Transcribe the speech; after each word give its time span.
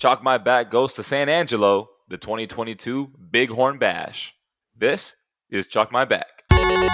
Chalk 0.00 0.22
My 0.22 0.38
Back 0.38 0.70
goes 0.70 0.94
to 0.94 1.02
San 1.02 1.28
Angelo, 1.28 1.90
the 2.08 2.16
2022 2.16 3.10
Bighorn 3.18 3.76
Bash. 3.78 4.34
This 4.74 5.14
is 5.50 5.66
Chalk 5.66 5.92
My 5.92 6.06
Back. 6.06 6.44
I 6.50 6.86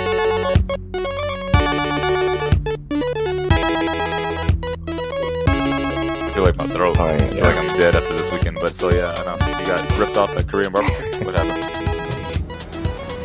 feel 6.34 6.42
like 6.42 6.56
my 6.56 6.66
throat. 6.66 6.96
Oh, 6.98 7.06
yeah. 7.06 7.14
I 7.14 7.18
feel 7.28 7.44
like 7.44 7.56
I'm 7.56 7.78
dead 7.78 7.94
after 7.94 8.12
this 8.12 8.28
weekend. 8.34 8.58
But 8.60 8.74
so 8.74 8.90
yeah, 8.90 9.14
I 9.16 9.24
know. 9.24 9.34
You 9.60 9.66
got 9.66 9.98
ripped 10.00 10.16
off 10.16 10.36
at 10.36 10.48
Korean 10.48 10.72
barbecue. 10.72 10.96
What 11.24 11.36
happened? 11.36 11.62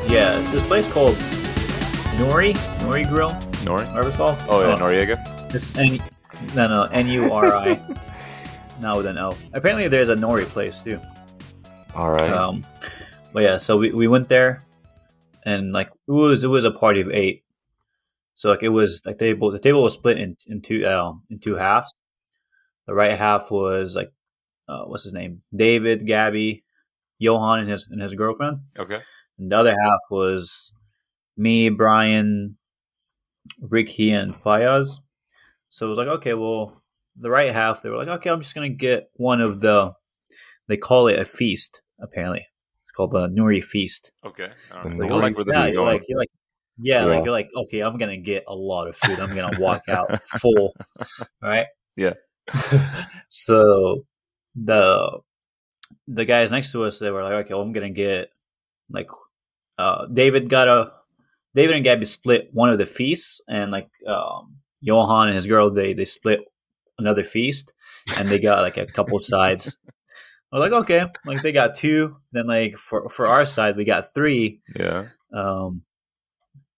Yeah, 0.07 0.39
it's 0.39 0.51
this 0.51 0.63
place 0.67 0.87
called 0.89 1.15
Nori 2.19 2.53
Nori 2.83 3.09
Grill. 3.09 3.31
Nori? 3.65 3.87
Whatever 3.87 4.09
it's 4.09 4.17
called. 4.17 4.37
Oh 4.47 4.61
yeah, 4.61 4.75
oh. 4.75 4.77
Noriega. 4.77 5.55
It's 5.55 5.75
N. 5.75 5.99
No, 6.53 6.67
no, 6.67 6.83
N 6.91 7.07
U 7.07 7.33
R 7.33 7.55
I. 7.55 7.81
Not 8.81 8.97
with 8.97 9.05
an 9.05 9.17
L. 9.17 9.37
Apparently, 9.53 9.87
there's 9.87 10.09
a 10.09 10.15
Nori 10.15 10.45
place 10.45 10.83
too. 10.83 10.99
All 11.95 12.11
right. 12.11 12.31
Um, 12.31 12.65
but 13.31 13.43
yeah, 13.43 13.57
so 13.57 13.77
we, 13.77 13.91
we 13.91 14.07
went 14.07 14.27
there, 14.27 14.63
and 15.45 15.71
like 15.71 15.89
it 16.07 16.11
was 16.11 16.43
it 16.43 16.47
was 16.47 16.63
a 16.63 16.71
party 16.71 17.01
of 17.01 17.09
eight. 17.11 17.43
So 18.33 18.49
like 18.49 18.63
it 18.63 18.69
was 18.69 19.03
like 19.05 19.19
table 19.19 19.51
the 19.51 19.59
table 19.59 19.83
was 19.83 19.93
split 19.93 20.17
in 20.17 20.35
in 20.47 20.61
two 20.61 20.85
um 20.87 21.23
in 21.29 21.39
two 21.39 21.55
halves. 21.55 21.93
The 22.87 22.93
right 22.95 23.17
half 23.17 23.51
was 23.51 23.95
like 23.95 24.11
uh, 24.67 24.85
what's 24.85 25.03
his 25.03 25.13
name 25.13 25.43
David, 25.53 26.07
Gabby, 26.07 26.63
Johan, 27.19 27.59
and 27.59 27.69
his 27.69 27.87
and 27.87 28.01
his 28.01 28.15
girlfriend. 28.15 28.61
Okay. 28.77 29.01
And 29.37 29.51
the 29.51 29.57
other 29.57 29.71
half 29.71 29.99
was 30.09 30.73
me, 31.37 31.69
Brian, 31.69 32.57
Ricky, 33.59 34.11
and 34.11 34.33
Fayaz. 34.33 34.99
So 35.69 35.85
it 35.85 35.89
was 35.89 35.97
like, 35.97 36.07
okay, 36.07 36.33
well, 36.33 36.80
the 37.15 37.29
right 37.29 37.51
half, 37.51 37.81
they 37.81 37.89
were 37.89 37.97
like, 37.97 38.07
okay, 38.07 38.29
I'm 38.29 38.41
just 38.41 38.55
gonna 38.55 38.69
get 38.69 39.09
one 39.15 39.41
of 39.41 39.59
the. 39.61 39.93
They 40.67 40.77
call 40.77 41.07
it 41.07 41.19
a 41.19 41.25
feast. 41.25 41.81
Apparently, 41.99 42.45
it's 42.83 42.91
called 42.91 43.11
the 43.11 43.27
Nuri 43.29 43.63
feast. 43.63 44.11
Okay. 44.25 44.49
All 44.73 44.83
The 44.83 44.89
right. 44.89 44.99
Nori 45.11 45.21
like 45.35 45.47
yeah, 45.47 45.65
is 45.67 45.75
you're 45.75 45.85
like 45.85 46.03
you're 46.07 46.19
like, 46.19 46.31
yeah, 46.79 47.01
Yeah. 47.01 47.05
like 47.05 47.23
you're 47.25 47.33
like, 47.33 47.49
okay, 47.55 47.81
I'm 47.81 47.97
gonna 47.97 48.17
get 48.17 48.45
a 48.47 48.55
lot 48.55 48.87
of 48.87 48.95
food. 48.95 49.19
I'm 49.19 49.35
gonna 49.35 49.59
walk 49.59 49.83
out 49.89 50.23
full, 50.23 50.73
right? 51.41 51.65
Yeah. 51.95 52.13
so 53.29 54.05
the 54.55 55.19
the 56.07 56.25
guys 56.25 56.51
next 56.51 56.71
to 56.71 56.83
us, 56.85 56.99
they 56.99 57.11
were 57.11 57.23
like, 57.23 57.33
okay, 57.45 57.53
well, 57.53 57.63
I'm 57.63 57.71
gonna 57.73 57.89
get 57.89 58.29
like 58.89 59.09
uh 59.77 60.05
David 60.07 60.49
got 60.49 60.67
a 60.67 60.93
David 61.53 61.75
and 61.75 61.83
Gabby 61.83 62.05
split 62.05 62.49
one 62.53 62.69
of 62.69 62.77
the 62.77 62.85
feasts, 62.85 63.41
and 63.47 63.71
like 63.71 63.89
um 64.07 64.57
Johan 64.81 65.27
and 65.27 65.35
his 65.35 65.47
girl, 65.47 65.69
they 65.69 65.93
they 65.93 66.05
split 66.05 66.41
another 67.01 67.23
feast, 67.23 67.73
and 68.17 68.29
they 68.29 68.39
got 68.39 68.61
like 68.61 68.77
a 68.77 68.85
couple 68.85 69.19
sides. 69.19 69.77
I 70.53 70.57
was 70.59 70.69
like, 70.71 70.81
okay, 70.83 71.05
like 71.25 71.41
they 71.41 71.51
got 71.51 71.75
two. 71.75 72.17
Then 72.31 72.47
like 72.47 72.77
for 72.77 73.09
for 73.09 73.27
our 73.27 73.45
side, 73.45 73.75
we 73.77 73.85
got 73.85 74.13
three 74.13 74.61
yeah. 74.75 75.05
um, 75.33 75.83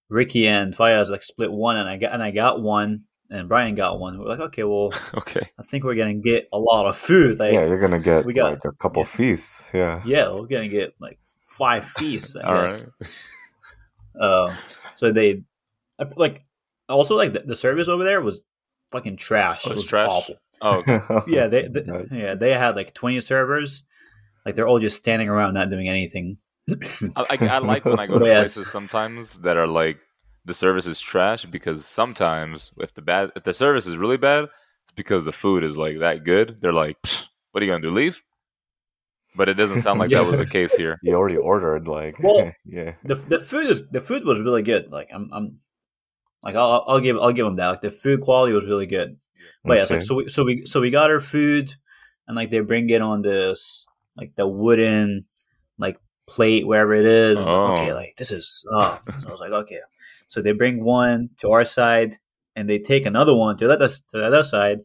Ricky 0.09 0.47
and 0.47 0.75
Fayaz 0.75 1.09
like 1.09 1.23
split 1.23 1.51
one, 1.51 1.77
and 1.77 1.89
I 1.89 1.97
got 1.97 2.13
and 2.13 2.21
I 2.23 2.31
got 2.31 2.61
one, 2.61 3.03
and 3.29 3.49
Brian 3.49 3.73
got 3.75 3.99
one. 3.99 4.19
We're 4.19 4.27
like, 4.27 4.39
okay, 4.39 4.63
well, 4.63 4.91
Okay. 5.15 5.49
I 5.59 5.63
think 5.63 5.83
we're 5.83 5.95
gonna 5.95 6.13
get 6.13 6.47
a 6.53 6.59
lot 6.59 6.85
of 6.85 6.95
food. 6.97 7.39
Like, 7.39 7.53
yeah, 7.53 7.61
yeah, 7.61 7.67
you're 7.67 7.81
gonna 7.81 7.99
get 7.99 8.25
we 8.25 8.33
got- 8.33 8.51
like 8.51 8.65
a 8.65 8.71
couple 8.73 9.01
yeah. 9.03 9.07
feasts. 9.09 9.69
Yeah. 9.73 10.01
Yeah, 10.05 10.31
we're 10.31 10.47
gonna 10.47 10.67
get 10.69 10.93
like 10.99 11.19
five 11.47 11.85
feasts. 11.85 12.35
I 12.35 12.41
All 12.41 12.63
guess. 12.63 12.85
right. 12.85 13.09
Um, 14.21 14.57
so 14.93 15.11
they 15.11 15.43
like 16.15 16.45
also 16.87 17.15
like 17.17 17.33
the, 17.33 17.39
the 17.39 17.55
service 17.55 17.87
over 17.87 18.03
there 18.03 18.21
was 18.21 18.45
fucking 18.93 19.17
trash. 19.17 19.63
Oh, 19.65 19.69
it 19.71 19.73
it's 19.73 19.81
was 19.83 19.89
trash? 19.89 20.09
awful. 20.09 20.35
Oh, 20.61 20.77
okay. 20.79 20.99
Oh, 21.09 21.23
yeah, 21.27 21.47
they, 21.47 21.67
they 21.67 21.83
Nice. 21.83 22.07
yeah 22.11 22.35
they 22.35 22.53
had 22.53 22.75
like 22.77 22.93
twenty 22.93 23.19
servers. 23.19 23.83
Like 24.45 24.55
they're 24.55 24.67
all 24.67 24.79
just 24.79 24.97
standing 24.97 25.27
around 25.27 25.53
not 25.55 25.69
doing 25.69 25.89
anything. 25.89 26.37
I, 27.17 27.25
I, 27.31 27.47
I 27.47 27.57
like 27.57 27.83
when 27.83 27.99
I 27.99 28.07
go 28.07 28.19
to 28.23 28.25
Yes. 28.25 28.53
places 28.55 28.71
sometimes 28.71 29.39
that 29.39 29.57
are 29.57 29.67
like 29.67 29.99
the 30.45 30.53
service 30.53 30.87
is 30.87 30.99
trash 31.01 31.45
because 31.45 31.85
sometimes 31.85 32.71
if 32.77 32.93
the 32.93 33.01
bad 33.01 33.31
if 33.35 33.43
the 33.43 33.53
service 33.53 33.85
is 33.87 33.97
really 33.97 34.17
bad, 34.17 34.45
it's 34.45 34.93
because 34.95 35.25
the 35.25 35.31
food 35.33 35.63
is 35.63 35.77
like 35.77 35.99
that 35.99 36.23
good. 36.23 36.57
They're 36.61 36.71
like, 36.85 36.97
what 37.51 37.61
are 37.61 37.65
you 37.65 37.71
gonna 37.71 37.81
do? 37.81 37.91
Leave? 37.91 38.21
But 39.35 39.49
it 39.49 39.55
doesn't 39.55 39.81
sound 39.81 39.99
like 39.99 40.11
that 40.11 40.25
was 40.25 40.37
the 40.37 40.45
case 40.57 40.75
here. 40.75 40.99
You 41.01 41.15
already 41.15 41.37
ordered 41.37 41.87
like 41.87 42.19
Well, 42.21 42.51
yeah. 42.65 42.93
the 43.03 43.15
the 43.15 43.39
food 43.39 43.67
is 43.67 43.87
the 43.89 43.99
food 44.01 44.23
was 44.25 44.39
really 44.41 44.61
good. 44.63 44.91
Like 44.91 45.09
I'm 45.13 45.29
I'm 45.33 45.59
like 46.43 46.55
I'll 46.55 46.83
I'll 46.87 46.99
give 46.99 47.17
I'll 47.17 47.31
give 47.31 47.45
them 47.45 47.55
that. 47.57 47.67
Like 47.69 47.81
the 47.81 47.89
food 47.89 48.21
quality 48.21 48.53
was 48.53 48.65
really 48.65 48.85
good. 48.85 49.17
But 49.63 49.75
yeah, 49.75 49.81
it's 49.83 49.91
like 49.91 50.01
so 50.01 50.15
we 50.15 50.27
so 50.27 50.43
we 50.43 50.65
so 50.65 50.81
we 50.81 50.91
got 50.91 51.09
our 51.09 51.19
food, 51.19 51.73
and 52.27 52.35
like 52.35 52.51
they 52.51 52.59
bring 52.59 52.89
it 52.89 53.01
on 53.01 53.21
this 53.21 53.87
like 54.17 54.35
the 54.35 54.47
wooden 54.47 55.25
like 55.77 55.97
plate 56.27 56.67
wherever 56.67 56.93
it 56.93 57.05
is. 57.05 57.37
Oh. 57.39 57.73
okay, 57.73 57.93
like 57.93 58.15
this 58.17 58.31
is 58.31 58.65
oh. 58.71 58.99
So 59.19 59.29
I 59.29 59.31
was 59.31 59.39
like 59.39 59.51
okay. 59.51 59.79
So 60.27 60.41
they 60.41 60.51
bring 60.51 60.83
one 60.83 61.29
to 61.37 61.51
our 61.51 61.65
side, 61.65 62.15
and 62.55 62.69
they 62.69 62.79
take 62.79 63.05
another 63.05 63.35
one 63.35 63.57
to 63.57 63.67
that 63.67 63.79
to 63.79 64.01
the 64.11 64.25
other 64.25 64.43
side. 64.43 64.79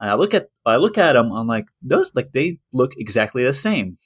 And 0.00 0.10
I 0.10 0.14
look 0.14 0.34
at 0.34 0.48
I 0.66 0.76
look 0.76 0.98
at 0.98 1.12
them. 1.12 1.32
I'm 1.32 1.46
like 1.46 1.66
those 1.82 2.10
like 2.14 2.32
they 2.32 2.58
look 2.72 2.92
exactly 2.96 3.44
the 3.44 3.54
same. 3.54 3.98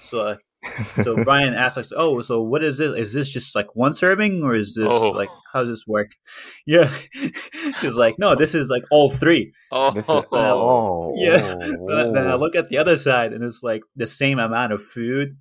So 0.00 0.36
so 0.82 1.16
Brian 1.24 1.54
asked 1.54 1.76
like, 1.76 1.86
"Oh, 1.96 2.20
so 2.22 2.42
what 2.42 2.62
is 2.64 2.78
this? 2.78 2.96
Is 2.96 3.12
this 3.12 3.28
just 3.30 3.54
like 3.54 3.74
one 3.76 3.92
serving, 3.94 4.42
or 4.42 4.54
is 4.54 4.74
this 4.74 4.88
Oh. 4.90 5.10
like 5.10 5.28
how 5.52 5.60
does 5.60 5.70
this 5.70 5.86
work?" 5.86 6.10
Yeah, 6.66 6.92
he's 7.80 7.96
like, 7.96 8.18
"No, 8.18 8.34
this 8.36 8.54
is 8.54 8.70
like 8.70 8.82
all 8.90 9.10
three. 9.10 9.52
Oh, 9.70 9.90
This 9.90 10.04
is, 10.06 10.10
oh, 10.10 11.14
Yeah. 11.16 11.54
oh, 11.58 11.86
Then 11.88 12.12
then 12.12 12.26
I 12.26 12.32
oh. 12.32 12.36
look 12.38 12.54
at 12.56 12.68
the 12.68 12.78
other 12.78 12.96
side, 12.96 13.32
and 13.32 13.42
it's 13.44 13.62
like 13.62 13.82
the 13.96 14.06
same 14.06 14.38
amount 14.38 14.72
of 14.72 14.82
food. 14.82 15.36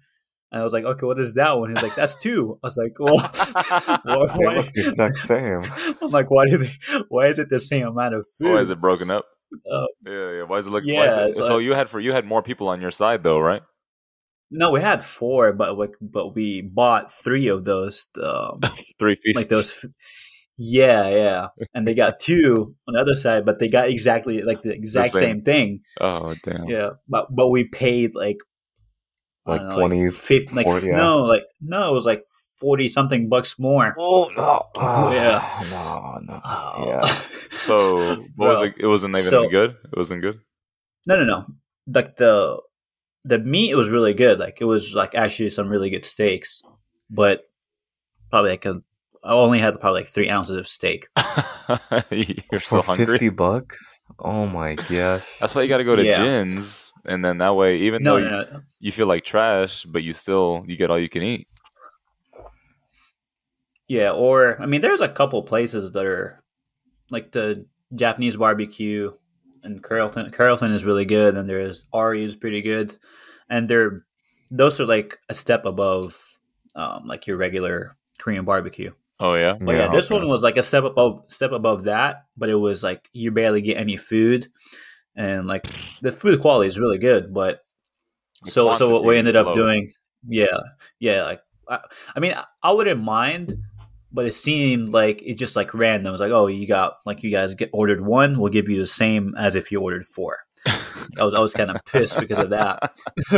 And 0.51 0.61
I 0.61 0.63
was 0.63 0.73
like, 0.73 0.83
"Okay, 0.85 1.05
what 1.05 1.19
is 1.19 1.33
that 1.35 1.57
one?" 1.57 1.69
He's 1.73 1.81
like, 1.81 1.95
"That's 1.95 2.15
two. 2.15 2.59
I 2.63 2.67
was 2.67 2.77
like, 2.77 2.99
"Well, 2.99 3.17
why, 3.17 4.27
why- 4.35 4.71
the 4.73 4.85
exact 4.87 5.15
same. 5.15 5.61
I'm 6.01 6.11
like, 6.11 6.29
"Why 6.29 6.45
do 6.45 6.57
they? 6.57 6.71
Why 7.09 7.27
is 7.27 7.39
it 7.39 7.49
the 7.49 7.59
same 7.59 7.87
amount 7.87 8.13
of 8.15 8.27
food?" 8.37 8.53
Why 8.53 8.61
is 8.61 8.69
it 8.69 8.79
broken 8.79 9.09
up? 9.09 9.25
Uh, 9.69 9.85
yeah, 10.05 10.31
yeah. 10.31 10.43
Why 10.43 10.57
is 10.57 10.67
it 10.67 10.71
look? 10.71 10.83
why 10.83 10.91
yeah, 10.91 11.25
is 11.27 11.35
it- 11.35 11.39
so 11.39 11.47
so 11.47 11.57
I- 11.57 11.61
you 11.61 11.73
had 11.73 11.89
for 11.89 11.99
you 11.99 12.11
had 12.11 12.25
more 12.25 12.43
people 12.43 12.67
on 12.69 12.81
your 12.81 12.91
side 12.91 13.23
though, 13.23 13.39
right? 13.39 13.61
No, 14.55 14.69
we 14.71 14.81
had 14.81 15.01
four, 15.03 15.51
but 15.53 15.77
like, 15.77 15.95
but 15.99 16.35
we 16.35 16.61
bought 16.61 17.11
three 17.11 17.47
of 17.47 17.65
those. 17.65 18.07
Um, 18.21 18.61
Three 18.99 19.15
feasts. 19.15 19.41
like 19.41 19.49
those. 19.49 19.83
Yeah, 20.57 21.09
yeah, 21.09 21.47
and 21.73 21.87
they 21.87 21.95
got 21.95 22.19
two 22.19 22.75
on 22.87 22.93
the 22.93 22.99
other 22.99 23.15
side, 23.15 23.43
but 23.45 23.57
they 23.57 23.67
got 23.67 23.89
exactly 23.89 24.43
like 24.43 24.61
the 24.61 24.71
exact 24.71 25.13
same. 25.13 25.21
same 25.21 25.41
thing. 25.41 25.79
Oh 25.99 26.35
damn. 26.45 26.65
Yeah, 26.69 26.89
but 27.09 27.33
but 27.35 27.49
we 27.49 27.63
paid 27.65 28.13
like 28.13 28.37
Like 29.47 29.63
know, 29.63 29.69
20, 29.89 30.11
50, 30.11 30.53
like 30.55 30.67
40, 30.67 30.85
yeah. 30.87 30.93
no, 30.97 31.23
like 31.25 31.45
no, 31.59 31.89
it 31.91 31.95
was 31.95 32.05
like 32.05 32.23
forty 32.59 32.87
something 32.87 33.29
bucks 33.29 33.57
more. 33.57 33.95
Oh 33.97 34.29
no! 34.37 34.69
Yeah. 35.11 35.41
no, 35.71 36.19
no. 36.21 36.39
Oh. 36.45 36.85
Yeah. 36.87 37.21
So 37.53 38.15
what 38.35 38.49
was 38.49 38.61
it? 38.67 38.73
It 38.77 38.87
wasn't 38.87 39.17
even 39.17 39.29
So- 39.29 39.49
good. 39.49 39.71
It 39.91 39.97
wasn't 39.97 40.21
good. 40.21 40.39
no, 41.07 41.15
no, 41.17 41.23
no. 41.25 41.45
Like 41.87 42.15
the 42.17 42.59
the 43.25 43.39
meat 43.39 43.75
was 43.75 43.89
really 43.89 44.13
good. 44.13 44.39
Like 44.39 44.57
it 44.61 44.65
was 44.65 44.93
like 44.93 45.15
actually 45.15 45.49
some 45.49 45.69
really 45.69 45.89
good 45.89 46.05
steaks, 46.05 46.61
but 47.09 47.43
probably 48.29 48.51
like 48.51 48.65
a, 48.65 48.81
I 49.23 49.31
only 49.31 49.59
had 49.59 49.79
probably 49.79 50.01
like 50.01 50.09
three 50.09 50.29
ounces 50.29 50.57
of 50.57 50.67
steak. 50.67 51.07
You're 52.11 52.59
so 52.59 52.81
For 52.81 52.83
hungry. 52.83 53.05
fifty 53.05 53.29
bucks. 53.29 54.01
Oh 54.19 54.45
my 54.45 54.75
gosh. 54.75 55.23
That's 55.39 55.55
why 55.55 55.61
you 55.63 55.69
got 55.69 55.77
to 55.77 55.83
go 55.85 55.95
to 55.95 56.03
Yeah. 56.03 56.17
Jin's, 56.17 56.91
and 57.05 57.23
then 57.23 57.37
that 57.39 57.55
way, 57.55 57.77
even 57.77 58.03
No, 58.03 58.15
though 58.15 58.19
no, 58.29 58.39
you, 58.41 58.45
no. 58.51 58.61
you 58.79 58.91
feel 58.91 59.07
like 59.07 59.23
trash, 59.23 59.83
but 59.85 60.03
you 60.03 60.13
still 60.13 60.63
you 60.67 60.75
get 60.75 60.91
all 60.91 60.99
you 60.99 61.09
can 61.09 61.23
eat. 61.23 61.47
Yeah, 63.87 64.11
or 64.11 64.61
I 64.61 64.65
mean, 64.65 64.81
there's 64.81 65.01
a 65.01 65.09
couple 65.09 65.41
places 65.43 65.91
that 65.91 66.05
are 66.05 66.41
like 67.09 67.31
the 67.31 67.65
Japanese 67.93 68.37
barbecue, 68.37 69.11
and 69.63 69.81
Carlton. 69.81 70.29
Carlton 70.31 70.71
is 70.73 70.85
really 70.85 71.05
good, 71.05 71.35
and 71.37 71.49
there's 71.49 71.85
Ari 71.93 72.23
is 72.23 72.35
pretty 72.35 72.61
good, 72.61 72.95
and 73.49 73.69
they're 73.69 74.05
those 74.51 74.79
are 74.79 74.85
like 74.85 75.17
a 75.29 75.35
step 75.35 75.65
above, 75.65 76.21
um, 76.75 77.07
like 77.07 77.25
your 77.27 77.37
regular 77.37 77.95
Korean 78.19 78.45
barbecue. 78.45 78.91
Oh 79.19 79.35
yeah. 79.35 79.53
But 79.59 79.75
yeah, 79.75 79.87
this 79.89 80.11
okay. 80.11 80.19
one 80.19 80.27
was 80.27 80.43
like 80.43 80.57
a 80.57 80.63
step 80.63 80.83
above, 80.83 81.23
step 81.27 81.51
above 81.51 81.83
that, 81.85 82.25
but 82.35 82.49
it 82.49 82.55
was 82.55 82.83
like 82.83 83.09
you 83.13 83.31
barely 83.31 83.61
get 83.61 83.77
any 83.77 83.97
food, 83.97 84.47
and 85.15 85.47
like 85.47 85.65
the 86.01 86.11
food 86.11 86.41
quality 86.41 86.67
is 86.67 86.79
really 86.79 86.97
good, 86.97 87.33
but 87.33 87.63
The 88.43 88.51
so 88.51 88.73
so 88.73 88.89
what 88.89 89.03
we 89.05 89.17
ended 89.17 89.35
up 89.35 89.47
low. 89.47 89.55
doing 89.55 89.91
yeah 90.27 90.57
yeah 90.99 91.23
like 91.23 91.41
I, 91.69 91.79
I 92.15 92.19
mean 92.19 92.33
I, 92.33 92.45
I 92.61 92.71
wouldn't 92.71 93.01
mind 93.01 93.57
but 94.13 94.25
it 94.25 94.35
seemed 94.35 94.89
like 94.93 95.21
it 95.23 95.35
just 95.35 95.55
like 95.55 95.73
random 95.73 96.07
it 96.07 96.11
was 96.11 96.21
like 96.21 96.31
oh 96.31 96.47
you 96.47 96.67
got 96.67 96.97
like 97.05 97.23
you 97.23 97.31
guys 97.31 97.55
get 97.55 97.69
ordered 97.73 98.01
one 98.05 98.37
we'll 98.39 98.49
give 98.51 98.69
you 98.69 98.77
the 98.79 98.85
same 98.85 99.33
as 99.37 99.55
if 99.55 99.71
you 99.71 99.81
ordered 99.81 100.05
four 100.05 100.37
i 100.65 101.23
was 101.23 101.33
i 101.33 101.39
was 101.39 101.53
kind 101.53 101.71
of 101.71 101.83
pissed 101.85 102.19
because 102.19 102.37
of 102.39 102.49
that 102.51 102.93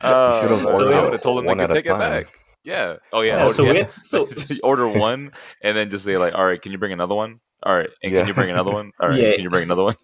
Oh, 0.00 0.42
should've 0.42 0.60
so 0.60 0.72
ordered 0.72 0.94
I 0.94 1.02
would 1.02 1.12
have 1.12 1.22
told 1.22 1.38
them 1.38 1.46
they 1.58 1.66
could 1.66 1.74
take 1.74 1.86
it 1.86 1.98
back. 1.98 2.26
Yeah. 2.64 2.96
Oh 3.12 3.22
yeah. 3.22 3.36
Yeah, 3.36 3.42
order- 3.44 3.54
so 3.54 3.64
we- 3.64 3.78
yeah. 3.78 3.88
so- 4.00 4.28
order 4.62 4.88
one 4.88 5.32
and 5.62 5.76
then 5.76 5.88
just 5.90 6.04
say 6.04 6.18
like, 6.18 6.34
all 6.34 6.44
right, 6.44 6.60
can 6.60 6.72
you 6.72 6.78
bring 6.78 6.92
another 6.92 7.14
one? 7.14 7.40
All 7.62 7.74
right, 7.74 7.88
and 8.02 8.12
Yeah. 8.12 8.20
can 8.20 8.28
you 8.28 8.34
bring 8.34 8.50
another 8.50 8.70
one? 8.70 8.92
All 9.00 9.08
right, 9.08 9.18
Yeah. 9.18 9.32
can 9.34 9.42
you 9.42 9.50
bring 9.50 9.62
another 9.64 9.84
one? 9.84 9.96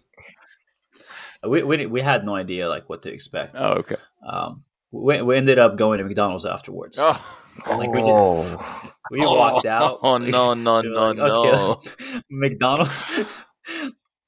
we, 1.43 1.61
we 1.63 1.85
we 1.85 2.01
had 2.01 2.25
no 2.25 2.35
idea 2.35 2.67
like 2.67 2.89
what 2.89 3.01
to 3.03 3.11
expect. 3.13 3.55
Oh, 3.57 3.73
okay. 3.83 3.97
Um, 4.27 4.63
we, 4.91 5.21
we 5.21 5.35
ended 5.37 5.59
up 5.59 5.77
going 5.77 5.99
to 5.99 6.03
McDonald's 6.05 6.45
afterwards. 6.45 6.97
Oh, 6.99 7.23
Like, 7.67 7.91
we 7.91 8.01
did- 8.01 8.09
oh, 8.11 8.91
We 9.11 9.19
walked 9.25 9.65
out. 9.65 9.99
Oh 10.01 10.17
no 10.17 10.53
no 10.65 10.81
we 10.81 10.89
no 10.89 11.07
like, 11.07 11.17
no! 11.17 11.71
okay, 11.71 12.21
McDonald's. 12.29 13.03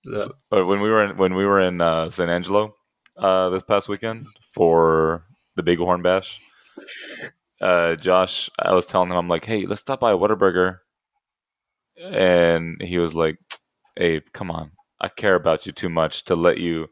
So, 0.04 0.32
But 0.50 0.66
when 0.68 0.80
we 0.80 0.90
were 0.90 1.04
in 1.04 1.18
when 1.18 1.36
we 1.36 1.46
were 1.46 1.60
in 1.60 1.82
uh, 1.82 2.10
San 2.10 2.30
Angelo 2.30 2.74
uh, 3.18 3.50
this 3.50 3.64
past 3.64 3.90
weekend 3.90 4.28
for 4.54 5.26
the 5.58 5.64
Bighorn 5.64 6.02
Bash, 6.02 6.40
uh, 7.60 7.96
Josh, 7.96 8.50
I 8.58 8.74
was 8.74 8.86
telling 8.86 9.10
him, 9.10 9.18
I'm 9.18 9.28
like, 9.28 9.44
hey, 9.44 9.66
let's 9.66 9.82
stop 9.82 10.00
by 10.00 10.14
Whataburger, 10.14 10.78
and 12.02 12.82
he 12.82 13.00
was 13.00 13.16
like, 13.16 13.38
hey, 13.98 14.22
come 14.32 14.50
on, 14.50 14.72
I 15.02 15.10
care 15.10 15.36
about 15.36 15.66
you 15.66 15.74
too 15.74 15.90
much 15.90 16.24
to 16.26 16.36
let 16.38 16.58
you 16.58 16.88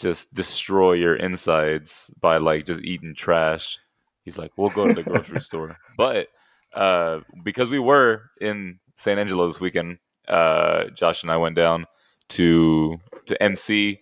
just 0.00 0.34
destroy 0.34 0.94
your 0.94 1.14
insides 1.14 2.10
by 2.20 2.38
like 2.38 2.66
just 2.66 2.82
eating 2.82 3.14
trash. 3.14 3.78
He's 4.26 4.36
like, 4.36 4.50
we'll 4.58 4.68
go 4.68 4.86
to 4.86 4.92
the 4.92 5.02
grocery 5.02 5.40
store, 5.50 5.78
but 5.96 6.28
uh, 6.74 7.20
because 7.42 7.70
we 7.70 7.78
were 7.78 8.24
in 8.40 8.80
San 8.96 9.18
Angelo 9.18 9.46
this 9.46 9.60
weekend, 9.60 9.98
uh, 10.28 10.84
Josh 10.94 11.22
and 11.22 11.32
I 11.32 11.38
went 11.38 11.56
down 11.56 11.86
to 12.30 13.00
to 13.26 13.42
MC 13.42 14.00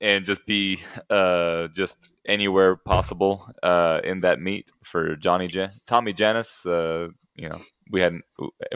and 0.00 0.24
just 0.24 0.46
be 0.46 0.80
uh, 1.10 1.68
just 1.74 1.96
anywhere 2.26 2.76
possible 2.76 3.48
uh, 3.62 4.00
in 4.04 4.20
that 4.20 4.40
meet 4.40 4.70
for 4.82 5.16
Johnny 5.16 5.46
Jan- 5.46 5.72
Tommy 5.86 6.12
Janusz. 6.12 6.64
Uh, 6.66 7.08
you 7.34 7.48
know, 7.48 7.60
we 7.90 8.00
had 8.00 8.20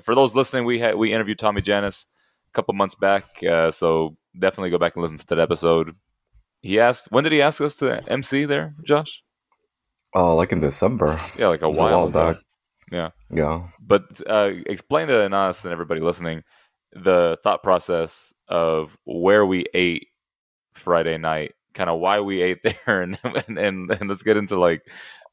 for 0.03 0.15
those 0.15 0.35
listening, 0.35 0.65
we 0.65 0.79
had 0.81 0.97
we 0.97 1.13
interviewed 1.13 1.39
Tommy 1.39 1.63
Janusz 1.63 2.07
a 2.49 2.53
couple 2.53 2.75
months 2.75 2.95
back, 2.95 3.43
uh, 3.45 3.71
so 3.71 4.17
definitely 4.39 4.71
go 4.71 4.79
back 4.79 4.97
and 4.97 5.03
listen 5.03 5.19
to 5.19 5.27
that 5.27 5.39
episode. 5.39 5.95
He 6.61 6.81
asked, 6.81 7.09
when 7.11 7.23
did 7.23 7.33
he 7.33 7.41
ask 7.41 7.61
us 7.61 7.77
to 7.77 8.03
MC 8.11 8.45
there, 8.45 8.75
Josh? 8.85 9.23
Oh, 10.15 10.37
like 10.37 10.53
in 10.53 10.61
December. 10.61 11.21
Yeah, 11.39 11.49
like 11.49 11.63
a 11.63 11.67
It 11.67 11.69
was 11.69 11.77
while, 11.79 12.11
back. 12.11 12.37
Yeah. 12.91 13.11
Yeah. 13.31 13.69
But 13.81 14.21
uh, 14.29 14.51
explain 14.67 15.09
to 15.09 15.35
us 15.35 15.65
and 15.65 15.73
everybody 15.73 16.01
listening 16.01 16.43
the 16.93 17.39
thought 17.43 17.63
process 17.63 18.33
of 18.49 18.97
where 19.05 19.45
we 19.45 19.67
ate 19.75 20.07
Friday 20.75 21.19
night, 21.19 21.53
kind 21.75 21.91
of 21.91 22.01
why 22.01 22.21
we 22.21 22.41
ate 22.43 22.63
there, 22.65 23.03
and 23.03 23.19
and, 23.23 23.59
and, 23.59 23.91
and 23.91 24.09
let's 24.09 24.23
get 24.23 24.37
into 24.37 24.59
like 24.59 24.83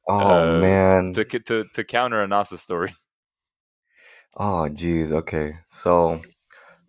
Oh 0.07 0.57
Uh, 0.57 0.59
man. 0.59 1.13
to 1.13 1.23
to 1.25 1.65
to 1.73 1.83
counter 1.83 2.21
Anas's 2.21 2.61
story. 2.61 2.95
Oh, 4.37 4.67
geez. 4.67 5.13
Okay. 5.13 5.59
So 5.69 6.19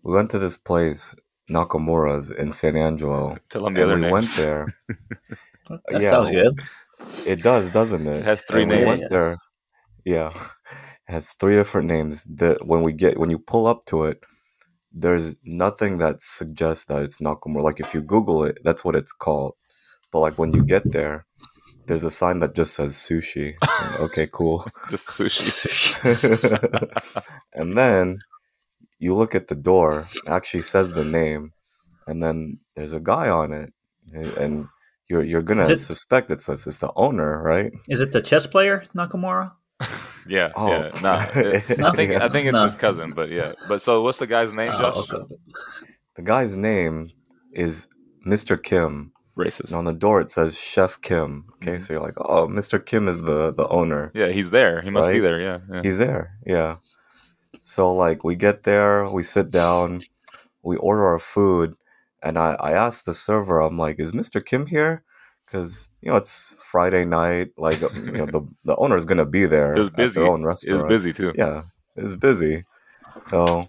we 0.03 0.13
went 0.13 0.31
to 0.33 0.39
this 0.41 0.57
place, 0.57 1.15
Nakamura's 1.49 2.31
in 2.31 2.51
San 2.53 2.77
Angelo. 2.77 3.37
Tell 3.51 3.63
them 3.65 3.75
the 3.75 3.85
other 3.85 3.95
we 3.95 4.01
names. 4.01 4.13
went 4.13 4.27
there. 4.37 4.67
that 5.93 6.03
Yeah. 6.03 6.11
sounds 6.11 6.31
good. 6.31 6.61
It 7.27 7.43
does, 7.43 7.71
doesn't 7.71 8.07
it? 8.07 8.19
It 8.19 8.25
has 8.25 8.43
three 8.43 8.63
And 8.63 8.71
names. 8.71 8.87
went 8.87 9.11
there. 9.11 9.37
Yeah. 10.05 10.31
It 11.09 11.13
has 11.13 11.33
three 11.33 11.55
different 11.57 11.89
names. 11.89 12.25
That 12.25 12.67
when 12.67 12.83
we 12.83 12.93
get 12.93 13.19
when 13.19 13.31
you 13.31 13.39
pull 13.39 13.67
up 13.67 13.85
to 13.87 14.05
it, 14.05 14.21
there's 14.93 15.37
nothing 15.45 15.99
that 15.99 16.23
suggests 16.23 16.87
that 16.87 17.03
it's 17.03 17.19
Nakamura. 17.19 17.63
Like 17.63 17.81
if 17.81 17.95
you 17.95 18.01
Google 18.01 18.45
it, 18.45 18.59
that's 18.65 18.85
what 18.85 18.97
it's 18.97 19.13
called. 19.13 19.55
But 20.13 20.21
like 20.21 20.39
when 20.39 20.53
you 20.55 20.65
get 20.65 20.91
there, 20.93 21.27
there's 21.87 22.05
a 22.05 22.11
sign 22.11 22.39
that 22.41 22.55
just 22.55 22.75
says 22.75 22.95
sushi. 22.95 23.55
And, 23.81 23.97
okay, 24.07 24.29
cool. 24.33 24.67
Just 24.91 25.09
sushi. 25.09 25.95
and 27.55 27.75
then 27.75 28.19
you 28.99 29.15
look 29.15 29.35
at 29.35 29.49
the 29.49 29.55
door, 29.55 30.09
it 30.15 30.29
actually 30.29 30.63
says 30.63 30.93
the 30.93 31.05
name, 31.05 31.53
and 32.07 32.23
then 32.23 32.59
there's 32.75 32.93
a 32.93 33.01
guy 33.01 33.29
on 33.29 33.53
it, 33.53 33.73
and 34.13 34.69
you're 35.09 35.23
you're 35.25 35.43
gonna 35.43 35.63
it- 35.69 35.79
suspect 35.79 36.31
it's 36.31 36.49
it's 36.49 36.79
the 36.79 36.91
owner, 36.97 37.43
right? 37.43 37.73
Is 37.89 38.01
it 38.01 38.13
the 38.13 38.21
chess 38.23 38.47
player 38.47 38.85
Nakamura? 38.95 39.53
yeah, 40.29 40.53
Oh. 40.57 40.69
yeah. 40.69 40.91
Nah, 41.03 41.27
it- 41.35 41.81
I 41.81 41.91
think 41.97 42.13
I 42.13 42.29
think 42.29 42.47
it's 42.49 42.55
No. 42.55 42.65
his 42.65 42.75
cousin, 42.77 43.11
but 43.15 43.31
yeah. 43.31 43.53
But 43.69 43.83
so, 43.83 44.03
what's 44.03 44.19
the 44.19 44.27
guy's 44.27 44.53
name, 44.55 44.73
Josh? 44.73 44.95
Oh, 45.13 45.17
okay. 45.21 45.35
The 46.17 46.23
guy's 46.23 46.57
name 46.57 47.09
is 47.53 47.87
Mr. 48.27 48.61
Kim. 48.63 49.13
Racist. 49.39 49.67
And 49.67 49.75
on 49.75 49.85
the 49.85 49.93
door 49.93 50.23
it 50.23 50.31
says 50.31 50.59
Chef 50.59 50.99
Kim. 51.03 51.45
Okay, 51.57 51.77
Mhm. 51.77 51.83
so 51.83 51.93
you're 51.93 52.03
like, 52.03 52.15
oh, 52.17 52.47
Mr. 52.49 52.85
Kim 52.85 53.07
is 53.07 53.21
the 53.21 53.53
the 53.53 53.69
owner. 53.69 54.11
Yeah, 54.15 54.29
he's 54.29 54.49
there. 54.51 54.81
He 54.81 54.89
must 54.89 55.11
be 55.11 55.19
there. 55.21 55.39
Yeah, 55.41 55.59
yeah. 55.71 55.83
He's 55.83 55.99
there. 55.99 56.31
Yeah. 56.47 56.77
So 57.63 57.93
like 57.95 58.25
we 58.25 58.35
get 58.35 58.63
there, 58.63 59.09
we 59.11 59.23
sit 59.23 59.51
down, 59.51 60.01
we 60.63 60.77
order 60.77 61.05
our 61.07 61.19
food, 61.19 61.75
and 62.27 62.39
I 62.39 62.57
I 62.59 62.73
asked 62.73 63.07
the 63.07 63.15
server, 63.15 63.61
I'm 63.61 63.79
like, 63.79 64.01
is 64.01 64.13
Mr. 64.13 64.45
Kim 64.45 64.67
here? 64.67 65.05
Because 65.45 65.89
you 66.03 66.11
know 66.11 66.17
it's 66.17 66.57
Friday 66.61 67.05
night, 67.05 67.51
like 67.57 67.83
uh, 67.83 67.91
you 67.95 68.19
know 68.19 68.27
the 68.27 68.43
the 68.65 68.77
owner's 68.77 69.05
gonna 69.05 69.25
be 69.25 69.47
there. 69.47 69.75
It 69.77 69.81
was 69.81 69.89
at 69.91 69.97
busy. 69.97 70.21
their 70.21 70.31
own 70.31 70.43
It 70.43 70.73
was 70.73 70.83
busy 70.83 71.13
too. 71.13 71.33
Yeah, 71.37 71.63
it 71.97 72.03
was 72.03 72.17
busy. 72.17 72.65
So 73.31 73.69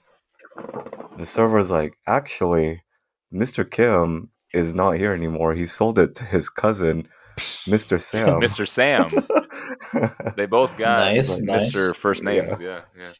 the 1.17 1.25
server's 1.25 1.69
like, 1.71 1.93
actually, 2.07 2.81
Mr. 3.31 3.69
Kim 3.69 4.29
is 4.53 4.73
not 4.73 4.97
here 4.97 5.13
anymore. 5.13 5.53
He 5.53 5.65
sold 5.65 5.99
it 5.99 6.15
to 6.15 6.23
his 6.23 6.49
cousin, 6.49 7.07
Mr. 7.37 8.01
Sam. 8.11 8.41
Mr. 8.41 8.67
Sam. 8.67 9.09
They 10.35 10.45
both 10.45 10.77
got 10.77 10.99
Nice, 10.99 11.39
nice. 11.39 11.69
Mr. 11.69 11.95
First 11.95 12.21
names. 12.23 12.59
Yeah, 12.59 12.81
yeah. 12.97 13.11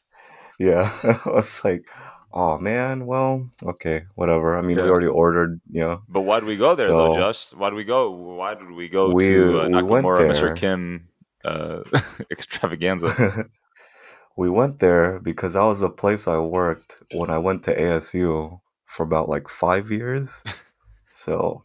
Yeah, 0.58 0.92
I 1.02 1.30
was 1.30 1.64
like, 1.64 1.84
oh 2.32 2.58
man, 2.58 3.06
well, 3.06 3.48
okay, 3.64 4.04
whatever. 4.14 4.56
I 4.56 4.62
mean, 4.62 4.76
Yeah. 4.78 4.84
we 4.84 4.90
already 4.90 5.06
ordered, 5.06 5.60
you 5.70 5.80
know. 5.80 6.02
But 6.08 6.22
why 6.22 6.40
did 6.40 6.48
we 6.48 6.56
go 6.56 6.74
there 6.74 6.88
though, 6.88 7.16
Josh? 7.16 7.52
Why 7.52 7.70
did 7.70 7.76
we 7.76 7.84
go? 7.84 8.10
Why 8.10 8.54
did 8.54 8.70
we 8.70 8.88
go 8.88 9.10
We- 9.10 9.28
to 9.28 9.60
uh, 9.60 9.68
we 9.68 9.72
Nakamura, 9.74 10.28
Mr. 10.30 10.54
Kim 10.56 11.08
uh, 11.44 11.82
extravaganza? 12.30 13.48
we 14.36 14.48
went 14.50 14.78
there 14.78 15.18
because 15.20 15.54
that 15.54 15.62
was 15.64 15.80
the 15.80 15.90
place 15.90 16.28
I 16.28 16.38
worked 16.38 16.96
when 17.14 17.30
I 17.30 17.38
went 17.38 17.64
to 17.64 17.74
ASU 17.76 18.60
for 18.86 19.02
about 19.02 19.28
like 19.28 19.48
five 19.48 19.90
years. 19.90 20.42
so, 21.12 21.64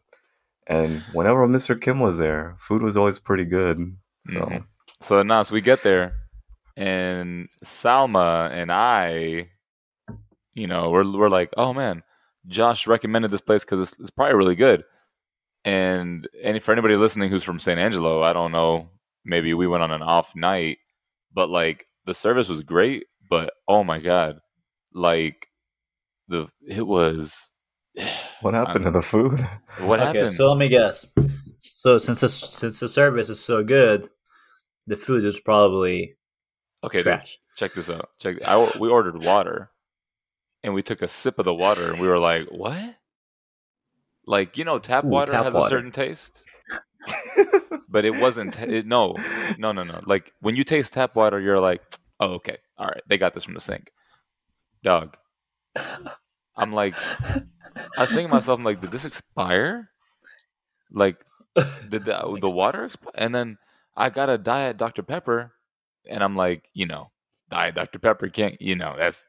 and 0.68 1.04
whenever 1.14 1.48
Mr. 1.48 1.80
Kim 1.80 2.00
was 2.00 2.18
there, 2.18 2.56
food 2.60 2.82
was 2.82 2.98
always 2.98 3.20
pretty 3.20 3.46
good. 3.46 3.96
So, 4.28 4.40
Mhm. 4.40 4.64
So 5.02 5.22
Nas, 5.22 5.52
we 5.52 5.60
get 5.60 5.84
there, 5.84 6.14
and 6.78 7.50
Salma 7.66 8.50
and 8.52 8.72
I, 8.72 9.50
you 10.54 10.68
know, 10.68 10.90
we're 10.90 11.10
we're 11.10 11.30
like, 11.30 11.52
oh 11.58 11.74
man, 11.74 12.04
Josh 12.48 12.88
recommended 12.88 13.32
this 13.32 13.42
place 13.42 13.64
because 13.64 13.92
it's, 13.92 14.00
it's 14.00 14.10
probably 14.10 14.36
really 14.36 14.56
good. 14.56 14.84
And 15.66 16.28
any 16.42 16.60
for 16.60 16.72
anybody 16.72 16.96
listening 16.96 17.30
who's 17.30 17.44
from 17.44 17.60
San 17.60 17.80
Angelo, 17.80 18.22
I 18.22 18.34
don't 18.34 18.52
know, 18.52 18.90
maybe 19.24 19.54
we 19.54 19.68
went 19.68 19.84
on 19.84 19.92
an 19.92 20.02
off 20.02 20.36
night, 20.36 20.80
but 21.34 21.50
like 21.50 21.88
the 22.06 22.14
service 22.14 22.50
was 22.50 22.62
great. 22.62 23.06
But 23.30 23.54
oh 23.68 23.84
my 23.84 24.00
god, 24.00 24.40
like 24.94 25.48
the 26.28 26.48
it 26.68 26.86
was. 26.86 27.52
what 28.42 28.54
happened 28.54 28.86
to 28.86 28.92
the 28.92 29.02
food? 29.02 29.48
What 29.80 30.00
okay, 30.00 30.06
happened? 30.20 30.32
so 30.32 30.50
let 30.50 30.60
me 30.60 30.68
guess. 30.68 31.08
So 31.58 31.98
since 31.98 32.22
the, 32.22 32.30
since 32.30 32.80
the 32.80 32.88
service 32.88 33.30
is 33.30 33.44
so 33.44 33.64
good, 33.64 34.10
the 34.86 34.96
food 34.96 35.24
is 35.24 35.40
probably 35.40 36.16
okay, 36.84 37.00
dude, 37.00 37.06
trash. 37.06 37.40
check 37.56 37.74
this 37.74 37.90
out. 37.90 38.10
Check. 38.20 38.44
I, 38.46 38.72
we 38.80 38.90
ordered 38.90 39.24
water, 39.24 39.72
and 40.64 40.74
we 40.74 40.82
took 40.82 41.02
a 41.02 41.08
sip 41.08 41.40
of 41.40 41.46
the 41.46 41.54
water, 41.54 41.92
and 41.92 42.00
we 42.00 42.08
were 42.08 42.20
like, 42.20 42.48
"What?" 42.50 42.96
Like 44.26 44.58
you 44.58 44.64
know, 44.64 44.80
tap 44.80 45.04
Ooh, 45.04 45.10
water 45.10 45.34
tap 45.34 45.46
has 45.46 45.56
a 45.56 45.62
certain 45.64 45.92
taste, 45.92 46.44
but 47.90 48.06
it 48.06 48.16
wasn't. 48.16 48.60
It, 48.60 48.86
no, 48.86 49.16
no, 49.58 49.72
no, 49.72 49.84
no. 49.84 50.02
Like 50.06 50.34
when 50.40 50.56
you 50.56 50.64
taste 50.64 50.94
tap 50.94 51.16
water, 51.16 51.40
you're 51.40 51.60
like, 51.60 51.82
"Oh, 52.20 52.34
okay, 52.34 52.58
all 52.78 52.88
right, 52.88 53.02
they 53.08 53.18
got 53.18 53.34
this 53.34 53.44
from 53.44 53.54
the 53.54 53.62
sink." 53.62 53.92
Dog. 54.84 55.16
I'm 56.56 56.72
like, 56.72 56.96
I 57.98 58.02
was 58.02 58.10
thinking 58.10 58.28
to 58.28 58.34
myself, 58.34 58.60
I'm 58.60 58.66
like, 58.66 58.80
did 58.80 58.92
this 58.92 59.06
expire? 59.06 59.90
Like, 60.92 61.18
did 61.90 62.06
the 62.06 62.38
the 62.42 62.50
water 62.50 62.86
expire? 62.86 63.12
And 63.16 63.34
then 63.34 63.58
I 63.96 64.10
got 64.10 64.30
a 64.30 64.38
diet 64.38 64.78
Dr 64.78 65.04
Pepper, 65.04 65.54
and 66.08 66.24
I'm 66.24 66.36
like, 66.36 66.70
you 66.74 66.86
know, 66.86 67.12
diet 67.50 67.76
Dr 67.76 68.00
Pepper 68.00 68.30
can't, 68.30 68.62
you 68.62 68.76
know, 68.76 68.96
that's 68.98 69.28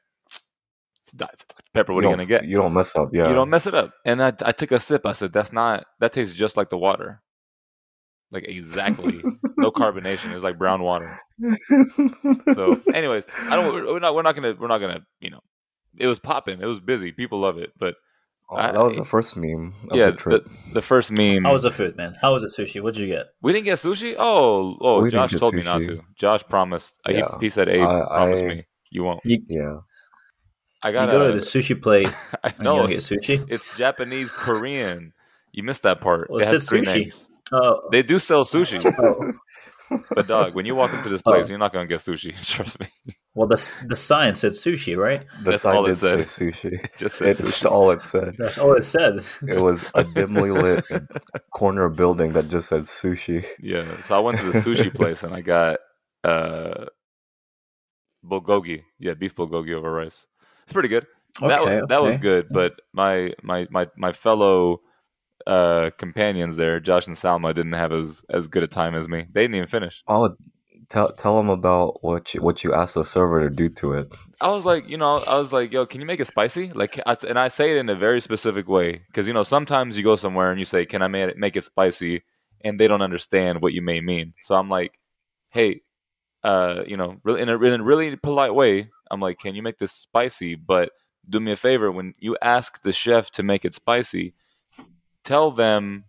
it's 1.33 1.44
diet 1.44 1.44
Pepper. 1.73 1.92
What 1.94 2.04
are 2.04 2.09
you 2.09 2.12
gonna 2.12 2.26
get? 2.26 2.44
You 2.44 2.59
don't 2.59 2.73
mess 2.75 2.94
up. 2.97 3.11
Yeah. 3.12 3.28
You 3.28 3.35
don't 3.35 3.50
mess 3.50 3.66
it 3.66 3.75
up. 3.75 3.92
And 4.04 4.23
I, 4.23 4.33
I 4.44 4.52
took 4.52 4.73
a 4.73 4.78
sip. 4.80 5.06
I 5.06 5.12
said, 5.12 5.33
that's 5.33 5.52
not. 5.52 5.85
That 6.00 6.12
tastes 6.12 6.35
just 6.35 6.56
like 6.56 6.71
the 6.71 6.78
water. 6.78 7.23
Like 8.30 8.49
exactly, 8.49 9.23
no 9.56 9.71
carbonation. 9.73 10.33
It's 10.33 10.42
like 10.42 10.59
brown 10.59 10.83
water. 10.83 11.21
So, 12.52 12.80
anyways, 12.94 13.26
I 13.42 13.54
don't. 13.56 13.73
We're 13.73 13.99
not. 14.00 14.14
We're 14.14 14.23
not 14.23 14.35
gonna. 14.35 14.54
We're 14.59 14.66
not 14.68 14.78
gonna. 14.78 15.00
You 15.21 15.30
know, 15.30 15.40
it 15.97 16.06
was 16.09 16.18
popping. 16.18 16.61
It 16.61 16.66
was 16.66 16.80
busy. 16.80 17.12
People 17.12 17.40
love 17.40 17.59
it. 17.59 17.71
But 17.78 17.94
Oh, 18.50 18.56
that 18.56 18.75
was 18.75 18.97
the 18.97 19.04
first 19.06 19.37
meme 19.38 19.73
of 19.90 19.97
yeah, 19.97 20.11
the 20.11 20.16
trip. 20.16 20.44
the, 20.44 20.75
the 20.75 20.83
first 20.83 21.11
meme. 21.11 21.44
How 21.44 21.52
was 21.52 21.62
the 21.62 21.71
food, 21.71 21.97
man? 21.97 22.14
How 22.21 22.33
was 22.35 22.42
the 22.42 22.49
sushi? 22.62 22.80
What'd 22.83 23.00
you 23.00 23.06
get? 23.06 23.26
We 23.40 23.52
didn't 23.52 23.64
get 23.64 23.78
sushi. 23.78 24.16
Oh, 24.18 24.76
oh, 24.83 25.00
We 25.00 25.11
Josh 25.11 25.30
get 25.33 25.38
told 25.40 25.54
me 25.54 25.62
not 25.62 25.80
to. 25.83 26.02
Josh 26.18 26.42
promised. 26.42 26.99
uh, 27.06 27.12
he- 27.12 27.18
Yeah. 27.18 27.38
he, 27.40 27.49
said, 27.49 27.68
"Abe, 27.71 27.80
I- 27.83 28.04
promise 28.06 28.40
I- 28.40 28.47
me 28.47 28.66
you 28.90 29.02
won't." 29.04 29.21
yeah. 29.25 29.76
I 30.85 30.88
You 30.88 30.93
got 30.95 31.11
go 31.11 31.26
to 31.29 31.33
the 31.33 31.41
sushi 31.41 31.81
place 31.81 32.12
I 32.45 32.49
and 32.49 32.55
you 32.59 32.64
know 32.64 32.79
don't 32.81 32.91
get 32.91 32.99
sushi. 33.00 33.45
it's 33.49 33.76
Japanese 33.76 34.31
Korean. 34.31 35.12
You 35.53 35.62
missed 35.62 35.83
that 35.85 36.00
part. 36.00 36.29
Well, 36.31 36.38
it 36.41 36.43
it 36.47 36.53
has 36.53 36.67
said 36.67 36.69
three 36.69 36.81
sushi. 36.83 36.95
names. 37.05 37.31
Oh, 37.53 37.88
They 37.91 38.03
do 38.03 38.19
sell 38.19 38.45
sushi, 38.45 38.81
oh. 38.99 39.33
but 40.14 40.26
dog, 40.26 40.55
when 40.55 40.67
you 40.67 40.75
walk 40.75 40.93
into 40.95 41.09
this 41.09 41.23
place, 41.23 41.47
Oh. 41.47 41.49
you're 41.50 41.59
not 41.59 41.73
gonna 41.73 41.87
get 41.87 42.00
sushi. 42.00 42.35
Trust 42.55 42.81
me. 42.81 42.87
well, 43.35 43.47
the 43.47 43.57
the 43.87 43.97
sign 43.97 44.35
said 44.35 44.53
sushi, 44.53 44.97
right? 44.97 45.25
The 45.43 45.50
That's 45.53 45.62
sign 45.62 45.76
all 45.76 45.85
it 45.87 45.88
did 45.88 45.99
say 45.99 46.25
said. 46.25 46.53
sushi. 46.55 46.73
It 46.85 46.91
just 46.99 47.17
said 47.17 47.29
It's 47.29 47.41
sushi. 47.43 47.71
all 47.71 47.91
it 47.91 48.03
said. 48.03 48.35
That's 48.38 48.59
all 48.59 48.73
it 48.75 48.85
said. 48.85 49.21
It 49.49 49.61
was 49.61 49.85
a 49.95 50.05
dimly 50.05 50.50
lit 50.50 50.85
corner 51.53 51.88
building 51.88 52.33
that 52.35 52.49
just 52.49 52.69
said 52.69 52.83
sushi. 52.83 53.45
Yeah. 53.59 53.85
So 54.03 54.17
I 54.17 54.21
went 54.21 54.38
to 54.38 54.45
the 54.53 54.59
sushi 54.59 54.93
place 54.93 55.23
and 55.23 55.33
I 55.35 55.41
got 55.41 55.79
uh 56.25 56.87
bulgogi. 58.25 58.83
Yeah, 58.99 59.14
beef 59.14 59.35
bulgogi 59.37 59.73
over 59.75 59.91
rice. 59.93 60.26
It's 60.64 60.73
pretty 60.73 60.88
good. 60.88 61.06
that 61.40 61.61
Okay, 61.61 61.80
was, 61.80 61.88
that 61.88 62.02
was 62.02 62.18
good, 62.18 62.49
but 62.50 62.80
my 62.92 63.33
my 63.42 63.66
my 63.71 63.87
my 63.97 64.12
fellow 64.12 64.80
uh 65.47 65.90
companions 65.99 66.56
there, 66.56 66.80
Josh 66.80 67.06
and 67.06 67.16
Salma, 67.16 67.54
didn't 67.54 67.73
have 67.73 67.92
as 67.92 68.25
as 68.30 68.49
good 68.49 68.62
a 68.62 68.66
time 68.66 68.94
as 68.94 69.09
me. 69.09 69.26
They 69.33 69.42
didn't 69.42 69.56
even 69.56 69.68
finish. 69.68 70.02
Oh, 70.09 70.37
tell 70.88 71.12
tell 71.12 71.37
them 71.37 71.50
about 71.50 72.02
what 72.02 72.35
you 72.35 72.42
what 72.42 72.64
you 72.64 72.73
asked 72.73 72.94
the 72.94 73.04
server 73.04 73.40
to 73.40 73.50
do 73.50 73.68
to 73.68 73.92
it. 73.92 74.12
I 74.40 74.49
was 74.49 74.64
like, 74.64 74.88
you 74.88 74.97
know, 74.97 75.18
I 75.18 75.38
was 75.38 75.52
like, 75.52 75.73
yo, 75.73 75.87
can 75.87 76.00
you 76.00 76.06
make 76.06 76.21
it 76.21 76.26
spicy? 76.26 76.73
Like, 76.73 77.00
I, 77.06 77.16
and 77.28 77.38
I 77.38 77.49
say 77.49 77.71
it 77.73 77.76
in 77.76 77.88
a 77.88 77.94
very 77.94 78.21
specific 78.21 78.68
way 78.68 79.02
because 79.06 79.26
you 79.26 79.35
know 79.35 79.42
sometimes 79.42 79.97
you 79.97 80.04
go 80.04 80.16
somewhere 80.16 80.50
and 80.50 80.59
you 80.59 80.64
say, 80.64 80.87
can 80.87 81.02
I 81.02 81.09
make 81.09 81.30
it, 81.30 81.38
make 81.38 81.56
it 81.56 81.64
spicy, 81.64 82.23
and 82.62 82.78
they 82.78 82.88
don't 82.88 83.02
understand 83.02 83.61
what 83.61 83.73
you 83.73 83.83
may 83.83 84.00
mean. 84.00 84.35
So 84.40 84.54
I'm 84.54 84.68
like, 84.68 84.99
hey, 85.52 85.83
uh, 86.45 86.83
you 86.87 86.97
know, 86.97 87.17
really 87.25 87.41
in 87.43 87.49
a, 87.49 87.61
in 87.61 87.81
a 87.81 87.85
really 87.85 88.15
polite 88.17 88.55
way, 88.55 88.91
I'm 89.11 89.21
like, 89.21 89.39
can 89.39 89.55
you 89.55 89.63
make 89.63 89.79
this 89.79 89.93
spicy? 89.93 90.55
But 90.55 90.91
do 91.29 91.41
me 91.41 91.53
a 91.53 91.57
favor 91.57 91.91
when 91.91 92.13
you 92.19 92.37
ask 92.43 92.83
the 92.83 92.93
chef 92.93 93.31
to 93.33 93.43
make 93.43 93.65
it 93.65 93.75
spicy, 93.75 94.35
tell 95.25 95.51
them 95.51 96.05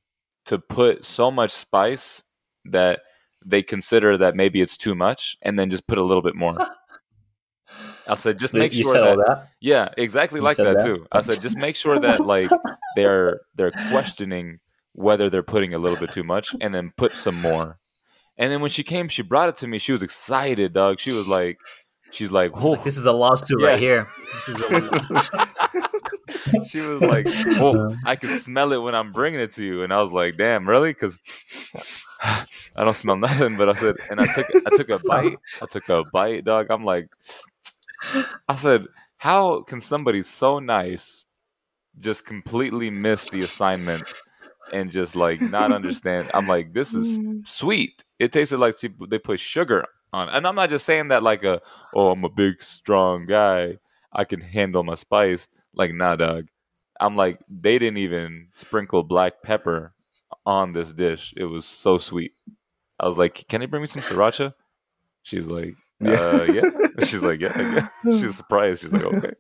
to 0.46 0.60
put 0.60 1.06
so 1.06 1.32
much 1.32 1.52
spice 1.52 2.24
that 2.66 3.00
they 3.46 3.64
consider 3.64 4.18
that 4.18 4.36
maybe 4.36 4.62
it's 4.62 4.78
too 4.78 4.94
much, 4.94 5.38
and 5.42 5.58
then 5.58 5.70
just 5.70 5.88
put 5.88 5.98
a 5.98 6.04
little 6.04 6.22
bit 6.24 6.36
more. 6.36 6.58
I 8.08 8.16
said, 8.16 8.38
just 8.38 8.54
make 8.54 8.76
you 8.76 8.84
sure 8.84 8.94
that, 8.94 9.18
that. 9.18 9.50
yeah, 9.60 9.90
exactly 9.98 10.40
You 10.40 10.44
like 10.44 10.58
that, 10.58 10.78
that? 10.78 10.86
too. 10.86 11.08
I 11.12 11.22
said, 11.22 11.42
just 11.42 11.58
make 11.58 11.76
sure 11.76 12.00
that 12.00 12.26
like 12.26 12.50
they're 12.96 13.42
they're 13.56 13.72
questioning 13.90 14.60
whether 14.94 15.30
they're 15.30 15.44
putting 15.44 15.74
a 15.74 15.80
little 15.80 15.98
bit 15.98 16.12
too 16.12 16.24
much, 16.24 16.56
and 16.62 16.74
then 16.74 16.92
put 16.98 17.18
some 17.18 17.40
more. 17.42 17.80
And 18.38 18.52
then 18.52 18.62
when 18.62 18.70
she 18.70 18.84
came, 18.84 19.08
she 19.08 19.22
brought 19.22 19.50
it 19.50 19.56
to 19.58 19.68
me. 19.68 19.78
She 19.80 19.92
was 19.92 20.04
excited, 20.04 20.74
dog. 20.74 21.00
She 21.00 21.12
was 21.14 21.28
like, 21.28 21.58
she's 22.12 22.32
like, 22.32 22.54
was 22.54 22.64
like, 22.64 22.84
this 22.84 22.98
is 22.98 23.06
a 23.06 23.12
lawsuit 23.14 23.62
Yeah. 23.62 23.68
right 23.68 23.80
here. 23.80 24.08
This 24.34 24.50
is 24.50 24.62
a, 24.62 25.02
she 26.70 26.80
was 26.82 27.02
like, 27.02 27.28
"Whoa, 27.58 27.96
I 28.06 28.16
can 28.16 28.30
smell 28.40 28.72
it 28.74 28.78
when 28.78 28.96
I'm 28.96 29.12
bringing 29.12 29.40
it 29.40 29.54
to 29.56 29.64
you." 29.64 29.84
And 29.84 29.94
I 29.94 30.00
was 30.02 30.12
like, 30.12 30.38
"Damn, 30.38 30.68
really?" 30.68 30.92
Because 30.92 31.18
I 32.24 32.46
don't 32.84 32.94
smell 32.96 33.16
nothing. 33.16 33.58
But 33.58 33.70
I 33.70 33.74
said, 33.74 33.96
and 34.10 34.20
I 34.20 34.26
took 34.26 34.46
I 34.66 34.70
took 34.76 34.90
a 34.90 35.00
bite. 35.00 35.38
I 35.62 35.66
took 35.66 35.88
a 35.90 36.04
bite, 36.12 36.44
dog. 36.46 36.68
I'm 36.70 36.84
like, 36.84 37.08
I 38.48 38.56
said, 38.56 38.86
how 39.18 39.62
can 39.64 39.80
somebody 39.80 40.22
so 40.22 40.60
nice 40.60 41.26
just 42.00 42.26
completely 42.26 42.90
miss 42.90 43.26
the 43.30 43.40
assignment 43.42 44.04
and 44.74 44.92
just 44.92 45.16
like 45.16 45.42
not 45.42 45.72
understand? 45.72 46.30
I'm 46.34 46.48
like, 46.48 46.74
this 46.74 46.94
is 46.94 47.20
sweet. 47.46 48.04
It 48.20 48.32
tasted 48.32 48.58
like 48.58 48.76
they 49.10 49.20
put 49.20 49.40
sugar 49.40 49.86
on, 50.14 50.30
and 50.30 50.48
I'm 50.48 50.56
not 50.56 50.70
just 50.70 50.86
saying 50.86 51.10
that 51.10 51.24
like 51.24 51.44
a 51.44 51.62
oh 51.94 52.12
I'm 52.12 52.24
a 52.24 52.30
big 52.30 52.62
strong 52.62 53.26
guy. 53.26 53.78
I 54.12 54.24
can 54.24 54.42
handle 54.42 54.84
my 54.84 54.96
spice. 54.96 55.48
Like 55.74 55.94
nah, 55.94 56.16
dog. 56.16 56.48
I'm 57.00 57.16
like 57.16 57.38
they 57.50 57.78
didn't 57.78 57.98
even 57.98 58.48
sprinkle 58.54 59.04
black 59.04 59.44
pepper 59.44 59.94
on 60.46 60.72
this 60.72 60.94
dish. 60.94 61.34
It 61.36 61.46
was 61.46 61.66
so 61.66 61.98
sweet. 61.98 62.34
I 63.00 63.06
was 63.06 63.18
like, 63.18 63.46
can 63.48 63.62
you 63.62 63.68
bring 63.68 63.82
me 63.82 63.88
some 63.88 64.02
sriracha? 64.02 64.54
She's 65.24 65.48
like, 65.48 65.76
uh, 66.06 66.44
yeah. 66.44 66.62
She's 67.00 67.24
like, 67.24 67.40
yeah, 67.40 67.90
yeah. 68.04 68.12
She's 68.22 68.36
surprised. 68.36 68.82
She's 68.82 68.94
like, 68.94 69.04
okay. 69.04 69.34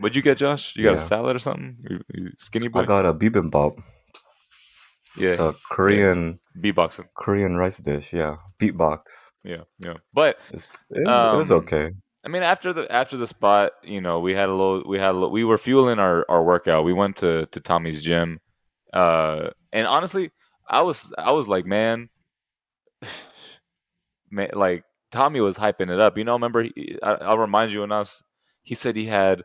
What'd 0.00 0.16
you 0.16 0.22
get, 0.22 0.38
Josh? 0.38 0.74
You 0.76 0.84
got 0.84 0.96
a 0.96 1.00
salad 1.00 1.36
or 1.36 1.38
something? 1.38 1.76
You, 1.88 2.00
you 2.14 2.32
skinny 2.38 2.68
boy? 2.68 2.80
I 2.80 2.84
got 2.86 3.04
a 3.04 3.12
bibimbap. 3.12 3.82
yeah, 5.16 5.30
It's 5.32 5.40
a 5.40 5.54
Korean 5.70 6.40
beatboxing. 6.58 7.08
Korean 7.14 7.56
rice 7.56 7.78
dish. 7.78 8.12
Yeah, 8.12 8.36
beatbox. 8.58 9.00
Yeah, 9.44 9.64
yeah. 9.78 9.94
But 10.14 10.38
It's, 10.52 10.68
it, 10.90 11.06
was, 11.06 11.34
it 11.34 11.36
was 11.36 11.52
Um, 11.52 11.58
okay. 11.58 11.92
I 12.24 12.28
mean, 12.28 12.42
after 12.42 12.72
the 12.72 12.90
after 12.90 13.16
the 13.18 13.26
spot, 13.26 13.72
you 13.82 14.00
know, 14.00 14.20
we 14.20 14.32
had 14.34 14.48
a 14.48 14.52
little, 14.52 14.82
we 14.86 14.98
had 14.98 15.10
a 15.10 15.12
little, 15.12 15.30
we 15.30 15.44
were 15.44 15.58
fueling 15.58 15.98
our 15.98 16.24
our 16.30 16.42
workout. 16.42 16.84
We 16.84 16.92
went 16.94 17.16
to 17.16 17.46
to 17.46 17.60
Tommy's 17.60 18.02
gym, 18.02 18.40
uh, 18.94 19.50
and 19.72 19.86
honestly, 19.86 20.30
I 20.68 20.80
was 20.82 21.12
I 21.18 21.32
was 21.32 21.46
like, 21.48 21.66
man, 21.66 22.08
man, 24.30 24.50
like 24.52 24.84
Tommy 25.10 25.40
was 25.40 25.56
hyping 25.56 25.90
it 25.90 26.00
up. 26.00 26.16
You 26.18 26.24
know, 26.24 26.34
remember? 26.34 26.62
He, 26.62 26.98
I, 27.02 27.12
I'll 27.14 27.38
remind 27.38 27.72
you 27.72 27.82
and 27.82 27.92
us. 27.92 28.22
He 28.62 28.74
said 28.74 28.96
he 28.96 29.06
had 29.06 29.42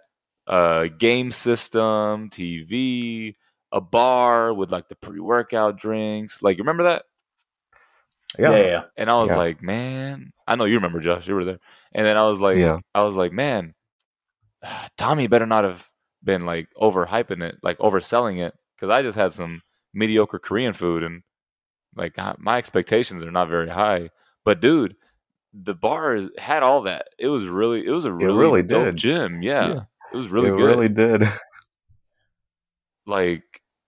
a 0.48 0.90
game 0.90 1.32
system, 1.32 2.30
TV, 2.30 3.36
a 3.72 3.82
bar 3.82 4.54
with 4.54 4.72
like 4.72 4.88
the 4.90 4.96
pre 4.96 5.20
workout 5.20 5.78
drinks. 5.78 6.42
Like, 6.42 6.58
you 6.58 6.64
remember 6.64 6.84
that? 6.84 7.04
Yeah, 8.38 8.52
yeah, 8.52 8.64
yeah. 8.64 8.84
And 8.98 9.10
I 9.10 9.18
was 9.18 9.32
Yeah. 9.32 9.38
like, 9.38 9.62
man, 9.64 10.34
I 10.48 10.56
know 10.56 10.66
you 10.66 10.76
remember 10.76 11.00
Josh, 11.00 11.28
you 11.28 11.36
were 11.36 11.46
there. 11.46 11.60
And 11.94 12.06
then 12.06 12.18
I 12.18 12.28
was 12.28 12.40
like, 12.40 12.58
Yeah. 12.58 12.80
I 12.94 13.04
was 13.04 13.16
like, 13.16 13.32
man, 13.32 13.74
Tommy 14.98 15.28
better 15.28 15.46
not 15.46 15.64
have 15.64 15.88
been 16.24 16.46
like 16.46 16.68
overhyping 16.80 17.42
it, 17.44 17.58
like 17.64 17.78
overselling 17.80 18.46
it, 18.46 18.54
because 18.76 18.90
I 18.90 19.02
just 19.02 19.18
had 19.18 19.32
some 19.34 19.62
mediocre 19.94 20.40
Korean 20.40 20.74
food 20.74 21.04
and 21.04 21.24
like 21.96 22.18
my 22.40 22.58
expectations 22.58 23.24
are 23.24 23.32
not 23.32 23.48
very 23.50 23.70
high. 23.70 24.10
But 24.44 24.60
dude, 24.60 24.96
the 25.54 25.74
bar 25.74 26.20
had 26.38 26.62
all 26.62 26.82
that. 26.82 27.08
It 27.18 27.28
was 27.30 27.46
really, 27.48 27.86
it 27.86 27.92
was 27.92 28.06
a 28.06 28.12
really, 28.12 28.38
really 28.38 28.64
dope 28.64 28.86
did. 28.86 28.98
gym. 28.98 29.42
Yeah, 29.42 29.74
Yeah. 29.74 29.80
It 30.16 30.18
was 30.18 30.30
really 30.30 30.48
it 30.50 30.58
good. 30.58 30.66
really 30.66 30.90
did. 30.90 31.24
like 33.06 33.44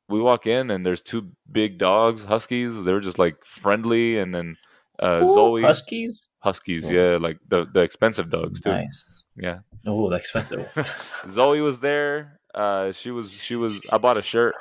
we 0.10 0.22
walk 0.22 0.48
in 0.48 0.72
and 0.72 0.86
there's 0.86 1.02
two 1.02 1.32
big 1.52 1.78
dogs, 1.78 2.24
huskies. 2.24 2.84
They 2.84 2.94
were 2.94 3.02
just 3.02 3.20
like 3.20 3.44
friendly, 3.44 4.20
and 4.20 4.34
then 4.34 4.56
uh, 5.00 5.22
Ooh, 5.24 5.34
Zoe 5.34 5.62
Huskies. 5.62 6.28
Huskies, 6.40 6.90
Yeah. 6.90 7.12
yeah, 7.12 7.18
like 7.18 7.40
the 7.48 7.66
the 7.72 7.82
expensive 7.82 8.30
dogs 8.30 8.60
too. 8.62 8.70
Nice. 8.72 9.24
Yeah, 9.36 9.60
Oh, 9.86 10.10
the 10.10 10.16
expensive. 10.18 10.68
Zoe 11.28 11.62
was 11.62 11.80
there. 11.80 12.40
Uh, 12.54 12.92
she 12.92 13.12
was 13.12 13.32
she 13.32 13.56
was. 13.56 13.82
I 13.92 13.98
bought 13.98 14.18
a 14.18 14.22
shirt. 14.22 14.56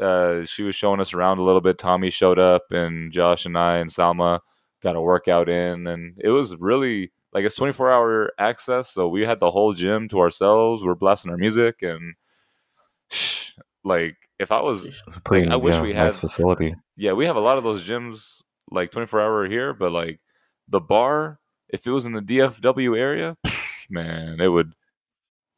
Uh, 0.00 0.44
she 0.44 0.62
was 0.62 0.74
showing 0.74 1.00
us 1.00 1.12
around 1.14 1.38
a 1.38 1.42
little 1.44 1.60
bit. 1.60 1.78
Tommy 1.78 2.10
showed 2.10 2.38
up, 2.38 2.62
and 2.70 3.12
Josh 3.12 3.44
and 3.46 3.56
I 3.58 3.78
and 3.78 3.90
Salma 3.90 4.40
got 4.82 4.96
a 4.96 5.00
workout 5.00 5.48
in, 5.48 5.86
and 5.86 6.16
it 6.18 6.30
was 6.30 6.56
really 6.56 7.12
like 7.32 7.44
it's 7.44 7.56
twenty 7.56 7.72
four 7.72 7.90
hour 7.90 8.32
access. 8.38 8.90
So 8.90 9.08
we 9.08 9.22
had 9.24 9.40
the 9.40 9.50
whole 9.50 9.72
gym 9.74 10.08
to 10.08 10.20
ourselves. 10.20 10.84
We're 10.84 10.94
blasting 10.94 11.30
our 11.30 11.36
music, 11.38 11.82
and 11.82 12.14
like 13.84 14.16
if 14.38 14.50
I 14.52 14.60
was 14.60 15.02
pretty 15.24 15.48
I 15.48 15.56
wish 15.56 15.74
yeah, 15.74 15.82
we 15.82 15.92
nice 15.92 16.14
had- 16.14 16.20
facility. 16.20 16.74
yeah, 16.96 17.12
we 17.12 17.26
have 17.26 17.36
a 17.36 17.40
lot 17.40 17.58
of 17.58 17.64
those 17.64 17.86
gyms 17.86 18.40
like 18.70 18.90
24 18.90 19.20
hour 19.20 19.48
here, 19.48 19.72
but 19.74 19.92
like 19.92 20.20
the 20.68 20.80
bar, 20.80 21.38
if 21.68 21.86
it 21.86 21.90
was 21.90 22.06
in 22.06 22.12
the 22.12 22.20
DFW 22.22 22.98
area, 22.98 23.36
man, 23.90 24.40
it 24.40 24.48
would 24.48 24.72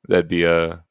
that'd 0.09 0.29
be 0.29 0.45
a 0.45 0.83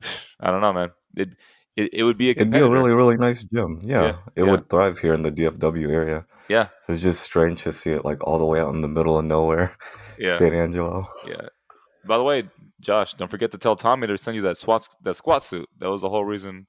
I 0.40 0.50
don't 0.50 0.60
know, 0.60 0.72
man. 0.72 0.90
It 1.16 1.30
it, 1.76 1.90
it 1.92 2.02
would 2.04 2.18
be 2.18 2.28
a 2.28 2.32
It'd 2.32 2.50
be 2.50 2.58
a 2.58 2.68
really 2.68 2.92
really 2.92 3.16
nice 3.16 3.42
gym. 3.42 3.80
Yeah, 3.82 4.02
Yeah, 4.02 4.16
it 4.34 4.44
yeah. 4.44 4.50
would 4.50 4.68
thrive 4.70 4.98
here 4.98 5.14
in 5.14 5.22
the 5.22 5.30
DFW 5.32 5.90
area. 5.90 6.24
yeah, 6.48 6.68
So 6.82 6.92
it's 6.92 7.02
just 7.02 7.22
strange 7.22 7.62
to 7.64 7.72
see 7.72 7.92
it 7.92 8.04
like 8.04 8.22
all 8.24 8.38
the 8.38 8.44
way 8.46 8.60
out 8.60 8.74
in 8.74 8.80
the 8.82 8.88
middle 8.88 9.18
of 9.18 9.24
nowhere, 9.24 9.76
yeah, 10.18 10.36
San 10.36 10.54
Angelo. 10.54 11.08
yeah. 11.28 11.48
By 12.04 12.18
the 12.18 12.24
way, 12.24 12.48
Josh, 12.80 13.14
don't 13.14 13.30
forget 13.30 13.50
to 13.52 13.58
tell 13.58 13.76
Tommy 13.76 14.06
to 14.06 14.16
send 14.18 14.36
you 14.36 14.42
that 14.42 14.58
squat 14.58 14.88
that 15.02 15.16
squat 15.16 15.42
suit. 15.42 15.68
That 15.78 15.90
was 15.90 16.00
the 16.02 16.08
whole 16.08 16.24
reason 16.24 16.66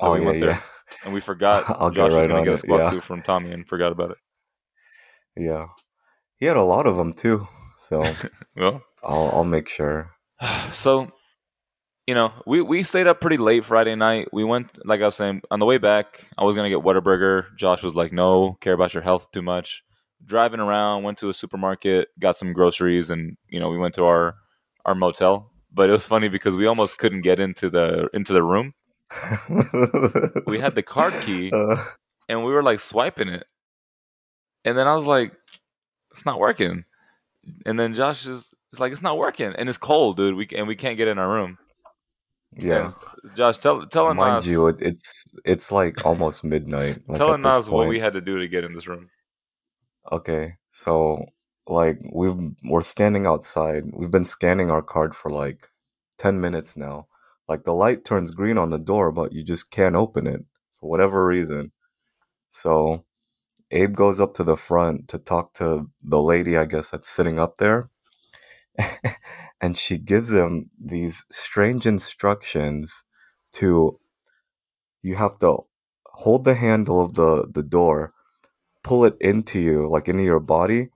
Oh 0.00 0.14
we 0.14 0.20
yeah, 0.20 0.26
went 0.26 0.40
there, 0.40 0.50
yeah, 0.50 0.60
and 1.04 1.12
we 1.14 1.20
forgot 1.20 1.64
I'll 1.68 1.90
Josh 1.90 2.12
get 2.12 2.16
was 2.16 2.16
right 2.16 2.28
gonna 2.28 2.40
on 2.40 2.44
get 2.44 2.54
a 2.54 2.58
squat 2.58 2.84
yeah. 2.84 2.90
suit 2.90 3.04
from 3.04 3.22
Tommy 3.22 3.50
and 3.52 3.66
forgot 3.68 3.92
about 3.92 4.10
it. 4.12 4.18
yeah. 5.36 5.66
He 6.36 6.46
had 6.46 6.56
a 6.56 6.62
lot 6.64 6.86
of 6.86 6.96
them 6.96 7.12
too, 7.12 7.48
so 7.88 8.02
Well, 8.56 8.82
I'll 9.02 9.30
I'll 9.34 9.44
make 9.44 9.68
sure. 9.68 10.12
so 10.72 11.10
you 12.08 12.14
know 12.14 12.32
we 12.46 12.62
we 12.62 12.82
stayed 12.82 13.06
up 13.06 13.20
pretty 13.20 13.36
late 13.36 13.66
friday 13.66 13.94
night. 13.94 14.28
We 14.32 14.42
went 14.42 14.86
like 14.86 15.02
i 15.02 15.04
was 15.04 15.14
saying 15.14 15.42
on 15.50 15.60
the 15.60 15.66
way 15.66 15.76
back 15.76 16.26
i 16.38 16.42
was 16.42 16.56
gonna 16.56 16.70
get 16.70 16.78
whataburger. 16.78 17.54
Josh 17.54 17.82
was 17.82 17.94
like 17.94 18.12
no 18.12 18.56
care 18.62 18.72
about 18.72 18.94
your 18.94 19.02
health 19.02 19.30
too 19.30 19.42
much. 19.42 19.84
Driving 20.24 20.58
around 20.58 21.02
went 21.02 21.18
to 21.18 21.28
a 21.28 21.34
supermarket 21.34 22.08
got 22.18 22.34
some 22.34 22.54
groceries 22.54 23.10
and 23.10 23.36
you 23.50 23.60
know 23.60 23.68
we 23.68 23.76
went 23.76 23.94
to 23.96 24.06
our 24.06 24.36
our 24.86 24.94
motel. 24.94 25.50
But 25.70 25.90
it 25.90 25.92
was 25.92 26.06
funny 26.06 26.28
because 26.28 26.56
we 26.56 26.64
almost 26.64 26.96
couldn't 26.96 27.20
get 27.20 27.38
into 27.38 27.68
the 27.68 28.08
into 28.14 28.32
the 28.32 28.42
room. 28.42 28.72
We 30.46 30.58
had 30.58 30.74
the 30.74 30.82
card 30.82 31.12
key 31.20 31.52
Uh, 31.54 31.84
and 32.30 32.42
we 32.42 32.52
were 32.52 32.62
like 32.62 32.80
swiping 32.80 33.28
it. 33.28 33.46
And 34.64 34.78
then 34.78 34.86
i 34.86 34.94
was 34.94 35.04
like 35.04 35.34
it's 36.12 36.24
not 36.24 36.40
working. 36.40 36.86
And 37.66 37.78
then 37.78 37.94
josh 37.94 38.26
is 38.26 38.50
it's 38.72 38.80
like 38.80 38.92
it's 38.92 39.02
not 39.02 39.18
working 39.18 39.52
and 39.52 39.68
it's 39.68 39.76
cold 39.76 40.16
dude. 40.16 40.36
We 40.36 40.48
and 40.56 40.66
we 40.66 40.74
can't 40.74 40.96
get 40.96 41.08
in 41.08 41.18
our 41.18 41.30
room 41.30 41.58
Yeah. 42.56 42.92
And, 43.24 43.36
Josh, 43.36 43.58
tell 43.58 43.86
tell 43.86 44.12
Mind 44.14 44.36
Nas, 44.36 44.46
you, 44.46 44.68
it, 44.68 44.76
it's 44.80 45.24
it's 45.44 45.72
like 45.72 46.04
almost 46.06 46.44
midnight. 46.44 47.02
Like 47.08 47.18
tell 47.18 47.30
at 47.30 47.42
this 47.42 47.58
Nas 47.58 47.70
what 47.70 47.88
we 47.88 48.00
had 48.00 48.14
to 48.14 48.20
do 48.20 48.38
to 48.38 48.48
get 48.48 48.64
in 48.64 48.74
this 48.74 48.88
room. 48.88 49.10
Okay, 50.12 50.54
so 50.72 51.26
like 51.66 52.00
we've 52.12 52.36
we're 52.64 52.82
standing 52.82 53.26
outside. 53.26 53.84
We've 53.92 54.10
been 54.10 54.24
scanning 54.24 54.70
our 54.70 54.82
card 54.82 55.14
for 55.16 55.30
like 55.30 55.68
ten 56.18 56.40
minutes 56.40 56.76
now. 56.76 57.08
Like 57.48 57.64
the 57.64 57.74
light 57.74 58.04
turns 58.04 58.32
green 58.32 58.58
on 58.58 58.70
the 58.70 58.78
door, 58.78 59.12
but 59.12 59.32
you 59.32 59.42
just 59.44 59.70
can't 59.70 59.96
open 59.96 60.26
it 60.26 60.44
for 60.80 60.90
whatever 60.90 61.26
reason. 61.26 61.72
So 62.50 63.04
Abe 63.70 63.94
goes 63.96 64.20
up 64.20 64.34
to 64.34 64.44
the 64.44 64.56
front 64.56 65.08
to 65.08 65.18
talk 65.18 65.54
to 65.54 65.90
the 66.02 66.22
lady, 66.22 66.56
I 66.56 66.64
guess 66.66 66.90
that's 66.90 67.08
sitting 67.10 67.38
up 67.38 67.58
there, 67.58 67.90
and 69.60 69.76
she 69.76 69.98
gives 69.98 70.32
him 70.32 70.70
these 70.78 71.26
strange 71.30 71.86
instructions 71.86 73.04
to 73.52 73.98
you 75.02 75.16
have 75.16 75.38
to 75.38 75.58
hold 76.06 76.44
the 76.44 76.54
handle 76.54 77.00
of 77.00 77.14
the 77.14 77.46
the 77.52 77.62
door 77.62 78.12
pull 78.82 79.04
it 79.04 79.16
into 79.20 79.60
you, 79.60 79.88
like 79.88 80.08
into 80.08 80.22
your 80.22 80.40
body, 80.40 80.88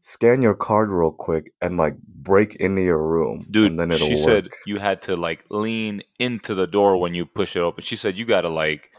scan 0.00 0.42
your 0.42 0.54
card 0.54 0.90
real 0.90 1.12
quick, 1.12 1.52
and 1.60 1.76
like 1.76 1.96
break 2.02 2.56
into 2.56 2.82
your 2.82 3.02
room. 3.02 3.46
Dude, 3.50 3.70
and 3.70 3.80
then 3.80 3.92
it'll 3.92 4.08
she 4.08 4.14
work. 4.14 4.24
said 4.24 4.48
you 4.66 4.78
had 4.78 5.02
to 5.02 5.16
like 5.16 5.44
lean 5.48 6.02
into 6.18 6.54
the 6.54 6.66
door 6.66 6.96
when 6.96 7.14
you 7.14 7.24
push 7.24 7.56
it 7.56 7.60
open. 7.60 7.84
She 7.84 7.96
said 7.96 8.18
you 8.18 8.24
got 8.24 8.42
to 8.42 8.48
like 8.48 8.90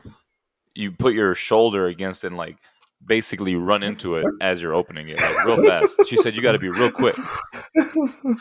you 0.74 0.92
put 0.92 1.14
your 1.14 1.36
shoulder 1.36 1.88
against 1.88 2.24
it 2.24 2.28
and 2.28 2.38
like 2.38 2.58
basically 3.06 3.56
run 3.56 3.84
into 3.84 4.16
it 4.16 4.26
as 4.42 4.62
you're 4.62 4.74
opening 4.74 5.10
it 5.10 5.20
like 5.20 5.46
real 5.46 5.64
fast. 5.66 6.08
She 6.08 6.16
said 6.18 6.36
you 6.36 6.42
got 6.42 6.54
to 6.54 6.60
be 6.60 6.70
real 6.70 6.92
quick. 6.92 7.16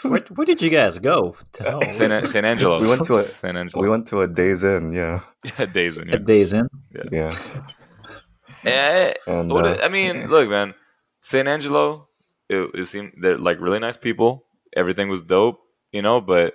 Where, 0.02 0.20
where 0.34 0.44
did 0.44 0.60
you 0.62 0.70
guys 0.70 0.98
go? 0.98 1.36
To? 1.54 1.92
San, 1.92 2.26
San 2.26 2.44
Angelo. 2.44 2.80
We 2.80 2.88
went 2.88 3.04
to 3.06 3.14
a- 3.14 3.22
San 3.22 3.56
Angelo. 3.56 3.82
we 3.82 3.88
went 3.88 4.06
to 4.08 4.20
a 4.20 4.28
Days 4.28 4.62
Inn, 4.64 4.92
yeah, 4.92 5.20
yeah, 5.58 5.66
Days 5.66 5.96
Inn. 5.98 6.08
Yeah. 6.08 6.16
Days 6.18 6.52
Inn. 6.52 6.68
yeah. 7.10 7.36
Eh, 8.64 9.14
And 9.26 9.50
what 9.50 9.64
uh, 9.64 9.78
I 9.82 9.88
mean, 9.88 10.28
look, 10.28 10.48
man, 10.48 10.74
San 11.20 11.48
Angelo. 11.48 12.08
It, 12.48 12.68
it 12.74 12.86
seemed 12.86 13.12
they're 13.20 13.38
like 13.38 13.60
really 13.60 13.78
nice 13.78 13.96
people. 13.96 14.44
Everything 14.76 15.08
was 15.08 15.22
dope, 15.22 15.60
you 15.92 16.02
know. 16.02 16.20
But 16.20 16.54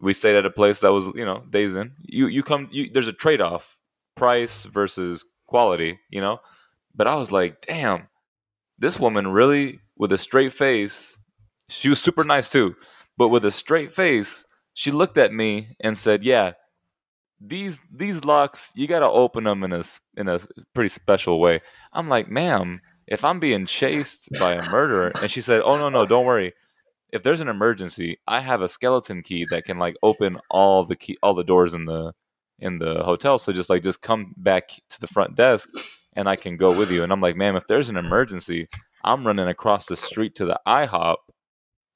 we 0.00 0.12
stayed 0.12 0.36
at 0.36 0.44
a 0.44 0.50
place 0.50 0.80
that 0.80 0.92
was, 0.92 1.06
you 1.14 1.24
know, 1.24 1.44
Days 1.48 1.74
Inn. 1.74 1.92
You 2.02 2.26
you 2.26 2.42
come. 2.42 2.68
You, 2.70 2.90
there's 2.92 3.08
a 3.08 3.12
trade 3.12 3.40
off, 3.40 3.76
price 4.16 4.64
versus 4.64 5.24
quality, 5.46 5.98
you 6.10 6.20
know. 6.20 6.40
But 6.98 7.06
I 7.06 7.14
was 7.14 7.32
like, 7.32 7.64
damn, 7.64 8.08
this 8.78 8.98
woman 9.00 9.28
really 9.28 9.80
with 9.96 10.12
a 10.12 10.18
straight 10.18 10.52
face. 10.52 11.16
She 11.68 11.88
was 11.88 12.00
super 12.00 12.24
nice 12.24 12.50
too, 12.50 12.76
but 13.16 13.28
with 13.28 13.44
a 13.44 13.50
straight 13.50 13.92
face, 13.92 14.44
she 14.74 14.90
looked 14.90 15.16
at 15.16 15.32
me 15.32 15.76
and 15.80 15.96
said, 15.96 16.24
"Yeah, 16.24 16.52
these 17.40 17.80
these 17.92 18.24
locks 18.24 18.72
you 18.74 18.86
got 18.86 19.00
to 19.00 19.06
open 19.06 19.44
them 19.44 19.62
in 19.64 19.72
a 19.72 19.82
in 20.16 20.28
a 20.28 20.40
pretty 20.74 20.88
special 20.88 21.40
way." 21.40 21.60
I'm 21.92 22.08
like, 22.08 22.28
"Ma'am, 22.30 22.80
if 23.06 23.24
I'm 23.24 23.40
being 23.40 23.66
chased 23.66 24.28
by 24.38 24.54
a 24.54 24.70
murderer," 24.70 25.12
and 25.20 25.30
she 25.30 25.40
said, 25.40 25.62
"Oh 25.64 25.76
no 25.76 25.88
no, 25.88 26.06
don't 26.06 26.26
worry. 26.26 26.54
If 27.12 27.22
there's 27.22 27.40
an 27.40 27.48
emergency, 27.48 28.18
I 28.26 28.40
have 28.40 28.62
a 28.62 28.68
skeleton 28.68 29.22
key 29.22 29.46
that 29.50 29.64
can 29.64 29.78
like 29.78 29.96
open 30.02 30.38
all 30.50 30.84
the 30.84 30.96
key 30.96 31.18
all 31.22 31.34
the 31.34 31.44
doors 31.44 31.74
in 31.74 31.84
the 31.84 32.12
in 32.58 32.78
the 32.78 33.02
hotel. 33.04 33.38
So 33.38 33.52
just 33.52 33.70
like 33.70 33.82
just 33.82 34.02
come 34.02 34.34
back 34.36 34.68
to 34.90 35.00
the 35.00 35.06
front 35.06 35.36
desk, 35.36 35.68
and 36.18 36.28
I 36.28 36.36
can 36.36 36.56
go 36.58 36.76
with 36.76 36.90
you." 36.90 37.02
And 37.02 37.12
I'm 37.12 37.20
like, 37.22 37.36
"Ma'am, 37.36 37.56
if 37.56 37.66
there's 37.68 37.88
an 37.88 37.96
emergency, 37.96 38.68
I'm 39.04 39.26
running 39.26 39.48
across 39.48 39.86
the 39.86 39.96
street 39.96 40.34
to 40.36 40.44
the 40.44 40.60
IHOP." 40.66 41.16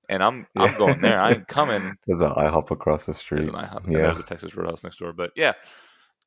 And 0.09 0.23
I'm 0.23 0.47
I'm 0.57 0.76
going 0.79 1.00
there. 1.00 1.21
I 1.21 1.33
ain't 1.33 1.49
coming 1.59 1.95
There's 2.07 2.21
an 2.21 2.33
IHOP 2.33 2.71
across 2.71 3.07
the 3.07 3.12
there's 3.12 3.19
street. 3.19 3.49
an 3.49 3.55
IHOP. 3.55 3.91
Yeah. 3.91 3.99
There's 3.99 4.19
a 4.19 4.23
Texas 4.25 4.55
Roadhouse 4.57 4.83
next 4.85 4.99
door. 4.99 5.12
But 5.12 5.31
yeah, 5.37 5.52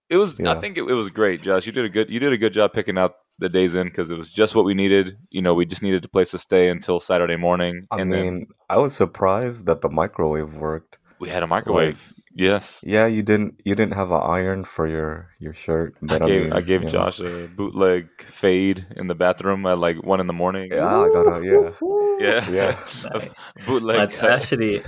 it 0.10 0.18
was. 0.18 0.40
I 0.40 0.56
think 0.62 0.78
it, 0.78 0.84
it 0.84 0.94
was 0.94 1.10
great, 1.10 1.42
Josh. 1.42 1.66
You 1.68 1.72
did 1.72 1.86
a 1.86 1.90
good. 1.90 2.10
You 2.10 2.20
did 2.20 2.34
a 2.34 2.38
good 2.38 2.54
job 2.54 2.74
picking 2.74 2.98
out 2.98 3.14
the 3.40 3.50
Days 3.50 3.76
Inn 3.76 3.88
because 3.88 4.10
it 4.12 4.18
was 4.18 4.30
just 4.32 4.56
what 4.56 4.66
we 4.66 4.74
needed. 4.74 5.18
You 5.30 5.42
know, 5.42 5.54
we 5.54 5.66
just 5.66 5.82
needed 5.84 6.04
a 6.06 6.08
place 6.10 6.32
to 6.32 6.38
stay 6.40 6.70
until 6.70 7.00
Saturday 7.00 7.36
morning, 7.36 7.86
I 7.92 8.00
and 8.02 8.12
then 8.14 8.24
mean, 8.24 8.48
I 8.70 8.78
was 8.78 8.96
surprised 8.96 9.66
that 9.68 9.82
the 9.82 9.90
microwave 9.90 10.54
worked. 10.54 10.98
we 11.20 11.30
had 11.30 11.44
a 11.44 11.48
microwave. 11.48 12.00
Yes, 12.36 12.84
Yeah, 12.86 13.08
you 13.08 13.24
didn't 13.24 13.62
you 13.66 13.76
didn't 13.76 13.94
have 13.96 14.12
an 14.12 14.22
iron 14.22 14.64
for 14.66 14.88
your 14.88 15.30
your 15.40 15.54
shirt, 15.54 15.96
I 16.04 16.06
but 16.06 16.22
I, 16.22 16.28
gave 16.28 16.44
mean, 16.44 16.54
I 16.54 16.62
gave 16.62 16.82
you 16.82 16.86
know. 16.86 16.92
Josh 16.92 17.20
a 17.20 17.48
bootleg 17.48 18.08
fade 18.22 18.86
in 18.96 19.08
the 19.08 19.16
bathroom 19.16 19.66
at 19.66 19.80
like 19.80 20.04
one 20.04 20.20
in 20.20 20.28
the 20.28 20.34
morning. 20.34 20.70
Yeah, 20.72 20.86
I 20.86 21.08
got 21.10 21.26
a 21.26 21.44
yeah. 21.46 21.72
yeah, 22.20 22.50
Yeah. 22.60 22.80
Nice. 23.04 23.30
bootleg. 23.66 24.12
But 24.20 24.24
actually, 24.30 24.84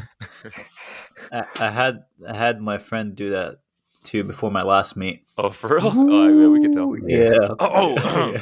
I, 1.31 1.45
I 1.59 1.69
had 1.71 2.03
I 2.27 2.35
had 2.35 2.61
my 2.61 2.77
friend 2.77 3.15
do 3.15 3.31
that 3.31 3.57
too 4.07 4.23
before 4.23 4.49
my 4.49 4.63
last 4.63 4.95
meet. 4.97 5.21
oh, 5.37 5.49
for 5.51 5.75
real? 5.75 5.91
Oh, 5.93 6.27
yeah, 6.27 6.47
we 6.47 6.61
can 6.61 6.73
tell. 6.73 6.85
Ooh, 6.89 6.99
Yeah. 7.05 7.53
Oh, 7.59 7.95
oh. 7.97 8.33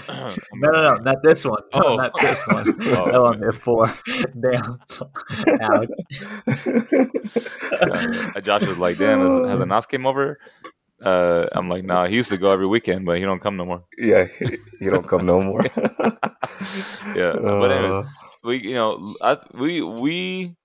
No, 0.53 0.71
no, 0.71 0.81
no, 0.81 0.95
not 1.01 1.17
this 1.23 1.43
one. 1.43 1.61
No, 1.73 1.81
Oh. 1.83 1.95
not 2.03 2.11
this 2.21 2.41
one. 2.47 2.65
Oh, 2.95 3.11
that 3.11 3.21
one 3.21 3.35
okay. 3.37 3.45
before. 3.47 3.93
Damn. 4.39 4.77
Ouch. 5.61 5.89
Uh, 8.35 8.41
Josh 8.41 8.65
was 8.65 8.77
like, 8.77 8.97
"Damn, 8.97 9.19
has, 9.19 9.49
has 9.51 9.59
a 9.61 9.65
Nas 9.65 9.85
came 9.85 10.05
over?" 10.05 10.37
Uh, 11.03 11.45
I'm 11.51 11.67
like, 11.69 11.83
"Nah, 11.83 12.07
he 12.07 12.15
used 12.15 12.29
to 12.29 12.37
go 12.37 12.51
every 12.51 12.67
weekend, 12.67 13.05
but 13.05 13.17
he 13.17 13.23
don't 13.23 13.39
come 13.41 13.57
no 13.57 13.65
more." 13.65 13.83
yeah, 13.97 14.27
he 14.79 14.85
don't 14.85 15.07
come 15.07 15.25
no 15.25 15.41
more. 15.41 15.63
Yeah, 17.15 17.33
but 17.35 17.71
anyways, 17.71 17.93
Uh, 17.93 18.03
we 18.43 18.61
you 18.61 18.73
know 18.75 19.15
I, 19.21 19.37
we 19.53 19.81
we 19.81 20.55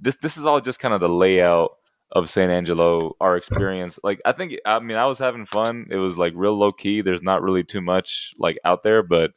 this 0.00 0.16
this 0.16 0.36
is 0.36 0.46
all 0.46 0.60
just 0.60 0.78
kind 0.80 0.94
of 0.94 1.00
the 1.00 1.08
layout 1.08 1.72
of 2.14 2.30
San 2.30 2.50
Angelo, 2.50 3.16
our 3.20 3.36
experience. 3.36 3.98
Like 4.02 4.20
I 4.24 4.32
think 4.32 4.54
I 4.64 4.78
mean 4.78 4.96
I 4.96 5.06
was 5.06 5.18
having 5.18 5.46
fun. 5.46 5.86
It 5.90 5.96
was 5.96 6.16
like 6.16 6.32
real 6.36 6.56
low 6.56 6.72
key. 6.72 7.02
There's 7.02 7.22
not 7.22 7.42
really 7.42 7.64
too 7.64 7.80
much 7.80 8.32
like 8.38 8.58
out 8.64 8.82
there, 8.82 9.02
but 9.02 9.32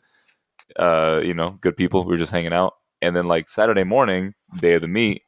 uh, 0.78 1.22
you 1.24 1.34
know, 1.34 1.52
good 1.62 1.78
people. 1.78 2.04
We 2.04 2.12
were 2.12 2.18
just 2.18 2.32
hanging 2.32 2.54
out, 2.54 2.74
and 3.02 3.16
then 3.16 3.26
like 3.26 3.50
Saturday 3.50 3.84
morning, 3.84 4.34
day 4.60 4.74
of 4.74 4.82
the 4.82 4.88
meet, 4.88 5.24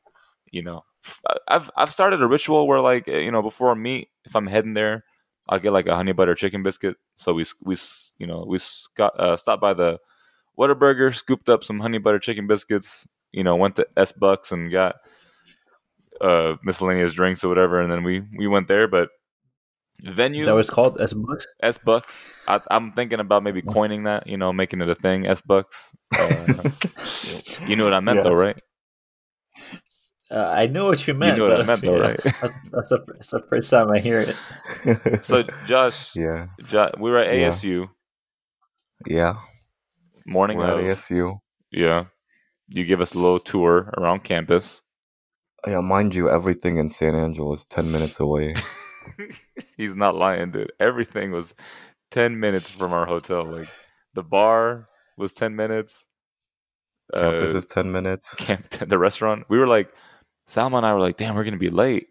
you 0.51 0.62
know, 0.62 0.83
I've 1.47 1.71
I've 1.75 1.91
started 1.91 2.21
a 2.21 2.27
ritual 2.27 2.67
where 2.67 2.81
like 2.81 3.07
eh, 3.07 3.19
you 3.19 3.31
know 3.31 3.41
before 3.41 3.71
a 3.71 3.75
meet, 3.75 4.09
if 4.25 4.35
I'm 4.35 4.47
heading 4.47 4.73
there, 4.73 5.03
I'll 5.47 5.59
get 5.59 5.73
like 5.73 5.88
a 5.88 5.95
honey 5.95 6.12
butter 6.12 6.35
chicken 6.35 6.63
biscuit. 6.63 6.97
So 7.17 7.33
we 7.33 7.45
we 7.63 7.75
you 8.17 8.27
know 8.27 8.45
we 8.47 8.59
got 8.95 9.19
uh, 9.19 9.38
stopped 9.38 9.62
by 9.62 9.73
the 9.73 9.99
Whataburger, 10.57 11.15
scooped 11.15 11.49
up 11.49 11.63
some 11.63 11.79
honey 11.79 11.97
butter 11.97 12.19
chicken 12.19 12.47
biscuits. 12.47 13.07
You 13.31 13.43
know, 13.43 13.55
went 13.55 13.75
to 13.77 13.88
S 13.95 14.12
Bucks 14.12 14.51
and 14.51 14.71
got 14.71 14.95
uh 16.21 16.55
miscellaneous 16.63 17.13
drinks 17.13 17.43
or 17.43 17.49
whatever, 17.49 17.79
and 17.82 17.91
then 17.91 18.03
we 18.03 18.21
we 18.38 18.47
went 18.47 18.67
there. 18.67 18.88
But 18.88 19.10
venue 20.01 20.45
that 20.45 20.55
was 20.55 20.69
called? 20.69 20.99
S 21.01 21.13
bucks? 21.13 21.45
S 21.62 21.77
Bucks. 21.77 22.29
I, 22.47 22.62
I'm 22.71 22.93
thinking 22.93 23.19
about 23.19 23.43
maybe 23.43 23.62
coining 23.62 24.03
that. 24.03 24.27
You 24.27 24.38
know, 24.38 24.53
making 24.53 24.82
it 24.82 24.89
a 24.89 24.95
thing. 24.95 25.25
S 25.27 25.41
Bucks. 25.41 25.95
Uh, 26.17 26.63
you 27.67 27.75
know 27.75 27.84
what 27.84 27.93
I 27.93 27.99
meant 27.99 28.17
Yeah. 28.17 28.23
though, 28.23 28.34
right? 28.34 28.58
Uh, 30.32 30.45
I 30.47 30.67
know 30.67 30.86
what 30.86 31.08
you 31.08 31.15
meant. 31.15 31.38
You 31.38 31.43
know 31.43 31.49
what 31.49 31.62
I 31.62 31.63
meant, 31.65 31.82
though, 31.82 31.95
yeah, 32.01 32.01
right? 32.10 32.19
That's, 32.23 32.55
that's, 32.71 32.89
the, 32.89 33.03
that's 33.08 33.32
the 33.32 33.41
first 33.49 33.69
time 33.71 33.89
I 33.89 33.97
hear 33.99 34.21
it. 34.21 34.36
So 35.25 35.43
Josh, 35.65 36.15
yeah, 36.15 36.47
Jo- 36.67 36.91
we 36.99 37.10
were 37.10 37.17
at 37.17 37.36
Yeah. 37.36 37.49
ASU 37.49 37.89
yeah, 39.08 39.38
morning 40.25 40.58
we're 40.58 40.65
at 40.65 40.91
of. 40.91 40.97
ASU. 40.99 41.39
Yeah, 41.71 42.05
you 42.67 42.86
give 42.86 43.01
us 43.01 43.13
a 43.15 43.17
little 43.17 43.39
tour 43.39 43.91
around 43.97 44.23
campus. 44.23 44.82
Yeah, 45.67 45.82
mind 45.82 46.15
you, 46.15 46.30
everything 46.30 46.78
in 46.78 46.89
San 46.89 47.15
Angelo 47.15 47.54
is 47.54 47.65
ten 47.65 47.91
minutes 47.91 48.19
away. 48.19 48.56
He's 49.78 49.95
not 49.95 50.15
lying, 50.15 50.52
dude. 50.52 50.72
Everything 50.80 51.32
was 51.32 51.56
ten 52.12 52.39
minutes 52.39 52.72
from 52.72 52.93
our 52.93 53.06
hotel. 53.06 53.45
Like 53.45 53.69
the 54.13 54.24
bar 54.24 54.88
was 55.17 55.34
ten 55.34 55.56
minutes. 55.56 56.08
Campus 57.15 57.54
Uh, 57.54 57.58
is 57.58 57.67
ten 57.67 57.91
minutes. 57.91 58.36
camp 58.36 58.69
the 58.88 59.00
restaurant. 59.00 59.45
We 59.50 59.60
were 59.60 59.67
like, 59.67 59.91
Salma 60.50 60.78
and 60.78 60.86
I 60.86 60.93
were 60.93 61.00
like, 61.02 61.17
damn, 61.17 61.36
we're 61.36 61.43
gonna 61.45 61.58
be 61.58 61.69
late. 61.69 62.08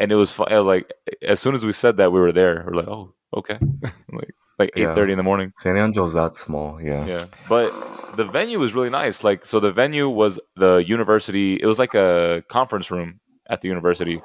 And 0.00 0.12
it 0.12 0.16
was 0.16 0.32
fun. 0.32 0.48
It 0.52 0.58
was 0.58 0.66
like 0.66 0.92
as 1.22 1.40
soon 1.40 1.54
as 1.54 1.66
we 1.66 1.72
said 1.72 1.98
that, 1.98 2.12
we 2.12 2.20
were 2.20 2.32
there. 2.32 2.64
We're 2.66 2.74
like, 2.76 2.88
oh, 2.88 3.14
okay, 3.36 3.58
like 4.12 4.34
like 4.58 4.70
eight 4.76 4.94
thirty 4.94 5.10
Yeah. 5.10 5.14
in 5.14 5.16
the 5.18 5.22
morning. 5.22 5.52
San 5.58 5.76
Angelo's 5.76 6.14
that 6.14 6.34
small. 6.34 6.80
Yeah. 6.80 7.06
Yeah, 7.06 7.26
but 7.48 8.16
the 8.16 8.24
venue 8.24 8.58
was 8.58 8.74
really 8.74 8.90
nice. 8.90 9.22
Like, 9.22 9.44
so 9.46 9.60
the 9.60 9.70
venue 9.72 10.08
was 10.08 10.40
the 10.56 10.76
university. 10.86 11.54
It 11.60 11.66
was 11.66 11.78
like 11.78 11.94
a 11.94 12.42
conference 12.50 12.90
room 12.90 13.20
at 13.48 13.60
the 13.60 13.68
university. 13.68 14.20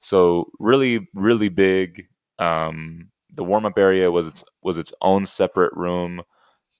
So 0.00 0.46
really, 0.58 1.08
really 1.14 1.48
big. 1.48 2.06
Um, 2.38 3.10
the 3.32 3.44
warm 3.44 3.64
up 3.66 3.78
area 3.78 4.10
was 4.10 4.26
its 4.28 4.44
was 4.62 4.78
its 4.78 4.92
own 5.00 5.26
separate 5.26 5.72
room. 5.74 6.22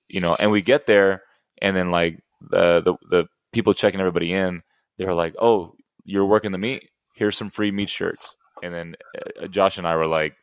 You 0.09 0.21
know, 0.21 0.35
and 0.39 0.51
we 0.51 0.61
get 0.61 0.87
there, 0.87 1.21
and 1.61 1.75
then 1.75 1.91
like 1.91 2.19
the 2.41 2.81
the 2.81 2.95
the 3.09 3.25
people 3.53 3.73
checking 3.73 3.99
everybody 3.99 4.33
in, 4.33 4.61
they 4.97 5.05
were 5.05 5.13
like, 5.13 5.33
"Oh, 5.39 5.73
you're 6.05 6.25
working 6.25 6.51
the 6.51 6.57
meat. 6.57 6.89
Here's 7.15 7.37
some 7.37 7.49
free 7.49 7.71
meat 7.71 7.89
shirts." 7.89 8.35
And 8.63 8.73
then 8.73 8.95
uh, 9.41 9.47
Josh 9.47 9.77
and 9.77 9.87
I 9.87 9.95
were 9.95 10.07
like, 10.07 10.33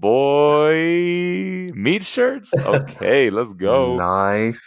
"Boy, 0.00 1.70
meat 1.74 2.02
shirts? 2.02 2.52
Okay, 2.58 3.30
let's 3.30 3.52
go." 3.68 3.96
Nice. 3.96 4.62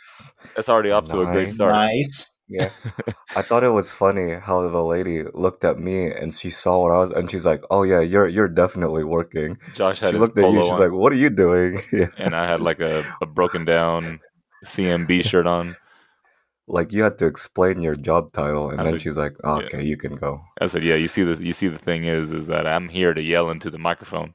That's 0.56 0.70
already 0.70 0.92
off 0.92 1.06
to 1.10 1.22
a 1.22 1.26
great 1.26 1.50
start. 1.50 1.74
Nice. 1.74 2.34
Yeah. 2.50 2.70
I 3.36 3.42
thought 3.42 3.64
it 3.66 3.72
was 3.72 3.92
funny 3.92 4.34
how 4.36 4.66
the 4.70 4.82
lady 4.82 5.24
looked 5.34 5.66
at 5.66 5.80
me 5.80 6.10
and 6.10 6.34
she 6.34 6.50
saw 6.50 6.82
what 6.84 6.92
I 6.94 7.00
was, 7.00 7.12
and 7.12 7.30
she's 7.30 7.46
like, 7.46 7.62
"Oh 7.70 7.84
yeah, 7.84 8.00
you're 8.00 8.28
you're 8.28 8.48
definitely 8.48 9.04
working." 9.04 9.58
Josh 9.76 10.00
She 10.00 10.06
had 10.06 10.14
his 10.14 10.22
looked 10.22 10.38
at 10.38 10.46
you. 10.46 10.48
polo 10.52 10.64
She's 10.64 10.72
on, 10.74 10.80
like, 10.80 10.92
"What 11.02 11.12
are 11.12 11.18
you 11.26 11.30
doing?" 11.30 11.82
Yeah. 11.92 12.08
and 12.18 12.34
I 12.36 12.48
had 12.48 12.62
like 12.62 12.80
a, 12.80 13.04
a 13.22 13.26
broken 13.26 13.66
down 13.66 14.22
CMB 14.66 15.24
shirt 15.26 15.46
on. 15.46 15.76
Like 16.70 16.92
you 16.92 17.04
had 17.04 17.18
to 17.20 17.26
explain 17.28 17.82
your 17.82 17.96
job 17.96 18.32
title, 18.34 18.70
and 18.70 18.80
I 18.80 18.84
then 18.86 18.94
said- 18.94 19.02
she's 19.02 19.18
like, 19.18 19.36
oh, 19.44 19.60
yeah. 19.60 19.68
"Okay, 19.68 19.84
you 19.84 19.98
can 19.98 20.16
go." 20.16 20.42
I 20.62 20.68
said, 20.68 20.84
"Yeah, 20.84 20.96
you 20.96 21.08
see 21.10 21.24
the 21.24 21.36
you 21.44 21.54
see 21.54 21.68
the 21.68 21.78
thing 21.78 22.06
is 22.06 22.32
is 22.32 22.48
that 22.48 22.66
I'm 22.68 22.88
here 22.90 23.14
to 23.14 23.22
yell 23.22 23.50
into 23.50 23.70
the 23.70 23.78
microphone." 23.80 24.34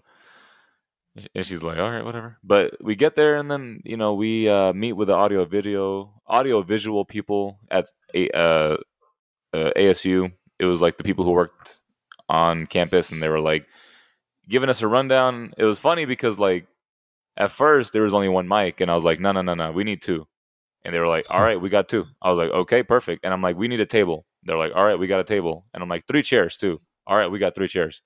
And 1.35 1.45
she's 1.47 1.63
like, 1.63 1.79
"All 1.79 1.91
right, 1.91 2.05
whatever." 2.05 2.39
But 2.43 2.83
we 2.83 2.95
get 2.97 3.17
there, 3.17 3.37
and 3.37 3.51
then 3.51 3.83
you 3.85 3.97
know 3.97 4.15
we 4.15 4.49
uh, 4.49 4.73
meet 4.73 4.95
with 4.95 5.09
the 5.09 5.15
audio 5.15 5.45
video, 5.45 6.23
audio 6.27 6.63
visual 6.63 7.05
people 7.05 7.59
at 7.71 7.87
a, 8.15 8.31
uh, 8.31 8.77
uh, 9.53 9.71
ASU. 9.77 10.33
It 10.59 10.65
was 10.65 10.81
like 10.81 10.97
the 10.97 11.05
people 11.05 11.25
who 11.25 11.33
worked 11.33 11.81
on 12.29 12.67
campus, 12.67 13.11
and 13.11 13.23
they 13.23 13.29
were 13.29 13.41
like 13.41 13.67
giving 14.49 14.71
us 14.71 14.83
a 14.83 14.89
rundown. 14.89 15.53
It 15.59 15.65
was 15.65 15.79
funny 15.79 16.07
because 16.07 16.39
like 16.39 16.67
at 17.37 17.51
first 17.51 17.93
there 17.93 18.03
was 18.03 18.15
only 18.15 18.29
one 18.29 18.49
mic, 18.49 18.81
and 18.81 18.91
I 18.91 18.95
was 18.95 19.05
like, 19.05 19.21
"No, 19.21 19.33
no, 19.33 19.43
no, 19.43 19.55
no, 19.55 19.73
we 19.73 19.85
need 19.85 20.03
two. 20.03 20.27
And 20.85 20.95
they 20.95 20.99
were 20.99 21.09
like, 21.09 21.27
"All 21.31 21.43
right, 21.43 21.61
we 21.61 21.69
got 21.69 21.89
two. 21.89 22.07
I 22.23 22.31
was 22.31 22.39
like, 22.39 22.51
"Okay, 22.51 22.83
perfect." 22.83 23.25
And 23.25 23.35
I'm 23.35 23.43
like, 23.43 23.57
"We 23.57 23.69
need 23.69 23.81
a 23.81 23.87
table." 23.87 24.27
They're 24.45 24.59
like, 24.59 24.73
"All 24.75 24.85
right, 24.85 24.99
we 24.99 25.07
got 25.07 25.21
a 25.21 25.25
table." 25.25 25.67
And 25.75 25.83
I'm 25.83 25.89
like, 25.89 26.07
three 26.09 26.23
chairs 26.23 26.57
too." 26.57 26.81
All 27.07 27.17
right, 27.17 27.31
we 27.31 27.39
got 27.39 27.55
three 27.55 27.69
chairs. 27.69 28.03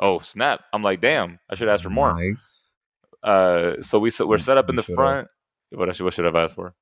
Oh 0.00 0.20
snap! 0.20 0.60
I'm 0.72 0.82
like, 0.82 1.00
damn, 1.00 1.38
I 1.50 1.54
should 1.56 1.68
ask 1.68 1.82
for 1.82 1.90
more. 1.90 2.14
Nice. 2.14 2.76
Uh, 3.22 3.82
so 3.82 3.98
we 3.98 4.10
s- 4.10 4.20
we're 4.20 4.38
set 4.38 4.56
up 4.58 4.68
in 4.70 4.76
the 4.76 4.82
should've. 4.82 4.94
front. 4.94 5.28
What 5.70 5.88
I 5.88 5.92
should 5.92 6.04
what 6.04 6.14
should 6.14 6.24
I 6.24 6.28
have 6.28 6.36
asked 6.36 6.54
for? 6.54 6.74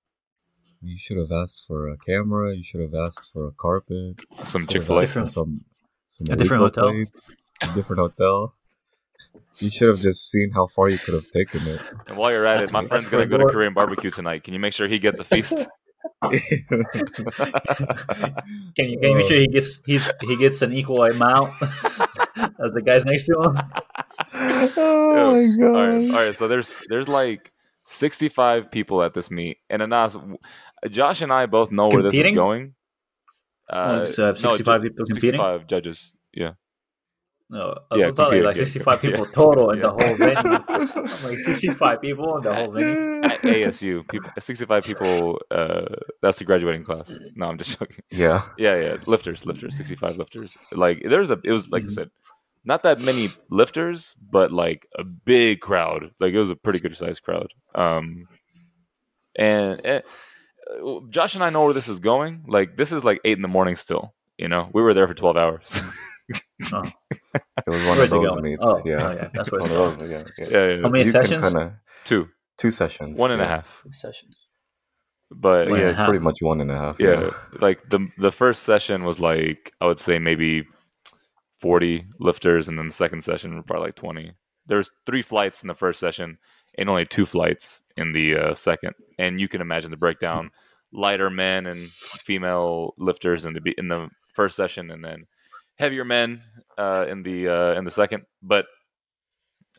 You 0.82 0.98
should 0.98 1.16
have 1.16 1.32
asked 1.32 1.62
for 1.66 1.88
a 1.88 1.96
camera. 2.06 2.54
You 2.54 2.62
should 2.62 2.82
have 2.82 2.94
asked 2.94 3.30
for 3.32 3.48
a 3.48 3.52
carpet. 3.52 4.20
Some 4.44 4.62
should 4.62 4.70
Chick 4.70 4.82
Fil 4.84 4.98
A. 4.98 5.00
Different- 5.00 5.30
Some, 5.30 5.62
some 6.10 6.32
A 6.32 6.36
different 6.36 6.62
hotel. 6.62 6.90
plates, 6.90 7.34
a 7.62 7.74
different 7.74 8.00
hotel. 8.00 8.54
You 9.56 9.70
should 9.70 9.88
have 9.88 9.98
just 9.98 10.30
seen 10.30 10.50
how 10.54 10.66
far 10.66 10.90
you 10.90 10.98
could 10.98 11.14
have 11.14 11.26
taken 11.32 11.66
it. 11.66 11.80
And 12.06 12.18
while 12.18 12.30
you're 12.30 12.44
at 12.44 12.56
That's 12.56 12.68
it, 12.68 12.72
my 12.74 12.82
for- 12.82 12.88
friend's 12.88 13.04
that's 13.04 13.10
gonna 13.10 13.24
for 13.24 13.30
go 13.30 13.38
to 13.38 13.46
Korean 13.46 13.72
barbecue 13.72 14.10
tonight. 14.10 14.44
Can 14.44 14.52
you 14.52 14.60
make 14.60 14.74
sure 14.74 14.86
he 14.88 14.98
gets 14.98 15.18
a 15.18 15.24
feast? 15.24 15.54
Can 16.22 16.32
you 16.32 16.40
can 18.76 18.86
you 19.10 19.16
make 19.16 19.26
sure 19.26 19.36
he 19.36 19.48
gets 19.48 19.80
he's 19.86 20.10
he 20.22 20.36
gets 20.36 20.62
an 20.62 20.72
equal 20.72 21.02
amount 21.04 21.52
as 22.36 22.70
the 22.72 22.82
guys 22.84 23.04
next 23.04 23.26
to 23.26 23.34
him? 23.40 23.56
oh 24.76 25.32
my 25.32 25.56
god! 25.58 25.66
all 25.74 25.86
right, 25.88 26.10
all 26.10 26.16
right. 26.26 26.34
So 26.34 26.48
there's 26.48 26.82
there's 26.88 27.08
like 27.08 27.52
65 27.86 28.70
people 28.70 29.02
at 29.02 29.14
this 29.14 29.30
meet, 29.30 29.58
and 29.70 29.82
Anas, 29.82 30.16
Josh 30.90 31.22
and 31.22 31.32
I 31.32 31.46
both 31.46 31.70
know 31.72 31.88
where 31.88 32.02
this 32.02 32.14
is 32.14 32.34
going. 32.34 32.74
Uh, 33.68 33.98
Oh, 34.00 34.04
so 34.04 34.26
have 34.26 34.38
65 34.38 34.82
ju- 34.82 34.90
people 34.90 35.06
competing? 35.06 35.30
65 35.40 35.66
judges. 35.66 36.12
Yeah. 36.32 36.52
No, 37.48 37.78
I 37.92 37.96
Yeah, 37.96 38.06
was 38.06 38.16
thought 38.16 38.32
like, 38.32 38.42
like 38.42 38.56
yeah. 38.56 38.64
65 38.64 39.00
people 39.00 39.24
Yeah. 39.26 39.32
total 39.32 39.70
in 39.70 39.78
Yeah. 39.78 39.82
the 39.82 39.90
whole 39.90 40.16
venue. 40.16 41.12
I'm 41.14 41.22
like 41.22 41.38
65 41.38 42.00
people 42.00 42.36
in 42.38 42.42
the 42.42 42.54
whole 42.54 42.72
venue. 42.72 43.20
At 43.22 43.40
ASU, 43.42 44.08
people, 44.08 44.30
65 44.38 44.84
people. 44.84 45.40
Uh, 45.50 45.84
that's 46.22 46.38
the 46.38 46.44
graduating 46.44 46.82
class. 46.84 47.12
No, 47.36 47.46
I'm 47.46 47.56
just 47.58 47.78
joking. 47.78 48.02
Yeah, 48.10 48.42
Yeah, 48.58 48.76
yeah, 48.76 48.96
lifters, 49.06 49.46
lifters, 49.46 49.76
65 49.76 50.16
lifters. 50.16 50.58
Like 50.72 51.02
there's 51.08 51.30
a, 51.30 51.38
it 51.44 51.52
was 51.52 51.68
like 51.68 51.84
I 51.84 51.86
Mhm. 51.86 51.90
said, 51.90 52.10
not 52.64 52.82
that 52.82 53.00
many 53.00 53.28
lifters, 53.48 54.16
but 54.28 54.50
like 54.50 54.88
a 54.98 55.04
big 55.04 55.60
crowd. 55.60 56.10
Like 56.18 56.34
it 56.34 56.38
was 56.40 56.50
a 56.50 56.56
pretty 56.56 56.80
good 56.80 56.96
sized 56.96 57.22
crowd. 57.22 57.52
Um, 57.76 58.26
and, 59.38 59.80
and 59.86 60.02
uh, 60.82 60.98
Josh 61.10 61.36
and 61.36 61.44
I 61.44 61.50
know 61.50 61.64
where 61.66 61.74
this 61.74 61.86
is 61.86 62.00
going. 62.00 62.44
Like 62.48 62.76
this 62.76 62.90
is 62.90 63.04
like 63.04 63.20
eight 63.24 63.36
in 63.38 63.42
the 63.42 63.46
morning 63.48 63.76
still. 63.76 64.14
You 64.36 64.48
know, 64.48 64.68
we 64.74 64.82
were 64.82 64.94
there 64.94 65.06
for 65.06 65.14
12 65.14 65.36
hours. 65.36 65.80
Oh, 66.72 66.82
it 67.66 67.70
was 67.70 67.84
one 67.84 67.98
where's 67.98 68.12
of 68.12 68.22
those 68.22 68.30
going? 68.30 68.44
meets. 68.44 68.62
Oh, 68.64 68.82
yeah, 68.84 68.94
oh, 69.00 69.10
yeah, 69.12 69.28
that's 69.34 69.48
It's 69.48 69.52
where 69.52 69.60
one 69.60 69.70
it's 69.70 69.70
of 69.70 69.98
going. 69.98 69.98
those. 69.98 70.10
Yeah, 70.10 70.24
yeah. 70.38 70.46
yeah, 70.66 70.74
yeah. 70.76 70.82
How 70.82 70.88
many 70.88 71.04
You 71.04 71.10
sessions? 71.10 71.44
Kinda, 71.44 71.80
Two, 72.04 72.28
two 72.58 72.70
sessions. 72.70 73.18
one 73.18 73.30
and 73.30 73.40
a 73.42 73.44
yeah. 73.44 73.50
half. 73.50 73.82
Sessions. 73.92 74.36
But 75.30 75.68
One 75.68 75.80
Yeah, 75.80 76.04
pretty 76.06 76.20
much 76.20 76.38
one 76.40 76.60
and 76.60 76.70
a 76.70 76.76
half. 76.76 77.00
yeah, 77.00 77.30
like 77.60 77.88
the 77.90 78.06
the 78.18 78.30
first 78.32 78.62
session 78.62 79.04
was 79.04 79.18
like 79.20 79.72
I 79.80 79.86
would 79.86 79.98
say 79.98 80.18
maybe 80.18 80.64
forty 81.60 82.04
lifters, 82.20 82.68
and 82.68 82.78
then 82.78 82.86
the 82.86 82.92
second 82.92 83.22
session 83.22 83.54
was 83.56 83.64
probably 83.66 83.86
like 83.88 83.96
twenty. 83.96 84.32
There's 84.66 84.90
three 85.04 85.22
flights 85.22 85.62
in 85.62 85.68
the 85.68 85.74
first 85.74 86.00
session, 86.00 86.38
and 86.78 86.88
only 86.88 87.06
two 87.06 87.26
flights 87.26 87.82
in 87.96 88.12
the 88.12 88.36
uh, 88.36 88.54
second. 88.54 88.94
And 89.18 89.40
you 89.40 89.48
can 89.48 89.60
imagine 89.60 89.90
the 89.90 89.96
breakdown: 89.96 90.50
lighter 90.92 91.28
men 91.30 91.66
and 91.66 91.90
female 91.90 92.94
lifters 92.98 93.44
in 93.44 93.54
the 93.54 93.74
in 93.78 93.88
the 93.88 94.08
first 94.32 94.56
session, 94.56 94.90
and 94.92 95.04
then 95.04 95.26
heavier 95.78 96.04
men 96.04 96.42
uh, 96.78 97.06
in 97.08 97.22
the 97.22 97.48
uh, 97.48 97.78
in 97.78 97.84
the 97.84 97.90
second. 97.90 98.24
But 98.42 98.66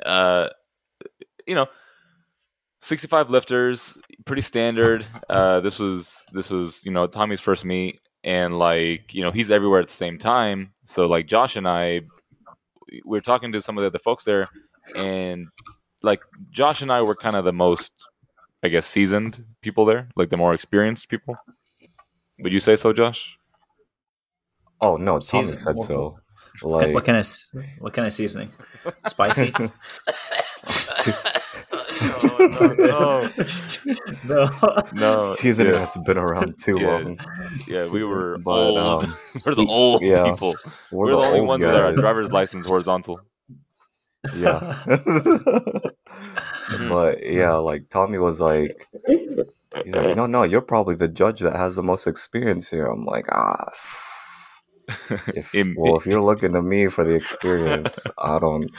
uh, 0.05 0.49
you 1.45 1.55
know. 1.55 1.67
65 2.81 3.31
lifters 3.31 3.97
pretty 4.25 4.41
standard 4.41 5.03
uh 5.29 5.59
this 5.59 5.79
was 5.79 6.23
this 6.31 6.51
was 6.51 6.85
you 6.85 6.91
know 6.91 7.07
tommy's 7.07 7.41
first 7.41 7.65
meet 7.65 7.99
and 8.23 8.59
like 8.59 9.13
you 9.13 9.23
know 9.23 9.31
he's 9.31 9.49
everywhere 9.49 9.79
at 9.79 9.87
the 9.87 9.93
same 9.93 10.17
time 10.17 10.71
so 10.85 11.07
like 11.07 11.27
josh 11.27 11.55
and 11.55 11.67
i 11.67 12.01
we're 13.03 13.21
talking 13.21 13.51
to 13.51 13.61
some 13.61 13.77
of 13.77 13.81
the 13.81 13.87
other 13.87 13.99
folks 13.99 14.23
there 14.23 14.47
and 14.95 15.47
like 16.03 16.21
josh 16.51 16.81
and 16.81 16.91
i 16.91 17.01
were 17.01 17.15
kind 17.15 17.35
of 17.35 17.45
the 17.45 17.53
most 17.53 17.91
i 18.63 18.67
guess 18.67 18.85
seasoned 18.85 19.43
people 19.61 19.85
there 19.85 20.07
like 20.15 20.29
the 20.29 20.37
more 20.37 20.53
experienced 20.53 21.09
people 21.09 21.35
would 22.39 22.53
you 22.53 22.59
say 22.59 22.75
so 22.75 22.93
josh 22.93 23.37
Oh 24.81 24.97
no, 24.97 25.19
Tommy 25.19 25.47
Season- 25.49 25.57
said 25.57 25.75
what- 25.75 25.87
so. 25.87 26.19
What, 26.61 26.85
Like, 26.87 26.93
what 26.95 27.05
kind 27.05 27.17
of 27.17 27.21
s- 27.21 27.51
what 27.79 27.93
kind 27.93 28.07
of 28.07 28.13
seasoning? 28.13 28.51
Spicy? 29.05 29.53
no 32.01 32.67
no. 32.73 33.29
no 34.25 34.49
no. 34.93 35.33
seasoning 35.37 35.73
yeah, 35.73 35.79
that's 35.79 35.97
been 35.99 36.17
around 36.17 36.55
too 36.59 36.77
Yeah. 36.79 36.91
long. 36.93 37.19
yeah 37.67 37.89
we 37.89 38.03
were 38.03 38.37
But, 38.39 38.51
old 38.51 39.03
um, 39.03 39.17
we're 39.45 39.55
the 39.55 39.65
old 39.67 40.01
yeah, 40.01 40.31
people 40.31 40.53
We're, 40.91 41.05
we're, 41.07 41.11
the, 41.21 41.27
only 41.27 41.39
old 41.39 41.47
ones 41.47 41.65
with 41.65 41.75
our 41.75 41.91
guys. 41.91 41.99
driver's 42.01 42.31
license 42.31 42.67
horizontal 42.67 43.19
Yeah. 44.35 44.77
but 46.89 47.23
yeah, 47.25 47.53
like 47.55 47.89
Tommy 47.89 48.17
was 48.19 48.39
like, 48.41 48.87
he's 49.07 49.37
like, 49.95 50.15
no, 50.17 50.25
no, 50.25 50.43
you're 50.43 50.61
probably 50.61 50.95
the 50.95 51.07
judge 51.07 51.39
that 51.41 51.55
has 51.55 51.75
the 51.75 51.83
most 51.83 52.07
experience 52.07 52.69
here. 52.69 52.85
I'm 52.87 53.05
like, 53.05 53.25
ah. 53.31 53.69
If, 55.35 55.53
Im- 55.53 55.75
well, 55.77 55.97
if 55.97 56.05
you're 56.05 56.21
looking 56.21 56.53
to 56.53 56.61
me 56.61 56.87
for 56.87 57.03
the 57.03 57.13
experience, 57.13 57.99
I 58.17 58.39
don't, 58.39 58.69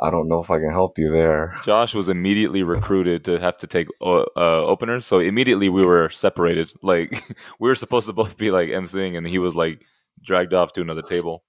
I 0.00 0.10
don't 0.10 0.28
know 0.28 0.40
if 0.40 0.50
I 0.50 0.58
can 0.58 0.70
help 0.70 0.98
you 0.98 1.10
there. 1.10 1.54
Josh 1.62 1.94
was 1.94 2.08
immediately 2.08 2.62
recruited 2.62 3.24
to 3.26 3.38
have 3.38 3.58
to 3.58 3.66
take 3.66 3.88
uh, 4.00 4.22
uh, 4.36 4.64
openers, 4.64 5.06
so 5.06 5.18
immediately 5.18 5.68
we 5.68 5.84
were 5.84 6.10
separated. 6.10 6.72
Like 6.82 7.22
we 7.60 7.68
were 7.68 7.74
supposed 7.74 8.06
to 8.06 8.12
both 8.12 8.36
be 8.36 8.50
like 8.50 8.68
emceeing, 8.68 9.16
and 9.16 9.26
he 9.26 9.38
was 9.38 9.54
like 9.54 9.82
dragged 10.22 10.54
off 10.54 10.72
to 10.74 10.80
another 10.80 11.02
table. 11.02 11.44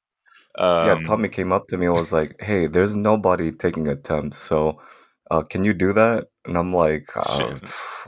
Um, 0.58 0.88
yeah, 0.88 1.00
Tommy 1.04 1.30
came 1.30 1.52
up 1.52 1.68
to 1.68 1.78
me 1.78 1.88
and 1.88 1.96
was 1.96 2.12
like, 2.12 2.36
"Hey, 2.40 2.68
there's 2.68 2.96
nobody 2.96 3.52
taking 3.52 3.88
attempts, 3.88 4.38
so 4.40 4.80
uh, 5.32 5.42
can 5.42 5.64
you 5.64 5.74
do 5.74 5.94
that?" 5.94 6.28
And 6.46 6.58
I'm 6.58 6.72
like, 6.74 7.10
uh, 7.16 7.58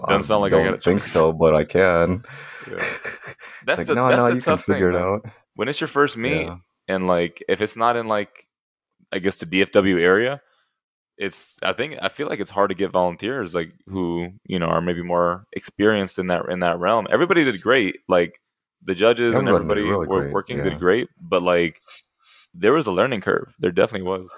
Doesn't 0.08 0.23
sound 0.23 0.41
like 0.41 0.53
I 0.53 0.63
don't 0.63 0.75
a 0.75 0.81
think 0.81 1.03
so, 1.03 1.34
but 1.34 1.55
I 1.55 1.63
can." 1.63 2.23
Yeah. 2.69 2.84
That's 3.65 3.79
like, 3.79 3.88
the 3.88 3.95
no, 3.95 4.10
that's 4.10 4.19
no, 4.19 4.27
you 4.27 4.34
can 4.34 4.41
tough 4.41 4.65
thing. 4.65 4.81
it 4.81 4.91
man. 4.91 5.01
out. 5.01 5.25
When 5.55 5.67
it's 5.67 5.79
your 5.81 5.87
first 5.87 6.17
meet, 6.17 6.43
Yeah. 6.45 6.57
and 6.87 7.07
like 7.07 7.43
if 7.47 7.61
it's 7.61 7.75
not 7.77 7.95
in 7.95 8.07
like, 8.07 8.47
I 9.11 9.19
guess 9.19 9.37
the 9.37 9.45
DFW 9.45 9.99
area, 9.99 10.41
it's 11.17 11.57
I 11.63 11.71
think 11.73 11.97
I 12.01 12.09
feel 12.09 12.27
like 12.27 12.39
it's 12.41 12.51
hard 12.51 12.69
to 12.69 12.75
get 12.75 12.91
volunteers 12.91 13.55
like 13.55 13.71
who 13.87 14.31
you 14.45 14.59
know 14.59 14.65
are 14.67 14.81
maybe 14.81 15.01
more 15.01 15.45
experienced 15.53 16.19
in 16.19 16.27
that 16.27 16.45
in 16.49 16.59
that 16.59 16.77
realm. 16.79 17.07
Everybody 17.09 17.43
did 17.45 17.61
great, 17.61 17.99
like 18.09 18.41
the 18.83 18.93
judges 18.95 19.35
and 19.35 19.47
Everybody 19.47 19.81
did 19.81 19.87
everybody 19.87 20.03
really 20.03 20.07
were 20.07 20.21
great, 20.23 20.33
working 20.33 20.57
yeah. 20.57 20.63
did 20.65 20.79
great, 20.79 21.07
but 21.21 21.41
like 21.41 21.79
there 22.53 22.73
was 22.73 22.85
a 22.87 22.91
learning 22.91 23.21
curve. 23.21 23.53
There 23.59 23.71
definitely 23.71 24.07
was, 24.07 24.29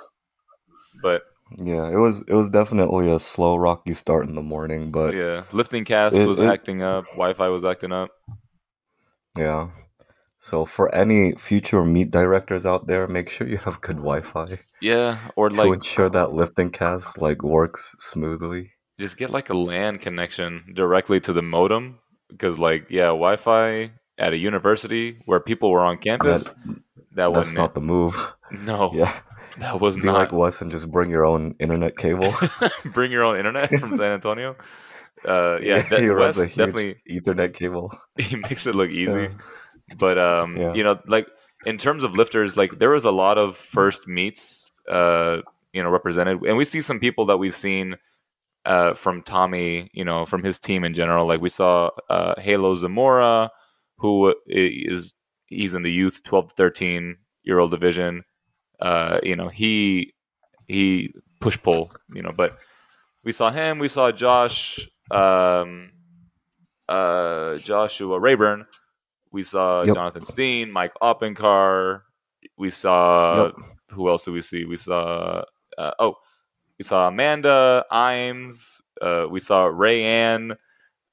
but 1.02 1.24
Yeah, 1.58 1.90
it 1.90 1.96
was 1.98 2.24
it 2.28 2.34
was 2.34 2.50
definitely 2.50 3.10
a 3.10 3.20
slow, 3.20 3.56
rocky 3.58 3.94
start 3.96 4.28
in 4.28 4.36
the 4.36 4.42
morning, 4.44 4.92
but 4.92 5.16
yeah. 5.16 5.20
yeah, 5.20 5.44
LiftingCast 5.52 6.14
It- 6.14 6.28
was 6.28 6.38
it- 6.40 6.46
acting 6.46 6.84
up, 6.84 7.06
Wi-Fi 7.14 7.48
was 7.50 7.66
acting 7.66 7.92
up. 7.92 8.12
So 10.48 10.66
for 10.66 10.86
any 10.96 11.36
future 11.36 11.84
meet 11.84 12.10
directors 12.12 12.66
out 12.66 12.88
there, 12.88 13.06
make 13.08 13.30
sure 13.30 13.48
you 13.48 13.58
have 13.68 13.82
good 13.82 13.98
Wi-Fi 13.98 14.48
Yeah, 14.82 15.20
or 15.36 15.50
to 15.50 15.56
like 15.56 15.68
to 15.68 15.74
ensure 15.74 16.10
that 16.10 16.30
LiftingCast 16.30 17.20
like 17.20 17.44
works 17.44 17.96
smoothly. 18.00 18.72
just 19.00 19.18
get 19.18 19.30
like 19.30 19.50
a 19.50 19.58
LAN 19.68 19.98
connection 20.00 20.50
directly 20.74 21.20
to 21.28 21.34
the 21.34 21.42
modem 21.44 22.00
because 22.30 22.58
like 22.58 22.86
yeah, 22.90 23.12
Wi-Fi 23.24 23.92
at 24.18 24.32
a 24.34 24.38
university 24.38 25.20
where 25.26 25.42
people 25.42 25.70
were 25.70 25.84
on 25.84 25.98
campus. 25.98 26.46
That, 26.46 26.56
that 26.66 27.28
that's 27.34 27.36
wasn't 27.36 27.66
it. 27.66 27.74
the 27.74 27.82
move. 27.82 28.16
No, 28.52 28.92
Yeah, 29.02 29.14
that 29.60 29.82
was 29.82 29.98
be 29.98 30.04
not. 30.04 30.14
like 30.16 30.32
Wes 30.32 30.62
and 30.62 30.72
just 30.72 30.90
bring 30.90 31.10
your 31.12 31.26
own 31.26 31.56
internet 31.60 31.98
cable. 31.98 32.34
Bring 32.86 33.12
your 33.12 33.24
own 33.28 33.38
internet 33.38 33.70
from 33.80 33.98
San 33.98 34.12
Antonio. 34.14 34.56
Uh, 35.26 35.58
yeah, 35.64 35.82
that, 35.90 36.00
he 36.00 36.08
runs 36.08 36.38
Wes 36.38 36.46
a 36.46 36.48
huge 36.48 36.56
definitely 36.58 36.96
Ethernet 37.10 37.52
cable. 37.56 37.92
he 38.20 38.36
makes 38.36 38.68
it 38.68 38.76
look 38.76 38.92
easy. 38.92 39.12
Yeah. 39.24 39.28
But 39.98 40.18
um, 40.18 40.58
Yeah. 40.58 40.74
you 40.74 40.84
know, 40.84 41.00
like 41.08 41.28
in 41.66 41.78
terms 41.78 42.04
of 42.04 42.14
lifters, 42.14 42.58
like 42.58 42.80
there 42.80 42.90
was 42.90 43.06
a 43.06 43.12
lot 43.12 43.38
of 43.38 43.56
first 43.58 44.08
meets, 44.08 44.70
uh, 44.90 45.38
you 45.74 45.82
know, 45.84 45.90
represented, 45.90 46.42
and 46.44 46.58
we 46.58 46.66
see 46.66 46.82
some 46.82 47.00
people 47.00 47.26
that 47.28 47.38
we've 47.38 47.56
seen 47.56 47.96
uh, 48.66 48.94
from 48.96 49.22
Tommy, 49.22 49.90
you 49.94 50.04
know, 50.04 50.26
from 50.26 50.44
his 50.44 50.60
team 50.60 50.84
in 50.84 50.94
general. 50.94 51.26
Like 51.26 51.40
we 51.42 51.50
saw 51.50 51.90
uh, 52.10 52.34
Halo 52.40 52.76
Zamora, 52.76 53.50
who 53.98 54.36
is 54.46 55.14
he's 55.46 55.74
in 55.74 55.84
the 55.84 55.92
youth 55.92 56.22
twelve 56.24 56.50
to 56.50 56.56
thirteen 56.56 57.18
year 57.44 57.60
old 57.60 57.72
division. 57.72 58.24
Uh, 58.80 59.20
you 59.24 59.36
know, 59.36 59.48
he 59.48 60.14
he 60.68 61.14
push 61.40 61.58
pull, 61.62 61.92
you 62.14 62.22
know, 62.22 62.34
but 62.36 62.58
we 63.24 63.32
saw 63.32 63.52
him. 63.52 63.80
We 63.80 63.88
saw 63.88 64.12
Josh, 64.12 64.88
um, 65.12 65.92
uh, 66.90 67.58
Joshua 67.58 68.20
Rayburn. 68.20 68.66
We 69.32 69.44
saw 69.44 69.84
Yep. 69.84 69.96
Jonathan 69.96 70.26
Steen, 70.26 70.72
Mike 70.72 70.94
Oppenkar. 71.02 72.02
We 72.58 72.70
saw 72.70 73.46
Yep. 73.46 73.56
who 73.92 74.10
else 74.10 74.26
did 74.26 74.32
we 74.32 74.42
see? 74.42 74.66
We 74.66 74.78
saw 74.78 75.44
uh, 75.78 75.92
oh, 76.00 76.16
we 76.80 76.84
saw 76.84 77.08
Amanda 77.08 77.86
Imes. 77.92 78.82
Uh, 79.02 79.26
we 79.30 79.40
saw 79.40 79.66
Ray 79.66 80.04
Ann. 80.04 80.54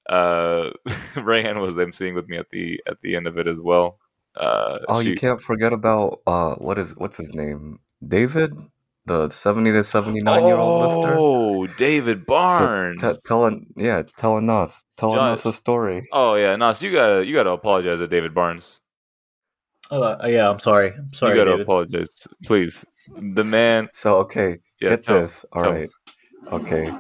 Uh, 0.09 0.71
Ray 1.17 1.45
Ann 1.45 1.61
was 1.61 1.77
emceeing 1.77 2.15
with 2.15 2.29
me 2.29 2.37
at 2.37 2.51
the 2.51 2.81
at 2.87 3.01
the 3.03 3.17
end 3.17 3.27
of 3.27 3.39
it 3.39 3.47
as 3.47 3.61
well. 3.61 3.99
Uh, 4.37 4.79
Oh, 4.89 5.03
she- 5.03 5.11
you 5.11 5.17
can't 5.17 5.41
forget 5.41 5.73
about 5.73 6.21
uh, 6.27 6.55
what 6.57 6.79
is 6.79 6.97
what's 6.97 7.17
his 7.17 7.33
name? 7.35 7.79
David, 8.07 8.53
the 9.07 9.31
seventy 9.31 9.73
to 9.73 9.85
seventy 9.85 10.21
nine 10.23 10.45
year 10.47 10.57
old 10.57 10.83
lifter. 10.83 11.17
Oh, 11.19 11.67
David 11.67 12.21
So, 12.21 12.25
Barnes. 12.27 13.01
t- 13.03 13.13
telling 13.27 13.67
yeah, 13.77 14.03
telling 14.17 14.49
us, 14.51 14.85
telling 14.97 15.17
John- 15.17 15.29
us 15.35 15.45
a 15.47 15.53
story. 15.53 16.09
oh 16.13 16.35
yeah, 16.35 16.57
Nas, 16.57 16.83
you 16.83 16.91
gotta 16.93 17.25
you 17.25 17.35
gotta 17.35 17.51
apologize 17.51 17.99
to 17.99 18.09
David 18.09 18.35
Barnes. 18.35 18.81
Uh, 19.91 20.17
yeah, 20.27 20.49
I'm 20.49 20.59
sorry. 20.59 20.93
I'm 20.97 21.13
sorry, 21.13 21.33
you 21.35 21.41
gotta 21.41 21.51
David. 21.53 21.63
apologize, 21.65 22.27
please. 22.45 22.85
The 23.17 23.45
man. 23.45 23.89
So 23.93 24.17
okay, 24.21 24.59
Yeah, 24.81 24.91
get 24.91 25.03
tell- 25.03 25.21
this. 25.21 25.45
All 25.53 25.63
tell 25.63 25.73
right, 25.73 25.91
okay. 26.53 26.91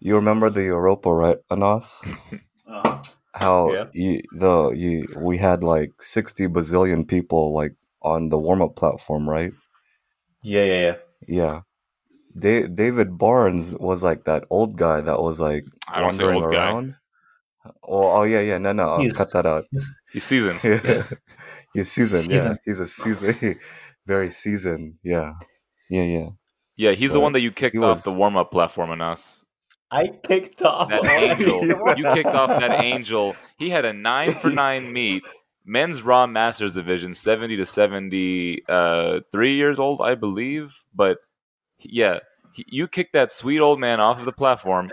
You 0.00 0.16
remember 0.16 0.50
the 0.50 0.62
Europa, 0.64 1.12
right, 1.12 1.38
Anas? 1.50 2.00
Uh, 2.70 3.02
How 3.34 3.72
Yeah. 3.72 3.84
you 3.92 4.22
the 4.32 4.70
you 4.70 5.06
we 5.16 5.38
had 5.38 5.64
like 5.64 5.92
sixty 6.02 6.46
bazillion 6.46 7.06
people 7.08 7.54
like 7.54 7.74
on 8.02 8.28
the 8.28 8.38
warm 8.38 8.60
up 8.62 8.76
platform, 8.76 9.28
right? 9.28 9.52
Yeah, 10.48 10.64
yeah, 10.64 10.80
yeah. 10.80 10.96
Yeah. 11.28 11.60
Da- 12.38 12.66
David 12.68 13.18
Barnes 13.18 13.74
was 13.74 14.02
like 14.02 14.24
that 14.24 14.44
old 14.50 14.76
guy 14.76 15.00
that 15.00 15.20
was 15.20 15.40
like 15.40 15.64
I 15.88 16.00
don't 16.00 16.12
say 16.12 16.24
wandering 16.24 16.44
old 16.44 16.52
guy. 16.52 16.70
around. 16.70 16.94
Oh, 17.82 18.10
oh 18.18 18.22
yeah, 18.22 18.40
yeah. 18.40 18.58
No, 18.58 18.72
no. 18.72 18.88
I'll 18.88 19.10
cut 19.10 19.32
that 19.32 19.46
out. 19.46 19.64
He's 20.12 20.24
seasoned. 20.24 20.60
He's 21.74 21.92
seasoned. 21.92 22.30
Yeah, 22.30 22.54
he's 22.64 22.80
a 22.80 22.86
seasoned, 22.86 23.56
very 24.06 24.30
seasoned. 24.30 24.94
Yeah, 25.02 25.34
yeah, 25.90 26.02
yeah. 26.04 26.28
Yeah, 26.76 26.92
he's 26.92 27.12
the 27.12 27.20
one 27.20 27.32
that 27.34 27.40
you 27.40 27.52
kicked 27.52 27.76
off 27.76 27.98
was- 27.98 28.04
the 28.04 28.12
warm 28.12 28.36
up 28.38 28.50
platform 28.50 28.90
on 28.90 29.02
us. 29.02 29.44
I 29.90 30.08
kicked 30.08 30.62
off 30.62 30.88
That 30.90 31.04
angel. 31.38 31.66
you 31.96 32.04
kicked 32.14 32.28
off 32.28 32.48
that 32.60 32.82
angel. 32.84 33.34
He 33.58 33.68
had 33.70 33.84
a 33.84 33.92
nine 33.92 34.34
for 34.34 34.48
nine 34.50 34.92
meet. 34.92 35.24
Men's 35.68 36.02
Raw 36.02 36.26
Masters 36.26 36.72
Division, 36.72 37.14
70 37.14 37.58
to 37.58 37.66
73 37.66 38.64
uh, 38.68 39.20
three 39.30 39.54
years 39.54 39.78
old, 39.78 40.00
I 40.00 40.14
believe. 40.14 40.74
But 40.94 41.18
yeah, 41.80 42.20
he, 42.54 42.64
you 42.68 42.88
kicked 42.88 43.12
that 43.12 43.30
sweet 43.30 43.60
old 43.60 43.78
man 43.78 44.00
off 44.00 44.18
of 44.18 44.24
the 44.24 44.32
platform. 44.32 44.90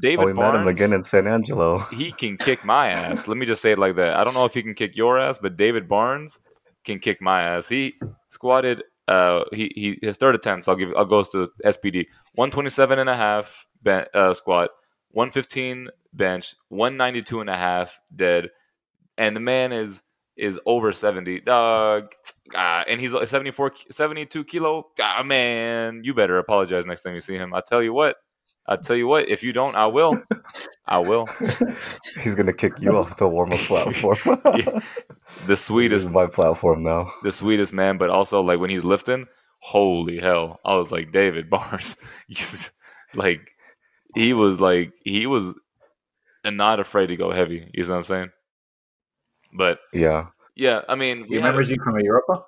David 0.00 0.22
oh, 0.22 0.26
we 0.26 0.32
met 0.32 0.54
him 0.54 0.68
again 0.68 0.92
in 0.92 1.02
San 1.02 1.26
Angelo. 1.26 1.78
he 1.92 2.12
can 2.12 2.36
kick 2.36 2.64
my 2.64 2.90
ass. 2.90 3.26
Let 3.26 3.36
me 3.36 3.44
just 3.44 3.60
say 3.60 3.72
it 3.72 3.78
like 3.78 3.96
that. 3.96 4.14
I 4.14 4.22
don't 4.22 4.34
know 4.34 4.44
if 4.44 4.54
he 4.54 4.62
can 4.62 4.74
kick 4.74 4.96
your 4.96 5.18
ass, 5.18 5.38
but 5.38 5.56
David 5.56 5.88
Barnes 5.88 6.38
can 6.84 7.00
kick 7.00 7.20
my 7.20 7.42
ass. 7.42 7.68
He 7.68 7.94
squatted. 8.30 8.84
Uh, 9.08 9.42
he 9.52 9.72
he 9.74 9.98
his 10.00 10.16
third 10.16 10.36
attempts. 10.36 10.68
I'll 10.68 10.76
give. 10.76 10.90
I'll 10.96 11.04
go 11.04 11.24
to 11.24 11.48
SPD. 11.64 12.06
One 12.36 12.52
twenty 12.52 12.70
seven 12.70 13.00
and 13.00 13.10
a 13.10 13.16
half 13.16 13.66
ben, 13.82 14.06
uh, 14.14 14.32
squat. 14.32 14.70
One 15.10 15.32
fifteen 15.32 15.88
bench. 16.12 16.54
One 16.68 16.96
ninety 16.96 17.20
two 17.20 17.40
and 17.40 17.50
a 17.50 17.56
half 17.56 17.98
dead. 18.14 18.50
And 19.16 19.36
the 19.36 19.40
man 19.40 19.72
is 19.72 20.02
is 20.36 20.58
over 20.66 20.92
seventy. 20.92 21.40
Dog. 21.40 22.12
Ah, 22.54 22.84
and 22.86 23.00
he's 23.00 23.12
74, 23.12 23.72
72 23.90 24.44
kilo. 24.44 24.88
Ah, 25.00 25.22
man, 25.24 26.02
you 26.04 26.12
better 26.12 26.38
apologize 26.38 26.84
next 26.84 27.02
time 27.02 27.14
you 27.14 27.20
see 27.20 27.36
him. 27.36 27.54
I 27.54 27.62
tell 27.66 27.82
you 27.82 27.92
what. 27.94 28.16
I 28.66 28.76
tell 28.76 28.96
you 28.96 29.06
what. 29.06 29.28
If 29.28 29.42
you 29.42 29.52
don't, 29.52 29.74
I 29.74 29.86
will. 29.86 30.22
I 30.86 30.98
will. 30.98 31.26
He's 32.22 32.34
gonna 32.34 32.52
kick 32.52 32.80
you 32.80 32.96
off 32.96 33.16
the 33.18 33.28
warm 33.28 33.52
up 33.52 33.58
platform. 33.60 34.40
Yeah. 34.58 34.80
The 35.46 35.56
sweetest 35.56 36.12
my 36.12 36.26
platform 36.26 36.82
now. 36.82 37.12
the 37.22 37.32
sweetest 37.32 37.72
man, 37.72 37.98
but 37.98 38.10
also 38.10 38.40
like 38.42 38.60
when 38.60 38.70
he's 38.70 38.84
lifting, 38.84 39.26
holy 39.62 40.18
hell! 40.18 40.60
I 40.64 40.76
was 40.76 40.92
like 40.92 41.12
David 41.12 41.48
Barnes, 41.48 41.96
like 43.14 43.50
he 44.14 44.32
was 44.34 44.60
like 44.60 44.92
he 45.02 45.26
was 45.26 45.54
and 46.44 46.56
not 46.58 46.78
afraid 46.78 47.06
to 47.08 47.16
go 47.16 47.32
heavy. 47.32 47.70
You 47.72 47.84
know 47.84 47.90
what 47.90 47.96
I'm 47.96 48.04
saying? 48.04 48.30
But 49.54 49.78
Yeah. 49.92 50.26
yeah, 50.56 50.80
I 50.88 50.94
mean, 50.94 51.18
He 51.18 51.22
we 51.24 51.36
had- 51.36 51.44
remembers 51.46 51.70
you 51.70 51.76
from 51.84 51.98
Europa? 52.00 52.44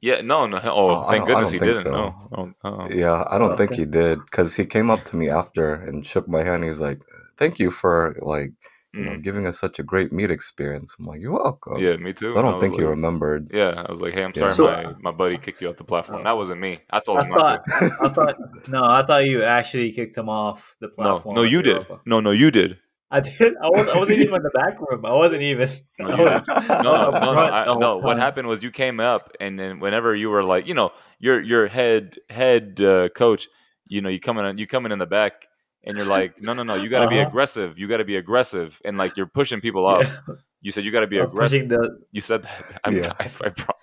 yeah, 0.00 0.20
no, 0.22 0.46
no. 0.46 0.58
Oh, 0.64 0.88
Oh, 1.04 1.10
thank 1.10 1.26
goodness 1.26 1.50
he 1.52 1.58
didn't. 1.58 1.84
so. 1.84 1.90
No, 1.90 2.14
oh, 2.36 2.52
oh. 2.64 2.88
Yeah, 2.90 3.24
I 3.30 3.38
don't 3.38 3.56
think 3.56 3.72
Okay. 3.72 3.80
he 3.82 3.86
did 3.86 4.18
because 4.26 4.54
he 4.56 4.64
came 4.66 4.90
up 4.90 5.04
to 5.04 5.16
me 5.16 5.28
after 5.30 5.74
and 5.74 6.04
shook 6.06 6.28
my 6.28 6.42
hand. 6.42 6.64
He's 6.64 6.80
like, 6.80 7.00
"Thank 7.36 7.58
you 7.58 7.70
for 7.70 8.16
like 8.20 8.52
you 8.94 9.04
know 9.04 9.12
Mm. 9.12 9.22
giving 9.22 9.46
us 9.46 9.58
such 9.60 9.78
a 9.78 9.82
great 9.82 10.12
meet 10.12 10.30
experience." 10.30 10.96
I'm 10.98 11.04
like, 11.04 11.20
"You're 11.20 11.32
welcome." 11.32 11.78
yeah, 11.78 11.96
me 11.96 12.12
too. 12.12 12.30
So 12.32 12.38
I 12.38 12.42
don't 12.42 12.54
was 12.54 12.62
think 12.62 12.74
he 12.74 12.80
like- 12.82 12.90
remembered. 12.90 13.50
Yeah, 13.52 13.84
I 13.86 13.90
was 13.92 14.00
like, 14.00 14.14
hey, 14.14 14.24
I'm 14.24 14.32
Yeah. 14.34 14.48
sorry, 14.48 14.54
So- 14.54 14.94
my 15.02 15.10
my 15.10 15.14
buddy 15.20 15.36
kicked 15.38 15.60
you 15.62 15.68
off 15.68 15.76
the 15.76 15.84
platform. 15.84 16.24
That 16.24 16.36
wasn't 16.36 16.60
me. 16.60 16.80
I 16.90 16.98
told 17.00 17.18
I 17.18 17.24
him 17.24 17.30
not 17.32 17.40
thought, 17.40 17.60
to. 17.80 17.96
I 18.00 18.08
thought, 18.08 18.36
no, 18.68 18.82
I 18.82 19.02
thought 19.06 19.24
you 19.26 19.42
actually 19.42 19.92
kicked 19.92 20.16
him 20.16 20.28
off 20.28 20.76
the 20.80 20.88
platform. 20.88 21.34
no, 21.36 21.42
at 21.44 21.50
you 21.50 21.60
did. 21.62 21.86
No, 22.06 22.20
no, 22.20 22.30
you 22.30 22.50
did. 22.50 22.78
I 23.10 23.20
did. 23.20 23.54
I, 23.62 23.68
was, 23.70 23.88
I 23.88 23.96
wasn't 23.96 24.18
even 24.20 24.34
in 24.34 24.42
the 24.42 24.50
back 24.50 24.78
room. 24.80 25.06
I 25.06 25.12
wasn't 25.12 25.42
even. 25.42 25.68
No, 25.98 26.06
I 26.08 26.16
you- 26.18 26.24
was, 26.24 26.42
no, 26.46 26.54
I 26.94 27.08
was 27.08 27.22
no, 27.22 27.32
no, 27.32 27.34
no, 27.34 27.40
I, 27.40 27.64
the 27.64 27.72
whole 27.72 27.80
no. 27.80 27.96
What 27.98 28.18
happened 28.18 28.48
was 28.48 28.62
you 28.62 28.70
came 28.70 29.00
up, 29.00 29.32
and 29.40 29.58
then 29.58 29.80
whenever 29.80 30.14
you 30.14 30.28
were 30.28 30.44
like, 30.44 30.66
you 30.68 30.74
know, 30.74 30.90
your 31.18 31.40
your 31.40 31.68
head 31.68 32.16
head 32.28 32.80
uh, 32.82 33.08
coach, 33.08 33.48
you 33.86 34.00
know, 34.02 34.10
you 34.10 34.20
coming 34.20 34.44
in, 34.44 34.58
you 34.58 34.66
coming 34.66 34.92
in 34.92 34.98
the 34.98 35.06
back, 35.06 35.46
and 35.84 35.96
you're 35.96 36.06
like, 36.06 36.34
no, 36.42 36.52
no, 36.52 36.62
no, 36.64 36.74
you 36.74 36.88
got 36.90 37.00
to 37.04 37.08
be 37.08 37.18
Uh-huh. 37.18 37.28
aggressive. 37.28 37.78
You 37.78 37.88
got 37.88 37.96
to 37.96 38.04
be 38.04 38.16
aggressive, 38.16 38.80
and 38.84 38.98
like 38.98 39.16
you're 39.16 39.26
pushing 39.26 39.60
people 39.62 39.86
up. 39.86 40.02
Yeah. 40.02 40.34
You 40.60 40.72
said 40.72 40.84
you 40.84 40.90
got 40.90 41.00
to 41.00 41.06
be 41.06 41.18
I'm 41.18 41.26
aggressive. 41.26 41.68
the. 41.68 42.00
You 42.12 42.20
said 42.20 42.42
that. 42.42 42.80
I'm, 42.84 42.96
Yeah. 42.96 43.12
I, 43.20 43.24
I 43.44 43.48
pro- 43.50 43.74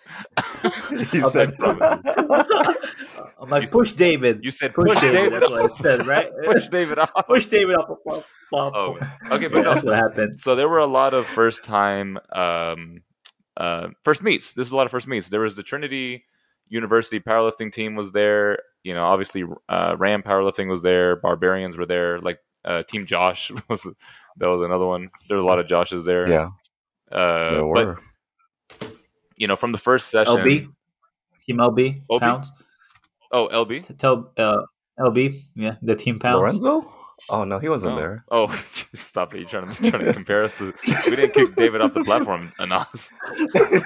he 1.06 1.20
I'm 1.24 1.32
said, 1.32 1.60
like, 1.60 1.76
I'm 3.40 3.50
like, 3.50 3.64
You 3.64 3.68
push 3.70 3.92
David. 3.94 4.44
you 4.44 4.52
said 4.52 4.74
push, 4.74 4.90
push 4.90 5.02
David. 5.02 5.16
David. 5.18 5.34
That's 5.42 5.52
what 5.52 5.72
I 5.72 5.76
said, 5.82 6.06
right? 6.08 6.28
push 6.44 6.68
David 6.70 7.00
off. 7.00 7.12
push 7.28 7.46
David 7.46 7.76
off 7.76 7.98
Oh, 8.54 8.98
okay, 9.32 9.44
Yeah, 9.44 9.48
but 9.50 9.52
no, 9.52 9.64
that's 9.74 9.84
what 9.84 9.96
happened. 9.96 10.40
so 10.40 10.56
there 10.56 10.70
were 10.70 10.78
a 10.80 10.86
lot 10.86 11.14
of 11.14 11.26
first 11.28 11.64
time 11.64 12.18
um 12.34 13.02
uh 13.58 13.88
first 14.04 14.22
meets 14.22 14.54
This 14.54 14.68
is 14.68 14.72
a 14.72 14.76
lot 14.76 14.86
of 14.86 14.92
first 14.92 15.08
meets 15.08 15.30
there 15.30 15.40
was 15.42 15.56
the 15.56 15.64
trinity 15.64 16.26
university 16.70 17.20
powerlifting 17.20 17.72
team 17.72 17.96
was 17.96 18.12
there 18.12 18.60
you 18.84 18.94
know 18.94 19.06
obviously 19.06 19.44
uh 19.70 19.96
ram 19.98 20.22
powerlifting 20.24 20.70
was 20.70 20.82
there 20.84 21.16
barbarians 21.16 21.76
were 21.78 21.86
there 21.86 22.20
like 22.22 22.40
uh 22.66 22.84
team 22.84 23.06
josh 23.06 23.52
was 23.70 23.84
that 24.38 24.48
was 24.48 24.62
another 24.62 24.86
one 24.86 25.10
there 25.28 25.38
were 25.38 25.44
a 25.44 25.46
lot 25.46 25.60
of 25.60 25.68
joshes 25.68 26.06
there 26.06 26.28
"Yeah, 26.30 26.50
uh 27.16 27.74
there 27.74 28.00
but 28.80 28.92
you 29.38 29.48
know 29.48 29.56
from 29.56 29.72
the 29.72 29.78
first 29.78 30.10
session 30.10 30.36
LB, 30.36 30.70
Team 31.46 31.58
LB 31.58 32.02
LB? 32.10 32.20
pounds. 32.20 32.52
oh 33.32 33.48
lb 33.52 33.98
Tell 33.98 34.32
uh, 34.38 34.64
LB, 35.00 35.36
yeah, 35.56 35.76
the 35.82 35.96
team 35.96 36.20
pounds. 36.20 36.40
Lorenzo? 36.40 36.92
Oh 37.30 37.44
no, 37.44 37.60
he 37.60 37.70
wasn't 37.70 37.94
oh, 37.94 37.96
there. 37.96 38.26
oh 38.30 38.64
stop 38.94 39.34
it 39.34 39.40
you're 39.40 39.50
trying 39.50 39.74
to 39.74 39.90
trying 39.92 40.06
to 40.06 40.14
compare 40.14 40.44
us 40.44 40.58
to 40.58 40.74
we 41.06 41.16
didn't 41.16 41.34
kick 41.34 41.56
david 41.56 41.82
off 41.82 41.94
the 41.94 42.04
platform 42.04 42.52
Anas. 42.60 43.12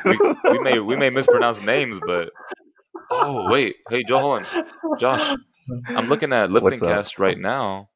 we, 0.06 0.18
we 0.52 0.60
may 0.60 0.80
we 0.80 0.96
may 0.96 1.10
mispronounce 1.10 1.62
names, 1.64 2.00
but 2.06 2.32
oh 3.12 3.52
wait, 3.52 3.78
hey 3.90 4.04
Joe, 4.04 4.20
hold 4.20 4.46
on, 4.46 5.00
Josh. 5.00 5.38
I'm 5.88 6.10
looking 6.10 6.34
at 6.34 6.50
LiftingCast 6.50 7.20
right 7.20 7.38
now. 7.38 7.90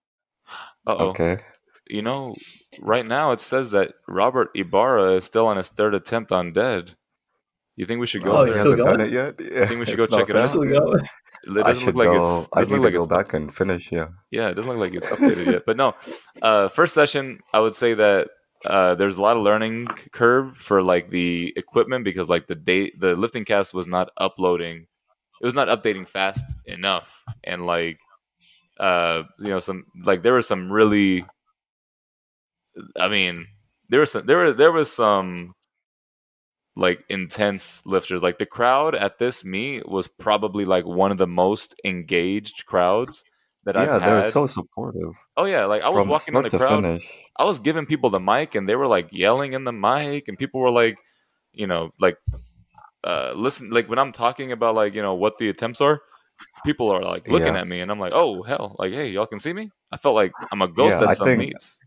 Uh 0.86 0.96
oh, 1.00 1.08
okay. 1.10 1.40
You 1.88 2.02
know, 2.02 2.34
right 2.82 3.06
now 3.06 3.32
it 3.32 3.42
says 3.42 3.72
that 3.72 3.94
Robert 4.08 4.50
Ibarra 4.56 5.16
is 5.16 5.26
still 5.26 5.48
on 5.48 5.58
his 5.58 5.70
third 5.70 5.94
attempt 5.94 6.32
on 6.32 6.54
dead. 6.54 6.94
You 7.76 7.86
think 7.86 8.00
we 8.00 8.08
should 8.08 8.24
go? 8.24 8.38
Oh, 8.38 8.44
he 8.44 8.50
it's 8.50 8.56
there? 8.64 8.74
still 8.74 8.86
going? 8.86 9.02
it 9.02 9.12
yet. 9.12 9.36
Yeah, 9.40 9.66
think 9.66 9.80
we 9.80 9.86
should 9.88 10.00
it's 10.00 10.12
go 10.12 10.20
check 10.20 10.30
it 10.30 10.38
out? 10.38 10.48
Still 10.48 10.64
going? 10.64 11.00
It 11.00 11.10
I 11.50 11.54
doesn't 11.54 11.84
should 11.84 11.96
look 11.96 12.08
like 12.08 12.16
go. 12.16 12.40
it's 12.40 12.50
I 12.54 12.60
doesn't 12.60 12.74
need 12.74 12.82
look 12.82 12.94
to 12.94 13.00
like 13.00 13.10
go 13.10 13.16
back 13.16 13.34
and 13.34 13.54
finish. 13.54 13.92
Yeah. 13.92 14.08
yeah, 14.32 14.50
it 14.50 14.54
doesn't 14.54 14.70
look 14.70 14.80
like 14.80 14.94
it's 14.94 15.10
updated 15.10 15.52
yet. 15.52 15.64
But 15.66 15.78
no, 15.78 15.96
uh, 16.42 16.70
first 16.70 16.94
session, 16.94 17.40
I 17.52 17.60
would 17.60 17.74
say 17.74 17.96
that 17.96 18.28
uh, 18.68 18.96
there's 18.96 19.18
a 19.18 19.22
lot 19.22 19.36
of 19.38 19.44
learning 19.44 19.88
curve 19.88 20.56
for 20.58 20.82
like 20.84 21.10
the 21.10 21.52
equipment 21.58 22.06
because 22.06 22.30
like 22.30 22.48
the 22.48 22.56
date, 22.56 23.00
the 23.00 23.16
LiftingCast 23.16 23.74
was 23.74 23.88
not 23.88 24.10
uploading, 24.18 24.86
it 25.42 25.46
was 25.46 25.56
not 25.56 25.68
updating 25.68 26.08
fast 26.08 26.46
enough, 26.66 27.24
and 27.44 27.66
like, 27.66 27.98
uh, 28.80 29.24
you 29.40 29.50
know, 29.50 29.60
some 29.60 29.86
like 30.06 30.22
there 30.22 30.34
were 30.34 30.42
some 30.44 30.72
really 30.72 31.26
I 33.00 33.08
mean, 33.08 33.48
there 33.90 34.00
was 34.00 34.12
some, 34.12 34.26
there 34.26 34.38
were 34.38 34.54
there 34.54 34.72
was 34.72 34.92
some 34.92 35.54
like 36.76 37.04
intense 37.10 37.86
lifters. 37.86 38.24
Like 38.24 38.38
the 38.40 38.46
crowd 38.46 38.96
at 38.96 39.20
this 39.20 39.46
meet 39.46 39.88
was 39.88 40.08
probably 40.08 40.66
like 40.66 40.86
one 40.86 41.12
of 41.12 41.18
the 41.18 41.28
most 41.28 41.76
engaged 41.86 42.66
crowds 42.66 43.24
that 43.66 43.76
yeah, 43.76 43.82
I've 43.82 44.02
had. 44.02 44.08
Yeah, 44.10 44.22
they're 44.22 44.32
so 44.32 44.48
supportive 44.48 45.14
oh 45.38 45.46
yeah, 45.46 45.66
like 45.66 45.82
I 45.84 45.90
was 45.90 46.08
walking 46.08 46.36
in 46.36 46.44
the 46.44 46.58
crowd. 46.58 46.84
finish. 46.84 47.08
I 47.38 47.44
was 47.44 47.60
giving 47.60 47.86
people 47.86 48.10
the 48.10 48.20
mic 48.20 48.56
and 48.56 48.68
they 48.68 48.76
were 48.76 48.88
like 48.88 49.10
yelling 49.12 49.54
in 49.54 49.64
the 49.64 49.72
mic 49.72 50.28
and 50.28 50.38
people 50.38 50.62
were 50.62 50.72
like, 50.72 50.98
you 51.54 51.68
know, 51.68 51.92
like 52.00 52.18
uh 53.04 53.34
listen 53.36 53.70
like 53.70 53.88
when 53.90 54.00
I'm 54.00 54.12
talking 54.12 54.52
about 54.52 54.76
like, 54.76 54.94
you 54.96 55.02
know, 55.02 55.14
what 55.14 55.38
the 55.38 55.50
attempts 55.50 55.80
are, 55.82 56.02
people 56.66 56.90
are 56.90 57.04
like 57.04 57.28
looking 57.28 57.54
Yeah. 57.54 57.62
at 57.62 57.68
me 57.68 57.82
and 57.82 57.92
I'm 57.92 58.00
like, 58.00 58.14
"Oh, 58.14 58.42
hell. 58.44 58.76
Like, 58.80 58.94
hey, 58.94 59.10
y'all 59.10 59.28
can 59.28 59.40
see 59.40 59.54
me?" 59.54 59.70
I 59.92 59.98
felt 59.98 60.16
like 60.16 60.32
I'm 60.52 60.62
a 60.62 60.68
ghost 60.68 60.98
Yeah, 60.98 61.04
at 61.04 61.10
I 61.10 61.14
some 61.14 61.28
think- 61.28 61.40
meets. 61.40 61.78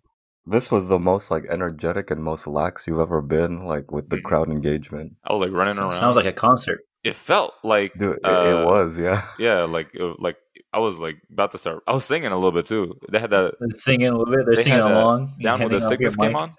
This 0.47 0.71
was 0.71 0.87
the 0.89 0.99
most 0.99 1.31
like 1.31 1.45
energetic 1.51 2.11
and 2.11 2.23
most 2.23 2.47
lax 2.47 2.87
you've 2.87 3.01
ever 3.01 3.21
been, 3.21 3.65
like 3.67 3.91
with 3.91 4.09
the 4.11 4.17
Mhm. 4.19 4.23
crowd 4.23 4.49
engagement. 4.49 5.13
I 5.27 5.33
was 5.33 5.43
like 5.43 5.51
running 5.53 5.79
around. 5.79 5.95
Sounds 5.95 6.17
like 6.17 6.27
a 6.27 6.33
concert. 6.33 6.81
it 7.05 7.15
felt 7.15 7.53
like 7.63 7.93
Dude, 7.99 8.17
it, 8.17 8.25
uh, 8.25 8.45
it 8.63 8.65
was, 8.67 8.99
yeah. 8.99 9.23
Yeah, 9.39 9.63
like 9.65 9.89
it- 9.95 10.21
like 10.21 10.37
I 10.73 10.79
was 10.81 10.99
like 10.99 11.17
about 11.33 11.53
to 11.53 11.59
start. 11.59 11.83
I 11.87 11.93
was 11.95 12.05
singing 12.05 12.33
a 12.33 12.37
little 12.37 12.51
bit 12.53 12.67
too. 12.67 12.95
They 13.13 13.19
had 13.21 13.31
that 13.31 13.55
They're 13.61 13.71
singing 13.71 14.09
a 14.09 14.17
little 14.17 14.35
bit. 14.35 14.45
They're 14.47 14.57
They 14.57 14.63
singing 14.65 14.81
along. 14.81 15.35
you 15.39 15.45
down 15.45 15.61
with 15.61 15.71
the 15.71 15.79
handing 15.81 15.97
up 15.97 16.01
your 16.01 16.11
sickness 16.11 16.17
came 16.17 16.37
on, 16.37 16.51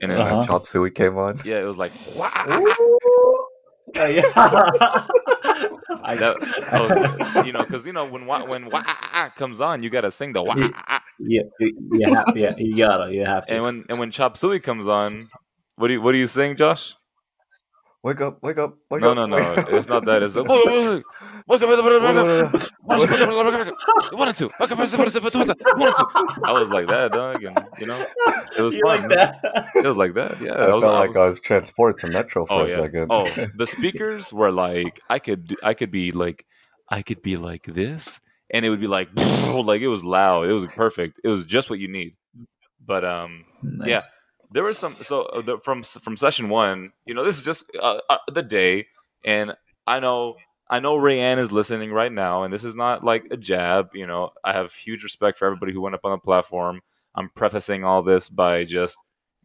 and 0.00 0.10
then 0.12 0.20
Uh-huh. 0.20 0.44
Chop 0.44 0.66
Suey 0.66 0.90
came 0.90 1.16
on. 1.18 1.40
yeah, 1.44 1.60
it 1.60 1.64
was 1.64 1.78
like 1.78 1.92
wow. 2.14 2.30
Uh, 3.98 4.04
yeah. 4.04 4.22
I, 6.02 6.16
That, 6.16 6.36
was, 6.38 6.92
oh, 7.36 7.42
you 7.44 7.52
know, 7.52 7.60
because 7.60 7.86
you 7.86 7.92
know 7.92 8.06
when 8.06 8.26
wa- 8.26 8.46
when 8.46 8.70
wah 8.70 8.82
ah, 8.84 9.32
comes 9.36 9.60
on, 9.60 9.82
you 9.82 9.90
gotta 9.90 10.10
sing 10.10 10.32
the 10.32 10.42
wah. 10.42 10.54
Ah, 10.58 10.84
ah. 10.88 11.02
yeah, 11.18 11.42
you, 11.60 11.72
you 11.92 12.16
yeah, 12.34 12.54
you 12.56 12.76
gotta, 12.76 13.12
you 13.12 13.24
have 13.24 13.46
to. 13.46 13.54
And 13.54 13.62
when 13.64 13.84
and 13.88 13.98
when 13.98 14.10
Chop 14.10 14.36
Suey 14.36 14.60
comes 14.60 14.86
on, 14.86 15.20
what 15.76 15.88
do 15.88 15.94
you 15.94 16.02
what 16.02 16.12
do 16.12 16.18
you 16.18 16.26
sing, 16.26 16.56
Josh? 16.56 16.94
Wake 18.04 18.20
up, 18.20 18.38
wake 18.42 18.58
up, 18.58 18.76
wake 18.90 19.00
No, 19.02 19.10
up. 19.10 19.16
no, 19.16 19.26
no. 19.26 19.36
wake 19.36 19.58
up. 19.58 19.68
It's 19.70 19.88
not 19.88 20.04
that. 20.06 20.22
It's 20.22 20.34
the 20.34 20.44
wake 20.44 20.66
up, 20.66 21.04
wake 21.48 21.62
up, 21.62 21.68
one 21.82 21.88
and 21.88 21.98
two, 22.38 22.68
one 22.86 22.98
and 23.00 23.12
two, 23.12 23.20
one 24.16 24.28
and 24.28 24.36
two. 24.36 24.50
I 26.44 26.52
was 26.52 26.68
like 26.70 26.86
that, 26.86 27.10
dog, 27.12 27.42
and 27.42 27.58
you 27.80 27.86
know, 27.86 28.06
it 28.56 28.62
was 28.62 28.74
You 28.76 28.82
fun. 28.84 29.08
like 29.08 29.08
that? 29.10 29.68
It 29.74 29.84
was 29.86 29.96
like 29.96 30.14
that. 30.14 30.40
Yeah, 30.40 30.52
I 30.52 30.64
I 30.64 30.66
felt 30.68 30.82
was, 30.82 30.84
like 30.84 31.16
I 31.16 31.28
was 31.28 31.40
transported 31.40 31.98
to 32.06 32.12
Metro 32.12 32.46
for 32.46 32.52
Oh 32.52 32.64
a 32.64 32.68
yeah. 32.68 32.76
second. 32.76 33.06
Oh, 33.10 33.24
the 33.56 33.66
speakers 33.76 34.32
were 34.32 34.52
like 34.52 35.00
I 35.10 35.18
could 35.18 35.56
I 35.62 35.74
could 35.74 35.90
be 35.90 36.10
like 36.12 36.44
I 36.88 37.02
could 37.02 37.22
be 37.22 37.36
like 37.36 37.64
this, 37.64 38.20
and 38.52 38.64
it 38.64 38.70
would 38.70 38.80
be 38.80 38.86
like 38.86 39.08
like 39.16 39.80
it 39.80 39.88
was 39.88 40.04
loud. 40.04 40.48
It 40.48 40.52
was 40.52 40.66
perfect. 40.66 41.20
It 41.24 41.28
was 41.28 41.44
just 41.44 41.68
what 41.70 41.78
you 41.78 41.88
need. 41.88 42.14
But 42.84 43.04
um, 43.04 43.44
Nice. 43.62 43.88
Yeah. 43.88 44.00
There 44.50 44.64
was 44.64 44.78
some 44.78 44.94
so 44.94 45.22
uh, 45.22 45.40
the, 45.40 45.58
from 45.58 45.82
from 45.82 46.16
session 46.16 46.48
one. 46.48 46.92
You 47.06 47.14
know, 47.14 47.24
this 47.24 47.36
is 47.36 47.42
just 47.42 47.64
uh, 47.80 47.98
uh, 48.08 48.18
the 48.32 48.42
day, 48.42 48.86
and 49.24 49.54
I 49.86 50.00
know 50.00 50.36
I 50.70 50.80
know 50.80 50.96
Rayanne 50.96 51.38
is 51.38 51.52
listening 51.52 51.92
right 51.92 52.12
now, 52.12 52.44
and 52.44 52.52
this 52.52 52.64
is 52.64 52.74
not 52.74 53.04
like 53.04 53.26
a 53.30 53.36
jab. 53.36 53.90
You 53.94 54.06
know, 54.06 54.30
I 54.44 54.52
have 54.52 54.72
huge 54.72 55.02
respect 55.02 55.38
for 55.38 55.46
everybody 55.46 55.72
who 55.72 55.80
went 55.80 55.94
up 55.94 56.04
on 56.04 56.12
the 56.12 56.18
platform. 56.18 56.80
I'm 57.14 57.30
prefacing 57.34 57.84
all 57.84 58.02
this 58.02 58.28
by 58.28 58.64
just 58.64 58.96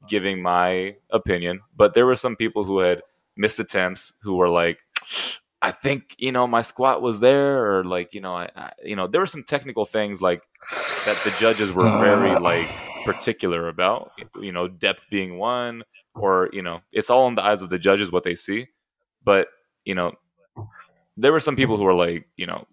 giving 0.10 0.42
my 0.42 0.96
opinion, 1.12 1.62
but 1.76 1.94
there 1.94 2.06
were 2.06 2.16
some 2.16 2.36
people 2.36 2.64
who 2.64 2.80
had 2.80 3.02
missed 3.38 3.60
attempts 3.60 4.14
who 4.22 4.36
were 4.36 4.50
like, 4.50 4.80
I 5.64 5.72
think 5.72 6.16
you 6.18 6.34
know 6.34 6.46
my 6.46 6.62
squat 6.62 7.02
was 7.02 7.22
there, 7.22 7.66
or 7.66 7.86
like 7.86 8.14
you 8.14 8.20
know, 8.20 8.36
I, 8.36 8.50
I 8.56 8.74
you 8.84 8.98
know 8.98 9.08
there 9.08 9.22
were 9.22 9.26
some 9.26 9.44
technical 9.46 9.86
things 9.86 10.22
like 10.22 10.44
that 11.06 11.22
the 11.24 11.34
judges 11.40 11.72
were 11.72 11.90
very 12.00 12.38
like 12.40 12.68
particular 13.06 13.70
about. 13.70 14.12
You 14.42 14.52
know, 14.52 14.68
depth 14.68 15.08
being 15.10 15.38
one, 15.38 15.84
or 16.16 16.50
you 16.52 16.62
know, 16.62 16.82
it's 16.92 17.10
all 17.10 17.28
in 17.30 17.36
the 17.36 17.44
eyes 17.44 17.62
of 17.62 17.70
the 17.70 17.80
judges 17.80 18.12
what 18.12 18.26
they 18.26 18.36
see. 18.36 18.68
But 19.24 19.48
you 19.86 19.96
know, 19.96 20.12
there 21.16 21.32
were 21.32 21.40
some 21.40 21.56
people 21.56 21.78
who 21.78 21.86
were 21.86 21.94
like, 21.94 22.28
you 22.36 22.46
know, 22.46 22.68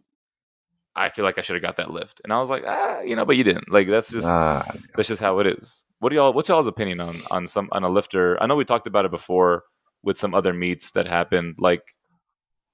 I 0.96 1.10
feel 1.10 1.24
like 1.24 1.38
I 1.38 1.42
should 1.42 1.54
have 1.54 1.62
got 1.62 1.76
that 1.76 1.92
lift, 1.92 2.20
and 2.24 2.32
I 2.32 2.40
was 2.40 2.50
like, 2.50 2.64
ah, 2.66 3.02
you 3.02 3.14
know, 3.14 3.24
but 3.24 3.36
you 3.36 3.44
didn't. 3.44 3.70
Like 3.70 3.88
that's 3.88 4.10
just 4.10 4.28
Ah, 4.28 4.66
that's 4.96 5.08
just 5.08 5.22
how 5.22 5.38
it 5.38 5.46
is. 5.46 5.84
What 6.00 6.08
do 6.08 6.16
y'all? 6.16 6.32
What's 6.32 6.48
y'all's 6.48 6.66
opinion 6.66 6.98
on 7.00 7.16
on 7.30 7.46
some 7.46 7.68
on 7.70 7.84
a 7.84 7.88
lifter? 7.88 8.36
I 8.42 8.46
know 8.46 8.56
we 8.56 8.64
talked 8.64 8.88
about 8.88 9.04
it 9.04 9.12
before 9.12 9.62
with 10.02 10.18
some 10.18 10.34
other 10.34 10.52
meets 10.52 10.90
that 10.92 11.06
happened. 11.06 11.54
Like, 11.58 11.82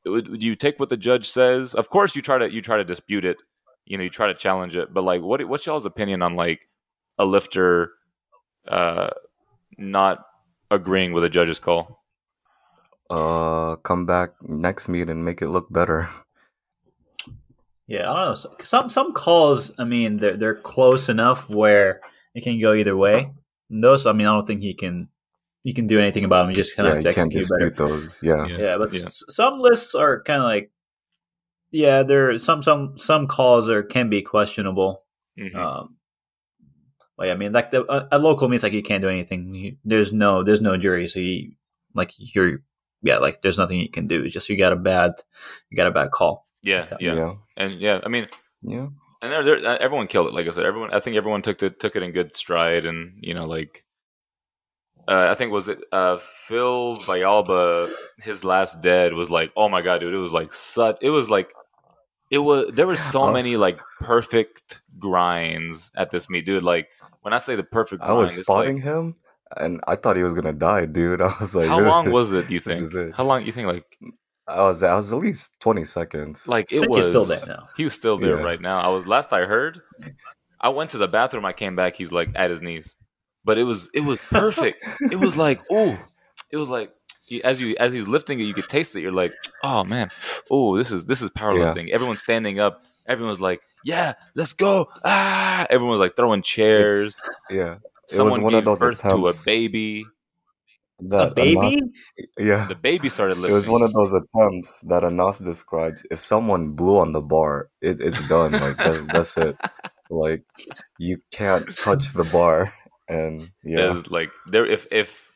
would, 0.06 0.28
would 0.28 0.42
you 0.42 0.56
take 0.56 0.78
what 0.78 0.88
the 0.88 0.96
judge 0.96 1.28
says? 1.28 1.74
Of 1.74 1.88
course, 1.88 2.16
you 2.16 2.22
try 2.22 2.38
to 2.38 2.52
you 2.52 2.62
try 2.62 2.76
to 2.76 2.84
dispute 2.84 3.24
it. 3.24 3.38
You 3.84 3.98
know, 3.98 4.04
you 4.04 4.10
try 4.10 4.26
to 4.26 4.34
challenge 4.34 4.76
it. 4.76 4.92
But 4.92 5.04
like, 5.04 5.22
what 5.22 5.46
what's 5.48 5.66
y'all's 5.66 5.86
opinion 5.86 6.22
on 6.22 6.36
like 6.36 6.68
a 7.18 7.24
lifter 7.24 7.92
uh 8.68 9.10
not 9.78 10.24
agreeing 10.70 11.12
with 11.12 11.24
a 11.24 11.30
judge's 11.30 11.58
call? 11.58 12.02
uh, 13.10 13.76
come 13.76 14.06
back 14.06 14.30
next 14.42 14.88
meet 14.88 15.08
and 15.08 15.24
make 15.24 15.42
it 15.42 15.48
look 15.48 15.72
better. 15.72 16.10
Yeah, 17.86 18.10
I 18.10 18.24
don't 18.24 18.44
know. 18.44 18.64
Some 18.64 18.90
some 18.90 19.12
calls, 19.12 19.72
I 19.78 19.84
mean, 19.84 20.16
they're 20.16 20.36
they're 20.36 20.56
close 20.56 21.08
enough 21.08 21.48
where 21.48 22.00
it 22.34 22.42
can 22.42 22.60
go 22.60 22.74
either 22.74 22.96
way. 22.96 23.30
And 23.70 23.82
those, 23.82 24.06
I 24.06 24.12
mean, 24.12 24.26
I 24.26 24.34
don't 24.34 24.46
think 24.46 24.60
he 24.60 24.74
can 24.74 25.08
he 25.66 25.74
can 25.74 25.86
do 25.88 25.98
anything 25.98 26.24
about 26.24 26.42
them. 26.42 26.50
You 26.50 26.56
just 26.62 26.76
kind 26.76 26.86
yeah, 26.86 26.92
of 26.92 26.96
have 26.98 27.02
to 27.04 27.10
you 27.10 27.14
can't 27.16 27.34
execute 27.34 27.74
better. 27.76 27.88
those. 27.90 28.14
Yeah. 28.22 28.46
Yeah. 28.46 28.58
Yeah, 28.58 28.74
but 28.78 28.94
Yeah. 28.94 29.06
s- 29.10 29.24
some 29.28 29.58
lists 29.58 29.94
are 29.96 30.22
kind 30.22 30.38
of 30.40 30.46
like, 30.46 30.70
yeah, 31.74 32.02
there 32.04 32.38
some 32.38 32.62
some 32.62 32.96
some 32.96 33.26
calls 33.26 33.68
are 33.68 33.82
can 33.82 34.08
be 34.08 34.22
questionable. 34.22 35.02
Mhm. 35.38 35.54
Um, 35.56 35.96
like 37.18 37.30
I 37.30 37.34
mean, 37.34 37.52
like 37.52 37.70
the 37.72 37.82
uh, 37.84 38.06
a 38.12 38.18
local 38.18 38.48
means 38.48 38.62
like 38.62 38.72
you 38.72 38.82
can't 38.82 39.02
do 39.02 39.08
anything. 39.08 39.54
You, 39.54 39.76
there's 39.84 40.12
no 40.12 40.42
there's 40.44 40.60
no 40.60 40.76
jury, 40.76 41.08
so 41.08 41.18
you 41.18 41.52
like 41.94 42.12
you're 42.16 42.60
yeah 43.02 43.18
like 43.18 43.42
there's 43.42 43.58
nothing 43.58 43.80
you 43.80 43.90
can 43.90 44.06
do. 44.06 44.22
It's 44.24 44.34
just 44.34 44.48
you 44.48 44.56
got 44.56 44.72
a 44.72 44.76
bad 44.76 45.12
you 45.70 45.76
got 45.76 45.88
a 45.88 45.90
bad 45.98 46.10
call. 46.12 46.46
yeah, 46.62 46.86
yeah, 47.00 47.14
Yeah. 47.14 47.32
and 47.56 47.80
yeah. 47.80 48.00
I 48.04 48.08
mean, 48.08 48.28
Yeah. 48.62 48.88
and 49.22 49.32
there, 49.32 49.42
there, 49.44 49.58
uh, 49.66 49.78
everyone 49.80 50.06
killed 50.06 50.28
it. 50.28 50.34
Like 50.34 50.46
I 50.46 50.50
said, 50.50 50.64
everyone. 50.66 50.92
I 50.94 51.00
think 51.00 51.16
everyone 51.16 51.42
took 51.42 51.62
it 51.62 51.80
took 51.80 51.96
it 51.96 52.02
in 52.04 52.12
good 52.12 52.36
stride, 52.36 52.84
and 52.86 53.18
you 53.20 53.34
know, 53.34 53.46
like 53.46 53.84
uh, 55.08 55.28
I 55.30 55.34
think 55.34 55.52
was 55.52 55.68
it 55.68 55.78
uh, 55.92 56.18
Phil 56.18 56.96
Vialba. 56.98 57.90
His 58.18 58.44
last 58.44 58.80
dead 58.80 59.12
was 59.12 59.30
like, 59.30 59.52
oh 59.56 59.68
my 59.68 59.82
god, 59.82 60.00
dude! 60.00 60.14
It 60.14 60.18
was 60.18 60.32
like 60.32 60.52
such. 60.52 60.98
It 61.00 61.10
was 61.10 61.30
like 61.30 61.52
it 62.30 62.38
was. 62.38 62.70
There 62.72 62.86
were 62.86 62.96
so 62.96 63.24
Uh, 63.24 63.32
many 63.32 63.56
like 63.56 63.78
perfect 64.00 64.80
grinds 64.98 65.90
at 65.96 66.10
this 66.10 66.28
meet, 66.28 66.44
dude. 66.46 66.62
Like 66.62 66.88
when 67.22 67.32
I 67.32 67.38
say 67.38 67.56
the 67.56 67.62
perfect, 67.64 68.02
I 68.02 68.12
was 68.12 68.34
spotting 68.34 68.76
like, 68.76 68.84
him, 68.84 69.14
and 69.56 69.80
I 69.86 69.96
thought 69.96 70.16
he 70.16 70.22
was 70.22 70.34
gonna 70.34 70.52
die, 70.52 70.86
dude. 70.86 71.20
I 71.22 71.34
was 71.40 71.54
like, 71.54 71.68
how 71.68 71.80
long 71.80 72.10
was 72.10 72.32
it? 72.32 72.48
Do 72.48 72.54
you 72.54 72.60
think? 72.60 72.92
it. 72.94 73.14
How 73.14 73.24
long? 73.24 73.44
You 73.46 73.52
think 73.52 73.68
like 73.68 73.84
I 74.48 74.62
was? 74.62 74.82
I 74.82 74.94
was 74.96 75.12
at 75.12 75.18
least 75.18 75.54
twenty 75.60 75.84
seconds. 75.84 76.46
like 76.48 76.72
I 76.72 76.76
it 76.76 76.80
think 76.80 76.90
was 76.92 77.04
he's 77.06 77.10
still 77.10 77.24
there 77.24 77.46
now. 77.46 77.68
He 77.76 77.84
was 77.84 77.94
still 77.94 78.18
there 78.18 78.38
Yeah. 78.38 78.42
right 78.44 78.60
now. 78.60 78.80
I 78.80 78.88
was 78.88 79.06
last 79.06 79.32
I 79.32 79.44
heard. 79.44 79.80
I 80.60 80.70
went 80.70 80.90
to 80.90 80.98
the 80.98 81.08
bathroom. 81.08 81.44
I 81.44 81.52
came 81.52 81.76
back. 81.76 81.94
He's 81.96 82.12
like 82.12 82.30
at 82.34 82.50
his 82.50 82.62
knees, 82.62 82.96
but 83.46 83.56
it 83.56 83.64
was 83.64 83.88
it 83.94 84.00
was 84.02 84.18
perfect. 84.28 84.84
it 85.00 85.16
was 85.18 85.36
like 85.38 85.60
ooh, 85.72 85.96
it 86.50 86.56
was 86.58 86.68
like 86.68 86.92
you- 87.28 87.40
as 87.44 87.60
you 87.60 87.74
as 87.80 87.92
he's 87.94 88.06
lifting 88.08 88.38
it, 88.40 88.44
you 88.44 88.52
could 88.54 88.68
taste 88.68 88.94
it. 88.96 89.00
You're 89.00 89.12
like, 89.12 89.32
oh 89.62 89.84
man, 89.84 90.10
oh 90.50 90.76
this 90.76 90.90
is 90.92 91.06
this 91.06 91.22
is 91.22 91.30
powerlifting. 91.30 91.88
Everyone's 91.90 92.20
standing 92.22 92.60
up. 92.60 92.84
Everyone's 93.06 93.40
like, 93.40 93.60
yeah, 93.84 94.14
let's 94.34 94.52
go. 94.52 94.88
Ah, 95.04 95.66
everyone's 95.70 96.00
like 96.00 96.16
throwing 96.16 96.42
chairs. 96.42 97.16
yeah, 97.48 97.74
it 97.76 97.80
Someone 98.10 98.42
was 98.42 98.52
one 98.52 98.52
gave 98.52 98.58
of 98.58 98.64
those 98.66 98.78
birth 98.80 99.02
to 99.02 99.26
a 99.28 99.34
baby. 99.44 100.04
that 101.00 101.32
a 101.32 101.34
baby? 101.34 101.58
Anas- 101.78 102.26
yeah, 102.38 102.66
The 102.66 102.74
baby 102.74 103.08
started 103.08 103.38
it 103.44 103.50
was 103.52 103.68
one 103.68 103.82
of 103.82 103.92
those 103.92 104.12
attempts 104.12 104.80
that 104.82 105.04
Anas 105.04 105.38
describes. 105.38 106.04
If 106.10 106.20
someone 106.20 106.70
blew 106.74 106.98
on 106.98 107.12
the 107.12 107.20
bar, 107.20 107.68
it, 107.80 108.00
it's 108.00 108.20
done. 108.28 108.52
Like 108.52 108.76
that, 108.78 109.08
that's 109.12 109.36
it. 109.38 109.56
Like 110.08 110.44
you 110.98 111.18
can't 111.32 111.66
touch 111.76 112.12
the 112.14 112.22
bar, 112.22 112.72
and 113.08 113.40
yeah, 113.64 113.92
There's, 113.92 114.10
like 114.10 114.30
there 114.50 114.66
if 114.66 114.86
if 114.90 115.30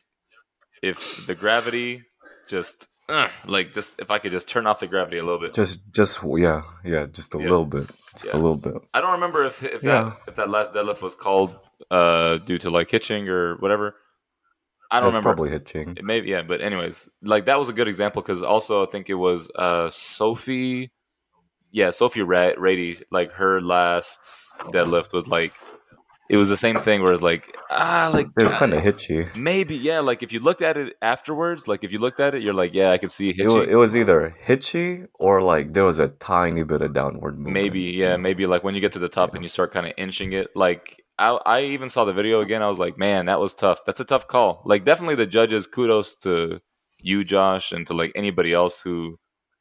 if 0.81 1.25
the 1.27 1.35
gravity 1.35 2.03
just 2.47 2.87
uh, 3.09 3.27
like 3.45 3.73
just 3.73 3.99
if 3.99 4.09
I 4.11 4.19
could 4.19 4.31
just 4.31 4.47
turn 4.49 4.67
off 4.67 4.79
the 4.79 4.87
gravity 4.87 5.17
a 5.17 5.23
little 5.23 5.39
bit. 5.39 5.53
just 5.53 5.79
just 5.91 6.19
yeah, 6.23 6.63
yeah, 6.83 7.05
just 7.07 7.33
a 7.35 7.37
Yeah. 7.37 7.43
little 7.43 7.65
bit, 7.65 7.89
just 8.13 8.25
Yeah. 8.27 8.33
a 8.33 8.37
little 8.37 8.55
bit. 8.55 8.73
I 8.93 9.01
don't 9.01 9.11
remember 9.13 9.43
if 9.45 9.63
if 9.63 9.83
Yeah. 9.83 10.03
that 10.03 10.17
if 10.29 10.35
that 10.35 10.49
last 10.49 10.73
deadlift 10.73 11.01
was 11.01 11.15
called 11.15 11.57
uh 11.89 12.37
due 12.37 12.57
to 12.59 12.69
like 12.69 12.89
hitching 12.91 13.27
or 13.29 13.55
whatever. 13.57 13.95
I 14.93 14.99
don't 14.99 15.09
It's 15.09 15.15
remember. 15.15 15.35
probably 15.35 15.51
hitching. 15.51 15.95
It 15.97 16.03
may 16.03 16.21
yeah, 16.21 16.41
but 16.41 16.61
anyways, 16.61 17.07
like 17.21 17.45
that 17.45 17.57
was 17.59 17.69
a 17.69 17.73
good 17.73 17.87
example 17.87 18.21
because 18.21 18.41
also 18.41 18.85
I 18.85 18.89
think 18.89 19.09
it 19.09 19.13
was 19.15 19.49
uh 19.55 19.89
Sophie, 19.89 20.91
yeah, 21.71 21.91
Sophie 21.91 22.21
Ra- 22.23 22.53
Rady. 22.57 23.01
Like 23.11 23.31
her 23.33 23.61
last 23.61 24.53
deadlift 24.73 25.13
was 25.13 25.27
like 25.27 25.53
it 26.33 26.37
was 26.37 26.49
the 26.49 26.61
same 26.65 26.77
thing 26.87 26.97
where 27.03 27.13
it's 27.13 27.21
like 27.31 27.43
ah 27.69 28.09
like 28.13 28.27
It 28.39 28.43
was 28.47 28.53
kind 28.53 28.73
of 28.73 28.81
hitchy. 28.81 29.27
maybe 29.51 29.75
yeah 29.89 29.99
like 30.09 30.23
if 30.25 30.31
you 30.33 30.39
looked 30.47 30.61
at 30.69 30.75
it 30.77 30.87
afterwards 31.01 31.67
like 31.71 31.83
if 31.83 31.91
you 31.93 31.99
looked 32.05 32.19
at 32.25 32.31
it 32.35 32.41
you're 32.43 32.59
like 32.63 32.73
yeah 32.73 32.89
I 32.95 32.97
could 33.01 33.11
see 33.11 33.29
It 33.29 33.47
was, 33.47 33.67
it 33.67 33.75
was 33.83 33.95
either 34.01 34.19
hitchy 34.49 34.89
or 35.25 35.41
like 35.53 35.73
there 35.75 35.83
was 35.91 35.99
a 35.99 36.09
tiny 36.33 36.63
bit 36.63 36.81
of 36.81 36.93
downward 36.93 37.35
movement. 37.37 37.53
maybe 37.53 37.81
yeah 38.03 38.15
maybe 38.27 38.43
like 38.53 38.63
when 38.63 38.73
you 38.75 38.81
get 38.85 38.93
to 38.93 38.99
the 39.07 39.09
top 39.19 39.33
and 39.35 39.43
you 39.43 39.49
start 39.49 39.73
kind 39.73 39.85
of 39.87 39.93
inching 39.97 40.31
it 40.33 40.47
like 40.55 40.83
I, 41.19 41.29
I 41.45 41.61
even 41.75 41.89
saw 41.89 42.03
the 42.05 42.13
video 42.13 42.39
again. 42.41 42.63
I 42.63 42.69
was 42.69 42.79
like, 42.79 42.97
man, 42.97 43.27
that 43.27 43.39
was 43.39 43.53
tough. 43.53 43.79
That's 43.85 43.99
a 43.99 44.05
tough 44.05 44.25
call. 44.27 44.63
Like, 44.65 44.85
definitely 44.85 45.13
the 45.13 45.27
judges. 45.27 45.67
Kudos 45.67 46.15
to 46.25 46.59
you, 46.97 47.23
Josh, 47.23 47.71
and 47.71 47.85
to 47.87 47.93
like 47.93 48.11
anybody 48.15 48.53
else 48.53 48.81
who 48.81 49.19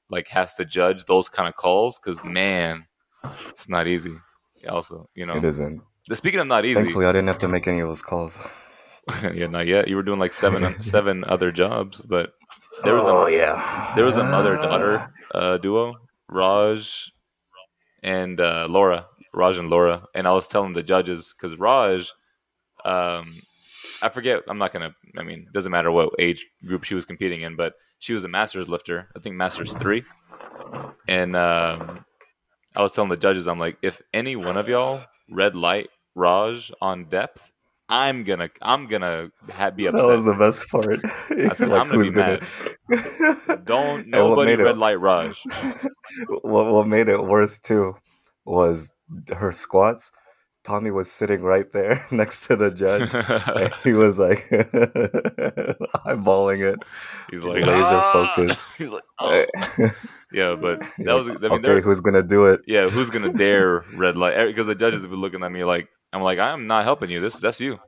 like 0.08 0.28
has 0.28 0.54
to 0.54 0.64
judge 0.64 1.04
those 1.04 1.28
kind 1.28 1.46
of 1.50 1.54
calls. 1.56 1.98
Because 1.98 2.24
man, 2.24 2.86
it's 3.50 3.68
not 3.68 3.86
easy. 3.86 4.14
Also, 4.70 5.10
you 5.14 5.26
know, 5.26 5.34
It 5.36 5.44
isn't. 5.44 5.82
Speaking 6.16 6.40
of 6.40 6.46
not 6.46 6.64
easy, 6.64 6.80
Thankfully, 6.80 7.06
I 7.06 7.12
didn't 7.12 7.28
have 7.28 7.38
to 7.38 7.48
make 7.48 7.66
any 7.68 7.80
of 7.80 7.88
those 7.88 8.02
calls. 8.02 8.38
yeah, 9.34 9.46
not 9.46 9.66
yet. 9.66 9.88
You 9.88 9.96
were 9.96 10.02
doing 10.02 10.18
like 10.18 10.32
seven 10.32 10.80
seven 10.82 11.24
other 11.24 11.52
jobs, 11.52 12.00
but 12.00 12.32
there 12.84 12.94
was 12.94 13.04
oh 13.04 13.26
a 13.26 13.32
yeah, 13.32 13.92
there 13.96 14.04
was 14.04 14.16
a 14.16 14.24
mother 14.24 14.56
daughter 14.56 15.12
uh, 15.34 15.58
duo, 15.58 15.94
Raj 16.28 17.10
and 18.02 18.40
uh, 18.40 18.66
Laura, 18.68 19.06
Raj 19.34 19.58
and 19.58 19.70
Laura, 19.70 20.06
and 20.14 20.26
I 20.26 20.32
was 20.32 20.46
telling 20.46 20.72
the 20.72 20.82
judges 20.82 21.34
because 21.36 21.58
Raj, 21.58 22.12
um, 22.84 23.42
I 24.02 24.08
forget. 24.08 24.42
I'm 24.48 24.58
not 24.58 24.72
gonna. 24.72 24.94
I 25.18 25.22
mean, 25.22 25.40
it 25.48 25.52
doesn't 25.52 25.72
matter 25.72 25.90
what 25.90 26.10
age 26.18 26.46
group 26.66 26.84
she 26.84 26.94
was 26.94 27.04
competing 27.04 27.42
in, 27.42 27.56
but 27.56 27.74
she 27.98 28.14
was 28.14 28.24
a 28.24 28.28
masters 28.28 28.68
lifter. 28.68 29.08
I 29.16 29.20
think 29.20 29.36
masters 29.36 29.74
three, 29.74 30.04
and 31.08 31.36
um, 31.36 32.04
I 32.76 32.82
was 32.82 32.92
telling 32.92 33.10
the 33.10 33.16
judges, 33.16 33.46
I'm 33.46 33.58
like, 33.58 33.76
if 33.82 34.00
any 34.12 34.36
one 34.36 34.56
of 34.56 34.68
y'all 34.68 35.02
red 35.30 35.54
light 35.54 35.88
Raj 36.14 36.70
on 36.80 37.04
depth, 37.06 37.50
I'm 37.88 38.24
gonna 38.24 38.48
I'm 38.62 38.86
gonna 38.86 39.30
ha- 39.50 39.70
be 39.70 39.84
That 39.86 39.94
was 39.94 40.26
upset. 40.26 40.38
the 40.38 40.38
best 40.38 40.68
part. 40.68 41.00
I 41.50 41.54
said, 41.54 41.70
I'm 41.72 41.88
gonna 41.88 42.04
be 42.04 42.10
mad. 42.10 43.64
Don't 43.64 44.06
nobody 44.08 44.52
made 44.52 44.60
it- 44.60 44.64
red 44.64 44.78
light 44.78 45.00
Raj. 45.00 45.40
what, 46.42 46.66
what 46.72 46.86
made 46.88 47.08
it 47.08 47.22
worse 47.22 47.60
too 47.60 47.94
was 48.44 48.94
her 49.36 49.52
squats. 49.52 50.12
Tommy 50.62 50.90
was 50.90 51.10
sitting 51.10 51.40
right 51.40 51.64
there 51.72 52.06
next 52.10 52.46
to 52.46 52.54
the 52.54 52.70
judge. 52.70 53.10
he 53.82 53.92
was 53.94 54.18
like 54.18 54.46
eyeballing 56.06 56.72
it. 56.72 56.78
He's 57.30 57.42
like 57.44 57.62
Laser 57.64 57.72
"Ah!" 57.72 58.12
focus. 58.36 58.62
He's 58.78 58.90
like, 58.90 59.02
oh. 59.20 59.46
yeah, 60.32 60.54
but 60.54 60.80
that 60.98 61.14
was. 61.14 61.28
I 61.28 61.32
mean, 61.34 61.52
okay, 61.64 61.80
who's 61.80 62.00
gonna 62.00 62.22
do 62.22 62.46
it? 62.46 62.60
yeah, 62.66 62.88
who's 62.88 63.10
gonna 63.10 63.32
dare 63.32 63.84
red 63.96 64.16
light? 64.16 64.44
Because 64.46 64.66
the 64.66 64.74
judges 64.74 65.02
have 65.02 65.10
been 65.10 65.20
looking 65.20 65.42
at 65.42 65.50
me 65.52 65.64
like 65.64 65.88
I'm 66.12 66.22
like 66.22 66.38
I'm 66.38 66.66
not 66.66 66.84
helping 66.84 67.10
you. 67.10 67.20
This 67.20 67.36
that's 67.36 67.60
you. 67.60 67.80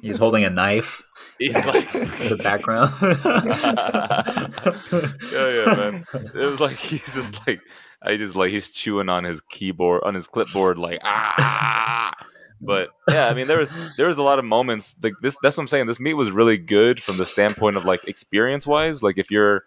He's 0.00 0.18
holding 0.18 0.44
a 0.44 0.50
knife 0.50 1.02
He's 1.40 1.54
like, 1.54 1.94
in 1.94 2.28
the 2.28 2.40
background. 2.42 2.92
yeah, 5.32 5.48
yeah, 5.48 5.74
man. 5.74 6.04
It 6.12 6.50
was 6.50 6.60
like 6.60 6.76
he's 6.76 7.14
just 7.14 7.46
like 7.46 7.60
I 8.02 8.16
just 8.16 8.36
like 8.36 8.50
he's 8.50 8.70
chewing 8.70 9.08
on 9.08 9.24
his 9.24 9.40
keyboard 9.40 10.02
on 10.04 10.14
his 10.14 10.26
clipboard 10.26 10.78
like 10.78 11.00
ah. 11.02 12.12
But 12.60 12.90
yeah, 13.08 13.28
I 13.28 13.34
mean 13.34 13.46
there 13.46 13.58
was 13.58 13.72
there 13.96 14.08
was 14.08 14.18
a 14.18 14.22
lot 14.22 14.38
of 14.38 14.44
moments 14.44 14.96
like 15.02 15.14
this. 15.22 15.38
That's 15.42 15.56
what 15.56 15.62
I'm 15.62 15.68
saying. 15.68 15.86
This 15.86 15.98
meet 15.98 16.14
was 16.14 16.30
really 16.30 16.58
good 16.58 17.02
from 17.02 17.16
the 17.16 17.24
standpoint 17.24 17.76
of 17.76 17.86
like 17.86 18.06
experience 18.06 18.66
wise. 18.66 19.02
Like 19.02 19.16
if 19.16 19.30
you're 19.30 19.64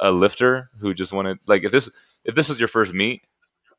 a 0.00 0.10
lifter 0.10 0.70
who 0.80 0.94
just 0.94 1.12
wanted 1.12 1.38
like 1.46 1.62
if 1.62 1.70
this 1.70 1.88
if 2.24 2.34
this 2.34 2.48
was 2.48 2.58
your 2.58 2.68
first 2.68 2.92
meet, 2.92 3.22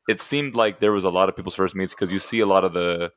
it 0.08 0.20
seemed 0.20 0.54
like 0.54 0.80
there 0.80 0.92
was 0.92 1.04
a 1.04 1.10
lot 1.10 1.28
of 1.28 1.36
people's 1.36 1.54
first 1.54 1.74
meets 1.74 1.94
because 1.94 2.12
you 2.12 2.18
see 2.18 2.40
a 2.40 2.46
lot 2.46 2.64
of 2.64 2.72
the 2.72 3.10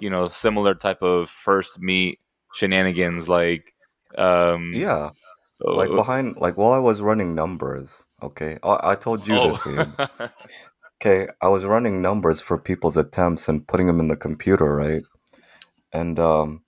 you 0.00 0.10
know 0.10 0.28
similar 0.28 0.74
type 0.74 1.02
of 1.02 1.30
first 1.30 1.80
meet 1.80 2.20
shenanigans 2.54 3.28
like 3.28 3.74
um 4.16 4.72
Yeah, 4.74 5.10
like 5.60 5.90
uh, 5.90 5.96
behind, 5.96 6.36
like 6.36 6.56
while 6.56 6.72
I 6.72 6.78
was 6.78 7.00
running 7.00 7.34
numbers. 7.34 8.04
Okay, 8.22 8.58
I, 8.62 8.92
I 8.92 8.94
told 8.94 9.26
you 9.26 9.34
this. 9.34 9.66
Ian. 9.66 9.94
oh. 9.98 10.28
Okay, 11.02 11.28
I 11.42 11.48
was 11.48 11.66
running 11.66 12.00
numbers 12.00 12.40
for 12.40 12.56
people's 12.56 12.96
attempts 12.96 13.46
and 13.46 13.66
putting 13.66 13.88
them 13.88 14.00
in 14.00 14.08
the 14.08 14.16
computer, 14.16 14.74
right? 14.74 15.02
And 15.92 16.18
um, 16.18 16.62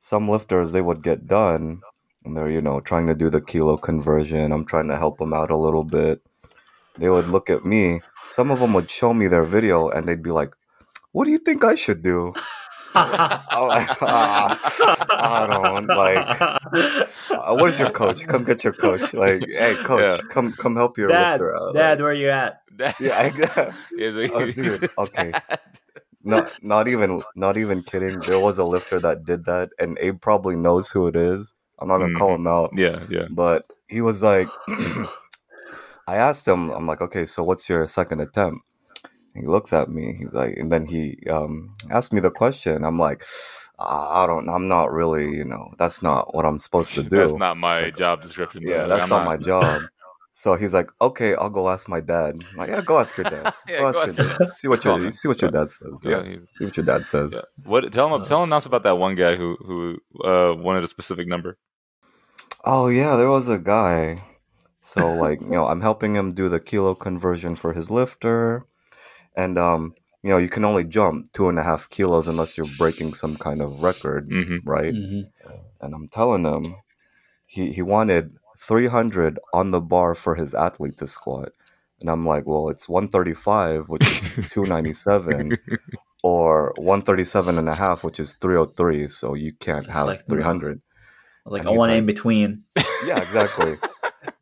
some 0.00 0.28
lifters 0.28 0.72
they 0.72 0.82
would 0.82 1.02
get 1.02 1.26
done, 1.26 1.80
and 2.24 2.36
they're 2.36 2.50
you 2.50 2.60
know 2.60 2.80
trying 2.80 3.06
to 3.06 3.14
do 3.14 3.30
the 3.30 3.40
kilo 3.40 3.78
conversion. 3.78 4.52
I'm 4.52 4.66
trying 4.66 4.88
to 4.88 4.98
help 4.98 5.16
them 5.18 5.32
out 5.32 5.50
a 5.50 5.56
little 5.56 5.84
bit. 5.84 6.20
They 7.00 7.08
would 7.08 7.28
look 7.28 7.50
at 7.50 7.64
me. 7.64 8.00
Some 8.30 8.50
of 8.50 8.60
them 8.60 8.72
would 8.74 8.90
show 8.90 9.12
me 9.14 9.26
their 9.26 9.42
video, 9.42 9.88
and 9.88 10.06
they'd 10.06 10.22
be 10.22 10.30
like, 10.30 10.50
"What 11.12 11.24
do 11.24 11.30
you 11.32 11.38
think 11.38 11.64
I 11.64 11.74
should 11.74 12.02
do?" 12.02 12.32
I'm 12.94 13.68
like, 13.68 13.88
"Ah, 14.02 14.58
I 15.10 15.46
don't 15.46 15.86
like. 15.86 16.26
Uh, 17.30 17.56
where's 17.56 17.78
your 17.78 17.90
coach? 17.90 18.26
Come 18.26 18.44
get 18.44 18.64
your 18.64 18.72
coach. 18.72 19.12
Like, 19.14 19.44
hey, 19.46 19.76
coach, 19.84 20.20
Yeah. 20.20 20.26
come 20.28 20.52
come 20.58 20.76
help 20.76 20.98
your 20.98 21.08
Dad, 21.08 21.40
lifter 21.40 21.56
out. 21.56 21.74
Dad, 21.74 21.98
Like, 21.98 22.04
where 22.04 22.14
you 22.14 22.30
at? 22.30 22.60
yeah, 23.00 23.16
I, 23.18 23.72
Oh, 24.32 24.50
dude, 24.50 24.90
okay. 24.98 25.30
dad. 25.32 25.60
not 26.24 26.52
not 26.62 26.88
even 26.88 27.20
not 27.36 27.56
even 27.56 27.82
kidding. 27.82 28.20
There 28.20 28.40
was 28.40 28.58
a 28.58 28.64
lifter 28.64 28.98
that 29.00 29.24
did 29.24 29.44
that, 29.46 29.70
and 29.78 29.96
Abe 30.00 30.20
probably 30.20 30.56
knows 30.56 30.90
who 30.90 31.06
it 31.06 31.16
is. 31.16 31.52
I'm 31.78 31.88
not 31.88 31.98
gonna 31.98 32.18
call 32.18 32.34
him 32.34 32.46
out, 32.46 32.70
Yeah, 32.76 33.00
yeah. 33.08 33.26
but 33.30 33.62
he 33.88 34.00
was 34.02 34.22
like, 34.22 34.48
I 36.10 36.16
asked 36.16 36.46
him, 36.48 36.70
I'm 36.70 36.86
like, 36.86 37.00
okay, 37.02 37.24
so 37.24 37.42
what's 37.44 37.68
your 37.68 37.86
second 37.86 38.20
attempt? 38.20 38.60
He 39.34 39.46
looks 39.46 39.72
at 39.72 39.88
me. 39.88 40.16
He's 40.18 40.34
like, 40.34 40.56
and 40.56 40.72
then 40.72 40.86
he 40.86 41.18
um 41.30 41.72
asked 41.88 42.12
me 42.12 42.20
the 42.20 42.32
question. 42.32 42.84
I'm 42.84 42.96
like, 42.96 43.22
"Ah, 43.78 44.24
I 44.24 44.26
don't. 44.26 44.48
I'm 44.48 44.66
not 44.66 44.90
really. 44.90 45.36
You 45.36 45.44
know, 45.44 45.70
that's 45.78 46.02
not 46.02 46.34
what 46.34 46.44
I'm 46.44 46.58
supposed 46.58 46.94
to 46.94 47.02
do. 47.14 47.16
That's 47.16 47.34
not 47.34 47.56
my 47.56 47.90
job 47.90 48.22
description. 48.22 48.62
Yeah, 48.66 48.82
though. 48.82 48.88
that's 48.88 49.04
I'm 49.04 49.10
not, 49.10 49.26
my 49.26 49.36
job. 49.36 49.82
So 50.34 50.54
he's 50.56 50.74
like, 50.74 50.90
okay, 51.00 51.34
I'll 51.36 51.50
go 51.50 51.68
ask 51.68 51.88
my 51.88 52.00
dad. 52.00 52.42
I'm 52.50 52.56
like, 52.56 52.70
yeah, 52.70 52.80
go 52.80 52.98
ask 52.98 53.16
your 53.16 53.24
dad. 53.24 53.52
Yeah, 53.68 53.78
go 53.80 53.88
ask 53.88 54.06
your 54.06 54.14
dad. 54.14 54.36
See 54.56 54.68
what 54.68 54.84
your 54.84 55.10
see 55.12 55.28
what 55.28 55.40
your 55.42 55.50
dad 55.52 55.70
says. 55.70 55.92
Yeah, 56.02 56.22
Yeah, 56.24 56.36
see 56.58 56.64
what 56.64 56.76
your 56.76 56.86
dad 56.86 57.06
says. 57.06 57.32
yeah. 57.34 57.40
What? 57.62 57.92
Tell 57.92 58.12
him. 58.12 58.24
Tell 58.24 58.42
him 58.42 58.52
us 58.52 58.66
about 58.66 58.82
that 58.82 58.98
one 58.98 59.14
guy 59.14 59.36
who 59.36 59.56
who 59.60 59.98
uh, 60.24 60.54
wanted 60.56 60.82
a 60.82 60.88
specific 60.88 61.28
number. 61.28 61.56
Oh 62.64 62.88
yeah, 62.88 63.14
there 63.16 63.30
was 63.30 63.48
a 63.48 63.58
guy. 63.58 64.24
So 64.92 65.12
like, 65.14 65.40
you 65.40 65.50
know, 65.56 65.66
I'm 65.66 65.82
helping 65.82 66.14
him 66.16 66.30
do 66.40 66.48
the 66.48 66.60
kilo 66.60 66.94
conversion 66.94 67.54
for 67.56 67.72
his 67.74 67.90
lifter, 67.90 68.64
and 69.36 69.56
um, 69.58 69.94
you 70.22 70.30
know, 70.30 70.38
you 70.44 70.48
can 70.48 70.64
only 70.64 70.84
jump 70.84 71.32
two 71.32 71.48
and 71.48 71.58
a 71.58 71.62
half 71.62 71.88
kilos 71.90 72.26
unless 72.28 72.56
you're 72.56 72.66
breaking 72.76 73.14
some 73.14 73.36
kind 73.36 73.60
of 73.62 73.82
record, 73.82 74.22
hmm 74.30 74.56
right? 74.64 74.94
Mhm. 74.94 75.30
And 75.80 75.94
I'm 75.94 76.08
telling 76.08 76.44
him, 76.44 76.64
he 77.46 77.72
he 77.72 77.82
wanted 77.82 78.24
300 78.58 79.38
on 79.54 79.70
the 79.70 79.80
bar 79.80 80.14
for 80.14 80.34
his 80.34 80.54
athlete 80.54 80.96
to 80.98 81.06
squat, 81.06 81.50
and 82.00 82.10
I'm 82.10 82.26
like, 82.26 82.44
well, 82.46 82.68
it's 82.68 82.88
135, 82.88 83.88
which 83.88 84.06
is 84.10 84.48
297. 84.50 85.56
Or 86.22 86.74
137 86.76 87.56
and 87.56 87.66
a 87.68 87.74
half, 87.74 88.04
which 88.04 88.20
is 88.20 88.34
303, 88.34 89.08
so 89.08 89.32
you 89.32 89.52
can't 89.54 89.86
It's 89.86 89.94
have 89.94 90.06
like- 90.06 90.26
300. 90.28 90.82
Like 91.46 91.60
And 91.62 91.70
I 91.70 91.72
want 91.72 91.90
like- 91.92 91.98
in 92.00 92.06
between. 92.06 92.64
Yeah, 93.06 93.18
exactly. 93.22 93.78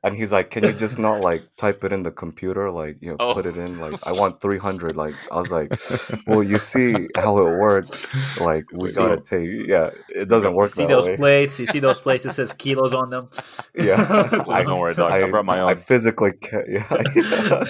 And 0.03 0.17
he's 0.17 0.33
like, 0.33 0.51
"Can 0.51 0.65
you 0.65 0.73
just 0.73 0.99
not 0.99 1.21
like 1.21 1.43
type 1.57 1.85
it 1.85 1.93
in 1.93 2.03
the 2.03 2.11
computer? 2.11 2.71
Like, 2.71 2.97
you 3.01 3.11
know, 3.11 3.17
Oh. 3.21 3.35
put 3.35 3.47
it 3.47 3.57
in. 3.57 3.79
Like, 3.79 3.95
I 4.07 4.13
want 4.13 4.41
300." 4.41 4.97
Like, 4.97 5.15
I 5.31 5.41
was 5.41 5.51
like, 5.51 5.71
"Well, 6.27 6.43
you 6.43 6.59
see 6.59 7.09
how 7.17 7.39
it 7.39 7.59
works. 7.59 8.15
Like, 8.41 8.65
we 8.73 8.89
See- 8.89 9.01
gotta 9.03 9.21
take. 9.21 9.49
Yeah, 9.69 9.91
it 10.09 10.29
doesn't 10.29 10.55
work 10.55 10.71
You 10.71 10.75
see 10.75 10.83
that 10.83 10.89
those 10.89 11.07
way. 11.09 11.17
plates? 11.17 11.59
You 11.59 11.67
see 11.67 11.81
those 11.81 12.01
plates 12.01 12.25
that 12.25 12.33
says 12.35 12.53
kilos 12.53 12.93
on 12.95 13.11
them? 13.11 13.29
Yeah, 13.75 13.97
I 14.49 14.63
don't 14.65 14.81
worry, 14.81 14.95
dog. 14.95 15.13
I, 15.13 15.29
brought 15.31 15.45
my 15.45 15.61
own. 15.61 15.69
I 15.69 15.75
physically 15.77 16.33
can't. 16.33 16.69
Yeah. 16.69 17.65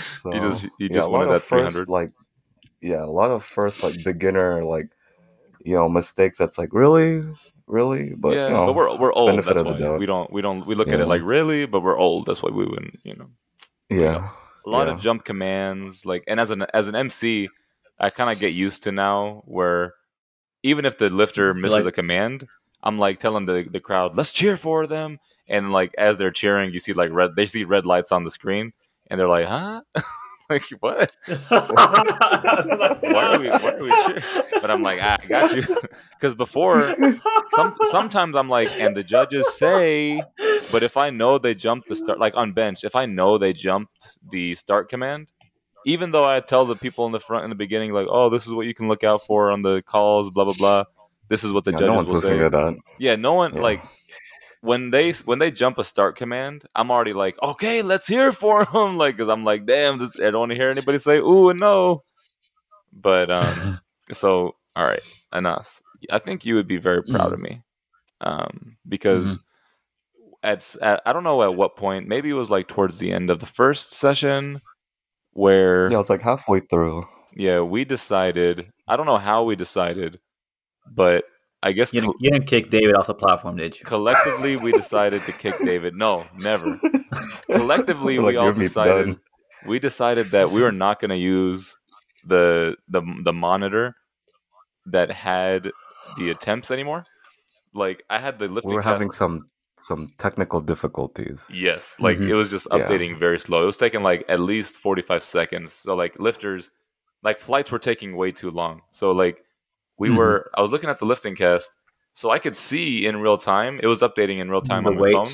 so, 0.00 0.30
He 0.32 0.38
just 0.40 0.62
he 0.78 0.86
yeah, 0.86 0.88
just 0.94 1.06
a 1.06 1.10
lot 1.10 1.18
wanted 1.18 1.28
that 1.30 1.34
of 1.36 1.44
three 1.44 1.62
first, 1.62 1.74
hundred. 1.76 1.88
like, 1.88 2.10
yeah, 2.80 3.02
a 3.04 3.06
lot 3.06 3.30
of 3.30 3.44
first 3.44 3.82
like 3.82 4.02
beginner 4.04 4.62
like, 4.62 4.88
you 5.64 5.74
know, 5.74 5.88
mistakes. 5.88 6.38
That's 6.38 6.56
like 6.58 6.70
really, 6.72 7.22
really, 7.70 8.14
but 8.14 8.34
yeah, 8.34 8.48
you 8.48 8.54
know, 8.54 8.66
but 8.66 8.74
we're 8.74 8.96
we're 8.96 9.12
old. 9.12 9.36
That's 9.36 9.46
why 9.46 9.78
doubt. 9.78 9.98
we 9.98 10.06
don't 10.06 10.32
we 10.32 10.42
don't 10.42 10.66
we 10.66 10.74
look 10.74 10.88
at 10.88 11.00
it 11.00 11.06
like 11.06 11.22
really, 11.22 11.66
but 11.66 11.80
we're 11.80 11.96
old. 11.98 12.26
That's 12.26 12.42
why 12.42 12.50
we 12.50 12.64
wouldn't. 12.64 12.98
You 13.04 13.14
know, 13.16 13.30
yeah. 13.88 14.28
a 14.66 14.70
lot 14.70 14.86
Yeah. 14.88 14.94
of 14.94 15.00
jump 15.00 15.24
commands. 15.24 16.04
Like, 16.04 16.24
and 16.26 16.38
as 16.40 16.50
an 16.50 16.66
as 16.74 16.88
an 16.88 16.94
MC, 16.94 17.48
I 17.98 18.10
kind 18.10 18.30
of 18.30 18.38
get 18.38 18.52
used 18.52 18.82
to 18.84 18.92
now 18.92 19.42
where 19.46 19.94
even 20.62 20.84
if 20.84 20.98
the 20.98 21.08
lifter 21.10 21.54
misses 21.54 21.84
like- 21.84 21.86
a 21.86 21.92
command, 21.92 22.46
I'm 22.82 22.98
like 22.98 23.18
telling 23.20 23.46
the 23.46 23.66
the 23.70 23.80
crowd, 23.80 24.16
let's 24.16 24.32
cheer 24.32 24.56
for 24.56 24.86
them. 24.86 25.18
And 25.48 25.72
like 25.72 25.92
as 25.98 26.18
they're 26.18 26.30
cheering, 26.30 26.72
you 26.72 26.78
see 26.78 26.92
like 26.92 27.10
red. 27.12 27.30
They 27.36 27.46
see 27.46 27.64
red 27.64 27.86
lights 27.86 28.12
on 28.12 28.24
the 28.24 28.30
screen, 28.30 28.72
and 29.08 29.18
they're 29.18 29.28
like, 29.28 29.46
huh. 29.46 29.82
like 30.50 30.62
what? 30.80 31.12
Why 31.26 33.24
are 33.26 33.38
we? 33.38 33.48
Why 33.48 33.72
are 33.72 33.82
we 33.82 33.90
cheering? 34.06 34.22
But 34.60 34.70
I'm 34.70 34.82
like, 34.82 34.98
ah, 35.00 35.16
I 35.22 35.26
got 35.26 35.54
you. 35.54 35.62
Because 36.20 36.34
before, 36.34 36.94
some 37.56 37.74
sometimes 37.90 38.36
I'm 38.36 38.50
like, 38.50 38.68
and 38.78 38.94
the 38.94 39.02
judges 39.02 39.46
say, 39.56 40.22
but 40.70 40.82
if 40.82 40.98
I 40.98 41.08
know 41.08 41.38
they 41.38 41.54
jumped 41.54 41.88
the 41.88 41.96
start, 41.96 42.18
like 42.18 42.36
on 42.36 42.52
bench, 42.52 42.84
if 42.84 42.94
I 42.94 43.06
know 43.06 43.38
they 43.38 43.54
jumped 43.54 44.18
the 44.30 44.54
start 44.54 44.90
command, 44.90 45.28
even 45.86 46.10
though 46.10 46.26
I 46.26 46.40
tell 46.40 46.66
the 46.66 46.76
people 46.76 47.06
in 47.06 47.12
the 47.12 47.20
front 47.20 47.44
in 47.44 47.50
the 47.50 47.56
beginning, 47.56 47.92
like, 47.92 48.06
oh, 48.10 48.28
this 48.28 48.46
is 48.46 48.52
what 48.52 48.66
you 48.66 48.74
can 48.74 48.86
look 48.86 49.02
out 49.02 49.22
for 49.22 49.50
on 49.50 49.62
the 49.62 49.80
calls, 49.80 50.28
blah 50.30 50.44
blah 50.44 50.52
blah. 50.52 50.84
This 51.28 51.42
is 51.42 51.54
what 51.54 51.64
the 51.64 51.70
Yeah, 51.70 51.78
judges 51.78 51.88
no 51.88 51.94
one's 51.94 52.08
will 52.10 52.20
say. 52.20 52.38
to 52.38 52.50
that. 52.50 52.76
Yeah, 52.98 53.16
no 53.16 53.32
one 53.32 53.54
Yeah. 53.54 53.62
like 53.62 53.82
when 54.62 54.90
they 54.90 55.12
when 55.24 55.38
they 55.38 55.50
jump 55.50 55.78
a 55.78 55.84
start 55.84 56.16
command, 56.16 56.64
I'm 56.74 56.90
already 56.90 57.12
like, 57.12 57.40
okay, 57.42 57.82
let's 57.82 58.06
hear 58.06 58.32
for 58.32 58.64
them, 58.66 58.96
like, 58.98 59.16
because 59.16 59.30
I'm 59.30 59.44
like, 59.44 59.66
damn, 59.66 59.98
this, 59.98 60.10
I 60.20 60.30
don't 60.30 60.40
want 60.40 60.50
to 60.52 60.56
hear 60.56 60.70
anybody 60.70 60.98
say 60.98 61.18
ooh 61.18 61.48
and 61.50 61.60
no. 61.60 62.02
But 62.92 63.30
um, 63.30 63.80
so 64.12 64.56
all 64.76 64.86
right, 64.86 65.02
Anas, 65.32 65.82
I 66.10 66.18
think 66.18 66.44
you 66.44 66.54
would 66.56 66.68
be 66.68 66.76
very 66.76 67.02
proud 67.02 67.30
Mhm. 67.30 67.34
of 67.34 67.40
me, 67.40 67.62
um, 68.20 68.76
because 68.88 69.26
Mhm. 69.26 69.38
at, 70.42 70.76
at 70.82 71.02
I 71.06 71.12
don't 71.12 71.24
know 71.24 71.42
at 71.42 71.54
what 71.54 71.76
point, 71.76 72.08
maybe 72.08 72.30
it 72.30 72.34
was 72.34 72.50
like 72.50 72.68
towards 72.68 72.98
the 72.98 73.12
end 73.12 73.30
of 73.30 73.40
the 73.40 73.46
first 73.46 73.92
session, 73.92 74.60
where 75.32 75.90
Yeah, 75.90 76.00
it's 76.00 76.10
like 76.10 76.22
halfway 76.22 76.60
through. 76.60 77.06
yeah, 77.34 77.60
we 77.60 77.84
decided. 77.84 78.70
I 78.88 78.96
don't 78.96 79.06
know 79.06 79.18
how 79.18 79.44
we 79.44 79.56
decided, 79.56 80.18
but 80.94 81.24
I 81.62 81.72
guess 81.72 81.92
You 81.92 82.00
didn't, 82.00 82.16
you 82.20 82.30
didn't 82.30 82.46
kick 82.46 82.70
David 82.70 82.94
off 82.96 83.06
the 83.06 83.14
platform, 83.14 83.56
did 83.56 83.78
you? 83.78 83.84
collectively 83.84 84.56
we 84.56 84.72
decided 84.72 85.22
to 85.26 85.32
kick 85.32 85.54
David. 85.64 85.94
No, 85.94 86.24
never. 86.38 86.80
Collectively, 87.50 88.18
Like, 88.18 88.32
we 88.32 88.36
all 88.36 88.52
decided 88.52 89.06
done. 89.06 89.20
we 89.66 89.78
decided 89.78 90.30
that 90.30 90.50
we 90.50 90.62
were 90.62 90.72
not 90.72 91.00
going 91.00 91.10
to 91.10 91.16
use 91.16 91.76
the 92.26 92.76
the 92.88 93.02
the 93.24 93.32
monitor 93.32 93.94
that 94.86 95.10
had 95.10 95.70
the 96.18 96.30
attempts 96.30 96.70
anymore. 96.70 97.04
Like 97.74 98.02
I 98.10 98.18
had 98.18 98.38
the 98.38 98.48
lifting. 98.48 98.70
We 98.70 98.76
were 98.76 98.82
cast- 98.82 98.92
having 98.92 99.10
some 99.10 99.46
some 99.80 100.08
technical 100.18 100.60
difficulties. 100.60 101.44
Yes, 101.52 101.96
like 102.00 102.18
Mhm. 102.18 102.28
it 102.28 102.34
was 102.34 102.50
just 102.50 102.66
Yeah. 102.70 102.78
updating 102.80 103.18
very 103.18 103.38
slow. 103.38 103.62
It 103.62 103.66
was 103.66 103.76
taking 103.78 104.02
like 104.02 104.24
at 104.28 104.40
least 104.40 104.76
45 104.78 105.22
seconds. 105.22 105.72
So 105.72 105.94
like 105.94 106.18
lifters, 106.18 106.70
like 107.22 107.38
flights 107.38 107.72
were 107.72 107.78
taking 107.78 108.14
way 108.16 108.30
too 108.32 108.50
long. 108.50 108.82
So 108.92 109.12
like 109.12 109.42
we 110.00 110.08
Mhm. 110.08 110.16
were 110.18 110.50
I 110.56 110.60
was 110.64 110.70
looking 110.72 110.90
at 110.90 110.98
the 110.98 111.06
LiftingCast 111.12 111.68
so 112.20 112.30
I 112.36 112.38
could 112.44 112.56
see 112.68 113.06
in 113.08 113.14
real 113.26 113.38
time. 113.52 113.74
It 113.84 113.86
was 113.94 114.00
updating 114.08 114.38
in 114.42 114.50
real 114.50 114.62
time 114.72 114.82
The 114.84 114.90
on 114.90 114.96
my 114.98 115.12
phone. 115.12 115.32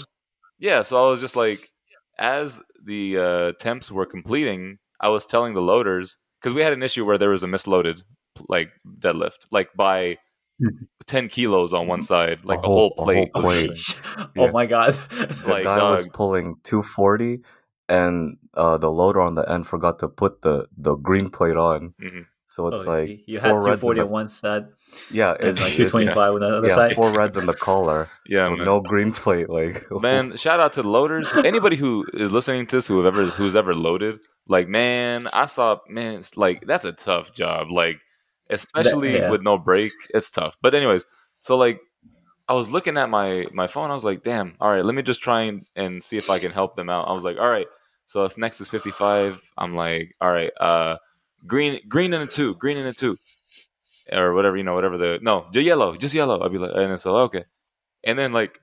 Yeah, 0.68 0.82
so 0.82 0.92
I 1.04 1.10
was 1.10 1.20
just 1.26 1.36
like 1.44 1.60
as 2.18 2.60
the 2.84 3.02
uh 3.28 3.52
temps 3.66 3.86
were 3.96 4.06
completing, 4.16 4.62
I 5.00 5.08
was 5.16 5.24
telling 5.26 5.52
the 5.54 5.62
loaders 5.72 6.08
cuz 6.42 6.52
we 6.54 6.62
had 6.66 6.72
an 6.78 6.82
issue 6.88 7.04
where 7.06 7.18
there 7.22 7.30
was 7.36 7.42
a 7.42 7.50
misloaded 7.56 7.98
like 8.56 8.70
deadlift 9.04 9.40
like 9.50 9.70
by 9.86 9.98
Mhm. 10.60 10.86
10 11.06 11.28
kilos 11.28 11.72
on 11.78 11.86
one 11.86 12.00
side, 12.02 12.38
like 12.50 12.58
a, 12.60 12.62
whole- 12.66 12.94
whole 12.96 13.02
a 13.02 13.04
plate. 13.04 13.30
whole 13.34 13.42
plate. 13.42 13.70
missing. 13.70 14.00
oh 14.38 14.50
my 14.58 14.64
god! 14.74 14.92
The 14.94 15.44
Like, 15.54 15.64
guy 15.64 15.78
was 15.90 16.08
pulling 16.20 16.46
240, 16.64 17.40
and 17.90 18.38
uh, 18.54 18.78
the 18.78 18.90
loader 18.90 19.20
on 19.20 19.34
the 19.34 19.44
end 19.54 19.66
forgot 19.66 19.98
to 20.00 20.08
put 20.08 20.40
the 20.46 20.66
the 20.86 20.94
green 21.08 21.28
plate 21.30 21.58
on. 21.70 21.92
Mhm. 22.00 22.24
So 22.48 22.68
it's 22.68 22.84
Oh, 22.84 22.90
like 22.90 23.20
you- 23.26 23.40
had 23.40 23.60
two 23.60 23.66
reds 23.66 23.82
in 23.82 23.96
the- 23.96 24.02
on 24.02 24.10
one 24.10 24.28
side 24.28 24.66
Yeah, 25.10 25.34
it's 25.38 25.58
like 25.60 25.72
it's- 25.72 25.76
two 25.76 25.88
twenty 25.88 26.06
five 26.06 26.32
on 26.34 26.40
the 26.40 26.46
other 26.46 26.68
yeah, 26.68 26.74
side. 26.74 26.94
four 26.94 27.10
reds 27.10 27.36
in 27.36 27.46
the 27.46 27.54
collar. 27.54 28.08
Yeah, 28.28 28.46
so 28.46 28.54
no 28.56 28.80
green 28.80 29.12
plate. 29.12 29.48
Like 29.50 29.84
man 30.02 30.36
shout 30.36 30.60
out 30.60 30.72
to 30.74 30.82
the 30.82 30.88
loaders 30.88 31.32
anybody 31.44 31.76
who 31.76 32.06
is 32.14 32.32
listening 32.32 32.66
to 32.68 32.76
this 32.76 32.86
who 32.88 33.06
ever 33.06 33.26
who's 33.26 33.54
ever 33.56 33.74
loaded 33.74 34.18
like 34.48 34.68
man 34.68 35.28
i 35.32 35.44
saw 35.44 35.78
man 35.88 36.14
it's 36.14 36.36
like 36.36 36.64
that's 36.66 36.84
a 36.84 36.92
tough 36.92 37.32
job 37.34 37.70
like 37.70 37.98
especially 38.50 39.14
yeah. 39.16 39.30
with 39.30 39.42
no 39.42 39.58
break 39.58 39.92
it's 40.14 40.30
tough 40.30 40.56
but 40.62 40.74
anyways 40.74 41.04
so 41.40 41.56
like 41.56 41.80
i 42.48 42.52
was 42.52 42.68
looking 42.70 42.96
at 42.96 43.10
my 43.10 43.44
my 43.52 43.66
phone 43.66 43.90
i 43.90 43.94
was 43.94 44.04
like 44.04 44.22
damn 44.22 44.54
all 44.60 44.70
right 44.70 44.84
let 44.84 44.94
me 44.94 45.02
just 45.02 45.20
try 45.20 45.42
and, 45.42 45.66
and 45.76 46.02
see 46.02 46.16
if 46.16 46.30
i 46.30 46.38
can 46.38 46.52
help 46.52 46.74
them 46.76 46.88
out 46.90 47.08
i 47.08 47.12
was 47.12 47.24
like 47.24 47.36
all 47.38 47.48
right 47.50 47.66
so 48.06 48.24
if 48.24 48.36
next 48.38 48.60
is 48.60 48.68
55 48.68 49.40
i'm 49.58 49.74
like 49.74 50.14
all 50.20 50.30
right 50.32 50.52
uh 50.60 50.96
green 51.46 51.80
green 51.88 52.12
in 52.12 52.20
a 52.22 52.26
two 52.26 52.54
green 52.54 52.76
in 52.76 52.86
a 52.86 52.92
two 52.92 53.16
or 54.12 54.34
whatever 54.34 54.56
you 54.56 54.62
know 54.62 54.74
whatever 54.74 54.96
the 54.98 55.18
no 55.22 55.46
just 55.52 55.64
yellow 55.66 55.96
just 55.96 56.14
yellow 56.14 56.40
i'd 56.44 56.52
be 56.52 56.58
like 56.58 56.70
and 56.74 56.90
then 56.90 56.98
so 56.98 57.16
okay 57.16 57.44
and 58.04 58.18
then 58.18 58.32
like 58.32 58.60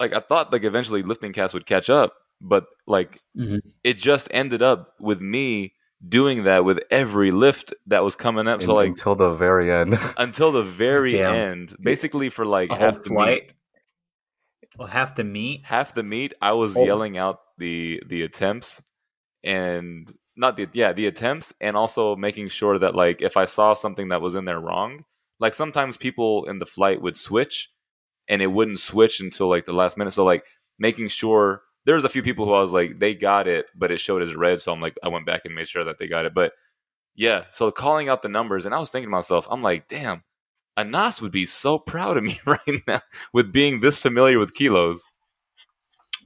like 0.00 0.12
I 0.14 0.20
thought 0.20 0.52
like 0.52 0.64
eventually 0.64 1.02
LiftingCast 1.04 1.54
would 1.54 1.66
catch 1.66 1.88
up, 1.88 2.14
but 2.40 2.64
like 2.88 3.20
Mhm. 3.36 3.60
it 3.84 3.98
just 3.98 4.26
ended 4.32 4.60
up 4.62 4.94
with 4.98 5.20
me 5.20 5.74
doing 6.08 6.42
that 6.44 6.64
with 6.64 6.80
every 6.90 7.30
lift 7.30 7.72
that 7.86 8.02
was 8.02 8.16
coming 8.16 8.48
up. 8.48 8.62
So 8.62 8.74
like 8.74 8.88
until 8.88 9.14
the 9.14 9.32
very 9.34 9.70
end. 9.70 9.96
until 10.16 10.50
the 10.50 10.64
very 10.64 11.12
Damn. 11.12 11.34
end, 11.34 11.76
basically 11.80 12.30
for 12.30 12.44
like 12.44 12.70
A 12.70 12.76
half 12.76 12.94
the 13.02 13.10
meet, 13.10 13.16
flight. 13.16 13.54
Well, 14.76 14.88
half 14.88 15.14
the 15.14 15.22
meat. 15.24 15.60
half 15.66 15.94
the 15.94 16.02
meet, 16.02 16.32
I 16.40 16.52
was 16.52 16.76
Oh. 16.76 16.84
yelling 16.84 17.16
out 17.16 17.38
the 17.58 18.02
the 18.08 18.22
attempts 18.22 18.82
and 19.44 20.12
not 20.36 20.56
the 20.56 20.68
yeah 20.72 20.92
the 20.92 21.06
attempts 21.06 21.52
and 21.60 21.76
also 21.76 22.16
making 22.16 22.48
sure 22.48 22.78
that 22.78 22.94
like 22.94 23.20
if 23.22 23.36
I 23.36 23.44
saw 23.44 23.74
something 23.74 24.08
that 24.08 24.22
was 24.22 24.34
in 24.34 24.44
there 24.44 24.60
wrong, 24.60 25.04
like 25.40 25.54
sometimes 25.54 25.96
people 25.96 26.44
in 26.46 26.58
the 26.58 26.66
flight 26.66 27.02
would 27.02 27.16
switch 27.16 27.70
and 28.28 28.40
it 28.40 28.46
wouldn't 28.46 28.80
switch 28.80 29.20
until 29.20 29.48
like 29.48 29.66
the 29.66 29.72
last 29.72 29.98
minute. 29.98 30.12
So 30.12 30.24
like 30.24 30.44
making 30.78 31.08
sure 31.08 31.62
there's 31.84 32.04
a 32.04 32.08
few 32.08 32.22
people 32.22 32.46
who 32.46 32.54
I 32.54 32.60
was 32.60 32.72
like 32.72 32.98
they 32.98 33.14
got 33.14 33.48
it, 33.48 33.66
but 33.74 33.90
it 33.90 33.98
showed 34.00 34.22
as 34.22 34.34
red. 34.34 34.60
So 34.60 34.72
I'm 34.72 34.80
like 34.80 34.96
I 35.02 35.08
went 35.08 35.26
back 35.26 35.42
and 35.44 35.54
made 35.54 35.68
sure 35.68 35.84
that 35.84 35.98
they 35.98 36.06
got 36.08 36.26
it. 36.26 36.34
But 36.34 36.52
yeah, 37.14 37.44
so 37.50 37.70
calling 37.70 38.08
out 38.08 38.22
the 38.22 38.28
numbers 38.28 38.66
and 38.66 38.74
I 38.74 38.78
was 38.78 38.90
thinking 38.90 39.08
to 39.08 39.16
myself, 39.16 39.46
I'm 39.50 39.62
like, 39.62 39.88
damn, 39.88 40.22
Anas 40.76 41.20
would 41.20 41.32
be 41.32 41.46
so 41.46 41.78
proud 41.78 42.16
of 42.16 42.24
me 42.24 42.40
right 42.46 42.82
now 42.86 43.02
with 43.32 43.52
being 43.52 43.80
this 43.80 43.98
familiar 43.98 44.38
with 44.38 44.54
kilos. 44.54 45.06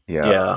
Yeah. 0.09 0.31
Yeah. 0.31 0.51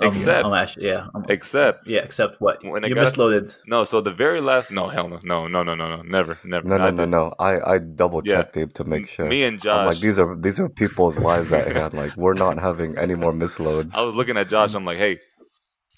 Um, 0.00 0.08
Except- 0.08 0.44
I'm 0.46 0.54
actually 0.54 0.86
yeah. 0.86 1.06
I'm- 1.14 1.24
Except 1.28 1.86
yeah. 1.86 2.00
Except 2.00 2.40
what 2.40 2.64
When 2.64 2.84
I 2.84 2.88
you 2.88 2.94
misloaded. 2.96 3.56
no, 3.66 3.84
so 3.84 4.00
the 4.00 4.10
very 4.10 4.40
last 4.40 4.70
no 4.72 4.88
hell 4.88 5.08
no 5.08 5.20
no 5.22 5.46
no 5.46 5.62
no 5.62 5.74
no 5.74 5.96
no 5.96 6.02
never 6.02 6.38
never 6.44 6.66
No, 6.66 6.76
no, 6.78 6.84
I 6.84 6.90
no, 6.90 6.96
did- 7.04 7.10
no. 7.10 7.34
I 7.38 7.74
I 7.74 7.78
double 7.78 8.22
Yeah. 8.24 8.36
checked 8.36 8.54
Dave 8.54 8.72
to 8.74 8.84
make 8.84 9.08
sure. 9.08 9.26
Me 9.26 9.44
and 9.44 9.64
I'm 9.66 9.86
like 9.86 9.98
these 10.00 10.18
are 10.18 10.34
these 10.34 10.58
are 10.58 10.68
people's 10.68 11.18
lives 11.18 11.52
at 11.52 11.66
hand. 11.76 11.92
Like 11.94 12.16
we're 12.16 12.34
not 12.46 12.58
having 12.58 12.96
any 12.98 13.14
more 13.14 13.32
misloads. 13.32 13.94
I 13.94 14.02
was 14.02 14.14
looking 14.14 14.36
at 14.36 14.48
Josh. 14.48 14.74
I'm 14.74 14.84
like, 14.86 14.98
hey, 14.98 15.18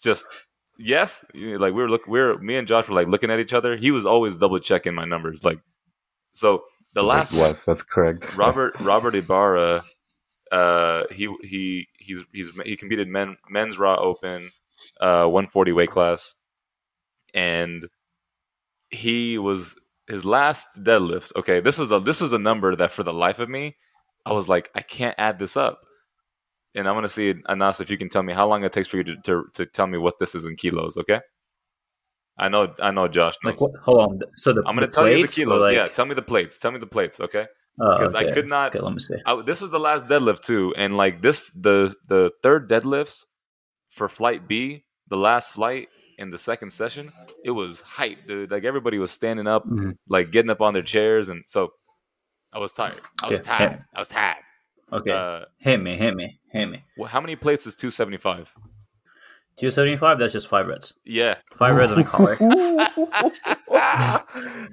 just 0.03 0.27
yes. 0.79 1.25
Like 1.35 1.73
we 1.75 1.81
were 1.83 1.89
look, 1.89 2.07
we 2.09 2.21
are 2.21 2.37
me 2.39 2.57
and 2.57 2.67
Josh 2.69 2.89
were 2.89 2.95
like 2.95 3.09
looking 3.09 3.31
at 3.31 3.39
each 3.39 3.53
other. 3.55 3.77
He 3.77 3.91
was 3.93 4.05
always 4.05 4.37
double 4.37 4.59
checking 4.59 4.95
my 4.95 5.05
numbers. 5.07 5.43
Like, 5.45 5.61
so 6.35 6.65
the 6.95 7.03
last 7.03 7.33
was 7.33 7.41
like, 7.41 7.49
yes, 7.53 7.65
that's 7.65 7.83
correct. 7.83 8.37
Robert 8.37 8.79
Robert 8.81 9.15
Ibarra, 9.15 9.85
uh, 10.53 11.05
he 11.11 11.35
he 11.43 11.89
he's 11.99 12.23
he's 12.33 12.51
he 12.65 12.77
competed 12.77 13.09
men 13.09 13.37
men's 13.49 13.79
raw 13.79 13.97
open, 13.97 14.51
uh, 15.01 15.27
140 15.27 15.73
weight 15.73 15.91
class, 15.91 16.35
and 17.35 17.87
he 18.91 19.39
was 19.39 19.77
his 20.09 20.25
last 20.25 20.69
deadlift. 20.79 21.33
Okay, 21.37 21.61
this 21.61 21.79
was 21.79 21.91
a 21.91 22.01
this 22.01 22.21
was 22.21 22.33
a 22.33 22.39
number 22.39 22.77
that 22.77 22.93
for 22.93 23.03
the 23.03 23.13
life 23.13 23.39
of 23.39 23.49
me, 23.49 23.77
I 24.25 24.33
was 24.33 24.49
like, 24.49 24.71
I 24.75 24.83
can't 24.83 25.15
add 25.19 25.39
this 25.39 25.57
up. 25.57 25.83
And 26.75 26.87
I'm 26.87 26.95
gonna 26.95 27.09
see 27.09 27.35
Anas 27.49 27.81
if 27.81 27.91
you 27.91 27.97
can 27.97 28.09
tell 28.09 28.23
me 28.23 28.35
how 28.35 28.47
long 28.47 28.63
it 28.65 28.73
takes 28.73 28.89
for 28.89 28.99
you 28.99 29.05
to, 29.05 29.17
to, 29.23 29.45
to 29.55 29.67
tell 29.67 29.87
me 29.87 29.99
what 29.99 30.19
this 30.19 30.35
is 30.35 30.45
in 30.45 30.57
kilos. 30.57 30.97
Okay. 30.99 31.21
I 32.39 32.51
know, 32.51 32.75
I 32.83 32.91
know, 32.91 33.09
Josh. 33.09 33.35
Knows. 33.43 33.53
Like 33.55 33.61
what? 33.61 33.73
Hold 33.83 33.99
on. 33.99 34.21
So 34.37 34.53
the 34.53 34.61
I'm 34.67 34.77
gonna 34.77 34.83
the 34.83 34.93
tell 34.93 35.09
you 35.09 35.27
the 35.27 35.33
kilos. 35.33 35.61
Like, 35.61 35.75
yeah, 35.75 35.87
tell 35.87 36.05
me 36.05 36.15
the 36.15 36.23
plates. 36.23 36.59
Tell 36.59 36.71
me 36.71 36.79
the 36.79 36.87
plates. 36.87 37.19
Okay. 37.19 37.47
Oh, 37.81 37.97
Because 37.99 38.15
I 38.15 38.33
could 38.33 38.47
not. 38.47 38.75
Okay, 38.75 38.83
let 38.85 38.93
me 38.93 39.01
see. 39.01 39.15
I, 39.25 39.41
this 39.43 39.61
was 39.61 39.71
the 39.71 39.79
last 39.81 40.07
deadlift 40.07 40.43
too, 40.43 40.75
and 40.77 40.97
like 40.97 41.23
this, 41.23 41.51
the 41.55 41.95
the 42.09 42.31
third 42.43 42.69
deadlifts 42.69 43.25
for 43.91 44.09
flight 44.09 44.47
B, 44.49 44.85
the 45.09 45.17
last 45.17 45.53
flight 45.53 45.89
in 46.19 46.31
the 46.31 46.39
second 46.39 46.73
session, 46.73 47.13
it 47.45 47.51
was 47.51 47.81
hype, 47.83 48.27
dude. 48.27 48.51
Like 48.51 48.65
everybody 48.65 48.99
was 48.99 49.11
standing 49.11 49.47
up, 49.47 49.67
Mhm. 49.67 49.97
like 50.09 50.31
getting 50.33 50.51
up 50.51 50.61
on 50.61 50.73
their 50.75 50.83
chairs, 50.83 51.29
and 51.29 51.45
so 51.47 51.73
I 52.53 52.59
was 52.59 52.73
tired. 52.73 53.01
I 53.23 53.29
was 53.29 53.41
Okay. 53.41 53.49
tired. 53.49 53.85
I 53.95 53.99
was 53.99 54.09
tired. 54.09 54.37
Okay, 54.93 55.11
Uh, 55.11 55.45
hit 55.59 55.81
me, 55.83 55.97
hit 55.97 56.15
me, 56.15 56.39
hit 56.53 56.67
me. 56.69 56.85
well, 56.97 57.09
how 57.09 57.21
many 57.21 57.35
plates 57.37 57.67
is 57.67 57.75
two 57.75 57.91
seventy 57.91 58.17
five? 58.19 58.49
Two 59.59 59.71
seventy 59.71 59.97
five. 59.97 60.19
That's 60.19 60.33
just 60.35 60.49
five 60.49 60.67
reds. 60.67 60.93
Yeah, 61.05 61.37
Five 61.55 61.77
reds 61.77 61.91
and 61.93 62.03
a 62.03 62.05
collar. 62.05 62.37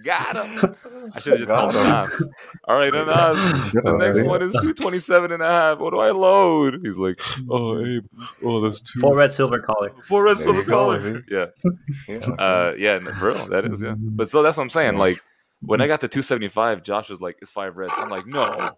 got 0.03 0.35
him. 0.35 0.75
I 1.15 1.19
should 1.19 1.39
have 1.39 1.39
just 1.39 1.47
Got 1.47 1.71
told 1.71 1.75
him. 1.75 1.91
Nas. 1.91 2.27
All 2.67 2.75
right, 2.75 2.93
Nas. 2.93 3.69
Sure, 3.69 3.81
The 3.81 3.97
next 3.97 4.23
one 4.23 4.41
is 4.41 4.51
227 4.53 5.31
and 5.31 5.41
a 5.41 5.45
half. 5.47 5.79
What 5.79 5.91
do 5.91 5.99
I 5.99 6.11
load? 6.11 6.81
He's 6.83 6.97
like, 6.97 7.19
oh, 7.49 7.83
Abe. 7.83 8.05
Oh, 8.43 8.61
that's 8.61 8.81
two. 8.81 8.99
Four 8.99 9.15
red, 9.15 9.31
silver 9.31 9.59
collar. 9.59 9.93
Four 10.03 10.23
red 10.25 10.37
There 10.37 10.43
silver 10.43 10.59
you 10.59 10.65
go, 10.65 10.73
collar. 10.97 11.23
Yeah. 11.29 11.45
Yeah. 12.07 12.17
Uh, 12.37 12.73
yeah, 12.77 12.99
for 13.17 13.27
real. 13.27 13.47
That 13.47 13.65
is, 13.65 13.81
yeah. 13.81 13.95
But 13.97 14.29
so 14.29 14.43
that's 14.43 14.57
what 14.57 14.63
I'm 14.63 14.69
saying. 14.69 14.97
Like, 14.97 15.21
when 15.61 15.79
I 15.81 15.87
got 15.87 16.01
to 16.01 16.07
275, 16.07 16.83
Josh 16.83 17.09
was 17.09 17.21
like, 17.21 17.37
it's 17.41 17.51
five 17.51 17.77
reds. 17.77 17.93
I'm 17.95 18.09
like, 18.09 18.25
no. 18.27 18.69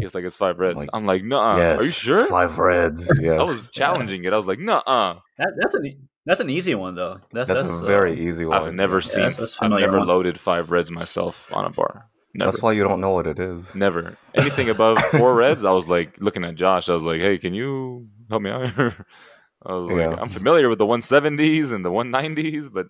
He's 0.00 0.14
like, 0.14 0.24
it's 0.24 0.36
five 0.36 0.58
reds. 0.58 0.76
Like, 0.78 0.90
I'm 0.92 1.06
like, 1.06 1.22
no. 1.24 1.56
yes, 1.56 1.80
Are 1.80 1.84
you 1.84 1.90
sure? 1.90 2.26
Five 2.26 2.58
reds. 2.58 3.10
Yes. 3.20 3.40
I 3.40 3.42
was 3.44 3.68
challenging 3.68 4.24
it. 4.24 4.32
I 4.32 4.36
was 4.36 4.46
like, 4.46 4.58
no. 4.58 4.78
Uh." 4.78 5.18
That, 5.38 5.52
that's 5.58 5.74
an 5.74 6.08
that's 6.26 6.40
an 6.40 6.50
easy 6.50 6.74
one 6.74 6.94
though. 6.94 7.20
That's 7.32 7.48
That's, 7.48 7.68
that's, 7.68 7.80
a 7.80 7.84
uh, 7.84 7.86
very 7.86 8.28
easy 8.28 8.44
one. 8.44 8.62
I've 8.62 8.74
never 8.74 9.00
seen, 9.00 9.20
that's- 9.22 9.36
that's 9.36 9.56
I've 9.62 9.70
never 9.70 9.98
one. 9.98 10.08
loaded 10.08 10.38
five 10.38 10.70
reds 10.70 10.90
myself 10.90 11.50
on 11.52 11.64
a 11.64 11.70
bar. 11.70 12.08
Never. 12.34 12.50
That's 12.50 12.62
why 12.62 12.72
you 12.72 12.84
don't 12.84 13.00
know 13.00 13.10
what 13.12 13.26
it 13.26 13.38
is. 13.38 13.74
Never. 13.74 14.16
Anything 14.34 14.68
above 14.68 14.98
four 15.12 15.34
reds, 15.42 15.64
I 15.64 15.70
was 15.72 15.88
like 15.88 16.14
looking 16.20 16.44
at 16.44 16.54
Josh. 16.54 16.88
I 16.88 16.92
was 16.92 17.02
like, 17.02 17.20
"Hey, 17.20 17.38
can 17.38 17.54
you 17.54 18.06
help 18.28 18.42
me 18.42 18.50
out?" 18.50 18.74
here?" 18.74 19.06
I 19.66 19.72
was 19.74 19.88
like, 19.88 19.98
Yeah. 19.98 20.16
"I'm 20.20 20.28
familiar 20.28 20.68
with 20.68 20.78
the 20.78 20.86
170s 20.86 21.72
and 21.72 21.84
the 21.84 21.90
190s, 21.90 22.70
but 22.72 22.86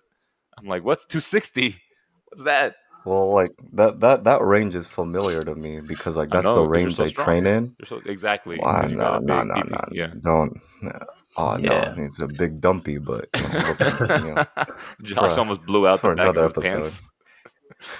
I'm 0.57 0.67
like, 0.67 0.83
what's 0.83 1.05
260? 1.05 1.77
What's 2.25 2.43
that?" 2.43 2.75
Well, 3.05 3.33
like 3.33 3.51
that 3.73 3.99
that 4.01 4.23
that 4.25 4.41
range 4.41 4.75
is 4.75 4.87
familiar 4.87 5.41
to 5.43 5.55
me 5.55 5.79
because 5.79 6.17
like 6.17 6.29
that's 6.29 6.43
know, 6.43 6.55
the 6.55 6.61
'cause 6.61 6.63
you're 6.65 6.85
range 6.85 6.95
so 6.95 7.03
I 7.03 7.07
strong. 7.07 7.25
train 7.25 7.47
in. 7.47 7.75
You're 7.79 7.85
so 7.87 8.01
exactly. 8.05 8.57
Why? 8.57 8.81
'cause 8.81 8.91
you 8.91 8.97
No, 8.97 9.19
no, 9.19 9.43
no, 9.43 9.55
no. 9.55 9.79
Yeah. 9.91 10.11
Don't. 10.21 10.59
Oh 11.37 11.57
Yeah. 11.57 11.93
no, 11.95 12.03
it's 12.03 12.19
a 12.19 12.27
big 12.27 12.59
dumpy, 12.59 12.97
but 12.97 13.29
you 13.35 13.41
know, 13.43 13.75
you 14.27 14.33
know, 14.35 14.45
Josh 15.03 15.33
for- 15.33 15.39
almost 15.39 15.65
blew 15.65 15.87
out 15.87 16.01
the 16.01 16.09
back 16.15 16.27
of 16.29 16.35
another 16.37 16.43
his 16.43 16.53
pants. 16.53 17.01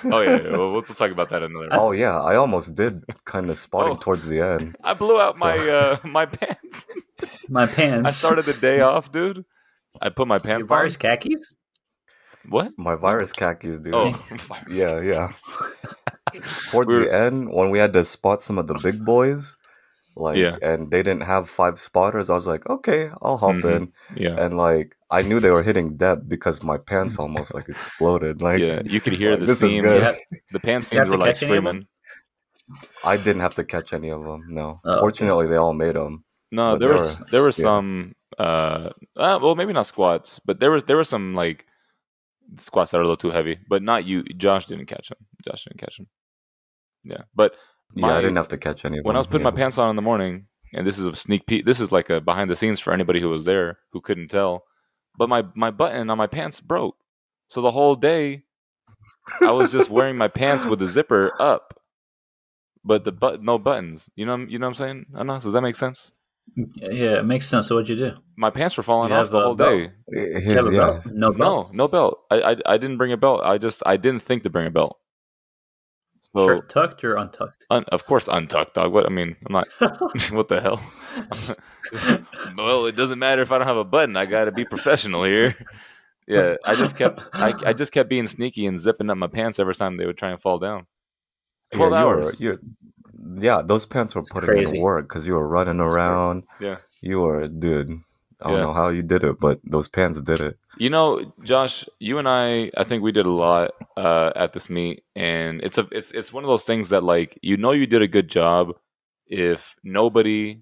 oh 0.05 0.19
yeah, 0.21 0.41
yeah. 0.41 0.51
We'll, 0.57 0.73
we'll 0.73 0.81
talk 0.83 1.11
about 1.11 1.29
that 1.29 1.43
another. 1.43 1.69
Oh 1.71 1.91
yeah, 1.91 2.19
I 2.21 2.35
almost 2.35 2.75
did 2.75 3.03
kind 3.25 3.49
of 3.49 3.57
spotting 3.57 3.93
Oh. 3.93 3.99
towards 4.01 4.25
the 4.27 4.41
end. 4.41 4.75
I 4.83 4.93
blew 4.93 5.19
out 5.21 5.37
my 5.37 5.57
uh, 5.57 5.97
my 6.03 6.25
pants. 6.25 6.85
My 7.47 7.65
pants. 7.77 8.07
I 8.07 8.11
started 8.11 8.45
the 8.45 8.53
day 8.53 8.81
off, 8.81 9.11
dude. 9.11 9.45
I 10.01 10.09
put 10.09 10.27
my 10.27 10.35
Your 10.35 10.39
pants 10.41 10.67
virus 10.67 10.95
on. 10.95 10.99
khakis. 11.01 11.55
What? 12.49 12.73
My 12.77 12.95
virus 12.95 13.31
khakis, 13.33 13.79
dude. 13.79 13.93
Oh, 13.95 14.13
Yeah, 14.69 15.01
yeah. 15.01 15.31
Towards 16.69 16.87
We 16.87 16.95
were- 16.99 17.05
the 17.05 17.13
end, 17.13 17.51
when 17.51 17.69
we 17.69 17.79
had 17.79 17.93
to 17.93 18.03
spot 18.05 18.41
some 18.41 18.57
of 18.57 18.67
the 18.67 18.75
big 18.83 19.03
boys, 19.03 19.55
like, 20.15 20.37
Yeah. 20.37 20.57
and 20.61 20.91
they 20.91 21.01
didn't 21.03 21.23
have 21.23 21.49
five 21.49 21.79
spotters, 21.79 22.29
I 22.29 22.33
was 22.33 22.47
like, 22.47 22.67
okay, 22.69 23.09
I'll 23.21 23.37
hop 23.37 23.55
Mhm. 23.55 23.75
in. 23.75 23.93
yeah. 24.15 24.35
And 24.43 24.57
like, 24.57 24.95
I 25.11 25.21
knew 25.23 25.39
they 25.39 25.49
were 25.49 25.63
hitting 25.63 25.97
depth 25.97 26.27
because 26.27 26.61
my 26.61 26.77
pants 26.77 27.17
almost 27.17 27.53
like 27.55 27.67
exploded. 27.69 28.41
Like, 28.41 28.59
yeah, 28.59 28.81
you 28.85 29.01
could 29.01 29.13
hear 29.13 29.31
like, 29.37 29.47
the 29.47 29.55
seams. 29.55 29.81
good. 29.87 29.95
You 29.99 30.01
have- 30.05 30.17
The 30.51 30.59
pants 30.59 30.91
You 30.91 30.99
seams 30.99 31.09
were 31.11 31.17
like 31.17 31.33
catch 31.33 31.43
any 31.43 31.57
of 31.57 31.63
them? 31.63 31.63
screaming. 31.63 31.87
I 33.03 33.17
didn't 33.17 33.41
have 33.41 33.55
to 33.55 33.63
catch 33.63 33.93
any 33.93 34.09
of 34.09 34.21
them. 34.23 34.43
No, 34.49 34.79
Oh, 34.85 34.91
okay. 34.91 34.99
fortunately, 34.99 35.47
they 35.47 35.55
all 35.55 35.73
made 35.73 35.95
them. 35.95 36.23
No, 36.51 36.77
there 36.77 36.89
there 36.89 36.97
was 36.97 37.19
were- 37.19 37.25
there 37.31 37.41
were 37.41 37.47
yeah. 37.57 37.67
some 37.69 38.13
uh, 38.37 38.89
uh 39.17 39.39
well 39.41 39.55
maybe 39.55 39.73
not 39.73 39.87
squats, 39.87 40.39
but 40.45 40.59
there 40.59 40.69
was 40.71 40.83
there 40.83 40.97
were 40.97 41.03
some 41.15 41.33
like 41.33 41.65
squats 42.57 42.91
that 42.91 42.97
are 42.97 43.01
a 43.01 43.03
little 43.03 43.17
too 43.17 43.31
heavy. 43.31 43.59
But 43.67 43.83
not 43.83 44.05
you. 44.05 44.23
Josh 44.23 44.65
didn't 44.65 44.87
catch 44.87 45.11
him. 45.11 45.17
Josh 45.45 45.65
didn't 45.65 45.79
catch 45.79 45.99
him. 45.99 46.07
Yeah, 47.03 47.23
but 47.35 47.53
Yeah, 47.95 48.07
I 48.07 48.21
didn't 48.21 48.35
have 48.35 48.49
to 48.49 48.57
catch 48.57 48.85
any 48.85 48.99
when. 49.01 49.15
I 49.15 49.19
was 49.19 49.27
putting 49.27 49.45
yeah. 49.45 49.51
my 49.51 49.57
pants 49.57 49.77
on 49.77 49.89
in 49.89 49.95
the 49.95 50.01
morning, 50.01 50.47
and 50.73 50.85
this 50.85 50.97
is 50.97 51.05
a 51.05 51.15
sneak 51.15 51.47
peek. 51.47 51.65
This 51.65 51.79
is 51.79 51.91
like 51.91 52.09
a 52.09 52.21
behind 52.21 52.49
the 52.49 52.55
scenes 52.55 52.79
for 52.79 52.93
anybody 52.93 53.19
who 53.19 53.29
was 53.29 53.45
there 53.45 53.79
who 53.91 54.01
couldn't 54.01 54.29
tell. 54.29 54.63
But 55.17 55.29
my 55.29 55.45
my 55.55 55.71
button 55.71 56.09
on 56.09 56.17
my 56.17 56.27
pants 56.27 56.61
broke, 56.61 56.95
so 57.47 57.61
the 57.61 57.71
whole 57.71 57.95
day 57.95 58.43
I 59.41 59.51
was 59.51 59.71
just 59.71 59.89
wearing 59.89 60.17
my 60.17 60.27
pants 60.27 60.65
with 60.65 60.79
the 60.79 60.87
zipper 60.87 61.33
up, 61.41 61.79
but 62.83 63.03
the 63.03 63.11
but 63.11 63.43
no 63.43 63.57
buttons. 63.57 64.09
You 64.15 64.25
know 64.25 64.37
you 64.37 64.59
know 64.59 64.67
what 64.67 64.71
I'm 64.71 64.75
saying? 64.75 65.05
I 65.15 65.23
know. 65.23 65.39
Does 65.39 65.53
that 65.53 65.61
make 65.61 65.75
sense? 65.75 66.11
Yeah, 66.55 67.19
it 67.19 67.25
makes 67.25 67.47
sense. 67.47 67.67
So 67.67 67.75
what'd 67.75 67.89
you 67.89 67.95
do? 67.95 68.17
My 68.35 68.49
pants 68.49 68.75
were 68.77 68.83
falling 68.83 69.11
You 69.11 69.17
off 69.17 69.29
the 69.29 69.41
whole 69.41 69.55
belt? 69.55 69.91
day. 70.11 70.39
His, 70.39 70.53
have 70.53 70.67
a 70.67 70.71
yeah. 70.71 70.77
belt? 70.79 71.05
No 71.07 71.31
belt. 71.31 71.37
No, 71.37 71.69
no 71.73 71.87
belt. 71.87 72.19
I, 72.31 72.41
I 72.51 72.55
I 72.65 72.77
didn't 72.77 72.97
bring 72.97 73.11
a 73.11 73.17
belt. 73.17 73.41
I 73.43 73.57
just 73.57 73.81
I 73.85 73.97
didn't 73.97 74.21
think 74.21 74.43
to 74.43 74.49
bring 74.49 74.67
a 74.67 74.71
belt. 74.71 74.97
So 76.35 76.45
Shirt 76.47 76.69
tucked 76.69 77.03
or 77.03 77.15
untucked? 77.15 77.65
un, 77.71 77.85
of 77.91 78.05
course 78.05 78.27
untucked 78.27 78.75
dog. 78.75 78.91
What 78.93 79.05
I 79.05 79.09
mean, 79.09 79.35
I'm 79.45 79.53
not. 79.53 79.67
what 80.31 80.47
the 80.47 80.61
hell? 80.61 80.81
well, 82.57 82.85
it 82.85 82.95
doesn't 82.95 83.19
matter 83.19 83.41
if 83.41 83.51
I 83.51 83.57
don't 83.57 83.67
have 83.67 83.77
a 83.77 83.83
button. 83.85 84.15
I 84.17 84.25
got 84.25 84.45
to 84.45 84.51
be 84.51 84.65
professional 84.65 85.23
here. 85.23 85.55
Yeah, 86.27 86.55
I 86.63 86.75
just 86.75 86.95
kept 86.95 87.23
I, 87.33 87.53
I 87.65 87.73
just 87.73 87.91
kept 87.91 88.07
being 88.09 88.27
sneaky 88.27 88.67
and 88.67 88.79
zipping 88.79 89.09
up 89.09 89.17
my 89.17 89.27
pants 89.27 89.59
every 89.59 89.73
time 89.73 89.97
they 89.97 90.05
would 90.05 90.17
try 90.17 90.29
and 90.29 90.39
fall 90.41 90.59
down. 90.59 90.85
Twelve 91.73 91.91
Yeah, 91.93 92.01
you 92.01 92.05
were- 92.07 92.17
hours. 92.19 92.41
You- 93.19 93.37
yeah, 93.41 93.61
those 93.61 93.85
pants 93.85 94.15
were 94.15 94.21
It's 94.21 94.31
putting 94.31 94.49
crazy. 94.49 94.77
in 94.77 94.81
work 94.83 95.07
because 95.07 95.27
you 95.27 95.33
were 95.33 95.47
running 95.47 95.79
around. 95.79 96.43
Yeah. 96.59 96.77
You 97.01 97.21
were, 97.21 97.47
dude. 97.47 97.99
I 98.41 98.47
don't 98.49 98.57
Yeah. 98.57 98.63
know 98.63 98.73
how 98.73 98.89
you 98.89 99.01
did 99.01 99.23
it, 99.25 99.39
but 99.39 99.59
those 99.65 99.89
pants 99.89 100.21
did 100.21 100.39
it. 100.39 100.57
You 100.77 100.89
know, 100.89 101.33
Josh, 101.43 101.83
you 101.99 102.19
and 102.19 102.27
I, 102.29 102.71
I 102.77 102.85
think 102.85 103.03
we 103.03 103.11
did 103.11 103.25
a 103.25 103.31
lot 103.31 103.71
uh, 103.97 104.31
at 104.35 104.53
this 104.53 104.69
meet, 104.69 105.03
and 105.15 105.61
it's 105.61 105.77
a, 105.77 105.85
it's, 105.91 106.11
it's 106.11 106.31
one 106.31 106.45
of 106.45 106.47
those 106.47 106.63
things 106.63 106.87
that 106.89 107.03
like 107.03 107.37
you 107.41 107.57
know 107.57 107.71
you 107.71 107.85
did 107.85 108.01
a 108.01 108.07
good 108.07 108.29
job 108.29 108.71
if 109.27 109.75
nobody 109.83 110.61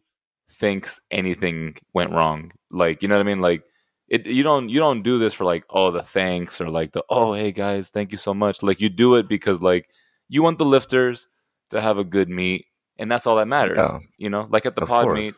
thinks 0.49 0.99
anything 1.11 1.75
went 1.93 2.11
wrong. 2.11 2.51
Like 2.71 3.01
you 3.03 3.07
know 3.07 3.15
what 3.15 3.21
I 3.21 3.29
mean? 3.29 3.41
Like 3.41 3.63
it, 4.07 4.25
you 4.25 4.41
don't, 4.41 4.69
you 4.69 4.79
don't 4.79 5.03
do 5.03 5.19
this 5.19 5.33
for 5.35 5.43
like 5.45 5.63
oh 5.69 5.91
the 5.91 6.01
thanks 6.01 6.59
or 6.61 6.69
like 6.69 6.93
the 6.93 7.03
oh 7.09 7.33
hey 7.33 7.51
guys 7.51 7.89
thank 7.91 8.11
you 8.11 8.17
so 8.17 8.33
much. 8.33 8.63
Like 8.63 8.81
you 8.81 8.89
do 8.89 9.15
it 9.15 9.27
because 9.27 9.61
like 9.61 9.87
you 10.29 10.41
want 10.41 10.57
the 10.57 10.65
lifters 10.65 11.27
to 11.71 11.81
have 11.81 11.97
a 11.97 12.03
good 12.03 12.29
meet, 12.29 12.65
and 12.97 13.09
that's 13.11 13.25
all 13.27 13.35
that 13.37 13.47
matters. 13.47 13.77
Yeah. 13.81 13.99
You 14.17 14.29
know, 14.29 14.47
like 14.49 14.65
at 14.65 14.75
the 14.75 14.83
Of 14.83 14.87
pod 14.89 15.05
course. 15.05 15.19
meet, 15.19 15.33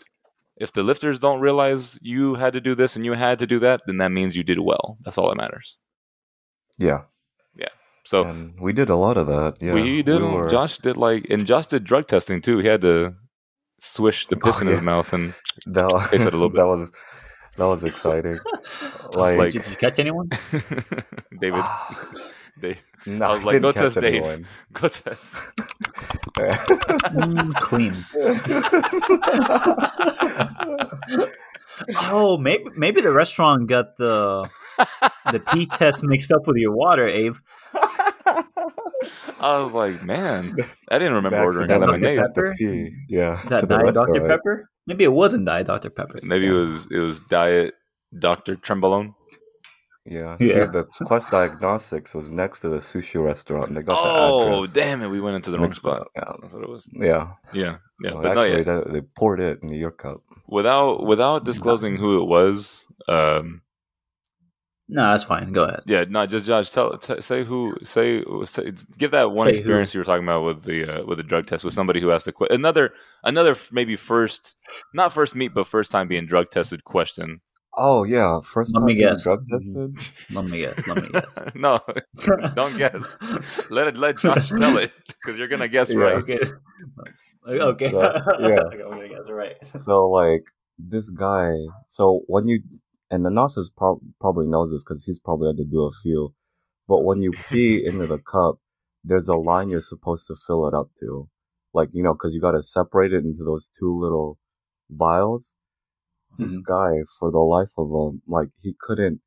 if 0.57 0.71
the 0.73 0.83
lifters 0.83 1.19
don't 1.19 1.39
realize 1.41 1.97
you 2.01 2.35
had 2.35 2.53
to 2.53 2.61
do 2.61 2.75
this 2.75 2.95
and 2.95 3.05
you 3.05 3.13
had 3.13 3.39
to 3.39 3.47
do 3.47 3.59
that, 3.59 3.81
then 3.85 3.97
that 3.97 4.09
means 4.11 4.35
you 4.35 4.43
did 4.43 4.59
well. 4.59 4.97
That's 5.03 5.17
all 5.17 5.29
that 5.29 5.37
matters. 5.37 5.77
Yeah. 6.77 7.01
Yeah. 7.55 7.69
So 8.05 8.23
and 8.25 8.59
we 8.59 8.73
did 8.73 8.89
a 8.89 8.95
lot 8.95 9.17
of 9.17 9.27
that. 9.27 9.57
Yeah. 9.61 9.73
we 9.73 10.01
did. 10.03 10.21
were- 10.21 10.49
Josh 10.49 10.77
did 10.77 10.97
like, 10.97 11.25
and 11.29 11.45
Josh 11.45 11.67
did 11.67 11.83
drug 11.83 12.07
testing 12.07 12.41
too. 12.41 12.57
He 12.59 12.67
had 12.67 12.81
to 12.81 13.15
swish 13.81 14.27
the 14.27 14.35
oh, 14.41 14.45
piss 14.45 14.57
Oh, 14.59 14.61
in 14.61 14.67
his 14.67 14.81
mouth, 14.81 15.11
and 15.13 15.33
that, 15.65 15.89
Taste 16.11 16.25
it 16.27 16.33
a 16.33 16.37
little 16.37 16.49
bit. 16.55 16.57
that 16.57 16.67
was 16.67 16.91
that 17.57 17.65
was 17.65 17.83
exciting. 17.83 18.37
like, 19.13 19.37
like- 19.37 19.53
Did 19.53 19.67
you 19.67 19.75
catch 19.75 19.99
anyone? 19.99 20.29
David, 21.41 21.61
ah. 21.63 22.07
Dave, 22.61 22.77
no, 23.05 23.25
I 23.25 23.33
was 23.33 23.43
like, 23.43 23.53
didn't 23.53 23.61
go 23.63 23.71
test 23.71 23.95
catch 23.95 24.03
Dave. 24.03 24.13
anyone. 24.15 24.47
go 24.73 24.87
test. 24.87 25.33
Mm, 27.13 27.53
clean. 27.55 28.05
Oh, 32.11 32.37
maybe 32.37 32.65
maybe 32.75 32.99
the 33.01 33.11
restaurant 33.11 33.67
got 33.67 33.95
the 33.97 34.49
the 35.31 35.39
pee 35.39 35.65
test 35.65 36.03
mixed 36.03 36.31
up 36.31 36.45
with 36.45 36.57
your 36.57 36.75
water, 36.75 37.07
Abe. 37.07 37.35
I 39.39 39.57
was 39.59 39.73
like, 39.73 40.03
man, 40.03 40.57
I 40.89 40.97
didn't 40.99 41.13
remember 41.13 41.37
They 41.37 41.43
ordering 41.45 41.71
accidentally 41.71 41.99
lemonade. 42.01 42.15
sent 42.17 42.35
the 42.35 42.41
Pepper? 42.41 42.55
pee, 42.57 42.91
Yeah. 43.07 43.41
That 43.47 43.61
to 43.61 43.65
the 43.65 43.77
diet 43.77 43.93
Dr. 43.93 44.27
Pepper? 44.27 44.69
Maybe 44.87 45.05
it 45.05 45.13
wasn't 45.13 45.45
diet 45.45 45.67
Dr. 45.67 45.89
Pepper. 45.89 46.19
maybe 46.21 46.47
it 46.47 46.51
was 46.51 46.87
it 46.91 46.99
was 46.99 47.21
diet 47.21 47.75
Doctor 48.17 48.57
Trenbolone. 48.57 49.13
Yeah. 50.05 50.37
Yeah. 50.39 50.65
See, 50.65 50.71
the 50.71 50.87
Quest 51.05 51.29
Diagnostics 51.31 52.13
was 52.15 52.31
next 52.31 52.61
to 52.61 52.69
the 52.69 52.77
sushi 52.77 53.23
restaurant. 53.23 53.67
and 53.67 53.77
They 53.77 53.81
got 53.83 53.97
Oh, 53.99 54.39
the 54.39 54.57
address 54.59 54.73
damn 54.73 55.01
it, 55.03 55.07
we 55.09 55.19
went 55.21 55.35
into 55.35 55.51
the 55.51 55.59
wrong 55.59 55.73
spot. 55.73 56.07
Yeah. 56.15 56.33
That's 56.41 56.53
what 56.53 56.63
it 56.63 56.69
was. 56.69 56.89
Yeah. 56.93 57.31
Yeah, 57.53 57.77
yeah, 58.01 58.13
Well, 58.13 58.21
but 58.23 58.33
no, 58.33 58.41
actually, 58.41 58.63
yeah. 58.65 58.81
they, 58.85 58.91
they 58.99 59.01
poured 59.01 59.39
it 59.39 59.59
in 59.61 59.69
your 59.69 59.91
cup. 59.91 60.21
without 60.47 61.05
without 61.05 61.45
disclosing 61.45 61.95
who 61.97 62.21
it 62.21 62.25
was. 62.25 62.87
Um, 63.07 63.61
No, 64.87 65.11
that's 65.11 65.23
fine. 65.25 65.51
Go 65.51 65.65
ahead. 65.65 65.81
yeah, 65.85 66.05
no, 66.09 66.25
just 66.25 66.45
Josh, 66.47 66.71
tell 66.71 66.97
t- 66.97 67.21
say 67.21 67.43
who 67.43 67.75
say, 67.83 68.23
say 68.45 68.71
give 68.97 69.11
that 69.11 69.31
one 69.31 69.45
Say 69.45 69.51
who. 69.53 69.57
experience 69.59 69.93
you 69.93 69.99
were 69.99 70.05
talking 70.05 70.23
about 70.23 70.43
with 70.45 70.63
the 70.63 71.01
uh, 71.01 71.05
with 71.05 71.17
the 71.19 71.23
drug 71.23 71.45
test 71.45 71.63
with 71.63 71.75
somebody 71.75 71.99
who 72.01 72.09
asked 72.11 72.27
a 72.27 72.31
question. 72.31 72.55
another 72.55 72.93
another 73.23 73.55
maybe 73.71 73.95
first 73.95 74.55
not 74.95 75.13
first 75.13 75.35
meet 75.35 75.53
but 75.53 75.67
first 75.67 75.91
time 75.91 76.07
being 76.07 76.25
drug 76.25 76.49
tested 76.49 76.83
question. 76.85 77.41
Oh 77.81 78.03
yeah, 78.03 78.41
first 78.41 78.75
Let 78.75 78.81
time 78.81 78.85
me 78.87 78.93
being 78.95 79.07
guess. 79.07 79.23
drug 79.23 79.47
tested. 79.49 79.95
Let 80.31 80.45
me 80.45 80.59
guess. 80.59 80.85
Let 80.85 81.01
me 81.01 81.09
guess. 81.13 81.39
no, 81.55 81.79
don't 82.55 82.77
guess. 82.77 83.17
Let 83.69 83.87
it 83.87 83.95
let 83.97 84.17
Josh 84.19 84.49
tell 84.49 84.77
it 84.77 84.91
because 85.07 85.37
you're 85.37 85.47
gonna 85.47 85.69
guess 85.69 85.89
Yeah. 85.91 85.99
right. 85.99 86.15
okay. 86.17 86.39
Okay. 87.47 87.85
Uh, 87.95 88.21
yeah. 88.41 88.59
okay, 88.67 88.81
I'm 88.83 88.89
gonna 88.91 89.07
guess 89.09 89.29
right. 89.29 89.55
So 89.65 90.09
like 90.09 90.43
this 90.77 91.09
guy. 91.09 91.53
So 91.87 92.21
when 92.27 92.47
you 92.49 92.61
and 93.09 93.25
Anasis 93.25 93.73
prob- 93.75 94.01
probably 94.19 94.47
knows 94.47 94.71
this 94.71 94.83
because 94.83 95.03
he's 95.05 95.19
probably 95.19 95.47
had 95.49 95.57
to 95.57 95.65
do 95.65 95.83
a 95.85 95.91
few. 96.03 96.33
But 96.87 97.03
when 97.03 97.21
you 97.21 97.31
pee 97.31 97.85
into 97.89 98.07
the 98.07 98.17
cup, 98.19 98.55
there's 99.03 99.29
a 99.29 99.35
line 99.35 99.69
you're 99.69 99.79
supposed 99.81 100.27
to 100.27 100.35
fill 100.35 100.67
it 100.67 100.73
up 100.73 100.89
to, 100.99 101.29
like 101.73 101.89
you 101.93 102.03
know, 102.03 102.13
because 102.13 102.33
you 102.35 102.41
got 102.41 102.51
to 102.51 102.63
separate 102.63 103.13
it 103.13 103.23
into 103.23 103.43
those 103.43 103.69
two 103.69 103.97
little 103.99 104.37
vials. 104.89 105.55
This 106.37 106.59
guy, 106.59 107.03
for 107.19 107.31
the 107.31 107.39
life 107.39 107.71
of 107.77 107.87
him, 107.89 108.21
like 108.27 108.49
he 108.61 108.75
couldn't 108.79 109.19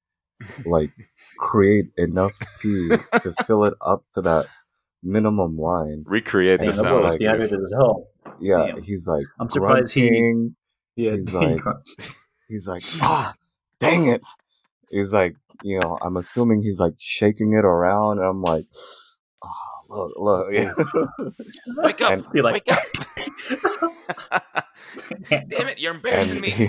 like 0.65 0.91
create 1.39 1.87
enough 1.99 2.39
pee 2.61 2.89
to 3.21 3.35
fill 3.47 3.65
it 3.65 3.75
up 3.81 4.05
to 4.15 4.23
that 4.23 4.47
minimum 5.03 5.57
line. 5.59 6.05
Recreate 6.07 6.61
the 6.61 6.67
Damn, 6.67 6.77
that 6.77 6.83
boy 6.85 6.89
sound. 6.91 7.05
was 7.05 7.13
like 7.13 7.21
dehydrated 7.21 7.61
as 7.63 7.73
hell. 7.77 8.09
Yeah, 8.41 8.67
Damn. 8.67 8.83
he's 8.83 9.07
like 9.07 9.25
I'm 9.39 9.51
surprised 9.51 9.93
he- 9.95 10.51
Yeah, 10.97 11.13
He's 11.13 11.33
like- 11.35 11.61
He's 12.49 12.67
like, 12.69 12.83
ah, 13.01 13.35
dang 13.79 14.07
it. 14.09 14.21
He's 14.91 15.13
like, 15.13 15.37
you 15.63 15.81
know, 15.81 15.99
I'm 16.03 16.17
assuming 16.17 16.63
he's 16.63 16.81
like 16.81 16.95
shaking 16.99 17.53
it 17.55 17.65
around, 17.65 18.19
and 18.19 18.27
I'm 18.27 18.43
like, 18.43 18.67
oh, 19.43 19.53
look, 19.89 20.13
look, 20.19 20.47
yeah. 20.53 20.75
Wake 21.77 22.01
up! 22.03 22.13
And- 22.13 22.27
You're 22.35 22.45
like- 22.45 22.67
Wake 22.67 22.73
up! 22.73 22.83
Damn 25.29 25.69
it! 25.69 25.79
You're 25.79 25.95
embarrassing 25.95 26.41
me. 26.41 26.51
he, 26.51 26.69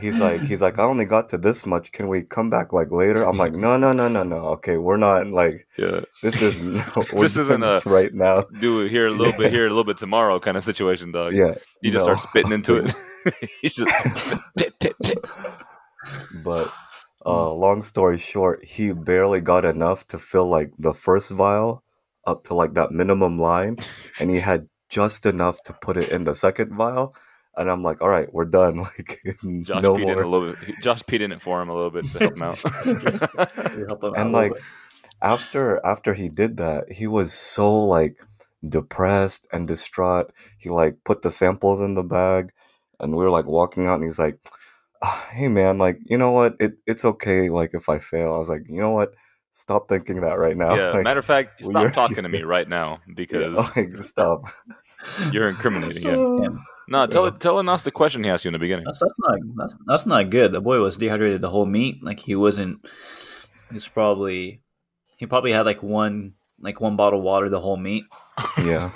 he's 0.00 0.18
like, 0.20 0.40
he's 0.42 0.60
like, 0.62 0.78
I 0.78 0.82
only 0.84 1.04
got 1.04 1.28
to 1.30 1.38
this 1.38 1.66
much. 1.66 1.92
Can 1.92 2.08
we 2.08 2.22
come 2.22 2.50
back 2.50 2.72
like 2.72 2.90
later? 2.92 3.22
I'm 3.24 3.36
like, 3.36 3.52
no, 3.52 3.76
no, 3.76 3.92
no, 3.92 4.08
no, 4.08 4.22
no. 4.22 4.36
Okay, 4.56 4.76
we're 4.76 4.96
not 4.96 5.26
like 5.28 5.66
Yeah. 5.78 6.00
this 6.22 6.40
is 6.42 6.60
no, 6.60 6.82
This 7.12 7.36
isn't 7.36 7.62
a- 7.62 7.80
right 7.86 8.12
now. 8.12 8.42
do 8.60 8.80
it 8.82 8.90
here 8.90 9.06
a 9.06 9.10
little 9.10 9.32
bit 9.36 9.52
here 9.52 9.66
a 9.66 9.70
little 9.70 9.84
bit 9.84 9.98
tomorrow 9.98 10.38
kind 10.40 10.56
of 10.56 10.64
situation 10.64 11.12
dog 11.12 11.34
Yeah, 11.34 11.54
you 11.82 11.90
just 11.92 12.06
no. 12.06 12.14
start 12.16 12.20
spitting 12.28 12.52
into 12.52 12.76
it 12.76 12.94
you 13.62 13.68
just 13.68 13.86
tip, 14.56 14.72
tip, 14.80 14.96
tip. 15.02 15.26
but 16.42 16.72
uh, 17.24 17.52
long 17.52 17.82
story 17.84 18.18
short, 18.18 18.64
he 18.64 18.92
barely 18.92 19.40
got 19.40 19.64
enough 19.64 20.06
to 20.08 20.18
fill 20.18 20.48
like 20.48 20.72
the 20.78 20.92
first 20.92 21.30
vial 21.30 21.84
up 22.26 22.42
to 22.44 22.54
like 22.54 22.74
that 22.74 22.90
minimum 22.90 23.38
line, 23.40 23.76
and 24.18 24.28
he 24.30 24.40
had 24.40 24.66
just 24.88 25.24
enough 25.24 25.62
to 25.64 25.72
put 25.72 25.96
it 25.96 26.08
in 26.10 26.24
the 26.24 26.34
second 26.34 26.74
vial. 26.76 27.14
And 27.56 27.70
I'm 27.70 27.82
like, 27.82 28.00
all 28.00 28.08
right, 28.08 28.32
we're 28.32 28.46
done. 28.46 28.78
Like, 28.98 29.20
josh 29.62 29.82
no 29.82 29.94
peed 29.94 30.02
in 30.10 30.18
a 30.18 30.24
more. 30.24 30.26
little 30.26 30.52
bit 30.54 30.80
josh 30.80 31.02
peed 31.04 31.20
in 31.20 31.32
it 31.32 31.42
for 31.42 31.60
him 31.60 31.68
a 31.68 31.74
little 31.74 31.90
bit 31.90 32.06
to 32.12 32.18
help 32.18 32.36
him 32.36 32.42
out 32.42 32.58
help 33.88 34.04
him 34.04 34.14
And 34.16 34.34
a 34.34 34.38
little 34.38 34.50
like, 34.50 34.52
after 35.20 35.84
after 35.84 36.14
he 36.14 36.28
did 36.28 36.56
that, 36.58 36.92
he 36.92 37.06
was 37.06 37.32
so 37.32 37.72
like 37.84 38.16
depressed 38.68 39.46
and 39.52 39.66
distraught. 39.68 40.32
He 40.58 40.68
like 40.70 40.96
put 41.04 41.22
the 41.22 41.30
samples 41.30 41.80
in 41.80 41.94
the 41.94 42.02
bag, 42.02 42.52
and 43.00 43.12
we 43.12 43.24
were 43.24 43.30
like 43.30 43.46
walking 43.46 43.86
out, 43.86 43.96
and 43.96 44.04
he's 44.04 44.18
like, 44.18 44.38
"Ah, 45.02 45.28
"Hey 45.30 45.48
man, 45.48 45.78
like 45.78 45.98
you 46.04 46.18
know 46.18 46.30
what? 46.32 46.56
It 46.60 46.74
it's 46.86 47.04
okay. 47.04 47.48
Like 47.50 47.74
if 47.74 47.88
I 47.88 47.98
fail, 47.98 48.34
I 48.34 48.38
was 48.38 48.48
like, 48.48 48.62
you 48.68 48.80
know 48.80 48.90
what? 48.92 49.12
Stop 49.52 49.88
thinking 49.88 50.20
that 50.22 50.38
right 50.38 50.56
now. 50.56 50.74
Yeah. 50.74 50.92
Like, 50.94 51.04
Matter 51.04 51.20
of 51.20 51.26
fact, 51.26 51.64
stop 51.64 51.92
talking 51.92 52.22
to 52.22 52.28
me 52.28 52.42
right 52.42 52.68
now 52.68 53.00
yeah, 53.06 53.14
because 53.14 53.76
like 53.76 54.02
stop. 54.04 54.42
you're 55.32 55.48
incriminating. 55.48 56.02
Yeah. 56.04 56.48
No, 56.92 57.06
tell 57.06 57.32
tell 57.32 57.58
us 57.70 57.82
the 57.84 57.90
question 57.90 58.22
he 58.22 58.28
asked 58.28 58.44
you 58.44 58.50
in 58.50 58.52
the 58.52 58.58
beginning. 58.58 58.84
That's 58.84 58.98
that's 59.00 59.18
not 59.20 59.38
that's, 59.56 59.76
that's 59.86 60.06
not 60.06 60.28
good. 60.28 60.52
The 60.52 60.60
boy 60.60 60.78
was 60.80 60.98
dehydrated 60.98 61.40
the 61.40 61.48
whole 61.48 61.64
meet. 61.64 62.04
Like 62.04 62.20
he 62.20 62.34
wasn't. 62.36 62.84
He's 63.72 63.88
probably 63.88 64.60
he 65.16 65.24
probably 65.26 65.52
had 65.52 65.64
like 65.64 65.82
one 65.82 66.34
like 66.60 66.82
one 66.82 66.96
bottle 66.96 67.20
of 67.20 67.24
water 67.24 67.48
the 67.48 67.60
whole 67.60 67.78
meet. 67.78 68.04
Yeah, 68.58 68.90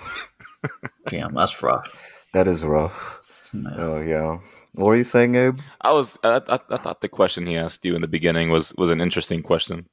Damn, 1.09 1.33
that's 1.35 1.63
rough. 1.63 1.89
that 2.35 2.47
is 2.49 2.65
rough. 2.65 3.21
No. 3.55 3.71
Oh 3.79 4.01
yeah. 4.01 4.39
What 4.75 4.87
were 4.87 4.97
you 4.97 5.05
saying, 5.05 5.35
Abe? 5.35 5.59
I 5.81 5.93
was 5.93 6.19
I, 6.23 6.43
I, 6.49 6.59
I 6.69 6.77
thought 6.77 7.01
the 7.01 7.09
question 7.09 7.47
he 7.47 7.57
asked 7.57 7.83
you 7.85 7.95
in 7.95 8.03
the 8.03 8.09
beginning 8.09 8.51
was 8.51 8.75
was 8.77 8.91
an 8.91 9.01
interesting 9.01 9.43
question. 9.43 9.87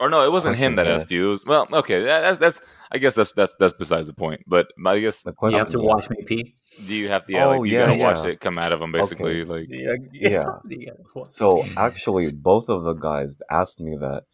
Or 0.00 0.08
no, 0.10 0.24
it 0.24 0.32
wasn't 0.32 0.56
him 0.56 0.74
Question, 0.74 0.76
that 0.76 0.86
yeah. 0.86 0.94
asked 0.96 1.10
you. 1.10 1.26
It 1.26 1.30
was, 1.30 1.44
well, 1.46 1.68
okay, 1.72 2.02
that- 2.02 2.22
that's 2.22 2.38
that's 2.38 2.60
I 2.92 2.98
guess 2.98 3.14
that's 3.14 3.32
that's 3.32 3.54
that's 3.58 3.74
besides 3.74 4.06
the 4.06 4.12
point. 4.14 4.40
But 4.46 4.68
I 4.86 4.98
guess 5.00 5.22
The 5.22 5.34
You 5.42 5.56
have 5.56 5.70
to 5.70 5.80
watch 5.80 6.08
me 6.10 6.16
pee. 6.24 6.54
Do 6.86 6.94
you 6.94 7.08
have 7.08 7.26
to 7.26 7.32
yeah, 7.32 7.46
Oh, 7.46 7.50
like, 7.58 7.68
you 7.70 7.74
yeah, 7.78 7.86
gotta 7.86 8.02
watch 8.02 8.26
it 8.30 8.40
come 8.40 8.58
out 8.58 8.72
of 8.72 8.80
them, 8.80 8.92
basically 8.92 9.44
like 9.44 9.66
Yeah, 9.68 9.94
Yeah. 10.12 10.50
So 11.28 11.64
actually, 11.76 12.32
both 12.32 12.68
of 12.68 12.82
the 12.84 12.94
guys 12.94 13.38
asked 13.50 13.80
me 13.80 13.96
that, 13.98 14.24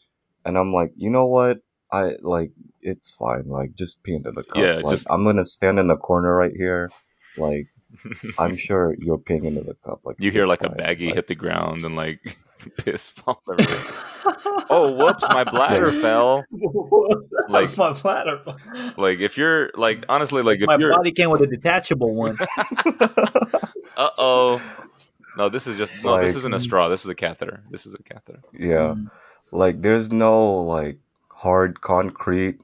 and 0.44 0.56
I'm 0.56 0.72
like, 0.72 0.92
you 0.96 1.10
know 1.10 1.26
what? 1.26 1.58
I 1.92 2.12
like 2.22 2.52
it's 2.80 3.14
fine. 3.14 3.48
Like 3.48 3.74
just 3.74 4.02
pee 4.02 4.14
into 4.14 4.30
the 4.30 4.44
cup. 4.44 4.56
Yeah, 4.56 4.74
Like, 4.76 4.88
just- 4.90 5.06
I'm 5.10 5.24
gonna 5.24 5.44
stand 5.44 5.78
in 5.78 5.88
the 5.88 5.96
corner 5.96 6.34
right 6.34 6.52
here. 6.54 6.90
Like 7.36 7.66
I'm 8.38 8.56
sure 8.56 8.94
you're 8.98 9.18
peeing 9.18 9.44
into 9.44 9.62
the 9.62 9.74
cup. 9.84 10.00
Like 10.04 10.16
you 10.20 10.30
hear 10.30 10.42
it's 10.42 10.48
like 10.48 10.62
a 10.62 10.68
fine. 10.68 10.78
baggie 10.78 11.06
Like, 11.06 11.14
hit 11.16 11.26
the 11.26 11.34
ground 11.34 11.84
and 11.84 11.96
like 11.96 12.20
piss 12.76 13.10
fall 13.10 13.42
everywhere. 13.50 13.78
oh 14.70 14.94
whoops, 14.96 15.22
my 15.28 15.44
bladder 15.44 15.92
fell. 15.92 16.44
Like- 17.48 17.76
my 17.76 17.92
bladder. 17.92 18.40
Like 18.96 19.18
if 19.18 19.36
you're 19.36 19.72
like 19.74 20.04
honestly 20.08 20.42
like 20.42 20.60
if 20.60 20.68
my 20.68 20.76
you're 20.76 20.94
body 20.94 21.10
came 21.10 21.30
with 21.30 21.40
a 21.40 21.48
detachable 21.48 22.14
one. 22.14 22.36
uh 23.96 24.10
oh. 24.18 24.62
No, 25.36 25.48
this 25.48 25.66
is 25.66 25.76
just 25.76 25.92
no. 26.04 26.20
this 26.20 26.36
isn't 26.36 26.54
a 26.54 26.60
straw. 26.60 26.88
This 26.88 27.04
is 27.04 27.10
a 27.10 27.14
catheter. 27.14 27.62
This 27.70 27.86
is 27.86 27.94
a 27.94 28.02
catheter. 28.02 28.40
yeah, 28.52 28.94
like 29.52 29.82
there's 29.82 30.12
no 30.12 30.56
like 30.62 30.98
hard 31.28 31.80
concrete 31.80 32.60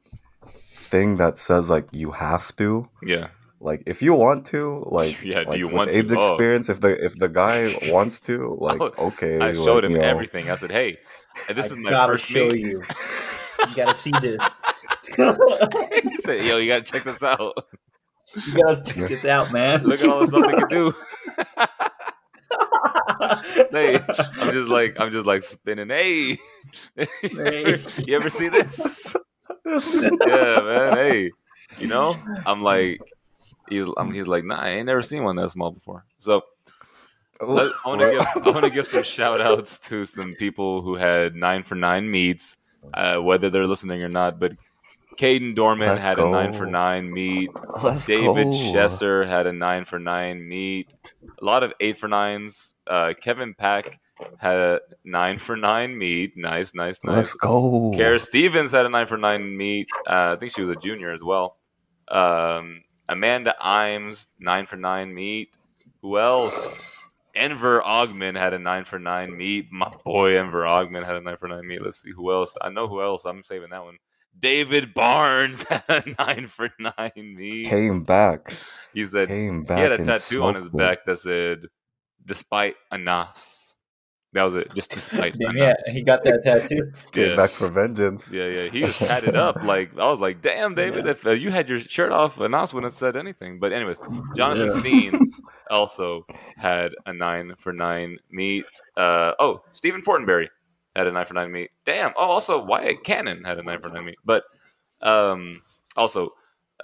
thing 0.74 1.16
that 1.16 1.38
says 1.38 1.70
like 1.70 1.88
you 1.92 2.10
have 2.12 2.54
to. 2.56 2.88
Yeah, 3.02 3.28
Like 3.66 3.82
if 3.84 4.00
you 4.00 4.14
want 4.14 4.46
to, 4.46 4.84
like 4.90 5.20
Yeah, 5.22 5.42
do 5.42 5.48
like, 5.50 5.58
you 5.58 5.66
with 5.66 5.74
want 5.74 5.92
to? 5.92 5.98
Abe's 6.00 6.12
Oh. 6.12 6.30
experience, 6.30 6.68
if 6.68 6.80
the 6.80 7.04
if 7.04 7.18
the 7.18 7.28
guy 7.28 7.68
wants 7.90 8.20
to, 8.20 8.56
like 8.60 8.80
Oh, 8.80 8.92
okay, 9.08 9.36
I 9.40 9.46
like, 9.48 9.54
showed 9.56 9.84
him 9.84 9.92
you 9.92 9.98
know, 9.98 10.04
everything. 10.04 10.48
I 10.48 10.54
said, 10.54 10.70
"Hey, 10.70 10.98
this 11.48 11.66
I 11.66 11.74
is 11.74 11.76
my 11.78 11.90
gotta 11.90 12.12
first 12.12 12.26
show 12.26 12.48
meet." 12.48 12.60
you. 12.60 12.82
You 13.68 13.74
gotta 13.74 13.92
see 13.94 14.12
this. 14.12 14.54
he 15.16 16.16
said, 16.18 16.44
"Yo, 16.44 16.58
you 16.58 16.68
gotta 16.68 16.84
check 16.84 17.02
this 17.04 17.22
out. 17.22 17.54
You 18.46 18.62
gotta 18.62 18.82
check 18.84 19.08
this 19.08 19.24
out, 19.24 19.52
man. 19.52 19.82
Look 19.82 20.00
at 20.00 20.08
all 20.08 20.20
the 20.20 20.26
stuff 20.28 20.46
they 20.46 20.54
can 20.54 20.68
do." 20.68 20.94
hey, 23.72 23.98
I'm 24.40 24.52
just 24.52 24.68
like 24.68 24.96
I'm 25.00 25.10
just 25.10 25.26
like 25.26 25.42
spinning. 25.42 25.88
Hey, 25.90 26.38
Hey. 27.22 27.78
you 28.06 28.14
ever 28.16 28.30
see 28.30 28.48
this? 28.48 29.16
yeah, 29.66 30.60
man. 30.62 30.94
Hey, 30.94 31.32
you 31.78 31.86
know, 31.88 32.16
I'm 32.44 32.62
like, 32.62 33.00
he's, 33.68 33.86
I'm, 33.96 34.12
he's 34.12 34.26
like, 34.26 34.44
nah, 34.44 34.58
I 34.58 34.70
ain't 34.70 34.86
never 34.86 35.02
seen 35.02 35.24
one 35.24 35.36
that 35.36 35.50
small 35.50 35.70
before. 35.70 36.04
So 36.18 36.42
let, 37.40 37.72
I 37.84 37.88
want 37.88 38.00
to 38.00 38.10
give 38.10 38.46
I 38.46 38.50
want 38.50 38.64
to 38.64 38.70
give 38.70 38.86
some 38.86 39.02
shout 39.02 39.40
outs 39.40 39.78
to 39.88 40.04
some 40.04 40.34
people 40.34 40.82
who 40.82 40.94
had 40.96 41.34
nine 41.34 41.62
for 41.62 41.74
nine 41.74 42.10
meets, 42.10 42.56
uh, 42.94 43.18
whether 43.18 43.50
they're 43.50 43.66
listening 43.66 44.02
or 44.02 44.08
not. 44.08 44.38
But 44.38 44.52
Caden 45.16 45.54
Dorman 45.54 45.88
Let's 45.88 46.04
had 46.04 46.18
a 46.18 46.28
nine 46.28 46.52
for 46.52 46.66
nine 46.66 47.12
meet. 47.12 47.50
Let's 47.82 48.06
David 48.06 48.44
go. 48.44 48.50
Chesser 48.50 49.26
had 49.26 49.46
a 49.46 49.52
nine 49.52 49.84
for 49.84 49.98
nine 49.98 50.46
meet. 50.48 50.92
A 51.40 51.44
lot 51.44 51.62
of 51.62 51.72
eight 51.80 51.98
for 51.98 52.08
nines. 52.08 52.74
Uh, 52.86 53.12
Kevin 53.20 53.54
Pack 53.54 53.98
had 54.38 54.56
a 54.56 54.80
nine 55.04 55.38
for 55.38 55.56
nine 55.56 55.96
meet. 55.96 56.36
Nice, 56.36 56.74
nice, 56.74 57.00
nice. 57.04 57.16
Let's 57.16 57.34
go. 57.34 57.92
Kara 57.94 58.20
Stevens 58.20 58.72
had 58.72 58.86
a 58.86 58.88
nine 58.88 59.06
for 59.06 59.16
nine 59.16 59.56
meet. 59.56 59.88
Uh, 60.06 60.34
I 60.34 60.36
think 60.36 60.52
she 60.52 60.62
was 60.62 60.76
a 60.76 60.80
junior 60.80 61.12
as 61.12 61.22
well. 61.22 61.56
Um, 62.08 62.82
Amanda 63.08 63.54
Imes 63.60 64.28
nine 64.38 64.66
for 64.66 64.76
nine 64.76 65.14
meet. 65.14 65.54
Who 66.02 66.18
else? 66.18 66.82
Enver 67.34 67.82
Ogman 67.82 68.38
had 68.38 68.54
a 68.54 68.58
nine 68.58 68.84
for 68.84 68.98
nine 68.98 69.36
meet. 69.36 69.70
My 69.70 69.92
boy 70.04 70.38
Enver 70.38 70.62
Ogman 70.62 71.04
had 71.04 71.16
a 71.16 71.20
nine 71.20 71.36
for 71.36 71.48
nine 71.48 71.66
meet. 71.66 71.82
Let's 71.82 72.02
see 72.02 72.10
who 72.10 72.32
else. 72.32 72.54
I 72.60 72.70
know 72.70 72.88
who 72.88 73.02
else. 73.02 73.24
I'm 73.24 73.42
saving 73.42 73.70
that 73.70 73.84
one. 73.84 73.98
David 74.38 74.94
Barnes 74.94 75.62
had 75.68 75.84
a 75.88 76.04
nine 76.18 76.46
for 76.46 76.70
nine 76.78 77.12
meet. 77.16 77.66
Came 77.66 78.02
back. 78.02 78.54
He 78.92 79.04
said 79.04 79.28
Came 79.28 79.64
he 79.66 79.72
had 79.72 79.92
a 79.92 80.04
tattoo 80.04 80.42
on 80.42 80.54
his 80.54 80.68
back 80.68 81.04
that 81.06 81.18
said 81.18 81.66
"Despite 82.24 82.76
Anas." 82.90 83.65
That 84.36 84.44
was 84.44 84.54
it. 84.54 84.72
Just 84.74 84.90
despite 84.90 85.38
Damn, 85.38 85.56
yeah, 85.56 85.72
he 85.86 86.02
got 86.02 86.22
that 86.24 86.44
tattoo. 86.44 86.92
Came 87.12 87.30
Yeah. 87.30 87.36
back 87.36 87.48
for 87.48 87.68
vengeance. 87.70 88.30
Yeah, 88.30 88.48
yeah, 88.48 88.68
he 88.68 88.82
was 88.82 88.98
tatted 88.98 89.34
up. 89.34 89.62
Like 89.64 89.96
I 89.98 90.04
was 90.10 90.20
like, 90.20 90.42
"Damn, 90.42 90.74
David, 90.74 91.06
Yeah. 91.06 91.12
if 91.12 91.26
uh, 91.26 91.30
you 91.30 91.50
had 91.50 91.70
your 91.70 91.80
shirt 91.80 92.12
off, 92.12 92.38
Anas 92.38 92.74
wouldn't 92.74 92.92
have 92.92 92.98
said 92.98 93.16
anything." 93.16 93.58
But 93.58 93.72
anyways, 93.72 93.96
Jonathan 94.36 94.68
Yeah. 94.74 94.80
Steen 94.80 95.20
also 95.70 96.26
had 96.58 96.92
a 97.06 97.14
nine 97.14 97.54
for 97.58 97.72
nine 97.72 98.18
meet. 98.30 98.66
Uh, 98.94 99.32
oh, 99.40 99.62
Stephen 99.72 100.02
Fortenberry 100.02 100.48
had 100.94 101.06
a 101.06 101.12
nine 101.12 101.24
for 101.24 101.32
nine 101.34 101.50
meet. 101.50 101.70
Damn. 101.86 102.12
Oh, 102.16 102.24
also 102.26 102.62
Wyatt 102.62 103.04
Cannon 103.04 103.42
had 103.42 103.58
a 103.58 103.62
nine 103.62 103.80
for 103.80 103.88
nine 103.88 104.04
meet. 104.04 104.18
But 104.22 104.44
um, 105.00 105.62
also 105.96 106.34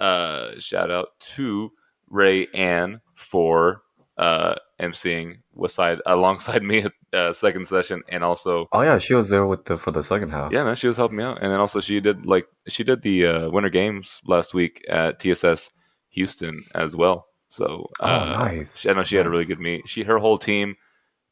uh, 0.01 0.59
shout 0.59 0.89
out 0.89 1.09
to 1.35 1.71
Ray 2.09 2.47
Ann 2.55 2.99
for 3.13 3.83
uh, 4.17 4.55
emceeing 4.79 5.37
West 5.53 5.75
Side 5.75 5.99
alongside 6.07 6.63
me 6.63 6.79
at 6.79 6.91
uh, 7.13 7.31
second 7.31 7.67
session, 7.67 8.01
and 8.09 8.23
also 8.23 8.67
Oh 8.71 8.81
yeah, 8.81 8.97
she 8.97 9.13
was 9.13 9.29
there 9.29 9.45
with 9.45 9.65
the 9.65 9.77
for 9.77 9.91
the 9.91 10.03
second 10.03 10.31
half. 10.31 10.51
yeah, 10.51 10.63
man, 10.63 10.75
she 10.75 10.87
was 10.87 10.97
helping 10.97 11.17
me 11.17 11.23
out, 11.23 11.41
and 11.41 11.51
then 11.51 11.59
also 11.59 11.79
she 11.79 11.99
did 11.99 12.25
like 12.25 12.45
she 12.67 12.83
did 12.83 13.01
the 13.03 13.25
uh, 13.27 13.49
Winter 13.49 13.69
Games 13.69 14.21
last 14.25 14.53
week 14.53 14.83
at 14.89 15.19
TSS 15.19 15.69
Houston 16.09 16.63
as 16.75 16.95
well. 16.95 17.25
So 17.49 17.89
Oh, 17.99 18.05
uh, 18.05 18.25
nice. 18.37 18.77
she, 18.77 18.89
I 18.89 18.93
know 18.93 19.03
she 19.03 19.15
had 19.15 19.27
a 19.27 19.29
really 19.29 19.45
good 19.45 19.59
meet. 19.59 19.87
She 19.87 20.03
her 20.03 20.17
whole 20.17 20.37
team, 20.39 20.75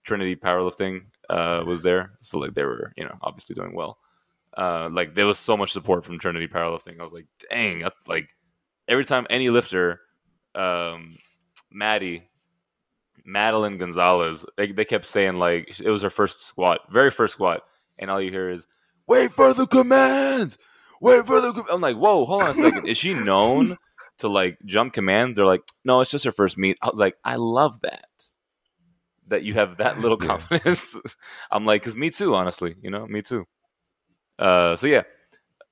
Trinity 0.05 0.35
Powerlifting, 0.35 1.01
uh, 1.29 1.63
was 1.65 1.81
there, 1.83 2.11
so 2.21 2.37
like 2.39 2.53
they 2.53 2.63
were 2.63 2.91
you 2.95 3.03
know 3.05 3.17
obviously 3.21 3.55
doing 3.55 3.73
well. 3.75 3.97
Uh, 4.57 4.89
like 4.91 5.15
there 5.15 5.25
was 5.25 5.39
so 5.39 5.55
much 5.57 5.71
support 5.71 6.03
from 6.05 6.19
Trinity 6.19 6.47
Powerlifting. 6.47 6.99
I 6.99 7.03
was 7.03 7.13
like, 7.13 7.25
dang, 7.49 7.83
I- 7.85 7.91
like 8.05 8.29
every 8.87 9.05
time 9.05 9.25
any 9.29 9.49
lifter, 9.49 10.01
um, 10.55 11.15
Maddie. 11.71 12.27
Madeline 13.25 13.77
Gonzalez, 13.77 14.45
they, 14.57 14.71
they 14.71 14.85
kept 14.85 15.05
saying 15.05 15.35
like 15.35 15.79
it 15.79 15.89
was 15.89 16.01
her 16.01 16.09
first 16.09 16.43
squat, 16.45 16.81
very 16.91 17.11
first 17.11 17.33
squat, 17.33 17.61
and 17.99 18.09
all 18.09 18.21
you 18.21 18.31
hear 18.31 18.49
is 18.49 18.67
wait 19.07 19.31
for 19.33 19.53
the 19.53 19.67
command. 19.67 20.57
Wait 21.01 21.25
for 21.25 21.41
the. 21.41 21.53
Com-. 21.53 21.65
I'm 21.71 21.81
like, 21.81 21.97
whoa, 21.97 22.25
hold 22.25 22.43
on 22.43 22.51
a 22.51 22.53
second. 22.53 22.87
Is 22.87 22.97
she 22.97 23.13
known 23.13 23.77
to 24.19 24.27
like 24.27 24.57
jump 24.65 24.93
command? 24.93 25.35
They're 25.35 25.45
like, 25.45 25.63
no, 25.83 26.01
it's 26.01 26.11
just 26.11 26.25
her 26.25 26.31
first 26.31 26.57
meet. 26.57 26.77
I 26.81 26.87
was 26.87 26.99
like, 26.99 27.15
I 27.23 27.35
love 27.37 27.81
that. 27.81 28.05
That 29.27 29.43
you 29.43 29.53
have 29.55 29.77
that 29.77 29.99
little 29.99 30.17
Yeah. 30.21 30.27
confidence. 30.27 30.95
I'm 31.51 31.65
like, 31.65 31.81
cause 31.83 31.95
me 31.95 32.09
too, 32.09 32.35
honestly. 32.35 32.75
You 32.81 32.91
know, 32.91 33.07
me 33.07 33.21
too. 33.21 33.47
Uh, 34.37 34.75
so 34.75 34.87
yeah. 34.87 35.03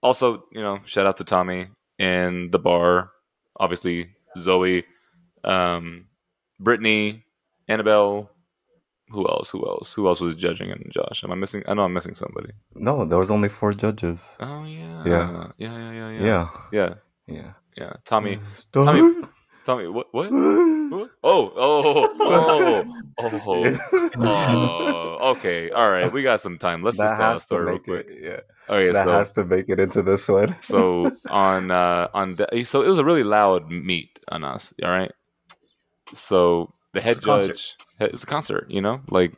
Also, 0.01 0.45
you 0.51 0.61
know, 0.61 0.79
shout 0.85 1.05
out 1.05 1.17
to 1.17 1.23
Tommy 1.23 1.67
and 1.99 2.51
the 2.51 2.59
bar. 2.59 3.11
Obviously, 3.59 4.11
Zoe, 4.37 4.85
um, 5.43 6.05
Brittany, 6.59 7.25
Annabelle. 7.69 8.29
Who 9.09 9.27
else? 9.27 9.49
Who 9.49 9.65
else? 9.67 9.93
Who 9.93 10.07
else 10.07 10.19
was 10.21 10.35
judging? 10.35 10.69
And 10.71 10.85
Josh, 10.91 11.23
am 11.23 11.31
I 11.31 11.35
missing? 11.35 11.63
I 11.67 11.73
know 11.73 11.83
I'm 11.83 11.93
missing 11.93 12.13
somebody. 12.13 12.51
No, 12.75 13.05
there 13.05 13.17
was 13.17 13.31
only 13.31 13.49
four 13.49 13.73
judges. 13.73 14.29
Oh 14.39 14.65
yeah, 14.65 15.03
Yeah. 15.05 15.47
yeah, 15.57 15.77
yeah, 15.77 15.91
yeah, 15.91 16.09
yeah, 16.11 16.21
Yeah. 16.21 16.49
yeah. 16.71 16.93
Yeah. 17.27 17.53
yeah. 17.77 17.93
Tommy, 18.05 18.39
Tommy- 18.71 19.23
Tommy, 19.65 19.87
what? 19.87 20.07
What? 20.11 20.31
What? 20.89 21.11
Oh, 21.23 21.53
oh, 21.55 22.07
oh, 22.19 22.83
oh, 23.19 23.41
oh. 23.45 24.09
oh. 24.17 25.31
Okay, 25.33 25.69
all 25.69 25.91
right. 25.91 26.11
We 26.11 26.23
got 26.23 26.41
some 26.41 26.57
time. 26.57 26.81
Let's 26.81 26.97
just 26.97 27.11
that 27.11 27.17
tell 27.19 27.35
a 27.35 27.39
story 27.39 27.65
real 27.65 27.77
quick. 27.79 28.07
it. 28.09 28.17
Yeah. 28.23 28.75
Okay, 28.75 28.91
that 28.91 29.05
so 29.05 29.11
has 29.11 29.31
to 29.33 29.45
make 29.45 29.69
it 29.69 29.79
into 29.79 30.01
this 30.01 30.27
one. 30.27 30.55
so 30.61 31.11
on 31.29 31.69
uh 31.69 32.07
on 32.15 32.35
the, 32.37 32.63
so 32.63 32.81
it 32.81 32.87
was 32.87 32.97
a 32.97 33.05
really 33.05 33.23
loud 33.23 33.69
meet 33.69 34.19
on 34.29 34.43
us. 34.43 34.73
All 34.83 34.89
right. 34.89 35.11
So 36.13 36.73
the 36.93 37.01
head 37.01 37.17
It's 37.17 37.25
judge, 37.25 37.75
it's 37.99 38.23
a 38.23 38.27
concert. 38.27 38.67
You 38.69 38.81
know, 38.81 39.01
like 39.09 39.33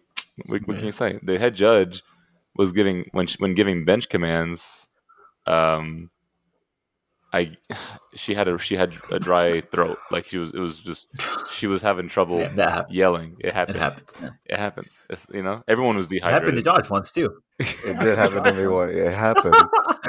what, 0.46 0.62
what 0.68 0.76
Yeah. 0.76 0.78
can 0.78 0.86
you 0.86 0.92
say? 0.92 1.20
The 1.24 1.38
head 1.40 1.56
judge 1.56 2.04
was 2.56 2.72
giving 2.72 3.06
when 3.12 3.28
when 3.40 3.56
giving 3.56 3.86
bench 3.86 4.10
commands. 4.10 4.88
um, 5.48 6.10
I 7.34 7.56
she 8.16 8.34
had 8.34 8.48
a 8.50 8.58
she 8.60 8.76
had 8.76 8.94
a 9.10 9.18
dry 9.20 9.62
throat. 9.62 9.98
Like 10.12 10.26
she 10.28 10.38
was 10.38 10.50
it 10.54 10.60
was 10.60 10.80
just 10.80 11.08
she 11.52 11.66
was 11.68 11.82
having 11.82 12.10
trouble 12.10 12.40
Yeah, 12.40 12.50
that 12.56 12.72
happened. 12.72 12.96
yelling. 12.96 13.38
It 13.40 13.48
It 13.48 13.54
happened. 13.54 13.78
happened. 13.80 14.12
Yeah. 14.22 14.30
It 14.48 14.60
happens. 14.60 15.00
It's, 15.10 15.28
you 15.34 15.42
know, 15.42 15.64
everyone 15.68 15.96
was 15.96 16.12
It 16.12 16.22
happened 16.24 16.58
to 16.58 16.62
dehydrated. 16.62 16.66
Josh 16.66 16.90
once 16.90 17.12
too. 17.12 17.42
It 17.60 18.00
did 18.00 18.18
happen 18.18 18.44
to 18.44 18.54
me. 18.54 18.68
One. 18.68 18.90
It 18.90 19.14
happens. 19.14 19.56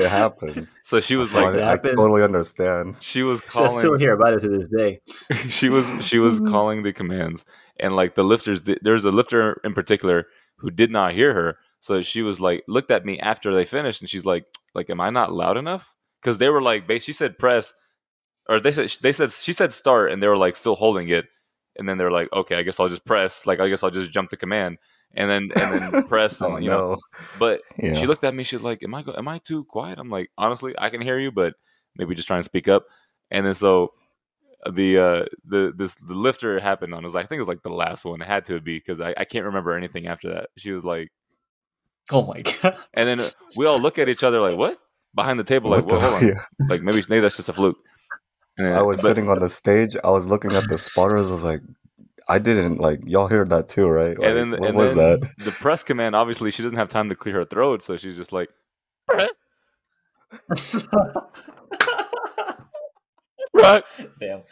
It 0.00 0.08
happens. 0.08 0.68
So 0.82 0.98
she 1.00 1.14
was 1.16 1.32
like, 1.32 1.54
it 1.54 1.60
I, 1.60 1.62
I 1.62 1.70
happened. 1.70 1.96
totally 1.96 2.22
understand. 2.24 2.96
she 3.00 3.22
was 3.22 3.40
So 3.48 3.66
I 3.66 3.68
still 3.68 3.82
calling. 3.90 4.00
hear 4.00 4.12
about 4.14 4.34
it 4.34 4.40
to 4.40 4.48
this 4.48 4.66
day. 4.68 5.00
she 5.48 5.68
was 5.68 5.90
she 6.04 6.18
was 6.18 6.40
calling 6.54 6.82
the 6.82 6.92
commands, 6.92 7.44
and 7.78 7.94
like 7.94 8.14
the 8.16 8.24
lifters, 8.24 8.62
did- 8.62 8.80
there's 8.82 9.04
a 9.04 9.12
lifter 9.12 9.60
in 9.64 9.74
particular 9.74 10.26
who 10.56 10.70
did 10.70 10.90
not 10.90 11.12
hear 11.12 11.34
her. 11.34 11.58
So 11.80 12.00
she 12.02 12.22
was 12.22 12.40
like, 12.40 12.64
looked 12.68 12.90
at 12.90 13.04
me 13.04 13.18
after 13.20 13.54
they 13.54 13.64
finished, 13.64 14.00
and 14.00 14.10
she's 14.10 14.24
like, 14.24 14.44
like, 14.74 14.88
am 14.90 15.00
I 15.00 15.10
not 15.10 15.32
loud 15.32 15.56
enough? 15.56 15.91
Because 16.22 16.38
they 16.38 16.48
were 16.48 16.62
like, 16.62 16.84
she 17.02 17.12
said 17.12 17.38
press, 17.38 17.72
or 18.48 18.60
they 18.60 18.72
said 18.72 18.92
they 19.02 19.12
said 19.12 19.30
she 19.32 19.52
said 19.52 19.72
start, 19.72 20.12
and 20.12 20.22
they 20.22 20.28
were 20.28 20.36
like 20.36 20.56
still 20.56 20.76
holding 20.76 21.08
it, 21.08 21.26
and 21.76 21.88
then 21.88 21.98
they 21.98 22.04
were 22.04 22.10
like, 22.12 22.32
okay, 22.32 22.56
I 22.56 22.62
guess 22.62 22.78
I'll 22.80 22.88
just 22.88 23.04
press, 23.04 23.46
like 23.46 23.60
I 23.60 23.68
guess 23.68 23.82
I'll 23.82 23.90
just 23.90 24.10
jump 24.12 24.30
the 24.30 24.36
command, 24.36 24.78
and 25.14 25.30
then 25.30 25.50
and 25.56 25.72
then 25.72 25.92
press, 26.08 26.40
and 26.40 26.54
Oh 26.54 26.58
you 26.58 26.70
know. 26.70 26.80
no. 26.92 26.96
But 27.34 27.62
Yeah. 27.78 27.94
she 27.94 28.06
looked 28.06 28.24
at 28.24 28.34
me. 28.34 28.44
She's 28.44 28.62
like, 28.62 28.82
"Am 28.82 28.94
I 28.94 29.04
am 29.16 29.28
I 29.28 29.38
too 29.38 29.64
quiet?" 29.64 29.98
I'm 29.98 30.10
like, 30.10 30.30
"Honestly, 30.38 30.74
I 30.78 30.90
can 30.90 31.00
hear 31.00 31.18
you, 31.18 31.32
but 31.32 31.54
maybe 31.96 32.14
just 32.14 32.28
try 32.28 32.36
and 32.36 32.44
speak 32.44 32.68
up." 32.68 32.84
And 33.30 33.46
then 33.46 33.54
so 33.54 33.92
the 34.72 34.98
uh 34.98 35.24
the 35.44 35.72
this 35.76 35.94
the 35.96 36.14
lifter 36.14 36.60
happened 36.60 36.94
on. 36.94 37.02
It 37.02 37.06
was 37.06 37.14
like, 37.14 37.24
I 37.24 37.28
think 37.28 37.38
it 37.38 37.42
was 37.42 37.48
like 37.48 37.62
the 37.62 37.70
last 37.70 38.04
one. 38.04 38.22
It 38.22 38.28
had 38.28 38.44
to 38.46 38.60
be 38.60 38.78
because 38.78 39.00
I, 39.00 39.14
I 39.16 39.24
can't 39.24 39.46
remember 39.46 39.72
anything 39.76 40.06
after 40.06 40.34
that. 40.34 40.50
She 40.56 40.72
was 40.72 40.84
like, 40.84 41.10
Oh 42.10 42.26
my 42.26 42.42
god! 42.62 42.76
and 42.94 43.06
then 43.08 43.30
we 43.56 43.66
all 43.66 43.78
look 43.80 43.98
at 43.98 44.08
each 44.08 44.22
other 44.22 44.40
like, 44.40 44.56
"What?" 44.56 44.78
Behind 45.14 45.38
the 45.38 45.44
table, 45.44 45.70
like, 45.70 45.80
What 45.84 45.88
the- 45.88 45.94
"Well, 45.96 46.10
hold 46.10 46.22
on." 46.22 46.28
yeah. 46.36 46.44
Like 46.68 46.82
maybe 46.82 47.02
maybe 47.08 47.20
that's 47.20 47.36
just 47.36 47.48
a 47.48 47.52
fluke. 47.52 47.76
And, 48.58 48.74
I 48.74 48.82
was 48.82 49.00
but- 49.02 49.08
sitting 49.08 49.28
on 49.28 49.38
the 49.40 49.48
stage. 49.48 49.96
I 50.02 50.10
was 50.10 50.26
looking 50.28 50.52
at 50.52 50.68
the 50.68 50.78
spotters. 50.78 51.28
I 51.28 51.32
was 51.32 51.42
like, 51.42 51.60
I 52.28 52.38
didn't 52.38 52.78
like 52.78 53.00
y'all 53.04 53.28
heard 53.28 53.50
that 53.50 53.68
too, 53.68 53.86
right? 53.88 54.18
Like, 54.18 54.26
and 54.28 54.36
then 54.38 54.50
what 54.60 54.68
and 54.68 54.76
was 54.78 54.94
then 54.94 55.20
that? 55.20 55.30
the 55.44 55.50
press 55.52 55.82
command. 55.82 56.14
Obviously, 56.16 56.50
she 56.50 56.62
doesn't 56.62 56.78
have 56.78 56.88
time 56.88 57.08
to 57.08 57.14
clear 57.14 57.34
her 57.36 57.44
throat, 57.44 57.82
so 57.82 57.96
she's 57.96 58.16
just 58.16 58.32
like, 58.32 58.48
"Press, 59.08 59.30
right." 63.54 63.82
Damn. 64.20 64.42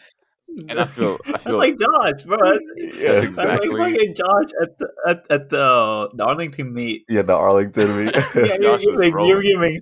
And 0.68 0.80
I 0.80 0.84
feel 0.84 1.16
I 1.26 1.30
That's 1.32 1.44
feel 1.44 1.58
like 1.58 1.78
Josh, 1.78 2.24
bro. 2.24 2.36
That's, 2.42 2.58
Yeah, 2.76 3.12
that's 3.12 3.24
exactly. 3.24 3.68
like 3.68 3.92
fucking 3.94 4.14
Josh 4.16 4.50
at 4.60 4.78
the 4.78 4.88
at, 5.06 5.18
at 5.30 5.48
the, 5.48 6.10
the 6.14 6.24
Arlington 6.24 6.74
meet. 6.74 7.04
Yeah, 7.08 7.22
the 7.22 7.34
Arlington 7.34 8.04
meet. 8.06 8.16
Yeah, 8.34 8.34
you're, 8.34 8.58
Josh 8.62 8.82
you're, 8.82 8.92
was 8.92 9.00
like, 9.00 9.14
rolling. 9.14 9.30
you're 9.30 9.42
giving. 9.42 9.78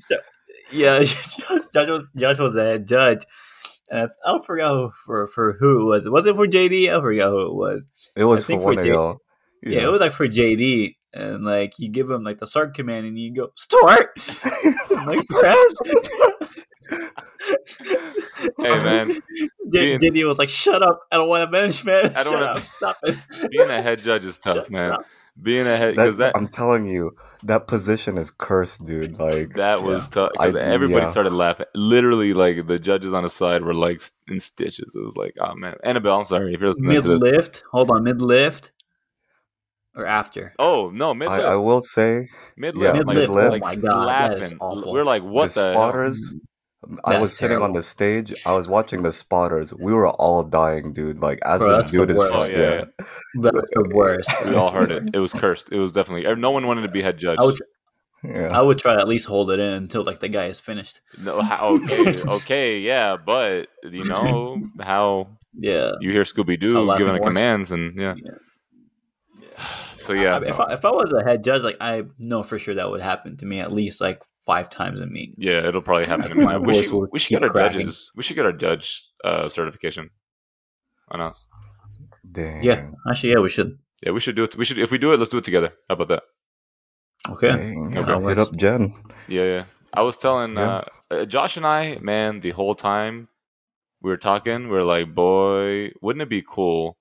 Yeah, 0.71 1.03
Josh, 1.03 1.89
was 1.89 2.11
Josh 2.16 2.39
was 2.39 2.55
the 2.55 2.62
head 2.64 2.87
judge. 2.89 3.25
And 3.91 4.11
I 4.25 4.33
don't 4.33 4.45
who, 4.75 4.91
for 5.07 5.27
for 5.29 5.55
who 5.59 5.81
it 5.81 5.85
was. 5.97 6.09
Was 6.09 6.27
it 6.27 6.37
for 6.37 6.47
JD? 6.47 6.91
I 6.95 7.01
forgot 7.01 7.31
who 7.31 7.47
it 7.47 7.55
was. 7.55 7.83
it 8.16 8.25
was 8.25 8.45
for 8.45 8.59
one 8.59 8.77
for 8.77 8.83
Jake- 8.83 8.93
y'all. 8.93 9.19
Yeah. 9.62 9.85
it 9.85 9.91
was 9.91 10.01
like 10.01 10.12
for 10.12 10.29
JD, 10.29 10.95
and 11.14 11.45
like 11.45 11.79
you 11.79 11.89
give 11.91 12.11
him 12.11 12.23
like 12.23 12.39
the 12.39 12.47
start 12.47 12.75
command, 12.75 13.07
and 13.07 13.19
you 13.19 13.35
go 13.35 13.49
start. 13.57 14.11
I'm 14.45 15.07
like 15.07 15.27
press. 15.29 15.75
Hey, 18.59 18.69
man. 18.85 19.09
J- 19.73 19.99
Being- 19.99 20.01
JD 20.01 20.27
was 20.29 20.39
like, 20.39 20.49
"Shut 20.49 20.83
up! 20.83 21.01
I 21.11 21.16
don't 21.16 21.29
want 21.29 21.43
to 21.47 21.51
bench, 21.51 21.85
man. 21.85 22.07
I 22.16 22.23
don't 22.23 22.33
Shut 22.33 22.35
wanna- 22.35 22.47
up! 22.47 22.62
Stop 22.62 22.97
it! 23.05 23.16
being 23.51 23.69
a 23.71 23.83
head 23.83 23.99
judge 23.99 24.25
is 24.25 24.39
tough, 24.39 24.57
Shut- 24.57 24.71
man. 24.71 24.93
stop. 24.95 25.05
Being 25.41 25.66
a 25.66 25.76
head 25.76 25.97
That, 25.97 26.05
because 26.05 26.16
that 26.16 26.36
I'm 26.36 26.49
telling 26.49 26.89
you, 26.89 27.14
that 27.45 27.68
position 27.68 28.18
is 28.18 28.30
cursed, 28.30 28.84
dude. 28.84 29.18
Like 29.18 29.55
that 29.55 29.82
was 29.82 30.09
tough 30.09 30.32
because 30.32 30.55
everybody 30.57 31.05
yeah. 31.07 31.11
started 31.11 31.32
laughing. 31.32 31.66
Literally, 31.74 32.34
like 32.34 32.66
the 32.66 32.78
judges 32.78 33.12
on 33.12 33.22
the 33.22 33.30
side 33.30 33.62
were 33.62 33.74
like 33.74 34.01
in 34.26 34.41
stitches. 34.41 34.95
It 34.97 35.05
was 35.05 35.16
like, 35.16 35.34
oh 35.41 35.55
man, 35.55 35.76
Annabelle, 35.84 36.18
I'm 36.18 36.24
sorry 36.24 36.55
if 36.55 36.61
you're 36.61 36.70
listening 36.70 36.89
Mid 36.89 37.05
lift. 37.05 37.62
Hold 37.70 37.91
on, 37.91 38.03
mid 38.03 38.20
lift 38.20 38.72
or 39.99 40.07
after? 40.07 40.55
Oh 40.59 40.91
no, 40.91 41.12
mid 41.12 41.28
I, 41.28 41.36
lift, 41.36 41.49
I 41.49 41.57
will 41.57 41.82
say, 41.82 42.28
mid 42.57 42.76
lift. 42.76 42.95
yeah, 42.95 43.03
lift, 43.03 43.09
mid-lift, 43.09 43.30
oh 43.30 43.49
like, 43.51 43.62
my 43.62 43.70
like 43.70 43.82
God, 43.82 44.09
that 44.09 44.32
is 44.32 44.41
laughing. 44.41 44.59
awful. 44.61 44.93
We're 44.93 45.05
like, 45.05 45.22
what 45.22 45.51
the 45.51 45.61
the, 45.61 45.72
hell? 45.72 45.93
Mm. 45.93 46.41
Spotters. 46.81 47.01
I 47.05 47.11
That's 47.12 47.20
was 47.20 47.37
sitting 47.37 47.59
on 47.59 47.72
the 47.72 47.83
stage. 47.83 48.35
I 48.47 48.53
was 48.53 48.68
watching 48.68 49.03
the 49.03 49.12
spotters. 49.12 49.74
We 49.74 49.93
were 49.93 50.09
all 50.09 50.43
dying, 50.43 50.93
dude. 50.93 51.20
Like 51.20 51.41
as 51.45 51.59
Bro, 51.61 51.83
this 51.83 51.91
dude 51.91 52.11
is 52.11 52.18
worst. 52.18 52.51
Oh, 52.51 52.53
yeah, 52.55 52.59
yeah. 52.59 52.85
That's 53.43 53.70
the 53.70 53.91
worst. 53.95 54.31
We 54.45 54.55
all 54.55 54.70
heard 54.70 54.91
it. 54.91 55.11
It 55.14 55.18
was 55.18 55.33
cursed. 55.43 55.70
It 55.72 55.79
was 55.79 55.93
definitely. 55.93 56.26
Er, 56.26 56.37
no 56.37 56.51
one 56.51 56.66
wanted 56.66 56.83
to 56.83 56.89
be 56.89 57.03
head 57.03 57.18
judge. 57.18 57.39
I 57.41 57.45
would, 57.45 57.59
yeah. 58.24 58.49
I 58.59 58.62
would 58.62 58.79
try 58.79 58.95
to 58.95 59.01
at 59.01 59.09
least 59.09 59.26
hold 59.26 59.51
it 59.51 59.61
in 59.61 59.72
until 59.74 60.03
like 60.03 60.20
the 60.20 60.29
guy 60.29 60.47
is 60.47 60.61
finished. 60.61 61.01
No, 61.20 61.41
how, 61.41 61.74
okay, 61.85 62.22
okay, 62.29 62.79
yeah, 62.81 63.16
but 63.16 63.68
you 63.85 64.05
know 64.05 64.62
how 64.81 65.29
Yeah. 65.57 65.93
you 66.01 66.11
hear 66.12 66.24
Scooby 66.24 66.59
Doo 66.59 66.97
giving 66.97 67.14
the 67.14 67.20
commands, 67.20 67.70
and 67.72 67.99
yeah. 68.01 68.14
Yeah. 68.16 68.33
So 69.97 70.12
yeah, 70.14 70.39
I- 70.39 70.45
if 70.49 70.61
I, 70.61 70.72
if 70.72 70.85
I 70.85 70.91
was 70.91 71.12
a 71.12 71.22
head 71.24 71.43
judge, 71.45 71.62
like 71.62 71.76
I 71.81 72.05
know 72.18 72.43
for 72.43 72.59
sure 72.59 72.74
that 72.74 72.91
would 72.91 73.01
happen 73.01 73.37
to 73.39 73.47
me 73.47 73.61
at 73.61 73.72
least 73.72 74.01
like 74.01 74.22
five 74.49 74.70
times 74.70 74.99
a 75.01 75.07
meet. 75.07 75.34
Yeah, 75.36 75.61
it'll 75.68 75.82
probably 75.88 76.07
happen. 76.12 76.28
My 76.42 76.57
we 76.59 76.72
voice 76.72 76.84
should 76.84 76.92
will 76.94 77.09
we 77.12 77.18
should 77.20 77.28
keep 77.28 77.40
get 77.40 77.49
our 77.49 77.55
cracking. 77.57 77.80
judges. 77.86 78.11
We 78.16 78.22
should 78.24 78.36
get 78.38 78.46
our 78.51 78.57
judge 78.66 78.86
uh, 79.28 79.49
certification 79.57 80.11
on 81.12 81.20
us. 81.28 81.46
Damn. 82.38 82.62
Yeah, 82.68 82.78
actually, 83.11 83.32
yeah, 83.34 83.40
we 83.46 83.51
should. 83.51 83.78
Yeah, 84.03 84.12
we 84.16 84.20
should 84.20 84.36
do 84.36 84.44
it. 84.44 84.57
We 84.57 84.64
should 84.64 84.78
if 84.78 84.90
we 84.90 84.99
do 84.99 85.12
it, 85.12 85.18
let's 85.18 85.30
do 85.30 85.38
it 85.38 85.44
together. 85.44 85.70
How 85.88 85.94
about 85.94 86.09
that? 86.09 86.22
Okay. 87.30 87.49
Dang. 87.49 87.99
Okay. 87.99 88.28
Hit 88.28 88.38
up 88.38 88.57
Jen. 88.57 88.94
Yeah, 89.28 89.44
yeah. 89.55 89.64
I 89.92 90.03
was 90.03 90.16
telling 90.16 90.55
Yeah. 90.55 90.62
uh, 90.68 90.84
uh, 91.11 91.24
Josh 91.24 91.57
and 91.57 91.66
I, 91.66 91.99
man, 92.01 92.40
the 92.40 92.51
whole 92.53 92.74
time 92.74 93.28
we 94.03 94.11
were 94.11 94.16
talking, 94.30 94.68
we 94.68 94.76
are 94.76 94.84
like, 94.84 95.14
boy, 95.14 95.90
wouldn't 96.01 96.22
it 96.22 96.28
be 96.28 96.42
cool 96.46 96.96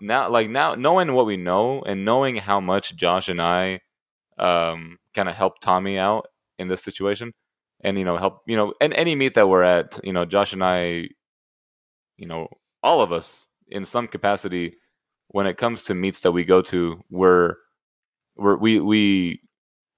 now? 0.00 0.28
Like 0.30 0.48
now, 0.50 0.74
knowing 0.74 1.12
what 1.14 1.26
we 1.26 1.36
know 1.36 1.82
and 1.82 2.04
knowing 2.04 2.36
how 2.36 2.60
much 2.60 2.96
Josh 2.96 3.28
and 3.28 3.40
I 3.42 3.80
um, 4.38 4.98
kind 5.14 5.28
of 5.28 5.34
helped 5.34 5.62
Tommy 5.62 5.98
out 5.98 6.26
in 6.62 6.68
this 6.68 6.82
situation, 6.82 7.32
and 7.82 7.98
you 7.98 8.04
know, 8.04 8.16
help 8.16 8.40
you 8.46 8.56
know, 8.56 8.72
and 8.80 8.94
any 8.94 9.14
meet 9.14 9.34
that 9.34 9.48
we're 9.48 9.62
at, 9.62 10.00
you 10.02 10.12
know, 10.12 10.24
Josh 10.24 10.52
and 10.54 10.64
I, 10.64 11.08
you 12.16 12.26
know, 12.26 12.48
all 12.82 13.02
of 13.02 13.12
us 13.12 13.46
in 13.68 13.84
some 13.84 14.08
capacity, 14.08 14.76
when 15.28 15.46
it 15.46 15.58
comes 15.58 15.84
to 15.84 15.94
meets 15.94 16.20
that 16.20 16.32
we 16.32 16.44
go 16.44 16.62
to, 16.62 17.02
we're 17.10 17.56
we're 18.36 18.56
we 18.56 18.80
we 18.80 19.40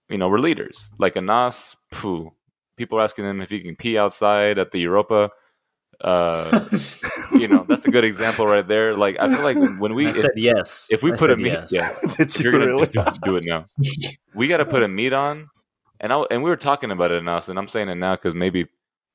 you 0.08 0.18
know, 0.18 0.28
we're 0.28 0.38
leaders. 0.38 0.90
Like 0.98 1.16
Anas, 1.16 1.76
poo. 1.90 2.32
People 2.76 2.98
are 2.98 3.02
asking 3.02 3.24
him 3.24 3.40
if 3.40 3.50
he 3.50 3.60
can 3.60 3.76
pee 3.76 3.96
outside 3.98 4.58
at 4.58 4.72
the 4.72 4.80
Europa. 4.80 5.30
Uh, 6.00 6.68
you 7.32 7.46
know, 7.46 7.64
that's 7.68 7.86
a 7.86 7.90
good 7.90 8.04
example 8.04 8.46
right 8.46 8.66
there. 8.66 8.94
Like, 8.94 9.16
I 9.20 9.32
feel 9.32 9.44
like 9.44 9.56
when 9.78 9.94
we, 9.94 10.06
I 10.06 10.10
if, 10.10 10.16
said 10.16 10.32
yes. 10.36 10.88
if 10.90 11.02
we 11.02 11.12
I 11.12 11.16
put 11.16 11.30
a 11.30 11.36
meet, 11.36 11.52
yes. 11.52 11.72
yeah, 11.72 11.94
you're 12.38 12.52
gonna 12.52 12.86
just 12.86 12.92
do, 12.92 13.30
do 13.30 13.36
it 13.36 13.44
now. 13.44 13.66
We 14.34 14.48
got 14.48 14.56
to 14.58 14.64
put 14.64 14.82
a 14.82 14.88
meet 14.88 15.12
on, 15.12 15.48
and 16.04 16.12
I 16.12 16.22
and 16.30 16.42
we 16.42 16.50
were 16.50 16.56
talking 16.56 16.90
about 16.90 17.10
it 17.10 17.22
Anas, 17.22 17.48
and 17.48 17.58
I'm 17.58 17.66
saying 17.66 17.88
it 17.88 17.94
now 17.94 18.14
because 18.14 18.34
maybe 18.34 18.66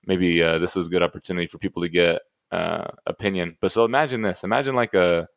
maybe 0.07 0.41
uh, 0.41 0.57
this 0.57 0.75
is 0.75 0.87
a 0.87 0.89
good 0.89 1.03
opportunity 1.03 1.45
for 1.45 1.59
people 1.59 1.83
to 1.83 1.89
get 1.89 2.23
uh, 2.51 2.85
opinion. 3.05 3.57
But 3.61 3.71
so 3.71 3.85
imagine 3.85 4.23
this: 4.23 4.43
imagine 4.43 4.75
like 4.75 4.95
a, 4.95 5.27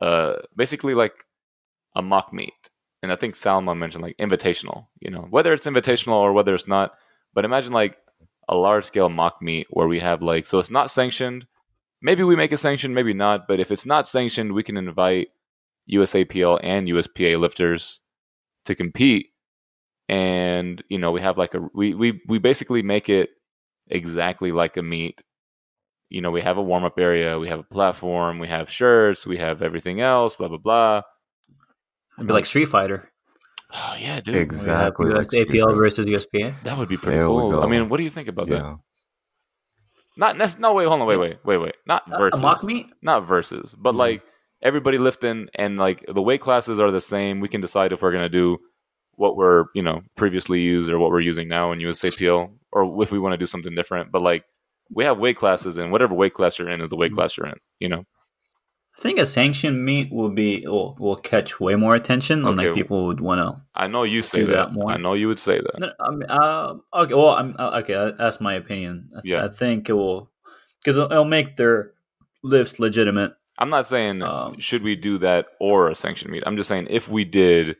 uh, 0.00 0.36
basically 0.56 0.94
like 0.94 1.12
a 1.94 2.00
mock 2.00 2.32
meet, 2.32 2.70
and 3.02 3.12
I 3.12 3.16
think 3.16 3.34
Salma 3.34 3.76
mentioned 3.76 4.02
like 4.02 4.16
invitational. 4.16 4.86
You 5.00 5.10
know, 5.10 5.26
whether 5.28 5.52
it's 5.52 5.66
invitational 5.66 6.14
or 6.14 6.32
whether 6.32 6.54
it's 6.54 6.66
not, 6.66 6.94
but 7.34 7.44
imagine 7.44 7.74
like 7.74 7.98
a 8.48 8.56
large 8.56 8.84
scale 8.84 9.10
mock 9.10 9.42
meet 9.42 9.66
where 9.68 9.86
we 9.86 10.00
have 10.00 10.22
like 10.22 10.46
so 10.46 10.58
it's 10.60 10.70
not 10.70 10.90
sanctioned. 10.90 11.46
Maybe 12.00 12.24
we 12.24 12.36
make 12.36 12.52
it 12.52 12.56
sanctioned, 12.56 12.94
maybe 12.94 13.12
not. 13.12 13.46
But 13.46 13.60
if 13.60 13.70
it's 13.70 13.84
not 13.84 14.08
sanctioned, 14.08 14.52
we 14.52 14.62
can 14.62 14.78
invite 14.78 15.28
USAPL 15.92 16.58
and 16.62 16.88
USPA 16.88 17.38
lifters 17.38 18.00
to 18.64 18.74
compete, 18.74 19.29
and 20.10 20.82
you 20.88 20.98
know 20.98 21.12
we 21.12 21.20
have 21.20 21.38
like 21.38 21.54
a 21.54 21.60
we 21.72 21.94
we 21.94 22.20
we 22.26 22.38
basically 22.38 22.82
make 22.82 23.08
it 23.08 23.30
exactly 23.88 24.50
like 24.52 24.76
a 24.76 24.82
meet. 24.82 25.20
You 26.12 26.20
know, 26.22 26.32
we 26.32 26.40
have 26.42 26.58
a 26.58 26.62
warm 26.62 26.84
up 26.84 26.98
area, 26.98 27.38
we 27.38 27.48
have 27.48 27.60
a 27.60 27.68
platform, 27.76 28.40
we 28.40 28.48
have 28.48 28.68
shirts, 28.68 29.24
we 29.24 29.38
have 29.38 29.62
everything 29.62 30.00
else, 30.00 30.34
blah 30.34 30.48
blah 30.48 30.58
blah. 30.58 31.02
It'd 32.18 32.26
be 32.26 32.32
like 32.32 32.46
Street 32.46 32.66
Fighter. 32.68 33.08
Oh 33.72 33.94
yeah, 33.96 34.18
dude, 34.20 34.34
Exactly. 34.34 35.06
We 35.06 35.14
like 35.14 35.26
Street 35.26 35.48
USAPL 35.48 35.64
Fighter. 35.66 35.76
versus 35.76 36.06
USPA. 36.06 36.62
that 36.64 36.76
would 36.76 36.88
be 36.88 36.96
pretty 36.96 37.18
There 37.18 37.26
cool. 37.26 37.62
I 37.62 37.68
mean, 37.68 37.88
what 37.88 37.98
do 37.98 38.02
you 38.02 38.10
think 38.10 38.26
about 38.26 38.48
that? 38.48 38.78
Not 40.16 40.36
nec- 40.36 40.58
no 40.58 40.74
wait, 40.74 40.88
hold 40.88 41.00
on, 41.00 41.06
wait, 41.06 41.16
wait, 41.18 41.38
wait, 41.44 41.58
wait. 41.58 41.74
Not 41.86 42.02
A 42.12 42.18
versus. 42.18 42.42
mock 42.42 42.64
meet? 42.64 42.86
not 43.00 43.26
versus, 43.28 43.74
but 43.78 43.94
Mhm. 43.94 43.98
like 43.98 44.22
everybody 44.62 44.98
lifting 44.98 45.48
and 45.54 45.78
like 45.78 46.04
the 46.08 46.20
weight 46.20 46.40
classes 46.40 46.80
are 46.80 46.90
the 46.90 47.00
same. 47.00 47.38
We 47.40 47.48
can 47.48 47.60
decide 47.60 47.92
if 47.92 48.02
we're 48.02 48.12
gonna 48.12 48.28
do 48.28 48.58
what 49.20 49.36
we're 49.36 49.66
you 49.74 49.82
know 49.82 50.00
previously 50.16 50.60
used 50.60 50.88
or 50.90 50.98
what 50.98 51.10
we're 51.10 51.20
using 51.32 51.46
now 51.46 51.72
in 51.72 51.78
USAPL, 51.78 52.50
or 52.72 53.02
if 53.02 53.12
we 53.12 53.18
want 53.18 53.34
to 53.34 53.36
do 53.38 53.46
something 53.46 53.74
different. 53.74 54.10
But 54.10 54.22
like 54.22 54.44
we 54.92 55.04
have 55.04 55.18
weight 55.18 55.36
classes, 55.36 55.76
and 55.78 55.92
whatever 55.92 56.14
weight 56.14 56.34
class 56.34 56.58
you're 56.58 56.70
in 56.70 56.80
is 56.80 56.90
the 56.90 56.96
weight 56.96 57.12
Mhm. 57.12 57.16
class 57.16 57.36
you're 57.36 57.46
in. 57.46 57.58
You 57.78 57.90
know, 57.90 58.04
I 58.98 59.02
think 59.02 59.18
a 59.18 59.26
sanctioned 59.26 59.84
meet 59.84 60.10
will 60.10 60.30
be 60.30 60.64
will, 60.66 60.96
will 60.98 61.16
catch 61.16 61.60
way 61.60 61.74
more 61.76 61.94
attention, 61.94 62.38
and 62.46 62.58
Okay. 62.58 62.68
like 62.68 62.74
people 62.74 63.06
would 63.06 63.20
want 63.20 63.40
to. 63.42 63.60
I 63.74 63.86
know 63.88 64.04
you 64.04 64.22
say 64.22 64.42
that. 64.44 64.52
that 64.52 64.72
more. 64.72 64.90
I 64.90 64.96
know 64.96 65.12
you 65.12 65.28
would 65.28 65.38
say 65.38 65.58
that. 65.60 65.78
No, 65.78 65.90
I 66.00 66.10
mean, 66.10 66.30
uh, 66.30 66.74
okay, 67.02 67.14
well, 67.14 67.34
I'm 67.40 67.54
uh, 67.58 67.78
okay. 67.80 68.12
That's 68.18 68.40
my 68.40 68.54
opinion. 68.54 69.10
I, 69.16 69.20
Yeah. 69.24 69.44
I 69.44 69.48
think 69.48 69.88
it 69.90 69.92
will 69.94 70.30
because 70.80 70.96
it'll, 70.96 71.12
it'll 71.12 71.24
make 71.38 71.56
their 71.56 71.92
lifts 72.42 72.78
legitimate. 72.80 73.34
I'm 73.58 73.68
not 73.68 73.86
saying 73.86 74.22
Um, 74.22 74.58
should 74.58 74.82
we 74.82 74.96
do 74.96 75.18
that 75.18 75.48
or 75.60 75.88
a 75.90 75.94
sanctioned 75.94 76.30
meet. 76.32 76.42
I'm 76.46 76.56
just 76.56 76.68
saying 76.70 76.86
if 76.88 77.10
we 77.10 77.24
did 77.26 77.76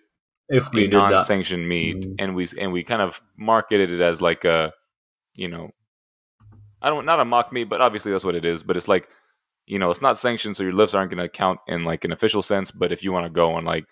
If 0.51 0.73
we 0.73 0.87
a 0.87 0.89
non-sanctioned 0.89 1.69
meet 1.69 1.97
Mhm. 1.97 2.15
and 2.19 2.35
we 2.35 2.47
and 2.59 2.73
we 2.73 2.83
kind 2.85 3.03
of 3.03 3.21
marketed 3.37 3.91
it 3.91 4.01
as 4.01 4.21
like 4.21 4.45
a, 4.45 4.73
you 5.37 5.49
know, 5.49 5.71
I 6.83 6.91
don't 6.91 7.07
not 7.07 7.21
a 7.21 7.25
mock 7.25 7.53
meet, 7.53 7.69
but 7.69 7.81
obviously 7.81 8.13
that's 8.13 8.25
what 8.25 8.35
it 8.35 8.45
is. 8.45 8.63
But 8.63 8.77
it's 8.77 8.89
like, 8.89 9.09
you 9.67 9.79
know, 9.79 9.91
it's 9.91 10.03
not 10.03 10.19
sanctioned, 10.19 10.57
so 10.57 10.65
your 10.65 10.73
lifts 10.73 10.95
aren't 10.95 11.11
going 11.11 11.23
to 11.23 11.29
count 11.29 11.61
in 11.69 11.85
like 11.85 12.05
an 12.05 12.13
official 12.13 12.43
sense. 12.43 12.71
But 12.71 12.91
if 12.93 13.05
you 13.05 13.13
want 13.13 13.27
to 13.27 13.31
go 13.31 13.53
on 13.55 13.65
like 13.65 13.85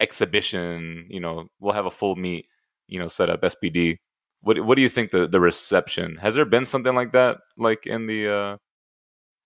exhibition, 0.00 1.06
you 1.10 1.20
know, 1.20 1.48
we'll 1.60 1.74
have 1.74 1.86
a 1.86 1.90
full 1.90 2.16
meet, 2.16 2.46
you 2.86 2.98
know, 2.98 3.08
set 3.08 3.28
up 3.30 3.42
SPD. 3.42 3.98
What 4.40 4.60
what 4.64 4.76
do 4.76 4.82
you 4.82 4.88
think 4.88 5.10
the 5.10 5.26
the 5.26 5.40
reception 5.40 6.16
has 6.16 6.34
there 6.34 6.44
been 6.44 6.64
something 6.66 6.94
like 6.94 7.12
that 7.12 7.38
like 7.56 7.86
in 7.86 8.06
the 8.06 8.28
uh 8.32 8.56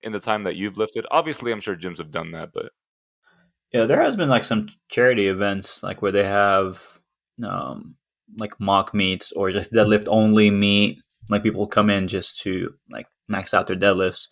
in 0.03 0.13
the 0.13 0.21
time 0.21 0.45
that 0.45 0.57
you've 0.57 0.77
lifted? 0.79 1.07
Obviously, 1.11 1.53
I'm 1.53 1.61
sure 1.61 1.77
gyms 1.77 1.99
have 1.99 2.11
done 2.11 2.33
that, 2.33 2.51
but 2.53 2.71
yeah, 3.73 3.85
there 3.85 4.03
has 4.03 4.17
been 4.17 4.29
like 4.29 4.45
some 4.45 4.69
charity 4.89 5.29
events 5.29 5.83
like 5.83 6.03
where 6.03 6.13
they 6.13 6.25
have 6.25 6.99
um 7.45 7.97
like 8.39 8.59
mock 8.61 8.95
meets 8.95 9.33
or 9.33 9.51
just 9.51 9.73
deadlift 9.73 10.07
only 10.09 10.51
meet. 10.51 11.01
Like 11.29 11.43
people 11.43 11.67
come 11.67 11.91
in 11.91 12.09
just 12.09 12.41
to 12.41 12.75
like 12.91 13.07
max 13.29 13.55
out 13.55 13.67
their 13.67 13.77
deadlifts. 13.77 14.29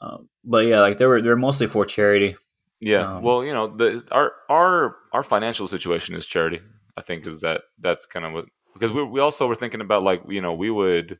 Um, 0.00 0.28
but 0.44 0.66
yeah, 0.66 0.80
like 0.80 0.98
they 0.98 1.06
were 1.06 1.22
they're 1.22 1.36
mostly 1.36 1.66
for 1.66 1.84
charity. 1.84 2.36
Yeah. 2.80 3.16
Um, 3.16 3.22
well, 3.22 3.44
you 3.44 3.52
know, 3.52 3.68
the 3.68 4.02
our 4.10 4.32
our 4.48 4.96
our 5.12 5.22
financial 5.22 5.68
situation 5.68 6.14
is 6.14 6.26
charity. 6.26 6.60
I 6.96 7.02
think 7.02 7.26
is 7.26 7.40
that 7.40 7.62
that's 7.78 8.06
kind 8.06 8.24
of 8.24 8.32
what 8.32 8.46
because 8.72 8.92
we 8.92 9.02
we 9.04 9.20
also 9.20 9.46
were 9.46 9.54
thinking 9.54 9.80
about 9.80 10.02
like 10.02 10.22
you 10.28 10.40
know 10.40 10.54
we 10.54 10.70
would 10.70 11.18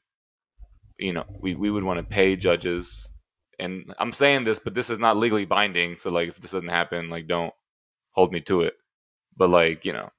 you 0.99 1.13
know 1.13 1.25
we 1.41 1.55
we 1.55 1.71
would 1.71 1.85
want 1.85 1.99
to 1.99 2.05
pay 2.05 2.37
judges 2.37 3.09
and 3.59 3.95
I'm 3.99 4.13
saying 4.13 4.45
this 4.45 4.59
but 4.59 4.75
this 4.75 4.91
is 4.91 4.99
not 4.99 5.17
legally 5.17 5.45
binding 5.45 5.97
so 5.97 6.11
like 6.11 6.29
if 6.29 6.41
this 6.41 6.53
doesn't 6.53 6.69
happen 6.69 7.11
like 7.11 7.27
don't 7.27 7.53
hold 8.13 8.33
me 8.33 8.41
to 8.43 8.63
it 8.63 8.75
but 9.37 9.51
like 9.51 9.85
you 9.85 9.93
know 9.93 10.11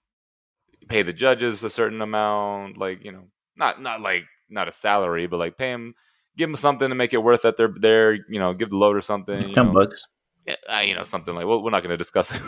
pay 0.87 1.01
the 1.01 1.13
judges 1.13 1.63
a 1.63 1.69
certain 1.69 2.01
amount 2.01 2.77
like 2.77 3.03
you 3.03 3.11
know 3.11 3.23
not 3.55 3.81
not 3.81 4.01
like 4.01 4.25
not 4.49 4.67
a 4.67 4.71
salary 4.71 5.27
but 5.27 5.37
like 5.37 5.57
pay 5.57 5.71
them 5.71 5.93
give 6.37 6.49
them 6.49 6.55
something 6.55 6.89
to 6.89 6.95
make 6.95 7.13
it 7.13 7.23
worth 7.23 7.41
that 7.43 7.57
they're 7.57 7.73
there 7.79 8.13
you 8.13 8.39
know 8.39 8.53
give 8.53 8.69
the 8.69 8.75
load 8.75 8.95
or 8.95 9.01
something 9.01 9.49
you 9.49 9.53
Ten 9.53 9.67
know 9.67 9.73
bucks. 9.73 10.07
Yeah, 10.45 10.55
uh, 10.69 10.79
you 10.81 10.93
know, 10.93 11.03
something 11.03 11.33
like 11.33 11.45
well, 11.45 11.63
we're 11.63 11.71
not 11.71 11.81
going 11.81 11.89
to 11.91 11.97
discuss 11.97 12.31
it, 12.33 12.41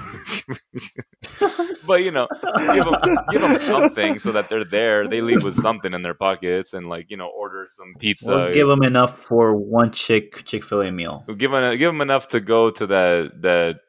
but 1.88 2.04
you 2.04 2.12
know, 2.12 2.28
give 2.74 2.86
them 2.86 3.18
give 3.32 3.42
them 3.42 3.58
something 3.58 4.20
so 4.20 4.32
that 4.32 4.50
they're 4.50 4.64
there. 4.66 5.08
They 5.08 5.22
leave 5.22 5.44
with 5.44 5.56
something 5.56 5.94
in 5.94 6.02
their 6.04 6.14
pockets 6.14 6.74
and 6.74 6.90
like 6.90 7.10
you 7.10 7.18
know, 7.18 7.28
order 7.28 7.68
some 7.76 7.96
pizza. 8.00 8.50
Or 8.50 8.54
give 8.54 8.68
them 8.68 8.84
enough 8.84 9.18
for 9.18 9.56
one 9.56 9.92
chick 9.92 10.46
Chick 10.46 10.64
Fil 10.64 10.82
A 10.82 10.92
meal. 10.92 11.24
give 11.38 11.52
them 11.52 11.78
give 11.78 11.90
them 11.92 12.02
enough 12.02 12.28
to 12.30 12.40
go 12.40 12.70
to 12.70 12.88
that 12.88 13.32
that 13.42 13.80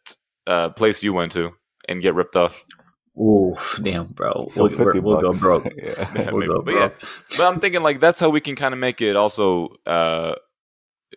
uh, 0.46 0.70
place 0.70 1.02
you 1.02 1.12
went 1.12 1.32
to 1.32 1.50
and 1.88 2.00
get 2.02 2.14
ripped 2.14 2.36
off. 2.36 2.64
Oof, 3.20 3.80
damn, 3.82 4.06
bro. 4.12 4.46
So 4.46 4.64
we'll, 4.64 4.76
fifty 4.76 5.00
we'll 5.00 5.20
go 5.20 5.28
bucks. 5.28 5.40
broke. 5.40 5.64
yeah. 5.76 6.08
Yeah, 6.14 6.30
We'll 6.30 6.38
maybe. 6.40 6.52
go 6.52 6.62
But 6.62 6.74
yeah, 6.74 6.88
but 7.36 7.40
I'm 7.46 7.60
thinking 7.60 7.82
like 7.82 8.00
that's 8.00 8.20
how 8.20 8.30
we 8.30 8.40
can 8.40 8.56
kind 8.56 8.72
of 8.72 8.80
make 8.80 9.00
it 9.02 9.16
also, 9.16 9.70
uh, 9.86 10.34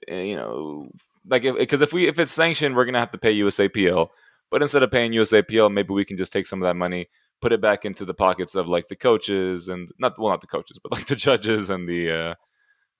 eh, 0.07 0.23
you 0.23 0.35
know, 0.35 0.89
like 1.27 1.43
because 1.43 1.81
if, 1.81 1.93
we 1.93 2.07
if 2.07 2.19
it's 2.19 2.31
sanctioned, 2.31 2.75
we're 2.75 2.85
gonna 2.85 2.99
have 2.99 3.11
to 3.11 3.17
pay 3.17 3.35
USAPL. 3.35 4.07
But 4.49 4.61
instead 4.61 4.83
of 4.83 4.91
paying 4.91 5.11
USAPL, 5.13 5.73
maybe 5.73 5.93
we 5.93 6.05
can 6.05 6.17
just 6.17 6.33
take 6.33 6.45
some 6.45 6.61
of 6.61 6.67
that 6.67 6.75
money, 6.75 7.09
put 7.41 7.53
it 7.53 7.61
back 7.61 7.85
into 7.85 8.03
the 8.03 8.13
pockets 8.13 8.53
of 8.55 8.67
like 8.67 8.89
the 8.89 8.95
coaches 8.95 9.69
and 9.69 9.89
not 9.97 10.19
well, 10.19 10.29
not 10.29 10.41
the 10.41 10.47
coaches, 10.47 10.77
but 10.81 10.91
like 10.91 11.07
the 11.07 11.15
judges 11.15 11.69
and 11.69 11.87
the 11.87 12.11
uh, 12.11 12.35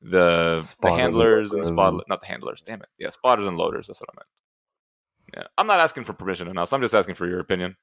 the 0.02 0.58
the 0.58 0.62
Spotters 0.62 0.92
and 0.92 1.02
handlers 1.02 1.52
and 1.52 1.60
loaders 1.60 1.68
spot 1.68 2.04
not 2.08 2.22
the 2.22 2.28
handlers. 2.28 2.62
Damn 2.62 2.82
it, 2.82 2.90
yeah, 2.98 3.10
spotters 3.10 3.48
and 3.48 3.58
loaders. 3.58 3.88
That's 3.88 4.00
what 4.00 4.10
I 4.12 4.16
meant. 4.18 4.28
Yeah, 5.36 5.48
I'm 5.58 5.68
not 5.68 5.80
asking 5.80 6.06
for 6.06 6.14
permission 6.14 6.48
enough. 6.48 6.74
I'm 6.74 6.82
just 6.82 6.96
asking 6.96 7.16
for 7.16 7.28
your 7.28 7.40
opinion. 7.40 7.76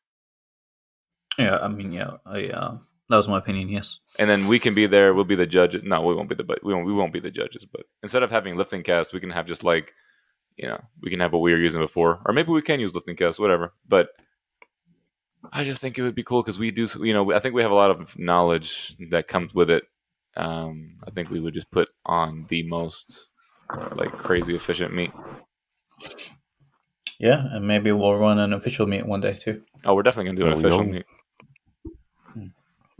Yeah, 1.38 1.58
I 1.58 1.68
mean, 1.68 1.92
yeah, 1.92 2.16
I, 2.26 2.48
uh, 2.48 2.78
that 3.08 3.16
was 3.16 3.28
my 3.28 3.38
opinion. 3.38 3.68
Yes. 3.68 4.00
and 4.18 4.28
then 4.28 4.48
we 4.48 4.58
can 4.58 4.74
be 4.74 4.86
there. 4.86 5.14
We'll 5.14 5.24
be 5.24 5.36
the 5.36 5.46
judge. 5.46 5.80
No, 5.82 6.02
we 6.02 6.14
won't 6.14 6.28
be 6.28 6.34
the 6.34 6.44
but 6.44 6.62
we 6.64 6.74
won't 6.74 6.86
we 6.86 6.92
won't 6.92 7.12
be 7.12 7.20
the 7.20 7.30
judges. 7.30 7.64
But 7.64 7.82
instead 8.02 8.22
of 8.22 8.30
having 8.30 8.56
LiftingCast, 8.56 9.12
we 9.12 9.20
can 9.20 9.30
have 9.30 9.46
just 9.46 9.62
like 9.62 9.92
you 10.58 10.68
know 10.68 10.80
we 11.02 11.10
can 11.10 11.20
have 11.20 11.32
what 11.32 11.40
we 11.40 11.52
were 11.52 11.58
using 11.58 11.80
before, 11.80 12.20
or 12.26 12.32
maybe 12.34 12.50
we 12.50 12.62
can 12.62 12.80
use 12.80 12.92
LiftingCast, 12.92 13.38
whatever. 13.38 13.72
But 13.88 14.08
I 15.52 15.64
just 15.64 15.80
think 15.80 15.98
it 15.98 16.02
would 16.02 16.14
be 16.14 16.24
cool 16.24 16.42
because 16.42 16.58
we 16.58 16.70
do. 16.70 16.86
You 17.00 17.14
know, 17.14 17.32
I 17.32 17.38
think 17.38 17.54
we 17.54 17.62
have 17.62 17.70
a 17.70 17.74
lot 17.74 17.90
of 17.90 18.18
knowledge 18.18 18.96
that 19.10 19.28
comes 19.28 19.54
with 19.54 19.70
it. 19.70 19.84
Um, 20.36 20.98
I 21.06 21.10
think 21.10 21.30
we 21.30 21.40
would 21.40 21.54
just 21.54 21.70
put 21.70 21.88
on 22.04 22.46
the 22.48 22.62
most 22.64 23.30
like 23.94 24.12
crazy 24.12 24.54
efficient 24.54 24.94
meat. 24.94 25.12
Yeah, 27.18 27.44
and 27.50 27.66
maybe 27.66 27.90
we'll 27.90 28.14
run 28.14 28.38
an 28.38 28.52
official 28.52 28.86
meet 28.86 29.06
one 29.06 29.20
day 29.20 29.34
too. 29.34 29.62
Oh, 29.84 29.94
we're 29.94 30.02
definitely 30.02 30.30
gonna 30.32 30.40
do 30.40 30.46
an 30.46 30.50
There 30.50 30.56
we 30.56 30.64
official 30.64 30.84
go. 30.84 30.92
meet. 30.92 31.06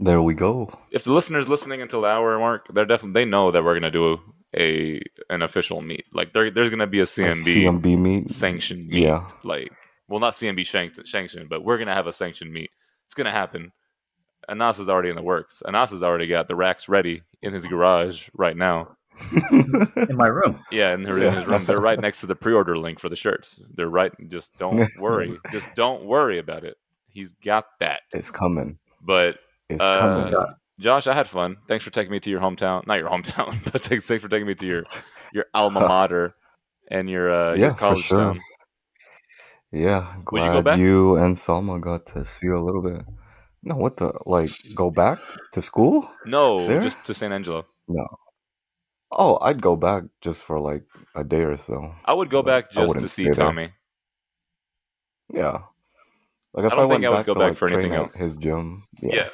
There 0.01 0.21
we 0.21 0.33
go. 0.33 0.73
If 0.91 1.03
the 1.03 1.11
listeners 1.11 1.49
listening 1.49 1.81
until 1.81 2.01
the 2.01 2.07
hour 2.07 2.37
mark, 2.39 2.67
they're 2.73 2.85
definitely 2.85 3.21
they 3.21 3.29
know 3.29 3.51
that 3.51 3.63
we're 3.63 3.73
gonna 3.73 3.91
do 3.91 4.19
a 4.57 5.01
an 5.29 5.41
official 5.41 5.81
meet. 5.81 6.05
Like 6.13 6.33
there, 6.33 6.49
there's 6.51 6.69
gonna 6.69 6.87
be 6.87 6.99
a 6.99 7.03
A 7.03 7.05
CMB. 7.05 7.43
CMB 7.81 7.97
meet. 7.97 8.29
sanctioned 8.29 8.87
meet. 8.87 9.03
Yeah. 9.03 9.27
Like, 9.43 9.71
well, 10.07 10.19
not 10.19 10.33
CMB 10.33 10.65
shanked, 10.65 11.07
sanctioned, 11.07 11.49
but 11.49 11.63
we're 11.63 11.77
gonna 11.77 11.93
have 11.93 12.07
a 12.07 12.13
sanctioned 12.13 12.51
meet. 12.51 12.71
It's 13.05 13.13
gonna 13.13 13.31
happen. 13.31 13.71
Anas 14.47 14.79
is 14.79 14.89
already 14.89 15.09
in 15.09 15.15
the 15.15 15.21
works. 15.21 15.61
Anas 15.67 15.91
has 15.91 16.01
already 16.01 16.25
got 16.27 16.47
the 16.47 16.55
racks 16.55 16.89
ready 16.89 17.21
in 17.43 17.53
his 17.53 17.65
garage 17.67 18.27
right 18.33 18.57
now. 18.57 18.95
In 19.33 20.15
my 20.15 20.27
room. 20.27 20.63
Yeah, 20.71 20.93
in, 20.93 21.03
her, 21.03 21.21
in 21.21 21.33
his 21.33 21.45
room. 21.45 21.65
They're 21.65 21.79
right 21.81 21.99
next 21.99 22.21
to 22.21 22.25
the 22.25 22.35
pre-order 22.35 22.77
link 22.77 22.99
for 22.99 23.09
the 23.09 23.15
shirts. 23.17 23.61
They're 23.75 23.89
right. 23.89 24.11
Just 24.29 24.57
don't 24.57 24.89
worry. 24.99 25.37
Just 25.51 25.67
don't 25.75 26.05
worry 26.05 26.39
about 26.39 26.63
it. 26.63 26.77
He's 27.09 27.31
got 27.43 27.65
that. 27.79 28.01
it's 28.13 28.31
coming. 28.31 28.79
But 29.01 29.37
It's 29.69 29.81
Uh, 29.81 29.99
coming. 29.99 30.45
Josh, 30.79 31.07
I 31.07 31.13
had 31.13 31.27
fun. 31.27 31.57
Thanks 31.67 31.83
for 31.83 31.91
taking 31.91 32.11
me 32.11 32.19
to 32.21 32.29
your 32.29 32.39
hometown. 32.39 32.87
Not 32.87 32.99
your 32.99 33.09
hometown, 33.09 33.61
but 33.71 33.83
thanks, 33.83 34.05
thanks 34.05 34.23
for 34.23 34.29
taking 34.29 34.47
me 34.47 34.55
to 34.55 34.65
your 34.65 34.83
your 35.33 35.45
alma 35.53 35.81
mater 35.87 36.33
and 36.89 37.09
your 37.09 37.31
uh, 37.33 37.55
your 37.55 37.57
Yeah, 37.57 37.73
for 37.73 37.79
college 37.79 38.03
sure. 38.05 38.17
town. 38.17 38.39
Yeah, 39.71 40.15
you 40.17 40.23
glad 40.23 40.63
back? 40.63 40.79
you 40.79 41.15
and 41.17 41.35
Salma 41.35 41.79
got 41.79 42.07
to 42.07 42.25
see 42.25 42.47
a 42.47 42.59
little 42.59 42.81
bit. 42.81 43.05
No, 43.61 43.75
what 43.75 43.97
the 43.97 44.13
like? 44.25 44.49
Go 44.73 44.89
back 44.89 45.19
to 45.51 45.61
school? 45.61 46.09
No, 46.25 46.65
There? 46.67 46.81
just 46.81 47.03
to 47.03 47.13
San 47.13 47.31
Angelo. 47.33 47.65
No. 47.87 48.07
Oh, 49.11 49.37
I'd 49.41 49.61
go 49.61 49.75
back 49.75 50.03
just 50.21 50.43
for 50.43 50.59
like 50.59 50.83
a 51.15 51.23
day 51.23 51.41
or 51.43 51.57
so. 51.57 51.93
I 52.05 52.13
would 52.13 52.29
go 52.29 52.41
back 52.41 52.71
just 52.71 52.93
to 52.99 53.07
see 53.09 53.25
stay 53.25 53.33
there. 53.33 53.45
Tommy. 53.45 53.73
Yeah. 55.31 55.59
Like 56.53 56.65
if 56.65 56.73
I 56.73 56.77
I, 56.77 56.85
went 56.85 57.01
think 57.01 57.05
I 57.05 57.09
would 57.09 57.15
back 57.17 57.25
go 57.27 57.33
to 57.33 57.39
back 57.39 57.49
like 57.49 57.57
for 57.57 57.67
anything 57.67 57.93
else. 57.93 58.15
his 58.15 58.35
gym, 58.37 58.87
Yeah. 59.03 59.15
yeah, 59.15 59.29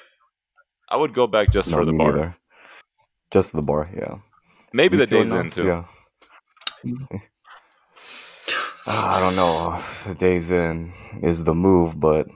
I 0.90 0.98
would 0.98 1.14
go 1.14 1.28
back 1.28 1.52
just 1.52 1.70
no, 1.70 1.78
for 1.78 1.86
the 1.86 1.94
bar. 1.94 2.12
neither. 2.12 2.38
Just 3.32 3.54
the 3.54 3.62
bar, 3.62 3.88
yeah. 3.96 4.18
Maybe 4.74 4.98
the 4.98 5.08
Days 5.08 5.32
Inn 5.32 5.50
too. 5.50 5.66
Yeah. 5.68 5.84
Ah, 8.88 9.18
I 9.18 9.20
don't 9.20 9.36
know. 9.36 9.82
The 10.08 10.16
Days 10.16 10.52
Inn 10.52 10.94
is 11.24 11.44
the 11.44 11.56
move, 11.56 12.00
but 12.00 12.28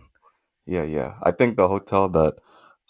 yeah, 0.66 0.84
yeah. 0.84 1.14
I 1.22 1.32
think 1.32 1.58
the 1.58 1.68
hotel 1.68 2.10
that 2.10 2.36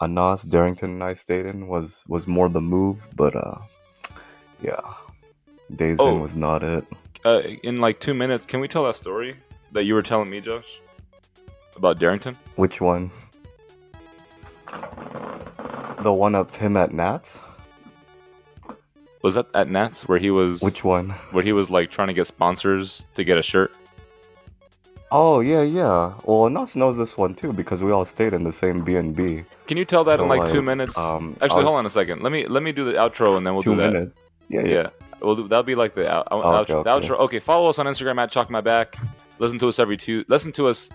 Anas, 0.02 0.44
Darrington, 0.44 0.92
and 0.92 1.04
I 1.04 1.14
stayed 1.14 1.46
in 1.46 1.68
was 1.68 2.04
was 2.08 2.26
more 2.28 2.48
the 2.48 2.62
move, 2.62 3.06
but 3.16 3.36
uh, 3.36 3.58
yeah, 4.62 4.80
days 5.76 5.98
Oh. 6.00 6.08
in 6.10 6.22
was 6.22 6.36
not 6.38 6.64
it. 6.64 6.86
Uh, 7.26 7.42
in 7.64 7.82
like 7.82 8.00
two 8.00 8.14
minutes, 8.14 8.46
can 8.46 8.62
we 8.62 8.68
tell 8.70 8.86
that 8.86 8.96
story 8.96 9.36
that 9.74 9.84
you 9.84 9.94
were 9.94 10.02
telling 10.02 10.30
me, 10.30 10.40
Josh, 10.40 10.80
about 11.76 12.00
Darrington? 12.00 12.38
Which 12.56 12.80
one? 12.80 13.12
The 16.04 16.14
one 16.14 16.36
of 16.36 16.56
him 16.56 16.78
at 16.78 16.94
Nats? 16.94 17.40
Was 19.22 19.36
that 19.36 19.48
at 19.54 19.70
Nats 19.70 20.08
where 20.08 20.18
he 20.18 20.32
was 20.32 20.62
Which 20.62 20.84
one? 20.84 21.10
where 21.32 21.44
he 21.44 21.52
was 21.52 21.70
like 21.70 21.92
trying 21.92 22.08
to 22.08 22.14
get 22.14 22.26
sponsors 22.28 23.06
to 23.16 23.24
get 23.26 23.38
a 23.38 23.44
shirt? 23.44 23.74
Oh 25.12 25.40
yeah, 25.42 25.62
yeah. 25.62 26.14
Well, 26.24 26.46
Anas 26.46 26.76
knows 26.76 26.96
this 26.98 27.18
one 27.18 27.34
too 27.36 27.52
because 27.52 27.84
we 27.84 27.92
all 27.92 28.06
stayed 28.06 28.34
in 28.34 28.44
the 28.44 28.54
same 28.54 28.84
B 28.84 28.96
and 28.96 29.14
B. 29.16 29.44
Can 29.68 29.76
you 29.76 29.84
tell 29.84 30.04
that 30.06 30.20
So, 30.20 30.24
in 30.24 30.30
like, 30.30 30.50
two 30.50 30.62
minutes? 30.62 30.98
um, 30.98 31.36
Actually, 31.42 31.64
hold 31.64 31.76
on 31.78 31.86
a 31.86 31.90
second. 31.90 32.22
Let 32.22 32.32
me 32.32 32.48
let 32.48 32.64
me 32.64 32.72
do 32.72 32.86
the 32.86 32.94
outro 32.94 33.36
and 33.36 33.46
then 33.46 33.54
we'll 33.54 33.64
Two 33.64 33.72
do 33.76 33.82
that. 33.82 33.92
minutes. 33.94 34.16
Yeah, 34.48 34.62
yeah. 34.62 34.68
Yeah, 34.68 34.90
we'll 35.22 35.36
that'll 35.48 35.64
be 35.64 35.76
like 35.76 35.96
the 35.96 36.08
out, 36.10 36.28
out- 36.32 36.46
Oh, 36.46 36.56
okay, 36.58 36.74
outro, 36.74 36.84
the 36.86 36.90
outro. 37.16 37.20
Okay, 37.22 37.40
follow 37.40 37.68
us 37.70 37.80
on 37.80 37.88
Instagram 37.88 38.20
at 38.22 38.32
Chalk 38.32 38.50
My 38.50 38.62
Back. 38.62 38.96
Listen 39.40 39.60
to 39.60 39.68
us 39.68 39.80
every 39.80 39.98
two. 39.98 40.24
Listen 40.30 40.52
to 40.54 40.68
us 40.68 40.90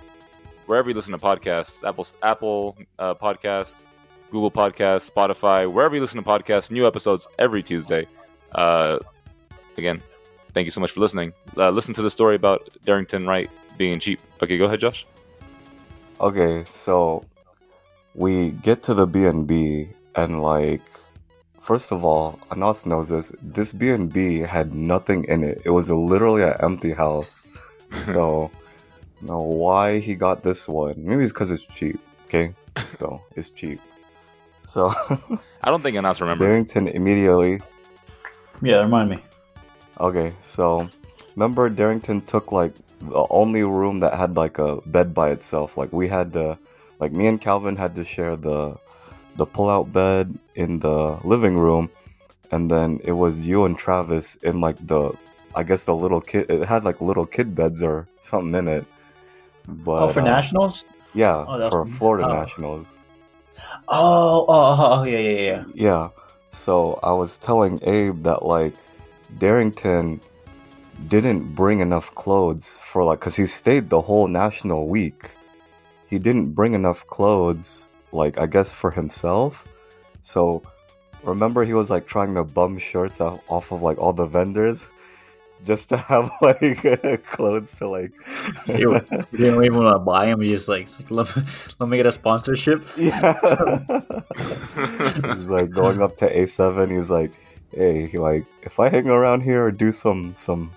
wherever 0.67 0.89
you 0.89 0.95
listen 0.95 1.13
to 1.13 1.19
podcasts. 1.19 1.87
Apple 1.87 2.07
Apple 2.23 2.77
uh, 2.99 3.15
Podcasts, 3.15 3.85
Google 4.31 4.51
Podcasts, 4.51 5.11
Spotify, 5.11 5.71
wherever 5.71 5.95
you 5.95 6.01
listen 6.01 6.23
to 6.23 6.29
podcasts. 6.29 6.71
New 6.71 6.87
episodes 6.87 7.27
every 7.39 7.63
Tuesday. 7.63 8.07
Uh, 8.53 8.99
again, 9.77 10.03
thank 10.53 10.65
you 10.65 10.71
so 10.71 10.81
much 10.81 10.93
for 10.93 11.01
listening. 11.01 11.33
Uh, 11.57 11.71
listen 11.71 11.95
to 11.95 12.03
the 12.03 12.11
story 12.11 12.37
about 12.37 12.69
Darrington 12.85 13.27
Wright 13.27 13.51
being 13.77 13.99
cheap. 13.99 14.21
Okay, 14.43 14.59
go 14.59 14.65
ahead, 14.65 14.81
Josh. 14.81 15.07
Okay, 16.21 16.65
so 16.71 17.25
we 18.15 18.51
get 18.51 18.83
to 18.85 18.95
the 18.95 19.07
B 19.07 19.25
and 19.25 19.47
B, 19.47 19.89
and 20.15 20.41
like, 20.41 20.83
first 21.61 21.91
of 21.91 22.05
all, 22.05 22.39
Anas 22.51 22.87
knows 22.87 23.09
this. 23.09 23.33
This 23.43 23.73
B 23.73 23.91
and 23.91 24.13
B 24.13 24.39
had 24.39 24.75
nothing 24.75 25.25
in 25.25 25.43
it. 25.43 25.63
It 25.65 25.71
was 25.71 25.91
literally 25.91 26.43
an 26.43 26.57
empty 26.61 26.93
house. 26.93 27.47
So, 28.07 28.51
know 29.25 29.41
why 29.41 29.99
he 29.99 30.15
got 30.15 30.43
this 30.43 30.69
one? 30.69 30.95
Maybe 30.97 31.25
it's 31.25 31.33
because 31.33 31.51
it's 31.51 31.65
cheap. 31.65 31.99
Okay, 32.27 32.55
so 32.95 33.23
it's 33.37 33.51
cheap. 33.51 33.81
So 34.65 34.89
I 35.63 35.71
don't 35.71 35.83
think 35.83 35.97
Anas 35.97 36.21
remember. 36.21 36.45
Darrington 36.45 36.89
immediately. 36.89 37.61
Yeah, 38.63 38.81
remind 38.81 39.11
me. 39.11 39.19
Okay, 40.01 40.33
so 40.43 40.89
remember 41.37 41.69
Darrington 41.69 42.21
took 42.23 42.53
like 42.53 42.75
the 43.01 43.27
only 43.31 43.63
room 43.63 43.99
that 44.01 44.15
had 44.15 44.37
like 44.37 44.59
a 44.59 44.81
bed 44.87 45.15
by 45.15 45.31
itself. 45.31 45.77
Like 45.77 45.93
we 45.93 46.09
had 46.09 46.33
to, 46.33 46.59
like 46.99 47.13
me 47.13 47.27
and 47.27 47.41
Calvin 47.41 47.77
had 47.77 47.95
to 47.97 48.05
share 48.05 48.37
the 48.37 48.77
the 49.37 49.47
pull-out 49.47 49.93
bed 49.93 50.39
in 50.55 50.79
the 50.79 51.19
living 51.25 51.59
room, 51.59 51.91
and 52.51 52.71
then 52.71 53.01
it 53.05 53.13
was 53.13 53.47
you 53.47 53.65
and 53.65 53.77
Travis 53.77 54.37
in 54.37 54.61
like 54.61 54.77
the, 54.87 55.13
I 55.55 55.65
guess 55.65 55.85
the 55.85 55.95
little 55.95 56.21
kid. 56.21 56.51
It 56.51 56.67
had 56.67 56.85
like 56.85 57.01
little 57.01 57.27
kid 57.27 57.55
beds 57.55 57.83
or 57.83 58.07
something 58.21 58.55
in 58.55 58.69
it. 58.69 58.87
But 59.67 60.03
oh, 60.03 60.09
for 60.09 60.21
uh, 60.21 60.25
nationals? 60.25 60.85
yeah, 61.15 61.45
Oh, 61.47 61.71
for 61.71 61.87
Florida 61.87 62.29
oh. 62.29 62.33
Nationals. 62.33 62.99
Oh, 63.89 64.45
oh, 64.49 64.77
oh, 64.79 65.01
oh, 65.01 65.03
yeah, 65.05 65.19
yeah, 65.19 65.41
yeah. 65.41 65.65
Yeah. 65.75 66.09
So 66.51 66.99
I 67.03 67.13
was 67.13 67.37
telling 67.39 67.81
Abe 67.83 68.23
that 68.23 68.45
like 68.45 68.75
Darrington 69.39 70.21
didn't 71.09 71.55
bring 71.55 71.81
enough 71.81 72.15
clothes 72.15 72.79
for 72.83 73.03
like 73.05 73.21
cuz 73.21 73.37
he 73.37 73.47
stayed 73.47 73.91
the 73.91 74.01
whole 74.01 74.29
national 74.29 74.87
week. 74.89 75.31
He 76.07 76.19
didn't 76.19 76.53
bring 76.53 76.75
enough 76.75 77.07
clothes 77.07 77.89
like 78.13 78.39
I 78.39 78.47
guess 78.47 78.73
for 78.73 78.91
himself. 78.91 79.67
So 80.23 80.63
remember 81.23 81.65
he 81.65 81.75
was 81.75 81.91
like 81.91 82.07
trying 82.07 82.35
to 82.35 82.45
bum 82.45 82.79
shirts 82.79 83.21
off 83.21 83.73
of 83.73 83.83
like 83.83 83.99
all 83.99 84.13
the 84.13 84.27
vendors 84.27 84.87
just 85.65 85.89
to 85.89 85.97
have 85.97 86.31
like 86.41 87.25
clothes 87.27 87.75
to 87.77 87.89
like 87.89 88.13
You, 88.67 88.95
you 89.33 89.39
didn't 89.39 89.65
even 89.65 89.83
want 89.83 89.95
to 89.95 89.99
buy 89.99 90.27
them. 90.27 90.43
You 90.43 90.55
just 90.55 90.69
like, 90.69 90.89
like 90.99 91.11
let, 91.11 91.37
me, 91.37 91.43
let 91.79 91.89
me 91.89 91.97
get 91.97 92.07
a 92.07 92.13
sponsorship. 92.13 92.87
Yeah. 92.97 93.33
he's 95.35 95.47
like 95.47 95.71
going 95.71 96.03
up 96.03 96.17
to 96.19 96.33
A7. 96.33 96.95
He's 96.95 97.11
like, 97.11 97.33
hey, 97.73 98.07
he 98.07 98.19
like, 98.19 98.45
if 98.63 98.79
I 98.79 98.89
hang 98.89 99.09
around 99.09 99.43
here 99.43 99.65
or 99.65 99.71
do 99.71 99.93
some 99.93 100.35
some 100.37 100.71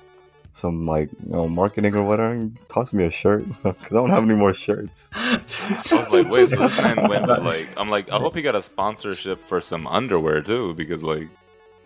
some 0.53 0.85
like 0.85 1.09
you 1.23 1.33
know 1.33 1.47
marketing 1.47 1.95
or 1.95 2.03
whatever, 2.03 2.49
toss 2.67 2.91
me 2.91 3.05
a 3.05 3.11
shirt 3.11 3.45
because 3.63 3.91
I 3.91 3.95
don't 3.95 4.09
have 4.09 4.23
any 4.23 4.33
more 4.33 4.53
shirts. 4.53 5.09
I 5.13 5.39
was 5.69 6.09
like, 6.09 6.29
wait, 6.29 6.49
so 6.49 6.55
this 6.55 6.77
man 6.77 7.07
went 7.07 7.27
like, 7.27 7.69
I'm 7.77 7.89
like, 7.89 8.11
I 8.11 8.17
hope 8.17 8.35
he 8.35 8.41
got 8.41 8.55
a 8.55 8.63
sponsorship 8.63 9.45
for 9.45 9.61
some 9.61 9.85
underwear 9.85 10.41
too, 10.41 10.73
because 10.73 11.03
like, 11.03 11.27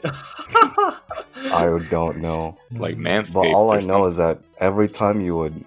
I 0.04 1.66
don't 1.89 2.18
know, 2.18 2.58
like 2.72 2.97
Manscaped. 2.97 3.34
but 3.34 3.47
all 3.47 3.72
I 3.72 3.80
know 3.82 4.06
is 4.06 4.18
that 4.18 4.39
every 4.60 4.88
time 4.88 5.22
you 5.22 5.36
would 5.38 5.64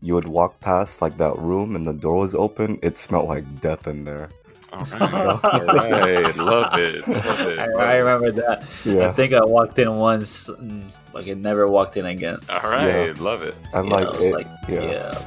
you 0.00 0.14
would 0.14 0.28
walk 0.28 0.60
past 0.60 1.02
like 1.02 1.18
that 1.18 1.36
room 1.38 1.74
and 1.76 1.86
the 1.86 1.92
door 1.92 2.18
was 2.18 2.34
open, 2.34 2.78
it 2.82 2.98
smelled 2.98 3.28
like 3.28 3.60
death 3.60 3.86
in 3.86 4.04
there. 4.04 4.30
All 4.72 4.84
right, 4.84 5.02
all 5.44 5.66
right, 5.66 6.36
love 6.36 6.78
it, 6.78 7.08
love 7.08 7.40
it. 7.40 7.58
I, 7.58 7.64
I 7.72 7.96
remember 7.96 8.30
that. 8.32 8.64
Yeah. 8.84 9.08
I 9.08 9.12
think 9.12 9.32
I 9.32 9.42
walked 9.44 9.78
in 9.78 9.92
once, 9.96 10.48
and 10.48 10.92
like 11.14 11.26
I 11.28 11.32
never 11.34 11.66
walked 11.66 11.96
in 11.96 12.06
again. 12.06 12.38
All 12.48 12.60
right, 12.70 13.16
love 13.18 13.42
it. 13.42 13.56
and 13.72 13.88
Yeah, 13.88 13.94
like, 13.96 14.08
I 14.08 14.18
it, 14.24 14.32
like, 14.34 14.46
yeah. 14.68 14.82
yeah. 14.82 15.22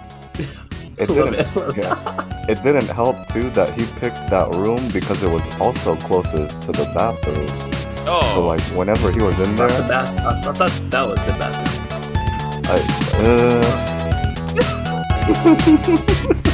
it 1.00 1.08
didn't. 1.08 1.36
it. 1.36 1.78
yeah. 1.78 2.46
It 2.50 2.62
didn't 2.64 2.88
help 2.88 3.16
too 3.30 3.50
that 3.52 3.74
he 3.74 3.86
picked 4.00 4.30
that 4.30 4.50
room 4.56 4.88
because 4.90 5.24
it 5.24 5.32
was 5.32 5.44
also 5.60 5.96
closest 5.98 6.62
to 6.64 6.72
the 6.72 6.86
bathroom. 6.96 7.48
Oh, 8.08 8.34
So 8.36 8.46
like 8.48 8.62
whenever 8.78 9.12
he 9.12 9.22
was 9.22 9.38
in 9.40 9.56
Not 9.56 9.70
the 9.70 9.78
there, 9.78 9.88
bath. 9.88 10.20
I, 10.20 10.50
I 10.50 10.54
thought 10.54 10.72
that 10.90 11.04
was 11.08 11.20
the 11.26 11.34
bathroom. 11.34 11.88
I, 12.66 12.78
uh, 16.38 16.42